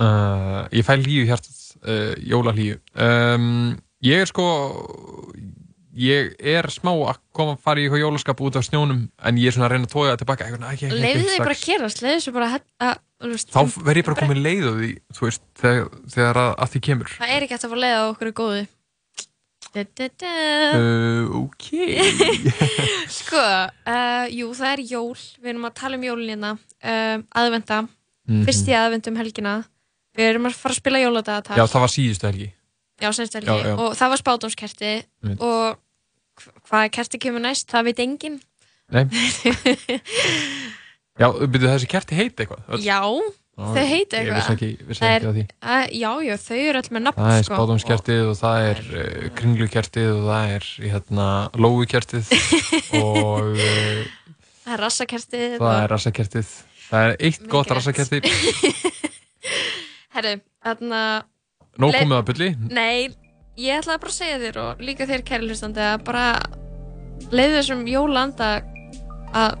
uh, 0.00 0.68
Ég 0.76 0.86
fæ 0.86 0.94
líu 1.00 1.26
hjartað 1.28 1.60
uh, 1.84 2.14
Jólalíu 2.32 2.78
um, 2.94 3.76
Ég 4.04 4.24
er 4.24 4.30
sko 4.30 4.46
Ég 6.00 6.36
er 6.38 6.68
smá 6.70 6.92
að 7.10 7.18
koma 7.34 7.56
að 7.56 7.62
fara 7.66 7.82
í 7.82 7.88
jólaskap 7.90 8.38
út 8.46 8.56
af 8.56 8.64
snjónum 8.64 9.00
En 9.26 9.40
ég 9.40 9.50
er 9.50 9.56
svona 9.56 9.66
að 9.66 9.72
reyna 9.74 9.88
að 9.88 9.94
tója 9.96 10.12
það 10.12 10.20
tilbaka. 10.22 10.46
Eitthvað, 10.46 10.62
"Æ, 10.62 10.72
ekki- 10.76 10.86
ekki- 10.86 11.00
Leiðu 11.02 11.20
ekki 11.20 11.30
þið 11.34 11.42
bara 11.42 11.54
strax." 11.54 11.60
að 11.60 11.72
gerast 11.74 12.02
Leiðu 12.04 12.20
þið 12.24 12.36
bara 12.36 12.50
að, 12.54 12.60
að 12.86 12.96
Þá 13.50 13.60
verð 13.84 14.00
ég 14.00 14.06
bara 14.06 14.20
komin 14.22 14.42
leið 14.46 14.62
á 14.64 14.72
því 14.78 14.90
veist, 15.20 15.42
þegar, 15.60 15.88
þegar 16.14 16.38
að, 16.40 16.52
að 16.64 16.70
því 16.72 16.80
kemur. 16.86 17.10
Það 17.18 17.32
er 17.34 17.44
ekki 17.44 17.56
að 17.58 17.66
fá 17.74 17.76
leið 17.82 17.96
á 18.00 18.04
okkur 18.14 18.30
góðu 18.40 18.62
da, 19.74 19.84
da, 19.96 20.06
da. 20.20 20.32
uh, 20.76 21.44
Ok. 21.44 21.66
Sko, 23.20 23.40
uh, 23.40 24.26
jú, 24.32 24.50
það 24.56 24.72
er 24.74 24.80
jól. 24.90 25.14
Við 25.42 25.48
erum 25.54 25.66
að 25.68 25.74
tala 25.80 25.98
um 25.98 26.04
jólin 26.06 26.30
hérna. 26.34 26.52
Uh, 26.82 27.16
Aðvenda, 27.36 27.78
Mhm. 28.30 28.44
fyrst 28.46 28.68
í 28.70 28.74
aðvendum 28.78 29.16
helgina. 29.18 29.54
Við 30.16 30.24
erum 30.32 30.46
að 30.50 30.54
fara 30.58 30.74
að 30.74 30.80
spila 30.82 31.00
jóladagatal. 31.02 31.56
Já, 31.58 31.64
það 31.70 31.80
var 31.86 31.92
síðustu 31.94 32.26
helgi. 32.30 32.48
Já, 33.00 33.08
senst 33.16 33.34
helgi. 33.38 33.48
Já, 33.50 33.56
já. 33.70 33.74
Og 33.80 33.90
það 33.96 34.08
var 34.12 34.20
spátumskerti 34.20 34.90
Einmitt. 35.24 35.40
Og 35.40 35.78
hv- 36.40 36.54
hvað 36.68 36.90
kerti 36.98 37.16
kemur 37.22 37.40
næst, 37.40 37.66
það 37.72 37.84
veit 37.88 38.00
enginn. 38.04 38.36
Nei. 38.90 39.04
Já, 41.20 41.26
byrju 41.36 41.68
þessi 41.68 41.88
kerti 41.90 42.16
heiti 42.16 42.44
eitthvað? 42.46 42.80
Já, 42.80 43.00
þau 43.60 43.84
heiti 43.90 44.16
ég 44.16 44.28
eitthvað 45.20 45.36
því. 45.36 45.44
að, 45.60 45.84
Já, 46.00 46.10
já, 46.26 46.34
þau 46.44 46.58
eru 46.60 46.80
öll 46.82 46.90
með 46.96 47.04
nafn 47.06 47.20
Það 47.24 47.36
er 47.36 47.44
sko. 47.46 47.54
spátumskertið 47.58 48.22
og 48.30 48.36
það 48.40 48.66
er 48.70 48.80
uh, 48.90 49.28
kringlukertið 49.40 50.08
og 50.14 50.22
það 50.30 50.54
er 50.56 50.68
hérna, 50.94 51.26
lóukertið 51.60 52.32
og 53.02 53.50
uh, 53.54 54.02
Það 54.64 54.74
er 54.76 54.82
rassakertið 54.84 55.56
það 55.60 55.78
er 55.84 55.92
rassakertið. 55.94 56.52
Það 56.90 57.06
er 57.08 57.16
eitt 57.28 57.44
gott 57.50 57.70
Mikið 57.70 57.78
rassakerti. 57.80 58.20
Herru, 60.14 60.34
þarna 60.64 61.00
Le- 61.94 62.00
komið 62.02 62.16
að 62.18 62.24
bulli. 62.30 62.48
Nei, 62.74 63.10
ég 63.60 63.78
ætlaði 63.80 64.02
bara 64.02 64.12
að 64.12 64.16
segja 64.18 64.38
þér 64.42 64.58
og 64.64 64.82
líka 64.84 65.06
þér 65.08 65.22
kæri 65.28 65.48
hlustandi 65.50 65.82
að 65.86 66.02
bara 66.08 66.24
leiði 67.30 67.56
þessum 67.60 67.84
jólanda 67.88 68.48
að 69.36 69.60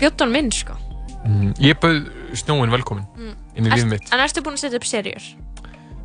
bjóttan 0.00 0.32
minn 0.34 0.50
sko 0.54 0.78
Mm, 1.24 1.54
ég 1.64 1.78
bauð 1.80 2.02
snjóin 2.40 2.70
velkomin 2.72 3.06
Mm. 3.16 3.34
inn 3.56 3.66
í 3.66 3.70
lífið 3.74 3.90
mitt. 3.90 4.12
En 4.12 4.20
ertu 4.20 4.42
búin 4.42 4.54
að 4.58 4.64
setja 4.66 4.76
upp 4.80 4.84
serjur? 4.88 5.26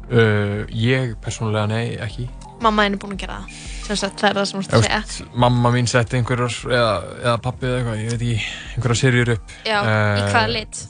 Uh, 0.10 0.66
ég 0.74 1.12
persónulega 1.22 1.68
nei, 1.70 1.98
ekki. 2.02 2.24
Mamma 2.64 2.84
henni 2.88 2.98
er 2.98 3.02
búin 3.04 3.14
að 3.14 3.20
gera 3.22 3.36
það 3.46 3.90
sem 3.90 3.96
sagt, 4.02 4.16
það 4.20 4.30
er 4.30 4.38
það 4.40 4.48
sem 4.50 4.60
þú 4.60 4.64
ert 4.64 4.74
að 4.74 4.86
segja 4.86 5.28
mamma 5.44 5.70
mín 5.72 5.88
setti 5.88 6.18
einhverjar, 6.18 6.56
eða, 6.70 6.96
eða 7.24 7.36
pappi 7.46 7.66
eða 7.70 7.78
eitthvað, 7.78 8.00
ég 8.02 8.10
veit 8.10 8.24
ekki, 8.26 8.48
einhverjar 8.76 9.00
serjur 9.04 9.32
upp. 9.36 9.54
Já, 9.66 9.78
í 9.80 9.92
Eh, 9.94 10.32
hvaða 10.34 10.50
lit? 10.56 10.82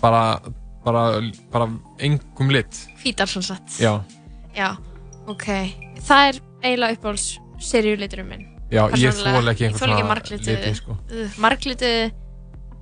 Bara, 0.00 0.22
bara, 0.84 1.02
bara 1.52 1.68
engum 1.98 2.50
lit. 2.54 2.80
Hvítar 3.02 3.26
sem 3.28 3.42
sagt 3.42 3.80
Já, 3.80 4.00
Já, 4.56 4.76
ok 5.26 5.46
Það 6.06 6.28
er 6.28 6.40
eiginlega 6.62 6.96
uppáhalds 6.96 7.38
serjuliturinn 7.58 8.28
minn 8.28 8.46
Já, 8.70 8.86
ég 8.94 9.10
Persónulega. 9.10 9.26
Ég 9.26 9.36
þoli 9.36 9.52
ekki 9.54 9.78
svona 9.78 10.04
marglitu 10.06 10.50
liti, 10.54 10.74
sko. 10.74 10.96
uh, 11.10 11.28
Marglitu 11.38 11.90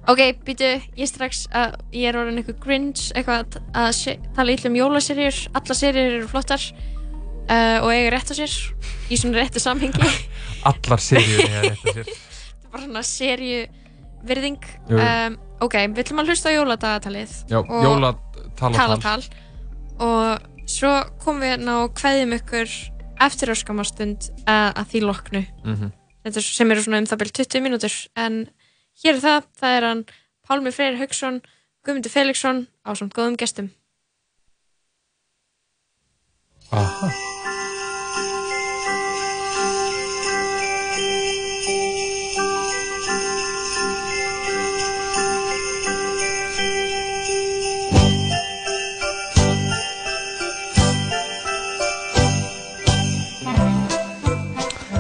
Ok, 0.05 0.21
býtu, 0.45 0.67
ég 1.01 1.09
strax 1.09 1.47
að 1.57 1.79
ég 1.97 2.11
er 2.11 2.19
orðin 2.21 2.43
eitthvað 2.43 2.59
grinch 2.61 3.07
eitthvað 3.17 3.57
að, 3.73 4.19
tala 4.37 4.53
illa 4.53 4.69
um 4.69 4.77
jólaserjur 4.77 5.39
Alla 5.57 5.77
serjur 5.79 6.17
eru 6.19 6.27
flottar 6.29 6.61
uh, 7.49 7.79
og 7.81 7.89
eiga 7.95 8.11
rétt 8.13 8.33
á 8.33 8.35
sér 8.37 8.53
í 9.09 9.17
svona 9.17 9.39
réttu 9.41 9.63
samhengi 9.65 10.11
allar 10.69 11.01
serjur 11.01 11.41
er 11.49 11.71
þetta 11.73 11.95
sér. 11.97 12.11
Þetta 12.65 12.69
er 12.69 12.71
bara 12.75 12.85
svona 12.85 13.03
serju 13.09 13.63
virðing 14.29 14.69
Jú. 14.91 14.99
um, 15.01 15.39
Ok, 15.65 15.75
við 15.95 16.01
ætlum 16.05 16.21
að 16.21 16.31
hlusta 16.33 16.51
á 16.53 16.57
jóladagatalið 16.59 17.35
Já, 17.49 17.59
og- 17.63 17.85
jólatalatal. 17.87 18.75
talatal 18.77 19.23
og 20.05 20.69
svo 20.69 20.91
komum 21.23 21.45
við 21.47 21.63
ná 21.65 21.75
kveðjum 21.97 22.33
ykkur 22.41 22.73
eftir 23.25 23.53
öskamastund 23.55 24.29
að, 24.45 24.69
að 24.75 24.89
því 24.93 25.03
loknu 25.07 25.43
Mhm. 25.65 25.93
þetta 26.27 26.41
er, 26.43 26.47
sem 26.61 26.71
eru 26.75 26.83
svona 26.85 27.01
um 27.01 27.07
það 27.09 27.21
byrj 27.23 27.33
20 27.41 27.63
mínútur 27.65 27.95
en 28.21 28.41
hér 29.03 29.17
er 29.17 29.23
það, 29.25 29.49
það 29.61 29.79
er 29.79 29.89
hann 29.89 30.05
Pálmi 30.45 30.73
Freyr 30.75 30.99
Haugsson, 31.01 31.41
Guðmundur 31.85 32.13
Felixson 32.13 32.67
á 32.85 32.91
samt 32.95 33.17
góðum 33.17 33.39
gestum 33.41 33.73
Aha. 36.75 37.44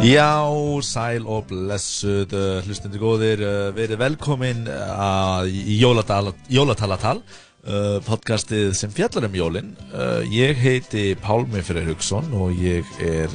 Já, 0.04 0.44
sæl 0.84 1.24
og 1.32 1.46
blessuð 1.48 2.34
uh, 2.36 2.58
hlustendur 2.66 3.00
góðir, 3.00 3.40
uh, 3.40 3.70
verið 3.72 3.96
velkomin 4.02 4.66
uh, 4.68 5.46
í 5.48 5.78
jólatala, 5.80 6.34
Jólatalatal, 6.52 7.22
podcastið 8.04 8.74
sem 8.76 8.90
fjallar 8.92 9.24
um 9.30 9.38
jólin. 9.38 9.70
Uh, 9.94 10.20
ég 10.28 10.58
heiti 10.60 11.14
Pálmi 11.16 11.62
Freyr 11.64 11.86
Haugsson 11.88 12.28
og 12.36 12.52
ég 12.60 12.84
er 13.00 13.32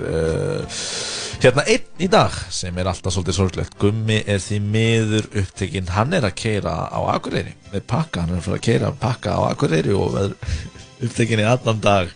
hérna 1.42 1.64
einn 1.66 2.06
í 2.06 2.10
dag 2.14 2.36
sem 2.54 2.78
er 2.78 2.92
alltaf 2.92 3.16
svolítið 3.16 3.40
sorglegt. 3.40 3.74
Gummi 3.82 4.20
er 4.30 4.38
því 4.44 4.60
miður 4.68 5.30
upptekinn, 5.42 5.90
hann 5.96 6.14
er 6.14 6.28
að 6.30 6.38
keira 6.38 6.76
á 6.86 7.00
Akureyri 7.16 7.56
með 7.72 7.88
pakka, 7.90 8.28
hann 8.28 8.38
er 8.38 8.46
að 8.46 8.62
keira 8.68 8.92
pakka 8.94 9.40
á 9.42 9.50
Akureyri 9.56 9.98
og 9.98 10.20
er 10.22 10.38
upptekinn 11.08 11.42
í 11.42 11.50
allan 11.50 11.82
dag 11.82 12.14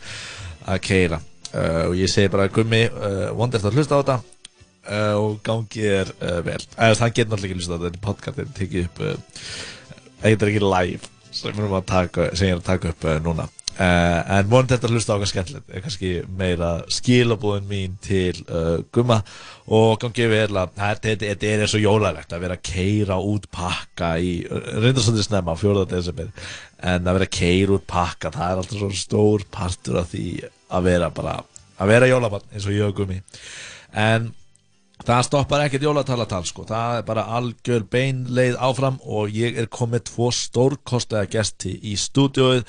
að 0.69 0.85
keira. 0.85 1.23
Uh, 1.49 1.89
og 1.89 1.97
ég 1.97 2.13
segi 2.13 2.29
bara 2.33 2.45
Gummi, 2.53 2.83
uh, 2.93 3.33
vondert 3.33 3.65
að 3.65 3.81
hlusta 3.81 3.97
á 3.97 4.01
þetta 4.03 4.19
uh, 4.89 5.15
og 5.19 5.41
gangi 5.45 5.87
er 5.87 6.13
uh, 6.19 6.39
vel. 6.45 6.61
Uh, 6.75 6.93
það 6.97 7.17
getur 7.17 7.33
náttúrulega 7.33 7.49
ekki 7.49 7.59
hlusta 7.61 7.75
á 7.75 7.81
þetta 7.83 7.91
er 7.91 8.05
podcast, 8.05 8.37
þetta 8.37 8.49
er 8.49 8.61
tekið 8.61 8.87
upp 8.87 9.03
uh, 9.03 9.41
þetta 10.23 10.47
er 10.47 10.53
ekki 10.53 10.63
live 10.69 11.11
sem, 11.33 11.49
ég 11.49 12.53
er 12.53 12.59
að 12.59 12.65
taka 12.67 12.93
upp 12.93 13.05
núna. 13.25 13.47
En 13.73 14.45
vonandi 14.51 14.75
þetta 14.75 14.85
að 14.85 14.91
hlusta 14.93 15.09
á 15.09 15.13
eitthvað 15.15 15.29
skemmtilegt. 15.31 15.71
Er 15.73 15.81
kannski 15.81 16.09
meira 16.37 16.67
skilabúðin 16.93 17.65
mín 17.65 17.95
til 18.05 18.43
Gumma. 18.93 19.17
Og 19.73 19.95
gangi 20.03 20.27
vel 20.29 20.59
að 20.61 20.75
þetta, 20.77 21.31
er 21.33 21.63
eins 21.65 21.73
og 21.73 21.81
jólalegt 21.81 22.35
að 22.37 22.43
vera 22.45 22.59
að 22.59 22.67
keira 22.69 23.17
út 23.17 23.47
pakka 23.49 24.11
í, 24.21 24.35
reyndar 24.45 25.07
svolítið 25.07 25.25
snemma 25.25 25.57
4. 25.57 25.87
desember, 25.89 26.29
en 26.85 27.09
að 27.09 27.17
vera 27.17 27.29
að 27.31 27.33
keira 27.39 27.75
út 27.79 27.89
pakka, 27.89 28.29
það 28.37 28.45
er 28.45 28.61
alltaf 28.61 28.83
svona 28.83 29.01
stór 29.01 29.47
partur 29.57 29.99
af 30.03 30.13
því 30.13 30.27
að 30.69 30.87
vera 30.91 31.09
bara 31.17 31.39
að 31.81 31.93
vera 31.93 32.09
jólabann 32.09 32.47
eins 32.53 32.67
og 32.67 32.75
ég 32.75 32.85
og 32.87 32.97
Gummi. 33.01 33.19
En 33.97 34.31
það 35.07 35.23
stoppar 35.27 35.63
ekkert 35.65 35.83
jólatalatal 35.87 36.43
sko, 36.47 36.65
það 36.69 36.99
er 36.99 37.07
bara 37.07 37.25
algjör 37.37 37.83
beinleið 37.91 38.55
áfram 38.63 38.99
og 39.03 39.33
ég 39.35 39.57
er 39.59 39.67
komið 39.71 40.05
tvo 40.11 40.29
stórkostlega 40.35 41.29
gesti 41.33 41.73
í 41.91 41.95
stúdióið 41.99 42.63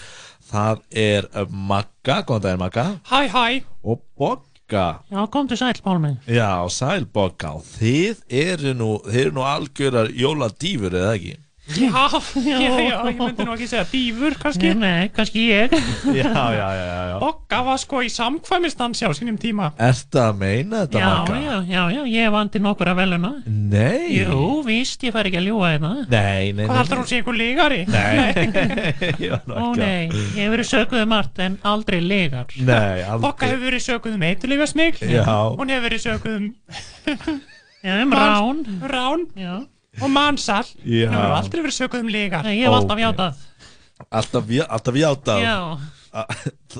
það 0.51 0.82
er 1.05 1.28
uh, 1.32 1.47
Magga, 1.48 2.20
góðan 2.27 2.44
daginn 2.48 2.65
Magga 2.65 2.86
Hæ, 3.11 3.20
hæ. 3.31 3.47
og 3.85 4.02
Bogga 4.19 4.86
Já, 5.12 5.20
komdu 5.31 5.56
sæl, 5.61 5.77
Pálmi. 5.85 6.15
Já, 6.27 6.65
sæl 6.73 7.06
Bogga 7.06 7.55
og 7.59 7.65
þið 7.77 8.23
eru 8.43 8.74
nú, 8.77 8.90
nú 9.35 9.44
algjörar 9.47 10.11
jóladýfur 10.11 10.94
eða 10.97 11.15
ekki? 11.19 11.35
Já, 11.65 11.89
já, 12.45 12.59
já, 12.61 12.99
ég 13.09 13.16
myndi 13.16 13.45
nú 13.47 13.55
ekki 13.55 13.65
segja 13.70 13.86
dýfur, 13.89 14.35
kannski. 14.36 14.74
Nei, 14.77 15.09
kannski 15.16 15.47
ég. 15.49 15.73
Já, 16.12 16.28
já, 16.28 16.51
já, 16.53 16.66
já, 16.77 16.99
já. 17.09 17.15
Bogga 17.23 17.61
var 17.65 17.78
sko 17.81 18.03
í 18.05 18.11
samkvæmistansi 18.12 19.07
á 19.09 19.11
sínum 19.16 19.39
tíma. 19.41 19.70
Ertu 19.81 20.20
að 20.20 20.36
meina 20.43 20.82
þetta 20.85 21.01
Já, 21.01 21.09
Magga? 21.09 21.39
já, 21.41 21.57
já, 21.65 21.82
já, 21.97 22.03
ég 22.12 22.35
vandi 22.36 22.61
nokkur 22.61 22.91
að 22.93 23.01
veluna. 23.01 23.31
Nei 23.49 24.12
Jú, 24.20 24.61
víst, 24.69 25.09
ég 25.09 25.16
fær 25.16 25.31
ekki 25.32 25.41
að 25.41 25.49
ljúa 25.49 25.73
hérna. 25.73 25.95
Nei, 26.12 26.53
nei, 26.53 26.69
Hvað 26.69 26.81
heldur 26.82 27.01
hún 27.01 27.09
sé 27.09 27.23
einhver 27.23 27.41
lígari? 27.41 27.81
Nei, 27.89 28.47
já, 29.24 29.41
nú 29.49 29.57
Ó 29.57 29.65
ekki 29.65 29.73
að- 29.73 29.82
nei, 29.82 30.05
ég 30.12 30.41
hef 30.45 30.55
verið 30.59 30.70
sökuð 30.74 31.03
um 31.09 31.12
margt 31.16 31.45
en 31.49 31.59
aldrei 31.65 32.01
lígar. 32.05 32.53
Nei, 32.61 33.01
aldrei. 33.09 33.23
Bogga 33.24 33.49
hefur 33.55 33.65
verið 33.70 33.86
sökuð 33.89 34.19
um 34.20 34.28
eitthulega 34.28 34.69
smikl. 34.69 35.09
Já. 35.16 35.24
Hún 35.57 35.73
hefur 35.73 35.89
verið 35.89 36.05
sökuð 36.11 36.36
um... 36.43 36.51
Já, 37.85 38.03
um 38.05 38.12
rán. 38.20 38.66
Rán. 38.85 39.27
Já. 39.36 39.62
Og 40.02 40.10
mannsal. 40.10 40.64
Já. 40.82 41.08
Hún 41.08 41.18
hefur 41.18 41.36
aldrei 41.40 41.64
verið 41.66 41.78
sökuð 41.80 42.04
um 42.06 42.14
lígar. 42.14 42.46
Nei, 42.46 42.56
ég 42.60 42.68
hef 42.68 42.78
alltaf 42.80 43.02
játað. 43.04 43.42
Alltaf, 44.10 44.48
alltaf 44.68 44.96
játað 44.98 45.42
Já. 45.44 45.58
að, 46.14 46.32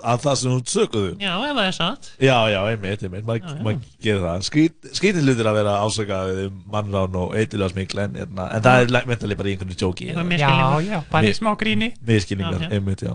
að 0.03 0.23
það 0.25 0.37
sem 0.41 0.51
hún 0.51 0.63
sökuðu 0.67 1.11
Já, 1.23 1.31
ef 1.47 1.53
það 1.55 1.67
er 1.69 1.75
satt. 1.77 2.09
Já, 2.19 2.35
já, 2.51 2.57
einmitt, 2.73 3.05
einmitt, 3.07 3.27
maður 3.29 3.61
ma 3.63 3.75
gerir 4.03 4.25
það 4.25 4.47
Skrítið 4.49 5.21
hlutir 5.23 5.49
að 5.51 5.59
vera 5.61 5.77
ásakaðið 5.85 6.41
um 6.49 6.57
mannrán 6.75 7.19
og 7.21 7.37
eitthvað 7.39 7.71
smikl 7.71 8.03
en, 8.03 8.19
en, 8.25 8.41
en 8.45 8.65
það 8.67 8.83
er 8.99 9.09
mentalið 9.13 9.41
bara 9.41 9.51
í 9.51 9.55
einhvern 9.55 9.71
misskilningur. 9.71 10.43
Já, 10.43 10.53
já, 10.89 10.99
bara 11.13 11.31
í 11.31 11.37
smá 11.39 11.53
gríni. 11.61 11.93
Miskilningar, 12.11 12.67
einmitt, 12.75 13.07
já 13.07 13.15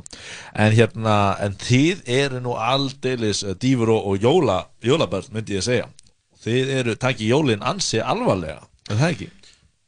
En 0.55 0.76
hérna, 0.80 1.17
en 1.43 1.59
þið 1.59 2.05
eru 2.21 2.43
nú 2.47 2.55
aldeilis 2.55 3.43
uh, 3.43 3.51
dýfur 3.59 3.91
og, 3.97 4.07
og 4.13 4.23
jóla, 4.23 4.61
jólabörn, 4.85 5.27
myndi 5.35 5.59
ég 5.59 5.67
segja 5.67 5.91
Þið 6.39 6.73
eru, 6.77 6.95
takið 6.95 7.34
jólin 7.35 7.67
ansi 7.67 7.99
alvarlega, 7.99 8.63
er 8.88 8.95
það 8.95 9.09
ekki? 9.11 9.30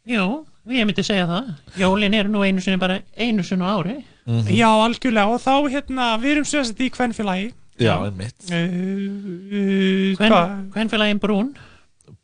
Jú, 0.09 0.45
ég 0.71 0.85
myndi 0.87 1.03
segja 1.05 1.27
það. 1.29 1.49
Jólin 1.77 2.13
eru 2.17 2.29
nú 2.33 2.41
einu 2.45 2.61
sinni 2.61 2.77
bara 2.81 2.99
einu 3.17 3.43
sinni 3.43 3.63
á 3.65 3.71
ári. 3.77 3.97
Mhm. 4.25 4.47
Já, 4.53 4.67
algjörlega. 4.69 5.27
Og 5.33 5.41
þá, 5.41 5.53
hérna, 5.73 6.17
við 6.21 6.31
erum 6.35 6.45
sérst 6.45 6.79
í 6.81 6.89
kvennfélagi. 6.93 7.51
Já, 7.81 7.95
einmitt 8.05 8.35
Uh, 8.51 8.55
uh, 8.55 10.15
Kven, 10.17 10.31
hvað? 10.31 10.49
Kvennfélagin 10.73 11.19
Brún. 11.19 11.53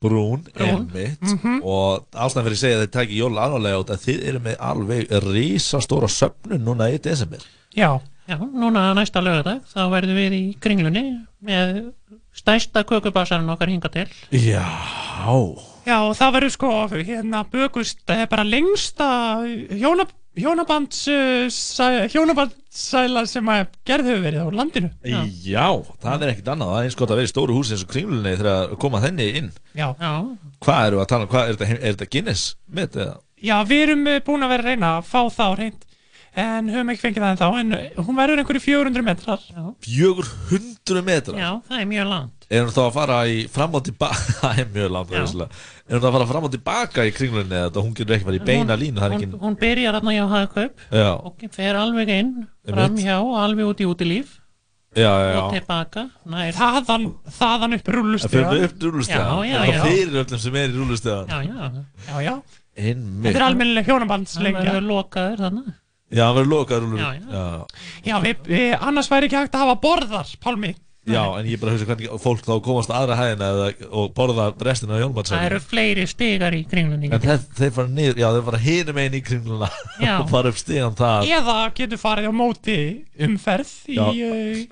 Brún, 0.01 0.43
Brún. 0.53 0.85
einmitt 0.91 1.21
Mhm. 1.21 1.61
og 1.63 2.05
ástæðan 2.13 2.45
fyrir 2.45 2.57
að 2.57 2.61
segja 2.61 2.77
að 2.77 2.83
þið 2.85 2.91
tæki 2.97 3.17
jól 3.17 3.37
alvarlega 3.41 3.79
út 3.81 3.89
að 3.89 4.03
þið 4.05 4.27
eru 4.29 4.39
með 4.39 4.57
alveg 4.59 5.07
risastóra 5.25 6.07
söfnun 6.07 6.61
núna 6.63 6.91
í 6.93 6.99
desember 7.01 7.39
Já. 7.75 7.99
Já, 8.27 8.35
núna 8.37 8.93
næsta 8.93 9.21
lögadag, 9.23 9.61
þá 9.73 9.89
verðum 9.89 10.17
við 10.19 10.33
í 10.35 10.59
kringlunni 10.59 11.25
með 11.41 11.93
stærsta 12.35 12.83
kökubasarinn 12.83 13.49
okkar 13.49 13.69
hinga 13.69 13.89
til. 13.89 14.05
Já 14.31 14.61
Já, 14.61 15.57
og 15.95 16.15
það 16.19 16.33
verður 16.35 16.53
sko, 16.53 16.69
hérna, 16.91 17.43
bökust 17.51 18.11
eh, 18.11 18.25
bara 18.29 18.43
lengsta 18.43 19.07
hjóna, 19.79 20.03
hjónabands, 20.37 21.03
uh, 21.11 21.45
sæ, 21.53 22.07
hjónabandsæla 22.13 23.23
sem 23.29 23.51
að 23.53 23.69
gerð 23.87 24.11
hefur 24.11 24.25
verið 24.25 24.43
á 24.43 24.49
landinu. 24.59 24.91
Já. 25.07 25.69
það 26.03 26.25
er 26.27 26.33
ekkit 26.33 26.51
annað, 26.53 26.73
það 26.73 26.81
er 26.81 26.89
eins 26.89 26.99
gott 26.99 27.13
að 27.13 27.21
vera 27.21 27.29
í 27.29 27.31
stóru 27.31 27.57
húsi 27.57 27.73
eins 27.75 27.85
og 27.87 27.93
kringlunni 27.93 28.35
þegar 28.35 28.51
að 28.53 28.75
koma 28.83 29.01
þenni 29.05 29.29
inn 29.41 29.49
Já. 29.77 29.87
Já. 29.95 30.11
Hvað 30.65 30.87
eru 30.89 31.01
að 31.01 31.09
tala 31.13 31.27
um, 31.27 31.31
hvað 31.31 31.43
er 31.47 31.57
þetta, 31.57 31.79
er 31.79 31.95
þetta 31.95 32.11
Guinness 32.13 32.45
með 32.67 32.87
þetta? 32.97 33.19
Já, 33.47 33.57
við 33.69 33.83
erum 33.87 34.07
eh, 34.09 34.23
búin 34.25 34.45
að 34.45 34.53
vera 34.55 34.65
að 34.65 34.71
reyna 34.71 34.93
að 34.97 35.11
fá 35.11 35.19
það 35.29 35.51
á 35.53 35.53
reynd, 35.61 35.83
en 36.37 36.71
höfum 36.73 36.93
ekki 36.93 37.03
fengið 37.05 37.23
það 37.23 37.33
en 37.33 37.41
þá, 37.41 37.47
en 37.61 37.77
eh, 37.77 37.99
hún 38.01 38.17
verður 38.17 38.41
einhverju 38.41 38.63
400 38.65 39.05
metrar. 39.05 39.45
Já. 39.53 39.67
400 39.85 41.05
metrar 41.05 41.39
Já, 41.41 41.51
það 41.69 41.83
er 41.83 41.89
mjög 41.93 42.09
langt. 42.11 42.36
Er 42.47 42.63
hún 42.63 42.71
þá 42.71 42.81
að 42.85 42.93
fara 42.95 43.15
í 43.27 43.39
fram 43.51 43.73
og 43.75 43.83
tilbaka 43.83 44.33
Það 44.41 44.59
er 44.61 44.67
mjög 44.71 44.91
langt. 44.95 45.13
Er 45.17 45.97
hún 45.97 46.03
þá 46.03 46.07
að 46.07 46.13
fara 46.15 46.27
fram 46.29 46.47
og 46.47 46.51
tilbaka 46.53 47.05
í 47.07 47.13
kringlunni 47.15 47.51
eða 47.57 47.67
þetta? 47.67 47.83
Hún 47.83 47.95
getur 47.97 48.15
ekki 48.15 48.27
fara 48.29 48.39
í 48.39 48.43
beina 48.47 48.77
línu 48.79 49.01
Það 49.01 49.07
er 49.07 49.15
hún, 49.15 49.23
ekki 49.27 49.41
hún 49.43 49.57
byrjar 49.63 49.97
hérna 49.97 50.13
hjá 50.15 50.25
hagkaup 50.33 50.83
Já. 50.95 51.09
og 51.17 51.47
fer 51.57 51.79
alveg 51.79 52.11
inn, 52.15 52.35
fram 52.69 52.99
hjá, 53.01 53.17
alveg 53.43 53.71
út 53.73 53.83
í 53.83 53.87
útilíf. 53.89 54.37
Já, 54.97 55.11
já, 55.11 55.33
og 55.41 55.51
tilbaka. 55.53 56.05
Nær. 56.31 56.55
þaðan, 56.57 57.09
þaðan 57.37 57.75
upp 57.77 57.89
Það 57.91 58.31
fyrir 58.31 58.63
upp 58.65 58.79
já, 59.45 59.59
Það 59.67 59.83
fyrir 59.83 60.15
öllum 60.23 60.41
sem 60.41 60.55
er 60.57 60.71
í 60.71 60.77
rúlustegan 60.77 61.27
já, 61.27 61.41
já, 61.43 61.83
já, 62.07 62.21
já. 62.23 62.33
Einmitt. 62.77 63.27
Þetta 63.27 63.37
er 63.41 63.45
almennileg 63.49 63.91
hjónabandsleikja. 63.91 64.63
Hann 64.63 64.71
verður 64.71 64.87
lokaður 64.87 65.43
þannig 65.43 65.69
Já, 66.07 66.23
hann 66.23 66.35
verður 66.37 66.51
lokað 66.53 66.83
rúlur 66.85 67.01
Já, 67.03 67.07
já. 67.19 67.45
já, 68.07 68.17
við, 68.23 68.43
við, 68.47 68.67
annars 68.79 69.09
væri 69.11 69.27
ekki 69.27 69.41
hægt 69.41 69.57
að 69.57 69.65
hafa 69.65 69.79
borðar, 69.83 70.29
Pálmi 70.39 70.71
Já, 71.07 71.21
en 71.39 71.47
ég 71.47 71.59
bara 71.61 71.73
hugsa 71.73 71.87
hvernig 71.87 72.15
fólk 72.21 72.41
þá 72.43 72.53
komast 72.65 72.91
að 72.91 73.01
aðra 73.01 73.17
hæðina 73.21 73.49
og 73.87 74.09
borða 74.17 74.47
restina 74.67 74.91
af 74.91 74.97
það 74.97 75.03
hjálmarsæðinu 75.03 75.49
eru 75.49 75.59
fleiri 75.63 76.07
stigar 76.11 76.57
í 76.57 76.63
kringlunni 76.67 77.11
En 77.15 77.23
þeir, 77.23 77.45
þeir 77.59 77.75
fara 77.77 77.93
niður, 77.99 78.19
já 78.23 78.27
þeir 78.35 78.47
fara 78.49 78.61
hinum 78.65 78.99
einn 79.03 79.15
í 79.15 79.21
kringluna 79.23 79.69
Já. 80.03 80.15
og 80.21 80.33
fara 80.33 80.51
upp 80.51 80.59
stegan 80.59 80.97
það 80.99 81.29
eða 81.37 81.59
getur 81.79 82.01
farið 82.01 82.27
á 82.27 82.33
móti 82.35 82.79
umferð 83.27 83.71
í 83.87 83.99
Já. 83.99 84.07
uh, 84.09 84.65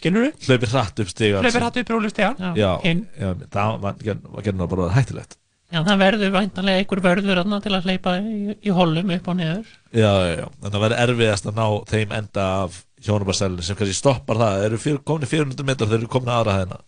skilur 0.00 0.26
við? 0.26 0.48
Hlaupi 0.48 0.72
hratt 0.72 1.04
upp 1.04 1.12
stegan 1.14 1.46
hlaupir 1.46 1.68
hatt 1.68 1.78
upp 1.84 1.94
rúllustiga 1.94 2.52
Já, 2.58 2.72
hinn 2.82 3.06
já, 3.14 3.30
það 3.46 3.78
var 3.86 4.02
var 4.02 4.48
gerðin 4.48 4.66
bara 4.66 4.90
hættulegt. 4.96 5.38
Já, 5.72 5.80
það 5.86 6.00
verður 6.02 6.32
væntanlega 6.34 6.80
einhver 6.82 7.00
vörður 7.00 7.38
til 7.64 7.72
að 7.72 7.86
hleypa 7.88 8.12
í, 8.20 8.56
í 8.60 8.72
hollum 8.76 9.12
upp 9.14 9.28
og 9.32 9.38
niður. 9.38 9.68
Já, 9.88 10.10
já, 10.10 10.32
já, 10.42 10.46
en 10.52 10.74
það 10.74 10.82
verður 10.84 11.02
erfiðast 11.06 11.48
að 11.48 11.56
ná 11.56 11.66
þeim 11.88 12.12
enda 12.18 12.48
af 12.66 12.82
hjónabarsælinu 13.06 13.66
sem 13.66 13.78
kannski 13.78 13.96
stoppar 13.98 14.40
það, 14.40 14.56
þeir 14.60 14.70
eru 14.70 14.80
fyr, 14.82 14.98
komin 15.06 15.26
í 15.26 15.30
400 15.30 15.68
metrar 15.68 15.90
þeir 15.90 16.00
eru 16.00 16.10
komin 16.12 16.32
að 16.32 16.40
aðra 16.40 16.56
hæðina. 16.58 16.80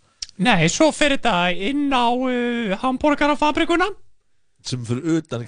Nei, 0.44 0.64
svo 0.72 0.88
fyrir 0.94 1.20
þetta 1.20 1.36
inn 1.70 1.86
á 1.94 2.06
uh, 2.10 2.74
hambúrgarafabrikuna 2.82 3.90
sem 4.64 4.84
fyrir 4.88 5.18
utan 5.20 5.44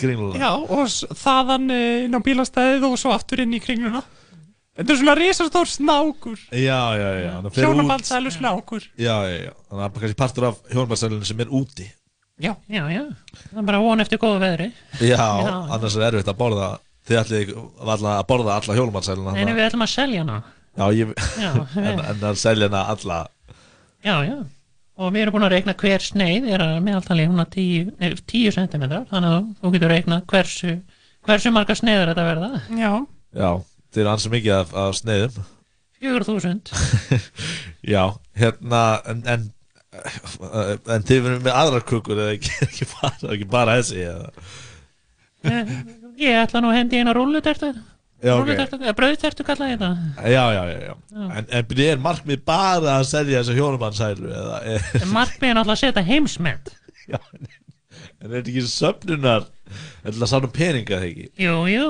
kringluna. 0.00 0.38
Já, 0.40 0.50
og 0.58 1.18
þaðan 1.20 1.68
uh, 1.70 2.06
inn 2.06 2.18
á 2.18 2.20
bílastæðið 2.26 2.88
og 2.90 2.96
svo 3.00 3.12
aftur 3.14 3.44
inn 3.44 3.54
í 3.54 3.62
kringluna. 3.62 4.02
Þetta 4.78 4.94
er 4.94 4.98
svona 5.00 5.14
risastór 5.18 5.66
snákur, 5.66 6.42
Já, 6.54 6.80
já, 6.94 7.08
já 7.18 7.32
hjónabandsælu 7.56 8.30
snákur. 8.30 8.84
Já, 8.94 9.16
já, 9.26 9.38
já, 9.48 9.54
þannig 9.66 9.72
að 9.72 9.80
það 9.80 9.86
er 9.88 10.02
kannski 10.04 10.18
partur 10.20 10.46
af 10.50 10.60
hjónabarsælinu 10.70 11.26
sem 11.26 11.40
er 11.42 11.54
úti. 11.58 11.86
Já, 12.38 12.52
já, 12.70 12.84
já. 12.92 13.02
Það 13.48 13.58
er 13.58 13.66
bara 13.66 13.80
von 13.82 14.04
eftir 14.04 14.20
góðu 14.22 14.38
veðri. 14.44 14.68
Já, 15.02 15.24
annars 15.74 15.96
er 15.98 16.06
erfitt 16.12 16.30
að 16.30 16.38
borða 16.38 16.68
Þið 17.08 17.18
ætlið 17.22 17.50
alla 17.80 18.14
að 18.18 18.28
borða 18.28 18.58
alla 18.58 18.76
hjónabarsæluna 18.76 19.34
Nei, 19.36 19.44
nei, 19.48 19.54
við 19.56 19.66
ætlum 19.70 19.84
að 19.86 19.92
selja 19.94 20.22
hana. 20.24 20.38
Já, 20.78 20.84
ég, 20.94 21.12
Já, 21.40 21.50
en, 21.88 22.02
en 22.12 22.24
að 22.28 22.38
selja 22.42 22.68
hana 22.68 22.84
alla 22.92 23.18
Já, 24.04 24.14
já. 24.28 24.36
Og 24.98 25.12
við 25.14 25.22
erum 25.22 25.36
búin 25.36 25.46
að 25.46 25.52
reikna 25.54 25.74
hver 25.78 26.02
sneið 26.02 26.48
er 26.50 26.62
að 26.64 26.76
meðaltali 26.82 27.26
hún 27.30 27.42
að 27.42 27.52
10, 27.54 27.90
nei, 28.00 28.08
10 28.32 28.54
cm, 28.56 28.84
þannig 29.10 29.28
að 29.30 29.44
þú 29.60 29.70
getur 29.76 29.92
reiknað 29.94 30.24
hversu, 30.32 30.72
hversu 31.26 31.52
marga 31.54 31.76
sneiður 31.78 32.10
þetta 32.10 32.24
verða. 32.26 32.48
Já. 32.74 32.90
Já, 33.38 33.50
þið 33.94 34.02
eru 34.02 34.10
ansi 34.12 34.32
mikið 34.32 34.54
af, 34.56 34.74
af 34.82 34.96
sneiðum 34.98 35.46
4000. 36.02 36.72
Já, 37.94 38.02
hérna 38.38 38.82
en, 39.10 39.22
en, 39.26 39.46
en 39.98 41.06
þið 41.06 41.22
verðum 41.24 41.46
með 41.46 41.58
aðrar 41.62 41.86
kukur 41.88 42.18
eða 42.22 42.34
ekki, 42.36 42.54
ekki, 42.68 42.88
bara, 42.94 43.32
ekki 43.34 43.48
bara 43.54 43.78
þessi 43.78 44.04
eða. 44.06 44.32
Ég 46.18 46.40
ætla 46.42 46.62
nú 46.64 46.72
að 46.72 46.80
hendi 46.80 47.00
eina 47.00 47.14
rúllutertu. 47.16 47.70
Já, 48.18 48.32
ok. 48.34 48.40
Rúllutertu, 48.42 48.80
eða 48.82 48.96
brauðtertu 48.98 49.46
kalla 49.46 49.68
ég 49.70 49.78
þetta. 49.78 49.90
Já, 50.32 50.44
já, 50.54 50.62
já, 50.72 50.78
já. 50.82 50.94
Já. 51.14 51.28
En, 51.28 51.52
en 51.60 51.84
er 51.84 52.02
markmið 52.02 52.42
bara 52.48 52.96
að 52.96 53.06
selja 53.12 53.42
þessa 53.42 53.58
hjónumannsælu 53.58 54.32
eða 54.32 54.58
er, 54.74 54.90
Markmið 55.12 55.52
er 55.52 55.58
náttúrulega 55.60 55.76
að 55.76 55.82
setja 55.84 56.06
heimsmet. 56.08 56.74
en 58.18 58.32
er 58.32 58.40
þetta 58.40 58.52
ekki 58.52 58.64
söfnunar 58.70 59.44
er 59.46 60.12
þetta 60.12 60.28
saman 60.30 60.54
peninga 60.54 60.98
þegar 60.98 61.08
ekki 61.08 61.44
Jú, 61.44 61.54
jú, 61.70 61.84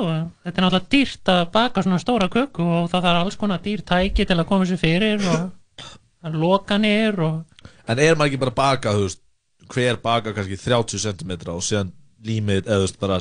þetta 0.45 0.61
er 0.61 0.67
náttúrulega 0.67 0.93
dýrt 0.95 1.33
að 1.33 1.43
baka 1.55 1.85
svona 1.85 2.01
stóra 2.03 2.29
köku 2.33 2.67
og 2.67 2.91
það 2.93 3.07
þarf 3.07 3.23
alls 3.23 3.39
konar 3.41 3.63
dýr 3.65 3.85
tæki 3.89 4.27
til 4.29 4.37
að 4.37 4.49
koma 4.51 4.69
sér 4.69 4.81
fyrir 4.83 5.25
og 5.25 5.49
það 5.79 6.29
er 6.31 6.39
lokanir 6.45 7.23
og 7.25 7.65
En 7.89 8.01
er 8.05 8.19
maður 8.19 8.29
ekki 8.29 8.41
bara 8.43 8.53
að 8.53 8.59
baka, 8.59 8.93
þú 8.93 9.05
veist 9.07 9.23
hver 9.73 10.01
baka 10.03 10.35
kannski 10.37 10.59
30 10.61 11.05
cm 11.07 11.33
og 11.55 11.63
síðan 11.65 11.93
límið 12.25 12.69
veist 12.69 12.99
bara 13.01 13.21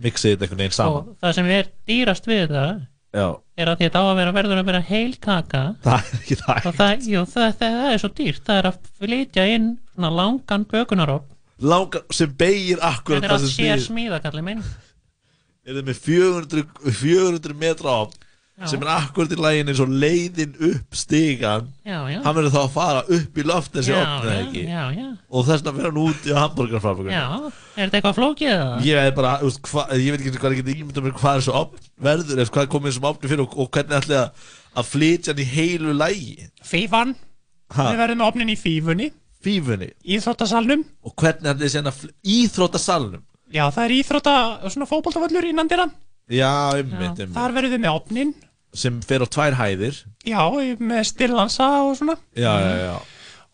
mixið 0.00 0.32
þetta 0.34 0.46
einhvern 0.46 0.62
veginn 0.64 0.76
saman. 0.78 1.10
Og 1.12 1.20
það 1.22 1.34
sem 1.38 1.50
er 1.58 1.68
dýrast 1.90 2.26
við 2.30 2.40
þetta 2.46 2.64
Já, 3.12 3.26
er 3.60 3.68
að 3.68 3.82
þetta 3.84 4.00
á 4.00 4.04
að 4.08 4.16
vera 4.22 4.32
verður 4.32 4.60
að 4.62 4.68
vera 4.70 4.80
heil 4.88 5.16
kaka. 5.20 5.62
Það 5.84 6.06
er 6.08 6.14
ekki 6.22 6.36
það 6.40 6.68
og 6.70 6.78
það, 6.78 7.08
jú, 7.12 7.24
það, 7.28 7.50
það, 7.60 7.74
það 7.82 7.90
er 7.92 8.00
svo 8.00 8.10
dýrt. 8.22 8.42
Það 8.46 8.60
er 8.62 8.68
að 8.70 8.78
flytja 9.02 9.44
inn 9.52 9.66
svona 9.92 10.12
langan 10.16 10.64
bökunaropp 10.70 11.28
Langar, 11.62 12.02
sem 12.10 12.32
beigir 12.34 12.80
akkurat 12.82 13.20
þetta 13.22 13.28
er 13.28 13.36
það 13.36 13.44
að 13.44 13.52
sér 13.52 13.76
snýr. 13.76 13.82
smíða 13.86 14.22
kallið 14.24 14.46
minn. 14.48 14.62
Er 15.62 15.76
þið 15.76 15.84
með 15.86 15.98
400, 16.08 16.64
400 17.02 17.58
metra 17.60 17.92
á 17.92 18.00
Já. 18.02 18.21
Sem 18.70 18.82
er 18.84 18.90
akkurat 18.94 19.32
í 19.34 19.38
lægin 19.40 19.70
eins 19.72 19.80
og 19.82 19.90
leiðin 19.90 20.52
upp 20.68 20.96
já. 21.02 21.54
Hann 22.24 22.36
verður 22.36 22.52
þá 22.54 22.60
að 22.62 22.74
fara 22.74 23.02
upp 23.16 23.38
í 23.38 23.44
loft 23.48 23.76
þessi 23.76 23.94
opnið 23.96 24.32
ekki? 24.36 24.64
já, 24.68 24.82
já. 24.96 25.06
Og 25.30 25.46
þess 25.48 25.64
vegna 25.64 25.74
verður 25.78 25.90
hann 25.90 26.02
úti 26.02 26.34
á 26.34 26.36
hambúrgarfabrikunni 26.42 27.16
Já, 27.16 27.24
er 27.76 27.86
þetta 27.86 27.98
eitthvað 28.00 28.18
flókið 28.18 28.52
eða? 28.52 28.76
Ég 28.86 29.08
er 29.08 29.16
bara, 29.16 29.32
veist, 29.42 29.62
hva, 29.72 29.86
ég 29.96 30.14
veit 30.14 30.20
ekki 30.26 30.42
hvað 30.42 30.54
ég 30.56 30.62
geti 30.62 30.76
ímyndað 30.84 31.08
mér 31.08 31.16
hvað 31.18 31.40
þessu 31.40 31.56
opn 31.62 31.90
verður 32.08 32.52
hvað 32.56 32.70
komið 32.76 32.92
þessum 32.92 33.08
opni 33.10 33.32
fyrir 33.32 33.44
og, 33.46 33.58
og 33.58 33.72
hvernig 33.74 33.98
ætli 33.98 34.20
að, 34.20 34.46
að 34.76 34.92
flytja 34.92 35.32
hann 35.32 35.42
í 35.42 35.48
heilu 35.56 35.96
lægi 35.96 36.48
Fífan. 36.66 37.16
Ha? 37.72 37.88
Við 37.90 38.00
verðum 38.02 38.24
opnin 38.26 38.52
í 38.52 38.56
fífunni. 38.60 39.10
Fífunni? 39.42 39.88
Íþróttasalnum. 40.04 40.84
Og 41.08 41.14
hvernig 41.18 41.54
ætli 41.54 41.66
þessi 41.66 41.80
hann 41.80 41.90
að 41.90 42.02
íþróttasalnum? 42.36 43.24
Já, 43.52 43.66
það 43.72 43.84
er 43.84 43.94
íþrótta, 43.98 44.34
svona 44.72 44.88
fótboltavöllur 44.88 45.50
innan 45.50 45.68
dyra 45.68 45.88
Já, 46.30 46.72
einmitt, 46.78 47.18
einmitt. 47.18 47.34
Þar 47.34 47.54
verðum 47.56 47.74
við 47.74 47.82
með 47.82 47.96
opnin 47.98 48.32
Sem 48.72 49.00
fer 49.04 49.20
á 49.20 49.28
tvær 49.28 49.56
hæðir. 49.58 49.98
Já, 50.24 50.42
með 50.80 51.02
stillansa 51.10 51.66
og 51.84 51.96
svona. 51.98 52.16
Já, 52.32 52.52
já, 52.56 52.76
já. 52.86 52.94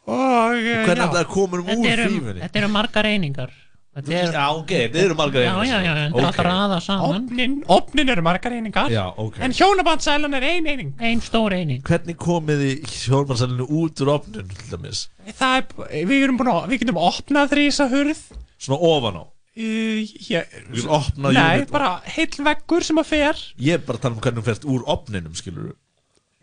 Og, 0.09 0.53
eh, 0.57 0.85
hvernig 0.87 1.03
já. 1.03 1.09
ætli 1.09 1.23
að 1.23 1.33
koma 1.33 1.59
um 1.59 1.65
Þetta 1.67 1.81
úr 1.81 2.13
fífunni? 2.13 2.43
Þetta 2.45 2.61
eru 2.63 2.69
margar 2.73 3.09
einingar. 3.09 3.57
Þetta 3.99 4.15
er, 4.15 4.29
Já, 4.37 4.45
ok, 4.55 4.71
þetta 4.71 5.01
eru 5.03 5.15
margar 5.19 5.43
einingar 5.43 5.65
Já, 5.67 5.73
já, 5.73 5.79
já, 5.83 5.95
þetta 5.99 6.21
er 6.21 6.27
alltaf 6.29 6.47
raða 6.47 6.77
saman. 6.85 7.25
Opnin, 7.25 7.57
opnin 7.67 8.13
eru 8.15 8.23
margar 8.23 8.55
einingar 8.55 8.93
Já, 8.95 9.03
ok. 9.19 9.41
En 9.43 9.57
hjónabandsælan 9.59 10.39
er 10.39 10.47
ein 10.53 10.69
eining. 10.71 10.93
Ein 11.01 11.25
stór 11.25 11.57
eining. 11.57 11.83
Hvernig 11.89 12.17
komið 12.21 12.63
hjálmarsalinu 12.87 13.67
út 13.67 14.05
úr 14.05 14.13
opnun 14.15 14.53
til 14.55 14.71
dæmis? 14.71 15.09
Það 15.41 15.57
er, 15.59 16.07
við 16.13 16.29
erum 16.29 16.39
búin 16.39 16.53
að, 16.53 16.69
við 16.71 16.85
getum 16.85 17.03
opnað 17.03 17.51
þrísa 17.57 17.89
hurð. 17.91 18.23
Svona 18.63 18.81
ofan 18.93 19.19
á 19.19 19.25
uh, 19.59 20.01
ég, 20.31 20.53
Við 20.71 20.81
getum 20.81 20.95
opnað 20.99 21.39
Nei, 21.39 21.57
unit. 21.63 21.73
bara 21.75 21.91
heill 22.17 22.45
veggur 22.51 22.87
sem 22.87 23.01
að 23.03 23.11
fer 23.13 23.43
Ég 23.59 23.79
er 23.79 23.87
bara 23.87 23.99
að 24.01 24.05
tala 24.07 24.15
um 24.17 24.23
hvernig 24.25 24.43
hún 24.43 24.49
ferst 24.51 24.69
úr 24.69 24.85
opninum, 24.87 25.35
skilur 25.39 25.75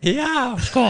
Já, 0.04 0.56
sko 0.60 0.84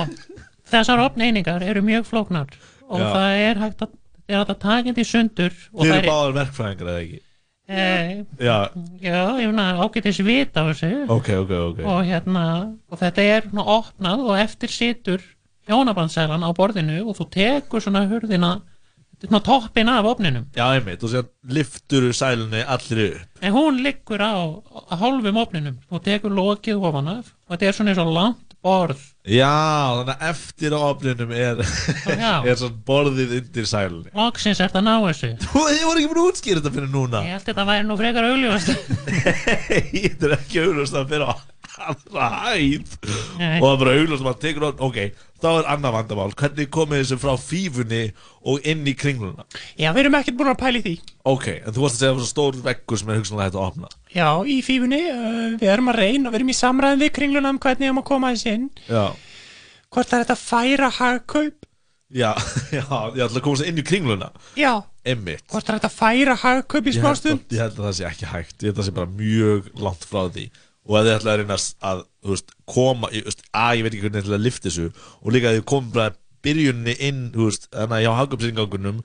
Þessar 0.66 1.04
opneiningar 1.06 1.62
eru 1.62 1.84
mjög 1.86 2.08
flóknar 2.10 2.50
Og 2.86 3.00
Já. 3.02 3.06
það 3.14 3.44
er 3.50 3.62
hægt 3.62 3.86
að 3.86 3.94
Það 4.26 4.34
er 4.34 4.40
að 4.42 4.58
taka 4.58 4.88
þetta 4.90 5.02
í 5.02 5.06
sundur 5.06 5.52
og 5.70 5.84
Þið 5.84 5.92
eru 5.94 6.10
báðar 6.10 6.32
verkfræðingar 6.34 6.88
eða 6.90 7.02
ekki? 7.04 7.18
Eh, 7.66 8.08
Já, 8.42 8.56
Já, 9.02 9.20
ég 9.38 9.48
finna 9.52 9.66
ágætis 9.82 10.18
vita 10.26 10.62
á 10.62 10.70
þessu 10.70 10.90
ok, 11.10 11.30
ok, 11.44 11.52
ok 11.70 11.80
og 11.86 12.00
hérna 12.06 12.42
og 12.90 13.00
þetta 13.00 13.26
er 13.26 13.46
svona 13.46 13.64
opnað 13.76 14.24
og 14.26 14.38
eftir 14.38 14.70
situr 14.74 15.22
hjónabandsælan 15.70 16.46
á 16.46 16.50
borðinu 16.54 17.00
og 17.06 17.18
þú 17.18 17.26
tekur 17.34 17.82
svona 17.82 18.04
hurðina 18.10 18.52
toppin 19.44 19.88
af 19.88 20.04
opninum 20.04 20.46
Já, 20.56 20.66
einmitt, 20.76 21.02
og 21.02 21.10
sér 21.10 21.26
liftur 21.48 22.12
sælunni 22.12 22.62
allir 22.62 23.04
upp. 23.10 23.42
En 23.42 23.52
hún 23.52 23.82
liggur 23.82 24.20
á, 24.20 24.32
hálfum 24.96 25.36
opninum 25.36 25.78
og 25.90 26.02
tekur 26.04 26.30
lokið 26.30 26.82
ofan 26.82 27.08
af. 27.08 27.32
Og 27.48 27.56
þetta 27.56 27.66
er 27.66 27.72
svona 27.78 27.92
eins 27.94 28.02
og 28.02 28.12
langt 28.12 28.46
borð. 28.66 29.02
Já, 29.26 29.50
þannig 29.98 30.12
að 30.14 30.28
eftir 30.30 30.74
opninum 30.78 31.32
er, 31.34 31.60
er 32.46 32.58
svona 32.58 32.80
borðið 32.86 33.34
undir 33.40 33.68
sælunni. 33.68 34.12
Loksins 34.14 34.60
er 34.60 34.70
þetta 34.70 34.82
ná 34.86 34.94
þessu. 35.06 35.32
Þú 35.46 35.62
voru 35.62 36.00
ekki 36.00 36.10
búin 36.12 36.22
að 36.22 36.30
útskýra 36.30 36.62
þetta 36.62 36.74
fyrir 36.76 36.92
núna? 36.92 37.22
Ég 37.26 37.36
held 37.36 37.48
þetta 37.50 37.66
væri 37.70 37.86
nú 37.88 37.98
frekar 38.00 38.28
augljóðast 38.30 38.72
Þetta 39.92 40.28
er 40.30 40.36
ekki 40.38 40.64
auglust 40.64 40.98
að 40.98 41.12
fyrir 41.14 41.30
á 41.30 41.34
allra 41.76 42.26
hæð 42.46 42.94
Nei. 43.38 43.58
og 43.60 43.64
það 43.64 43.72
er 43.72 43.80
bara 43.82 43.94
auglust 43.96 44.22
að 44.22 44.26
maður 44.26 44.40
tekur 44.44 44.66
á 44.66 44.70
ok, 44.86 44.98
þá 45.42 45.48
er 45.50 45.68
annað 45.74 45.94
vandamál. 45.96 46.28
Hvernig 46.40 46.70
komið 46.76 47.02
þessu 47.02 47.18
frá 47.20 47.34
fífunni 47.40 48.00
og 48.46 48.68
inn 48.72 48.88
í 48.88 48.94
kringluna? 48.98 49.46
Já, 49.76 49.90
við 49.92 50.02
erum 50.04 50.18
ekkert 50.20 50.38
búin 50.40 50.52
að 50.52 50.58
pæli 50.62 50.82
því. 50.86 50.94
Ok, 51.28 51.46
en 51.58 51.76
þú 51.76 51.84
varst 51.84 51.98
að 51.98 52.00
segja 52.00 52.10
að 52.10 52.16
það 52.16 52.22
var 52.22 52.30
stór 52.32 52.58
veggur 52.70 53.02
sem 53.02 53.12
er 53.12 53.20
hugsanlega 53.20 53.48
hægt 53.50 53.60
að 53.60 53.66
opna. 53.66 53.92
Já, 54.16 54.28
í 54.48 54.58
fífunni, 54.64 55.02
uh, 55.12 55.46
við 55.60 55.70
erum 55.76 55.92
að 55.92 56.00
reyna 56.02 56.32
við 56.32 56.40
erum 56.40 56.52
í 56.54 56.58
samræðin 56.62 57.04
við 57.04 57.14
kringluna 57.20 57.54
um 57.54 57.62
hvernig 57.62 57.84
við 57.84 57.90
erum 57.90 58.02
að 58.02 58.10
koma 58.10 58.34
þess 58.34 58.50
inn. 58.54 58.66
Já, 58.88 59.04
hvort 59.92 60.10
það 60.10 60.18
er 60.18 60.26
þetta 60.26 60.36
að 60.36 60.44
færa 60.46 60.92
hagkaup 61.00 61.62
já, 62.06 62.30
já, 62.76 62.84
ég 63.16 63.24
ætla 63.24 63.40
að 63.40 63.44
koma 63.44 63.60
sér 63.60 63.72
inn 63.72 63.80
í 63.82 63.86
kringluna. 63.86 64.30
Já, 64.58 64.72
Emmitt 65.06 65.44
hvort 65.50 65.66
það 65.66 65.72
er 65.72 65.80
þetta 65.80 65.90
að 65.90 65.98
færa 66.00 66.36
hagkaup 66.42 66.86
í 66.86 66.90
ég 66.90 66.96
held, 66.96 67.04
smástund 67.04 67.42
að, 67.44 67.54
ég 67.54 67.62
held 67.62 67.76
að 67.76 67.84
það 67.86 67.96
sé 67.98 68.06
ekki 68.08 68.30
hægt. 68.30 68.56
Ég 68.56 68.66
held 68.66 68.76
að 68.76 68.80
það 68.80 68.88
sé 68.88 68.94
bara 68.96 69.12
mjög 69.20 69.68
langt 69.84 70.06
frá 70.06 70.22
því 70.34 70.46
Og 70.86 70.98
að 70.98 71.08
þið 71.08 71.16
ætla 71.16 71.32
að 71.32 71.40
reyna 71.40 71.58
að 71.90 72.02
þú 72.22 72.34
veist, 72.34 72.52
koma 72.70 73.10
í, 73.10 73.22
þú 73.24 73.30
veist, 73.30 73.42
að 73.50 73.72
ég 73.76 73.86
veit 73.86 73.92
ekki 73.92 74.04
hvernig 74.04 74.20
þið 74.20 74.28
ætla 74.28 74.38
að 74.38 74.46
lifta 74.46 74.68
þessu 74.68 74.86
Og 75.22 75.34
líka 75.34 75.50
að 75.50 75.58
þið 75.58 75.66
komum 75.72 75.90
bara 75.96 76.14
byrjunni 76.46 76.94
inn 77.08 77.24
þú 77.34 77.48
veist, 77.48 77.68
Þannig 77.72 77.96
að 77.96 78.04
hjá 78.04 78.12
hagumsyngangunum 78.20 79.02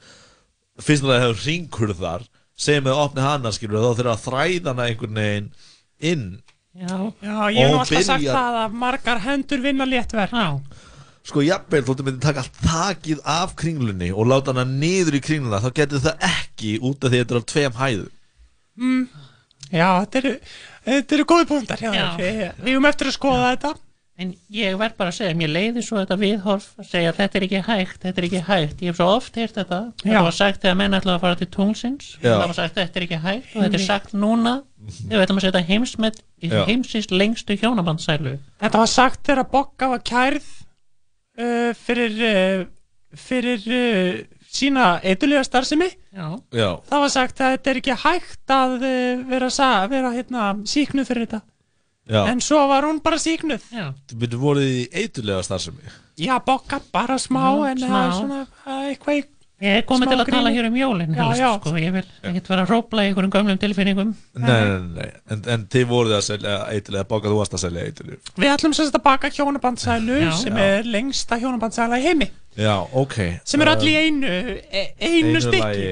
Fyrst 0.81 1.05
að 1.05 1.13
það 1.13 1.23
hefur 1.25 1.43
ringurðar 1.47 2.29
Segjum 2.61 2.91
að 2.91 3.01
opni 3.07 3.25
hana 3.25 3.53
skilur 3.55 3.81
Þá 3.81 3.91
þurfa 3.99 4.13
að 4.13 4.23
þræða 4.27 4.73
hana 4.75 4.87
einhvern 4.91 5.21
veginn 5.21 5.51
inn. 6.01 6.25
Já, 6.71 6.95
já, 7.21 7.35
ég 7.51 7.67
hef 7.67 7.81
alltaf 7.81 8.05
sagt 8.07 8.25
það 8.25 8.57
að 8.61 8.75
margar 8.79 9.19
hendur 9.25 9.61
vinna 9.63 9.85
léttverk. 9.85 10.31
Já, 10.31 10.87
Sko 11.27 11.43
jafnvel 11.45 11.83
þóttu 11.85 12.05
myndi 12.07 12.23
taka 12.23 12.41
allt 12.41 12.61
þakið 12.63 13.19
af 13.29 13.51
kringlunni 13.59 14.07
Og 14.09 14.25
láta 14.25 14.55
hana 14.55 14.63
niður 14.65 15.19
í 15.19 15.21
kringluna 15.21 15.59
Þá 15.61 15.67
getur 15.77 16.01
það 16.01 16.23
ekki 16.25 16.71
út 16.81 17.03
af 17.05 17.11
því 17.11 17.19
að 17.19 17.21
þetta 17.21 17.35
er 17.35 17.41
á 17.41 17.49
tveim 17.51 17.75
hæðum. 17.77 18.13
Mm, 18.81 19.03
já 19.69 19.87
þetta 19.99 20.21
eru 20.21 20.31
þetta 20.87 21.17
eru 21.17 21.29
góði 21.29 21.47
púntar 21.51 21.81
já, 21.83 21.93
Já. 21.93 22.05
Við, 22.17 22.43
við 22.63 22.73
erum 22.75 22.89
eftir 22.91 23.11
að 23.11 23.17
skoða 23.19 23.53
þetta 23.53 23.75
En 24.21 24.33
ég 24.53 24.75
verð 24.77 24.97
bara 24.99 25.09
að 25.09 25.17
segja, 25.17 25.35
mér 25.37 25.49
leiði 25.49 25.81
svo 25.85 25.97
þetta 25.97 26.17
viðhorf 26.21 26.65
að 26.81 26.87
segja 26.91 27.13
þetta 27.17 27.37
er 27.39 27.45
ekki 27.47 27.61
hægt, 27.65 28.01
þetta 28.03 28.21
er 28.21 28.27
ekki 28.27 28.41
hægt. 28.45 28.81
Ég 28.83 28.91
hef 28.91 28.99
svo 28.99 29.07
oft 29.15 29.39
heyrt 29.39 29.55
þetta. 29.57 29.79
Já. 29.95 30.03
Þetta 30.03 30.23
var 30.27 30.35
sagt 30.37 30.65
þegar 30.65 30.77
menn 30.81 30.97
ætlaði 30.97 31.15
að 31.15 31.23
fara 31.23 31.39
til 31.39 31.47
tungsins. 31.55 32.09
Já. 32.19 32.27
Það 32.27 32.43
var 32.43 32.57
sagt 32.59 32.77
þetta 32.77 32.99
er 32.99 33.05
ekki 33.07 33.19
hægt 33.23 33.55
og 33.55 33.65
þetta 33.65 33.79
er 33.79 33.85
sagt 33.85 34.13
núna 34.13 34.53
þegar 34.97 35.15
við 35.15 35.23
ætlum 35.25 35.41
að 35.41 35.47
setja 35.47 35.63
heimsmet 35.71 36.21
í 36.21 36.51
Já. 36.51 36.59
heimsins 36.67 37.09
lengstu 37.13 37.57
hjónabandsælu. 37.63 38.35
Þetta 38.61 38.83
var 38.83 38.91
sagt 38.91 39.23
þegar 39.25 39.49
Bokka 39.55 39.89
var 39.95 40.03
kærð 40.11 40.51
uh, 41.41 41.71
fyrir, 41.81 42.21
uh, 42.27 43.17
fyrir 43.25 43.65
uh, 43.65 44.21
sína 44.51 44.87
eitthulega 45.03 45.43
starfsemi. 45.47 45.87
Já. 46.15 46.27
Já. 46.55 46.69
Það 46.89 47.03
var 47.05 47.13
sagt 47.13 47.39
að 47.41 47.53
þetta 47.55 47.71
er 47.73 47.79
ekki 47.81 47.95
hægt 48.03 48.53
að 48.57 48.75
uh, 48.83 49.23
vera, 49.31 49.49
sa- 49.53 49.87
vera 49.91 50.11
hérna, 50.15 50.49
síknuð 50.67 51.07
fyrir 51.11 51.27
þetta. 51.27 51.41
Já. 52.11 52.21
En 52.33 52.41
svo 52.43 52.59
var 52.67 52.83
hún 52.87 52.99
bara 53.05 53.19
síknuð. 53.21 53.63
Já. 53.71 53.91
Þú 54.09 54.17
byrju 54.23 54.39
voruð 54.41 54.67
í 54.67 54.81
eitulega 55.03 55.43
starfsemi 55.45 55.93
Já, 56.21 56.35
Bokka 56.43 56.81
bara 56.93 57.15
smá, 57.21 57.45
Já, 57.55 57.69
en 57.71 57.79
smá. 57.85 57.99
er 58.01 58.11
svona 58.17 58.39
uh, 58.43 58.81
eitthvað 58.91 59.21
í 59.21 59.23
Ég 59.61 59.75
er 59.77 59.83
komið 59.85 60.09
til 60.09 60.17
að 60.23 60.29
tala 60.33 60.49
hér 60.55 60.65
um 60.71 60.77
jólinn 60.79 61.11
sko, 61.13 61.71
ég 61.77 61.91
vil 61.93 62.01
ekkert 62.01 62.47
vera 62.49 62.63
að 62.65 62.71
rópla 62.73 63.03
í 63.05 63.07
einhverjum 63.11 63.33
gömlum 63.35 63.59
tilfinningum. 63.61 64.09
Nei, 64.41 64.49
nei, 64.49 64.79
nei, 64.95 65.09
en, 65.35 65.43
en 65.53 65.65
þið 65.69 65.83
voruð 65.91 66.15
að 66.17 66.23
selja 66.25 66.53
eitthvað, 66.71 67.05
bakað 67.11 67.29
þú 67.35 67.37
varst 67.37 67.53
að 67.57 67.61
selja 67.67 67.83
eitthvað 67.85 68.41
Við 68.41 68.49
ætlum 68.55 68.73
sérst 68.73 68.97
að 68.97 69.03
baka 69.05 69.29
hjónabandsælu 69.35 70.17
sem 70.39 70.57
já. 70.57 70.63
er 70.65 70.81
lengsta 70.95 71.37
hjónabandsæla 71.43 71.99
í 72.01 72.03
heimi. 72.07 72.27
Já, 72.57 72.73
ok. 73.03 73.17
Sem 73.51 73.61
er 73.61 73.69
allir 73.75 73.93
um, 73.99 74.01
einu, 74.01 74.33
e, 74.65 74.81
einu, 74.97 75.29
einu 75.29 75.39
stykki. 75.45 75.85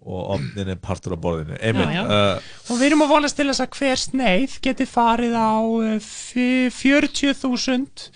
og 0.00 0.32
ofnin 0.38 0.72
er 0.72 0.80
partur 0.80 1.12
á 1.14 1.18
borðinu. 1.20 1.60
Já, 1.60 1.84
já. 1.84 2.00
Uh, 2.08 2.40
Og 2.72 2.80
við 2.80 2.88
erum 2.88 3.04
að 3.04 3.12
vonast 3.12 3.36
til 3.36 3.44
þess 3.50 3.60
að 3.66 3.76
hver 3.76 3.98
sneið 4.06 4.56
geti 4.64 4.88
farið 4.88 5.36
á 5.36 5.52
uh, 5.60 6.00
40.000 6.00 8.08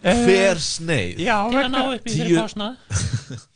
uh, 0.00 0.24
Hver 0.24 0.56
sneið? 0.64 1.20
Já, 1.28 1.36
vegna 1.52 2.00
10.000 2.08 3.44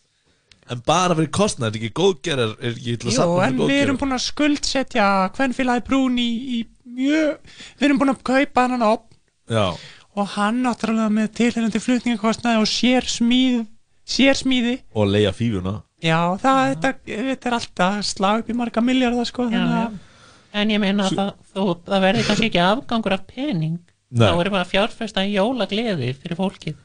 En 0.72 0.80
bara 0.86 1.16
fyrir 1.18 1.32
kostnað, 1.34 1.74
er 1.74 1.80
ekki 1.80 1.92
góðgerar 1.98 2.54
Er 2.56 2.70
ekki 2.72 2.94
til 2.96 3.10
að 3.10 3.12
Jú, 3.12 3.16
safna 3.18 3.48
en 3.48 3.58
fyrir 3.58 3.68
við 3.68 3.82
erum 3.82 3.98
góðgerar 3.98 4.00
búin 4.00 4.16
að 4.16 4.24
skuldsetja 4.24 5.08
hvernfélagi 5.36 5.84
brún 5.88 6.16
í, 6.22 6.30
í 6.56 6.58
mjög 6.94 7.52
við 7.80 7.86
erum 7.88 8.00
búin 8.00 8.14
að 8.14 8.24
kaupa 8.30 8.64
hann 8.64 8.86
Já, 9.52 9.66
og 10.14 10.30
hann 10.38 10.62
náttúrulega 10.64 11.12
með 11.12 11.34
tilhengandi 11.36 11.82
flutningakostnaði 11.84 12.62
og 12.62 12.70
sér 12.70 13.10
smíð 13.12 13.64
sér 14.08 14.38
smíði 14.40 14.78
og 14.96 15.10
leia 15.12 15.34
fífuna 15.36 15.82
Já, 16.04 16.18
það, 16.40 16.62
þetta, 16.70 16.90
þetta 17.08 17.48
er 17.48 17.56
alltaf 17.58 18.00
slag 18.08 18.42
upp 18.42 18.50
í 18.52 18.56
marga 18.56 18.82
miljardar 18.84 19.28
sko, 19.28 19.46
Já, 19.48 19.56
þannig 19.56 19.78
já. 19.78 20.10
En 20.54 20.70
ég 20.70 20.78
meina 20.78 21.08
að 21.08 21.16
það, 21.50 21.70
það 21.88 22.04
verði 22.04 22.24
kannski 22.28 22.48
ekki 22.50 22.60
afgangur 22.62 23.14
af 23.16 23.22
pening. 23.26 23.78
Nei. 24.14 24.22
Þá 24.22 24.42
erum 24.44 24.54
við 24.54 24.60
að 24.60 24.68
fjárfesta 24.70 25.24
í 25.26 25.32
jólagleði 25.34 26.10
fyrir 26.20 26.38
fólkið. 26.38 26.76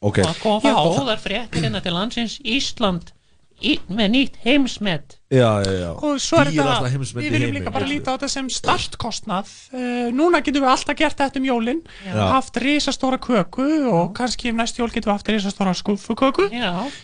Ok 0.00 0.18
Og 0.24 0.30
að 0.30 0.38
koma 0.42 0.72
Já. 0.72 0.76
góðar 0.80 1.20
fréttir 1.20 1.66
hérna 1.66 1.82
til 1.84 1.92
landsins 1.92 2.38
Ísland 2.40 3.12
í, 3.60 3.76
með 3.92 4.12
nýtt 4.14 4.38
heimsmet. 4.46 5.19
Já, 5.30 5.62
já, 5.62 5.72
já. 5.78 5.90
Og 5.94 6.16
svo 6.18 6.40
er 6.42 6.48
þetta, 6.50 6.90
við 7.14 7.30
viljum 7.30 7.52
líka 7.54 7.70
bara 7.70 7.86
líta 7.86 8.10
á 8.10 8.18
þetta 8.18 8.28
sem 8.32 8.48
startkostnað. 8.50 9.50
Uh, 9.70 10.08
núna 10.10 10.40
getum 10.42 10.64
við 10.64 10.70
alltaf 10.72 10.96
gert 10.98 11.16
þetta 11.20 11.38
um 11.38 11.46
jólin. 11.46 11.82
Já. 12.02 12.18
haft 12.34 12.56
risastóra 12.58 13.18
köku 13.22 13.66
og 13.90 14.10
kannski 14.18 14.50
um 14.50 14.58
næst 14.58 14.78
jól 14.80 14.90
getum 14.90 15.12
við 15.12 15.16
haft 15.18 15.28
risastóra 15.30 15.74
skuffuköku 15.74 16.48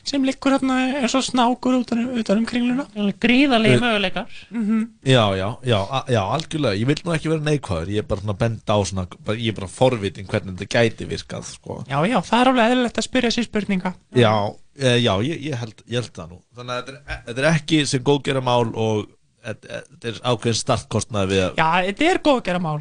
sem 0.02 0.24
liggur 0.26 0.56
hérna 0.56 0.78
eins 1.02 1.14
og 1.14 1.22
snákur 1.22 1.78
utan, 1.78 2.02
utan 2.18 2.38
um 2.42 2.46
kringluna. 2.46 2.86
Gríðalegi 3.22 3.76
Eh, 3.76 3.80
möguleikar. 3.80 4.26
Mhm. 4.50 4.82
Já, 5.04 5.34
já, 5.36 5.56
já, 6.08 6.20
algjörlega. 6.20 6.74
Ég 6.74 6.86
vil 6.86 6.96
nú 7.04 7.14
ekki 7.14 7.28
vera 7.28 7.40
neikvæður. 7.46 7.88
Ég 7.94 7.98
er 7.98 8.02
bara 8.02 8.32
benda 8.34 8.72
á 8.74 8.78
svona 8.82 9.06
bara, 9.24 9.36
Ég 9.38 9.48
er 9.48 9.60
bara 9.60 9.68
forvitin 9.68 10.26
hvernig 10.26 10.58
þetta 10.58 10.66
gæti 10.66 11.06
virkað 11.06 11.44
sko. 11.44 11.84
já, 11.88 11.98
já, 12.06 12.20
það 12.20 12.40
er 12.40 12.46
alveg 12.48 12.70
eðlilegt 12.72 12.98
að 12.98 13.06
spyrja 13.06 13.30
sér 13.30 13.44
spurninga. 13.46 13.94
Já, 14.14 14.54
e, 14.78 14.98
já 15.00 15.12
ég, 15.22 15.42
ég, 15.44 15.54
held, 15.54 15.82
ég 15.86 15.94
held 15.94 16.12
það 16.12 16.30
nú. 16.30 16.42
Þannig 16.56 16.70
að 16.72 16.86
þetta 16.86 16.92
er, 16.96 17.22
þetta 17.26 17.38
er 17.38 17.54
ekki 17.54 17.86
sem 17.86 18.00
góðgera 18.00 18.15
mál 18.42 18.72
og 18.74 19.06
þetta 19.46 20.10
er 20.10 20.20
ákveðin 20.24 20.60
startkostnaði 20.60 21.32
við 21.32 21.42
að 21.44 21.60
já, 21.60 21.68
þetta 21.88 22.08
er 22.10 22.22
góðgera 22.24 22.62
mál 22.62 22.78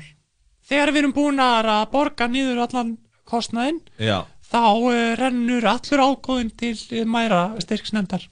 þegar 0.66 0.92
við 0.92 1.02
erum 1.04 1.14
búin 1.16 1.42
að 1.44 1.72
borga 1.92 2.28
niður 2.28 2.64
allan 2.66 2.96
kostnaðinn 3.26 3.82
Já, 4.02 4.24
þá 4.50 4.64
uh, 4.66 5.16
rennur 5.20 5.68
allur 5.70 6.04
ágóðin 6.06 6.52
til 6.58 6.74
uh, 6.76 7.06
mæra 7.10 7.48
styrksnefndar. 7.62 8.26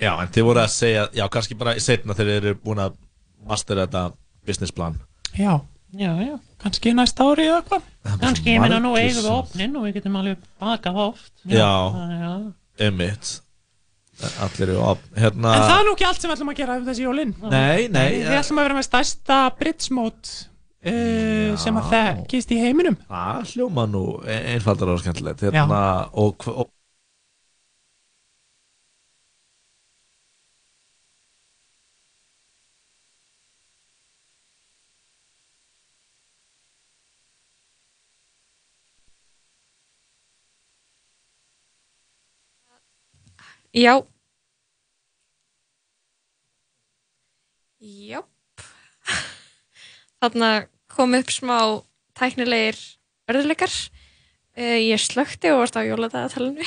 Já, 0.00 0.12
en 0.20 0.28
þið 0.32 0.44
voru 0.44 0.60
að 0.60 0.74
segja 0.74 1.06
Já, 1.16 1.24
kannski 1.32 1.56
bara 1.56 1.76
setna 1.80 2.16
þegar 2.16 2.32
þið 2.34 2.42
eru 2.42 2.60
búin 2.60 2.82
að 2.84 2.98
mastera 3.46 3.86
þetta 3.86 4.10
businessplan 4.46 4.98
já, 5.36 5.60
Já, 5.96 6.12
já. 6.20 6.36
kannski 6.60 6.92
næsta 6.92 7.24
ári 7.24 7.46
eða 7.48 7.62
hvað 7.70 7.92
Kannski, 8.20 8.52
ég 8.52 8.60
meina, 8.62 8.78
nú 8.82 8.92
eigum 8.94 9.24
við 9.24 9.32
opnin 9.32 9.76
og 9.78 9.86
við 9.86 9.96
getum 9.96 10.20
alveg 10.20 10.42
bakað 10.62 11.00
oft. 11.08 11.32
Já, 11.48 11.72
já. 11.90 12.32
einmitt 12.86 13.32
Allir 14.16 14.70
eru 14.70 14.76
op 14.80 15.00
Hérna 15.16 15.54
En 15.58 15.64
það 15.66 15.78
er 15.78 15.86
nú 15.88 15.94
ekki 15.96 16.06
allt 16.08 16.22
sem 16.22 16.30
við 16.30 16.36
ætlum 16.38 16.52
að 16.52 16.60
gera 16.60 16.76
um 16.80 16.86
þessi 16.86 17.04
jólin. 17.04 17.34
Nei, 17.52 17.88
nei, 17.92 18.06
Við 18.24 18.38
ætlum 18.38 18.60
að 18.62 18.68
vera 18.68 18.76
með 18.78 18.86
stærsta 18.88 19.40
bridgemót 19.58 20.30
uh, 20.32 21.50
sem 21.60 21.80
að 21.82 21.90
þekkist 21.92 22.54
í 22.56 22.60
heiminum. 22.62 22.96
Það 23.10 23.52
hljóma 23.52 23.84
nú 23.90 24.04
e- 24.24 24.40
einfaldar 24.54 24.94
og 24.94 25.02
skemmtilegt 25.02 25.44
hérna, 25.44 25.82
og, 26.16 26.48
og 26.48 26.72
Já. 43.76 44.00
Jáp. 47.80 48.64
Þarna 50.20 50.50
kom 50.88 51.12
upp 51.18 51.32
smá 51.34 51.58
tæknilegir 52.16 52.80
örðuleikar. 53.28 53.74
Uh, 54.56 54.80
ég 54.80 55.02
slökti 55.02 55.52
og 55.52 55.60
varst 55.60 55.76
á 55.76 55.84
jóladagatalinu. 55.84 56.64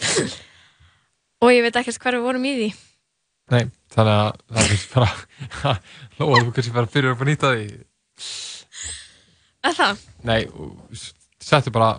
og 1.44 1.52
ég 1.52 1.60
veit 1.66 1.76
ekkert 1.76 2.00
hvað 2.00 2.16
við 2.16 2.24
vorum 2.24 2.48
í 2.48 2.54
því. 2.56 2.70
Nei, 3.52 3.64
þannig 3.92 4.14
að 4.16 4.30
það 4.48 4.64
er 4.64 4.86
bara 4.94 5.10
Lóa, 6.16 6.40
þú 6.40 6.54
kannski 6.56 6.72
bara 6.72 6.88
fyrir 6.88 7.12
upp 7.12 7.20
að 7.20 7.28
nýta 7.28 7.52
því 7.52 7.66
það? 9.74 10.00
Nei, 10.24 10.40
settu 11.42 11.72
bara 11.74 11.98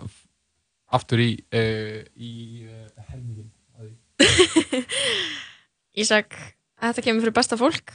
aftur 0.96 1.22
í 1.22 1.30
uh, 1.54 2.00
í 2.16 2.32
uh, 2.66 2.88
helmingin 3.12 3.52
af 3.76 3.86
Ísak, 5.96 6.36
þetta 6.82 7.04
kemur 7.04 7.24
fyrir 7.24 7.36
besta 7.36 7.56
fólk. 7.60 7.94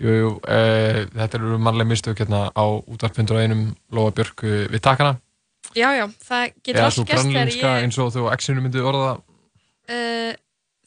Jú, 0.00 0.12
jú, 0.12 0.30
e, 0.44 1.06
þetta 1.08 1.38
eru 1.38 1.56
mannlega 1.56 1.88
mistök 1.88 2.18
hérna 2.20 2.46
á 2.52 2.64
útvarpundur 2.84 3.38
og 3.38 3.44
einum 3.44 3.62
Lóa 3.96 4.12
Björk 4.12 4.44
eh, 4.44 4.66
við 4.68 4.82
takana 4.84 5.14
Já, 5.72 5.88
já, 5.96 6.04
það 6.24 6.42
getur 6.60 6.84
allt 6.84 7.00
gerst 7.08 7.30
þegar 7.30 7.52
ég 7.52 7.86
eins 7.86 7.96
og 8.00 8.12
þú 8.12 8.26
X-inu 8.34 8.64
myndi 8.64 8.84
orða 8.84 9.06
það. 9.06 9.22
Uh, 9.86 10.34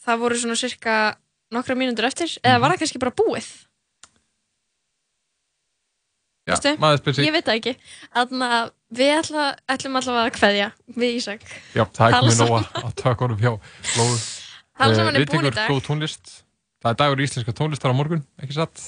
Það 0.09 0.21
voru 0.23 0.37
svona 0.41 0.57
cirka 0.57 0.93
nokkra 1.53 1.75
mínútur 1.77 2.07
eftir. 2.07 2.31
Eða 2.41 2.61
var 2.63 2.73
það 2.73 2.83
kannski 2.83 3.01
bara 3.01 3.15
búið? 3.19 3.47
Já, 6.47 6.55
Veistu? 6.55 6.71
maður 6.81 7.01
spyr 7.03 7.17
sig. 7.17 7.27
Ég 7.27 7.35
veit 7.35 7.45
það 7.45 7.59
ekki. 7.59 7.73
Þannig 8.15 8.55
að 8.57 8.71
við 8.95 9.11
ætla, 9.19 9.45
ætlum 9.69 9.97
allavega 9.99 10.29
að 10.29 10.35
kveðja 10.39 10.67
við 10.97 11.15
Ísak. 11.19 11.43
Já, 11.75 11.83
það 11.85 12.05
er 12.07 12.15
komið 12.19 12.37
nóg 12.39 12.47
saman. 12.47 12.69
að- 12.83 12.95
taka 13.03 13.25
honum 13.25 13.39
hjá 13.43 13.51
Lóu 13.97 14.15
Tala 14.79 14.95
saman 14.95 15.15
er 15.15 15.19
Við 15.21 15.27
búin 15.29 15.39
í 15.39 15.49
tekur 15.49 15.55
dag. 15.55 15.69
góð 15.69 15.81
tónlist. 15.85 16.31
Það 16.79 16.91
er 16.93 16.95
dagur 17.01 17.21
íslenska 17.25 17.53
tónlistar 17.53 17.91
á 17.91 17.95
morgun, 17.99 18.21
ekki 18.41 18.53
satt? 18.55 18.79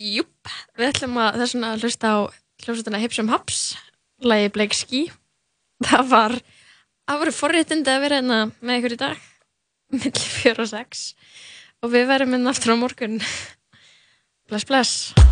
Júp, 0.00 0.48
við 0.78 0.92
ætlum 0.94 1.16
að 1.20 1.40
þessuna 1.42 1.72
að 1.74 1.82
hlusta 1.84 2.06
á 2.14 2.18
hljómsveitina 2.62 3.00
Hipsum 3.02 3.28
Haps 3.28 3.76
lagi 4.22 4.48
Blake 4.54 4.74
Ski. 4.78 5.10
Það 5.84 6.08
var, 6.12 6.36
það 7.08 7.18
voru 7.24 7.32
forréttindi 7.34 7.90
að 7.90 8.00
vera 8.06 8.20
hérna 8.20 8.38
með 8.62 8.78
ykkur 8.80 8.94
í 8.96 9.00
dag 9.00 9.18
milli 9.90 10.12
4 10.44 10.62
og 10.62 10.70
6 10.70 11.14
og 11.82 11.90
við 11.90 12.06
verðum 12.06 12.36
hérna 12.36 12.54
aftur 12.54 12.72
á 12.72 12.76
morgun. 12.80 13.18
Bless 14.48 14.64
bless 14.64 15.29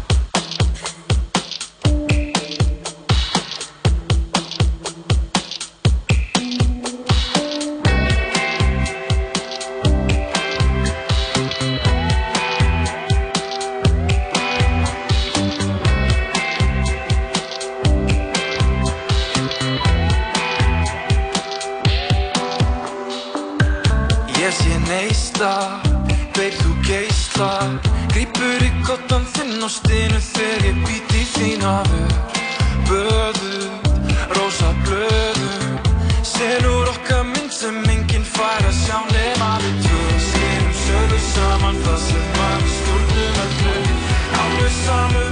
þinn 29.48 29.64
og 29.64 29.70
stinu 29.72 30.18
þegar 30.20 30.64
ég 30.66 30.80
být 30.84 31.14
í 31.16 31.22
þín 31.32 31.62
hafur 31.64 32.10
Böðuð, 32.88 33.68
rósa 34.36 34.72
blöðum 34.84 35.78
Senur 36.28 36.90
okkar 36.92 37.24
mynd 37.30 37.52
sem 37.54 37.78
enginn 37.88 38.26
fær 38.28 38.66
að 38.68 38.76
sjá 38.76 38.98
nema 39.08 39.48
við 39.62 39.80
tvö. 39.86 40.02
Skerum 40.26 40.76
söðu 40.82 41.22
saman 41.30 41.80
það 41.86 42.04
sem 42.04 42.28
mann 42.36 42.68
stjórnum 42.74 43.40
öllu. 43.46 43.96
Alveg 44.42 44.76
samum 44.82 45.27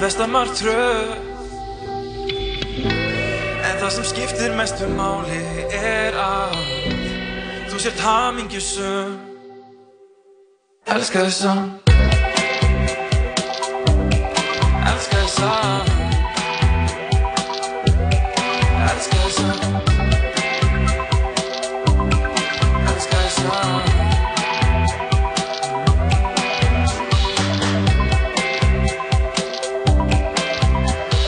besta 0.00 0.26
martröð. 0.26 1.12
En 3.66 3.76
það 3.82 3.90
sem 3.96 4.06
skiptir 4.08 4.54
mestu 4.56 4.88
máli 4.96 5.42
er 5.76 6.16
að 6.16 6.56
þú 7.70 7.82
sért 7.84 8.00
hamingjusum 8.04 9.18
Elskar 10.90 11.28
þig 11.28 11.36
samt 11.36 11.89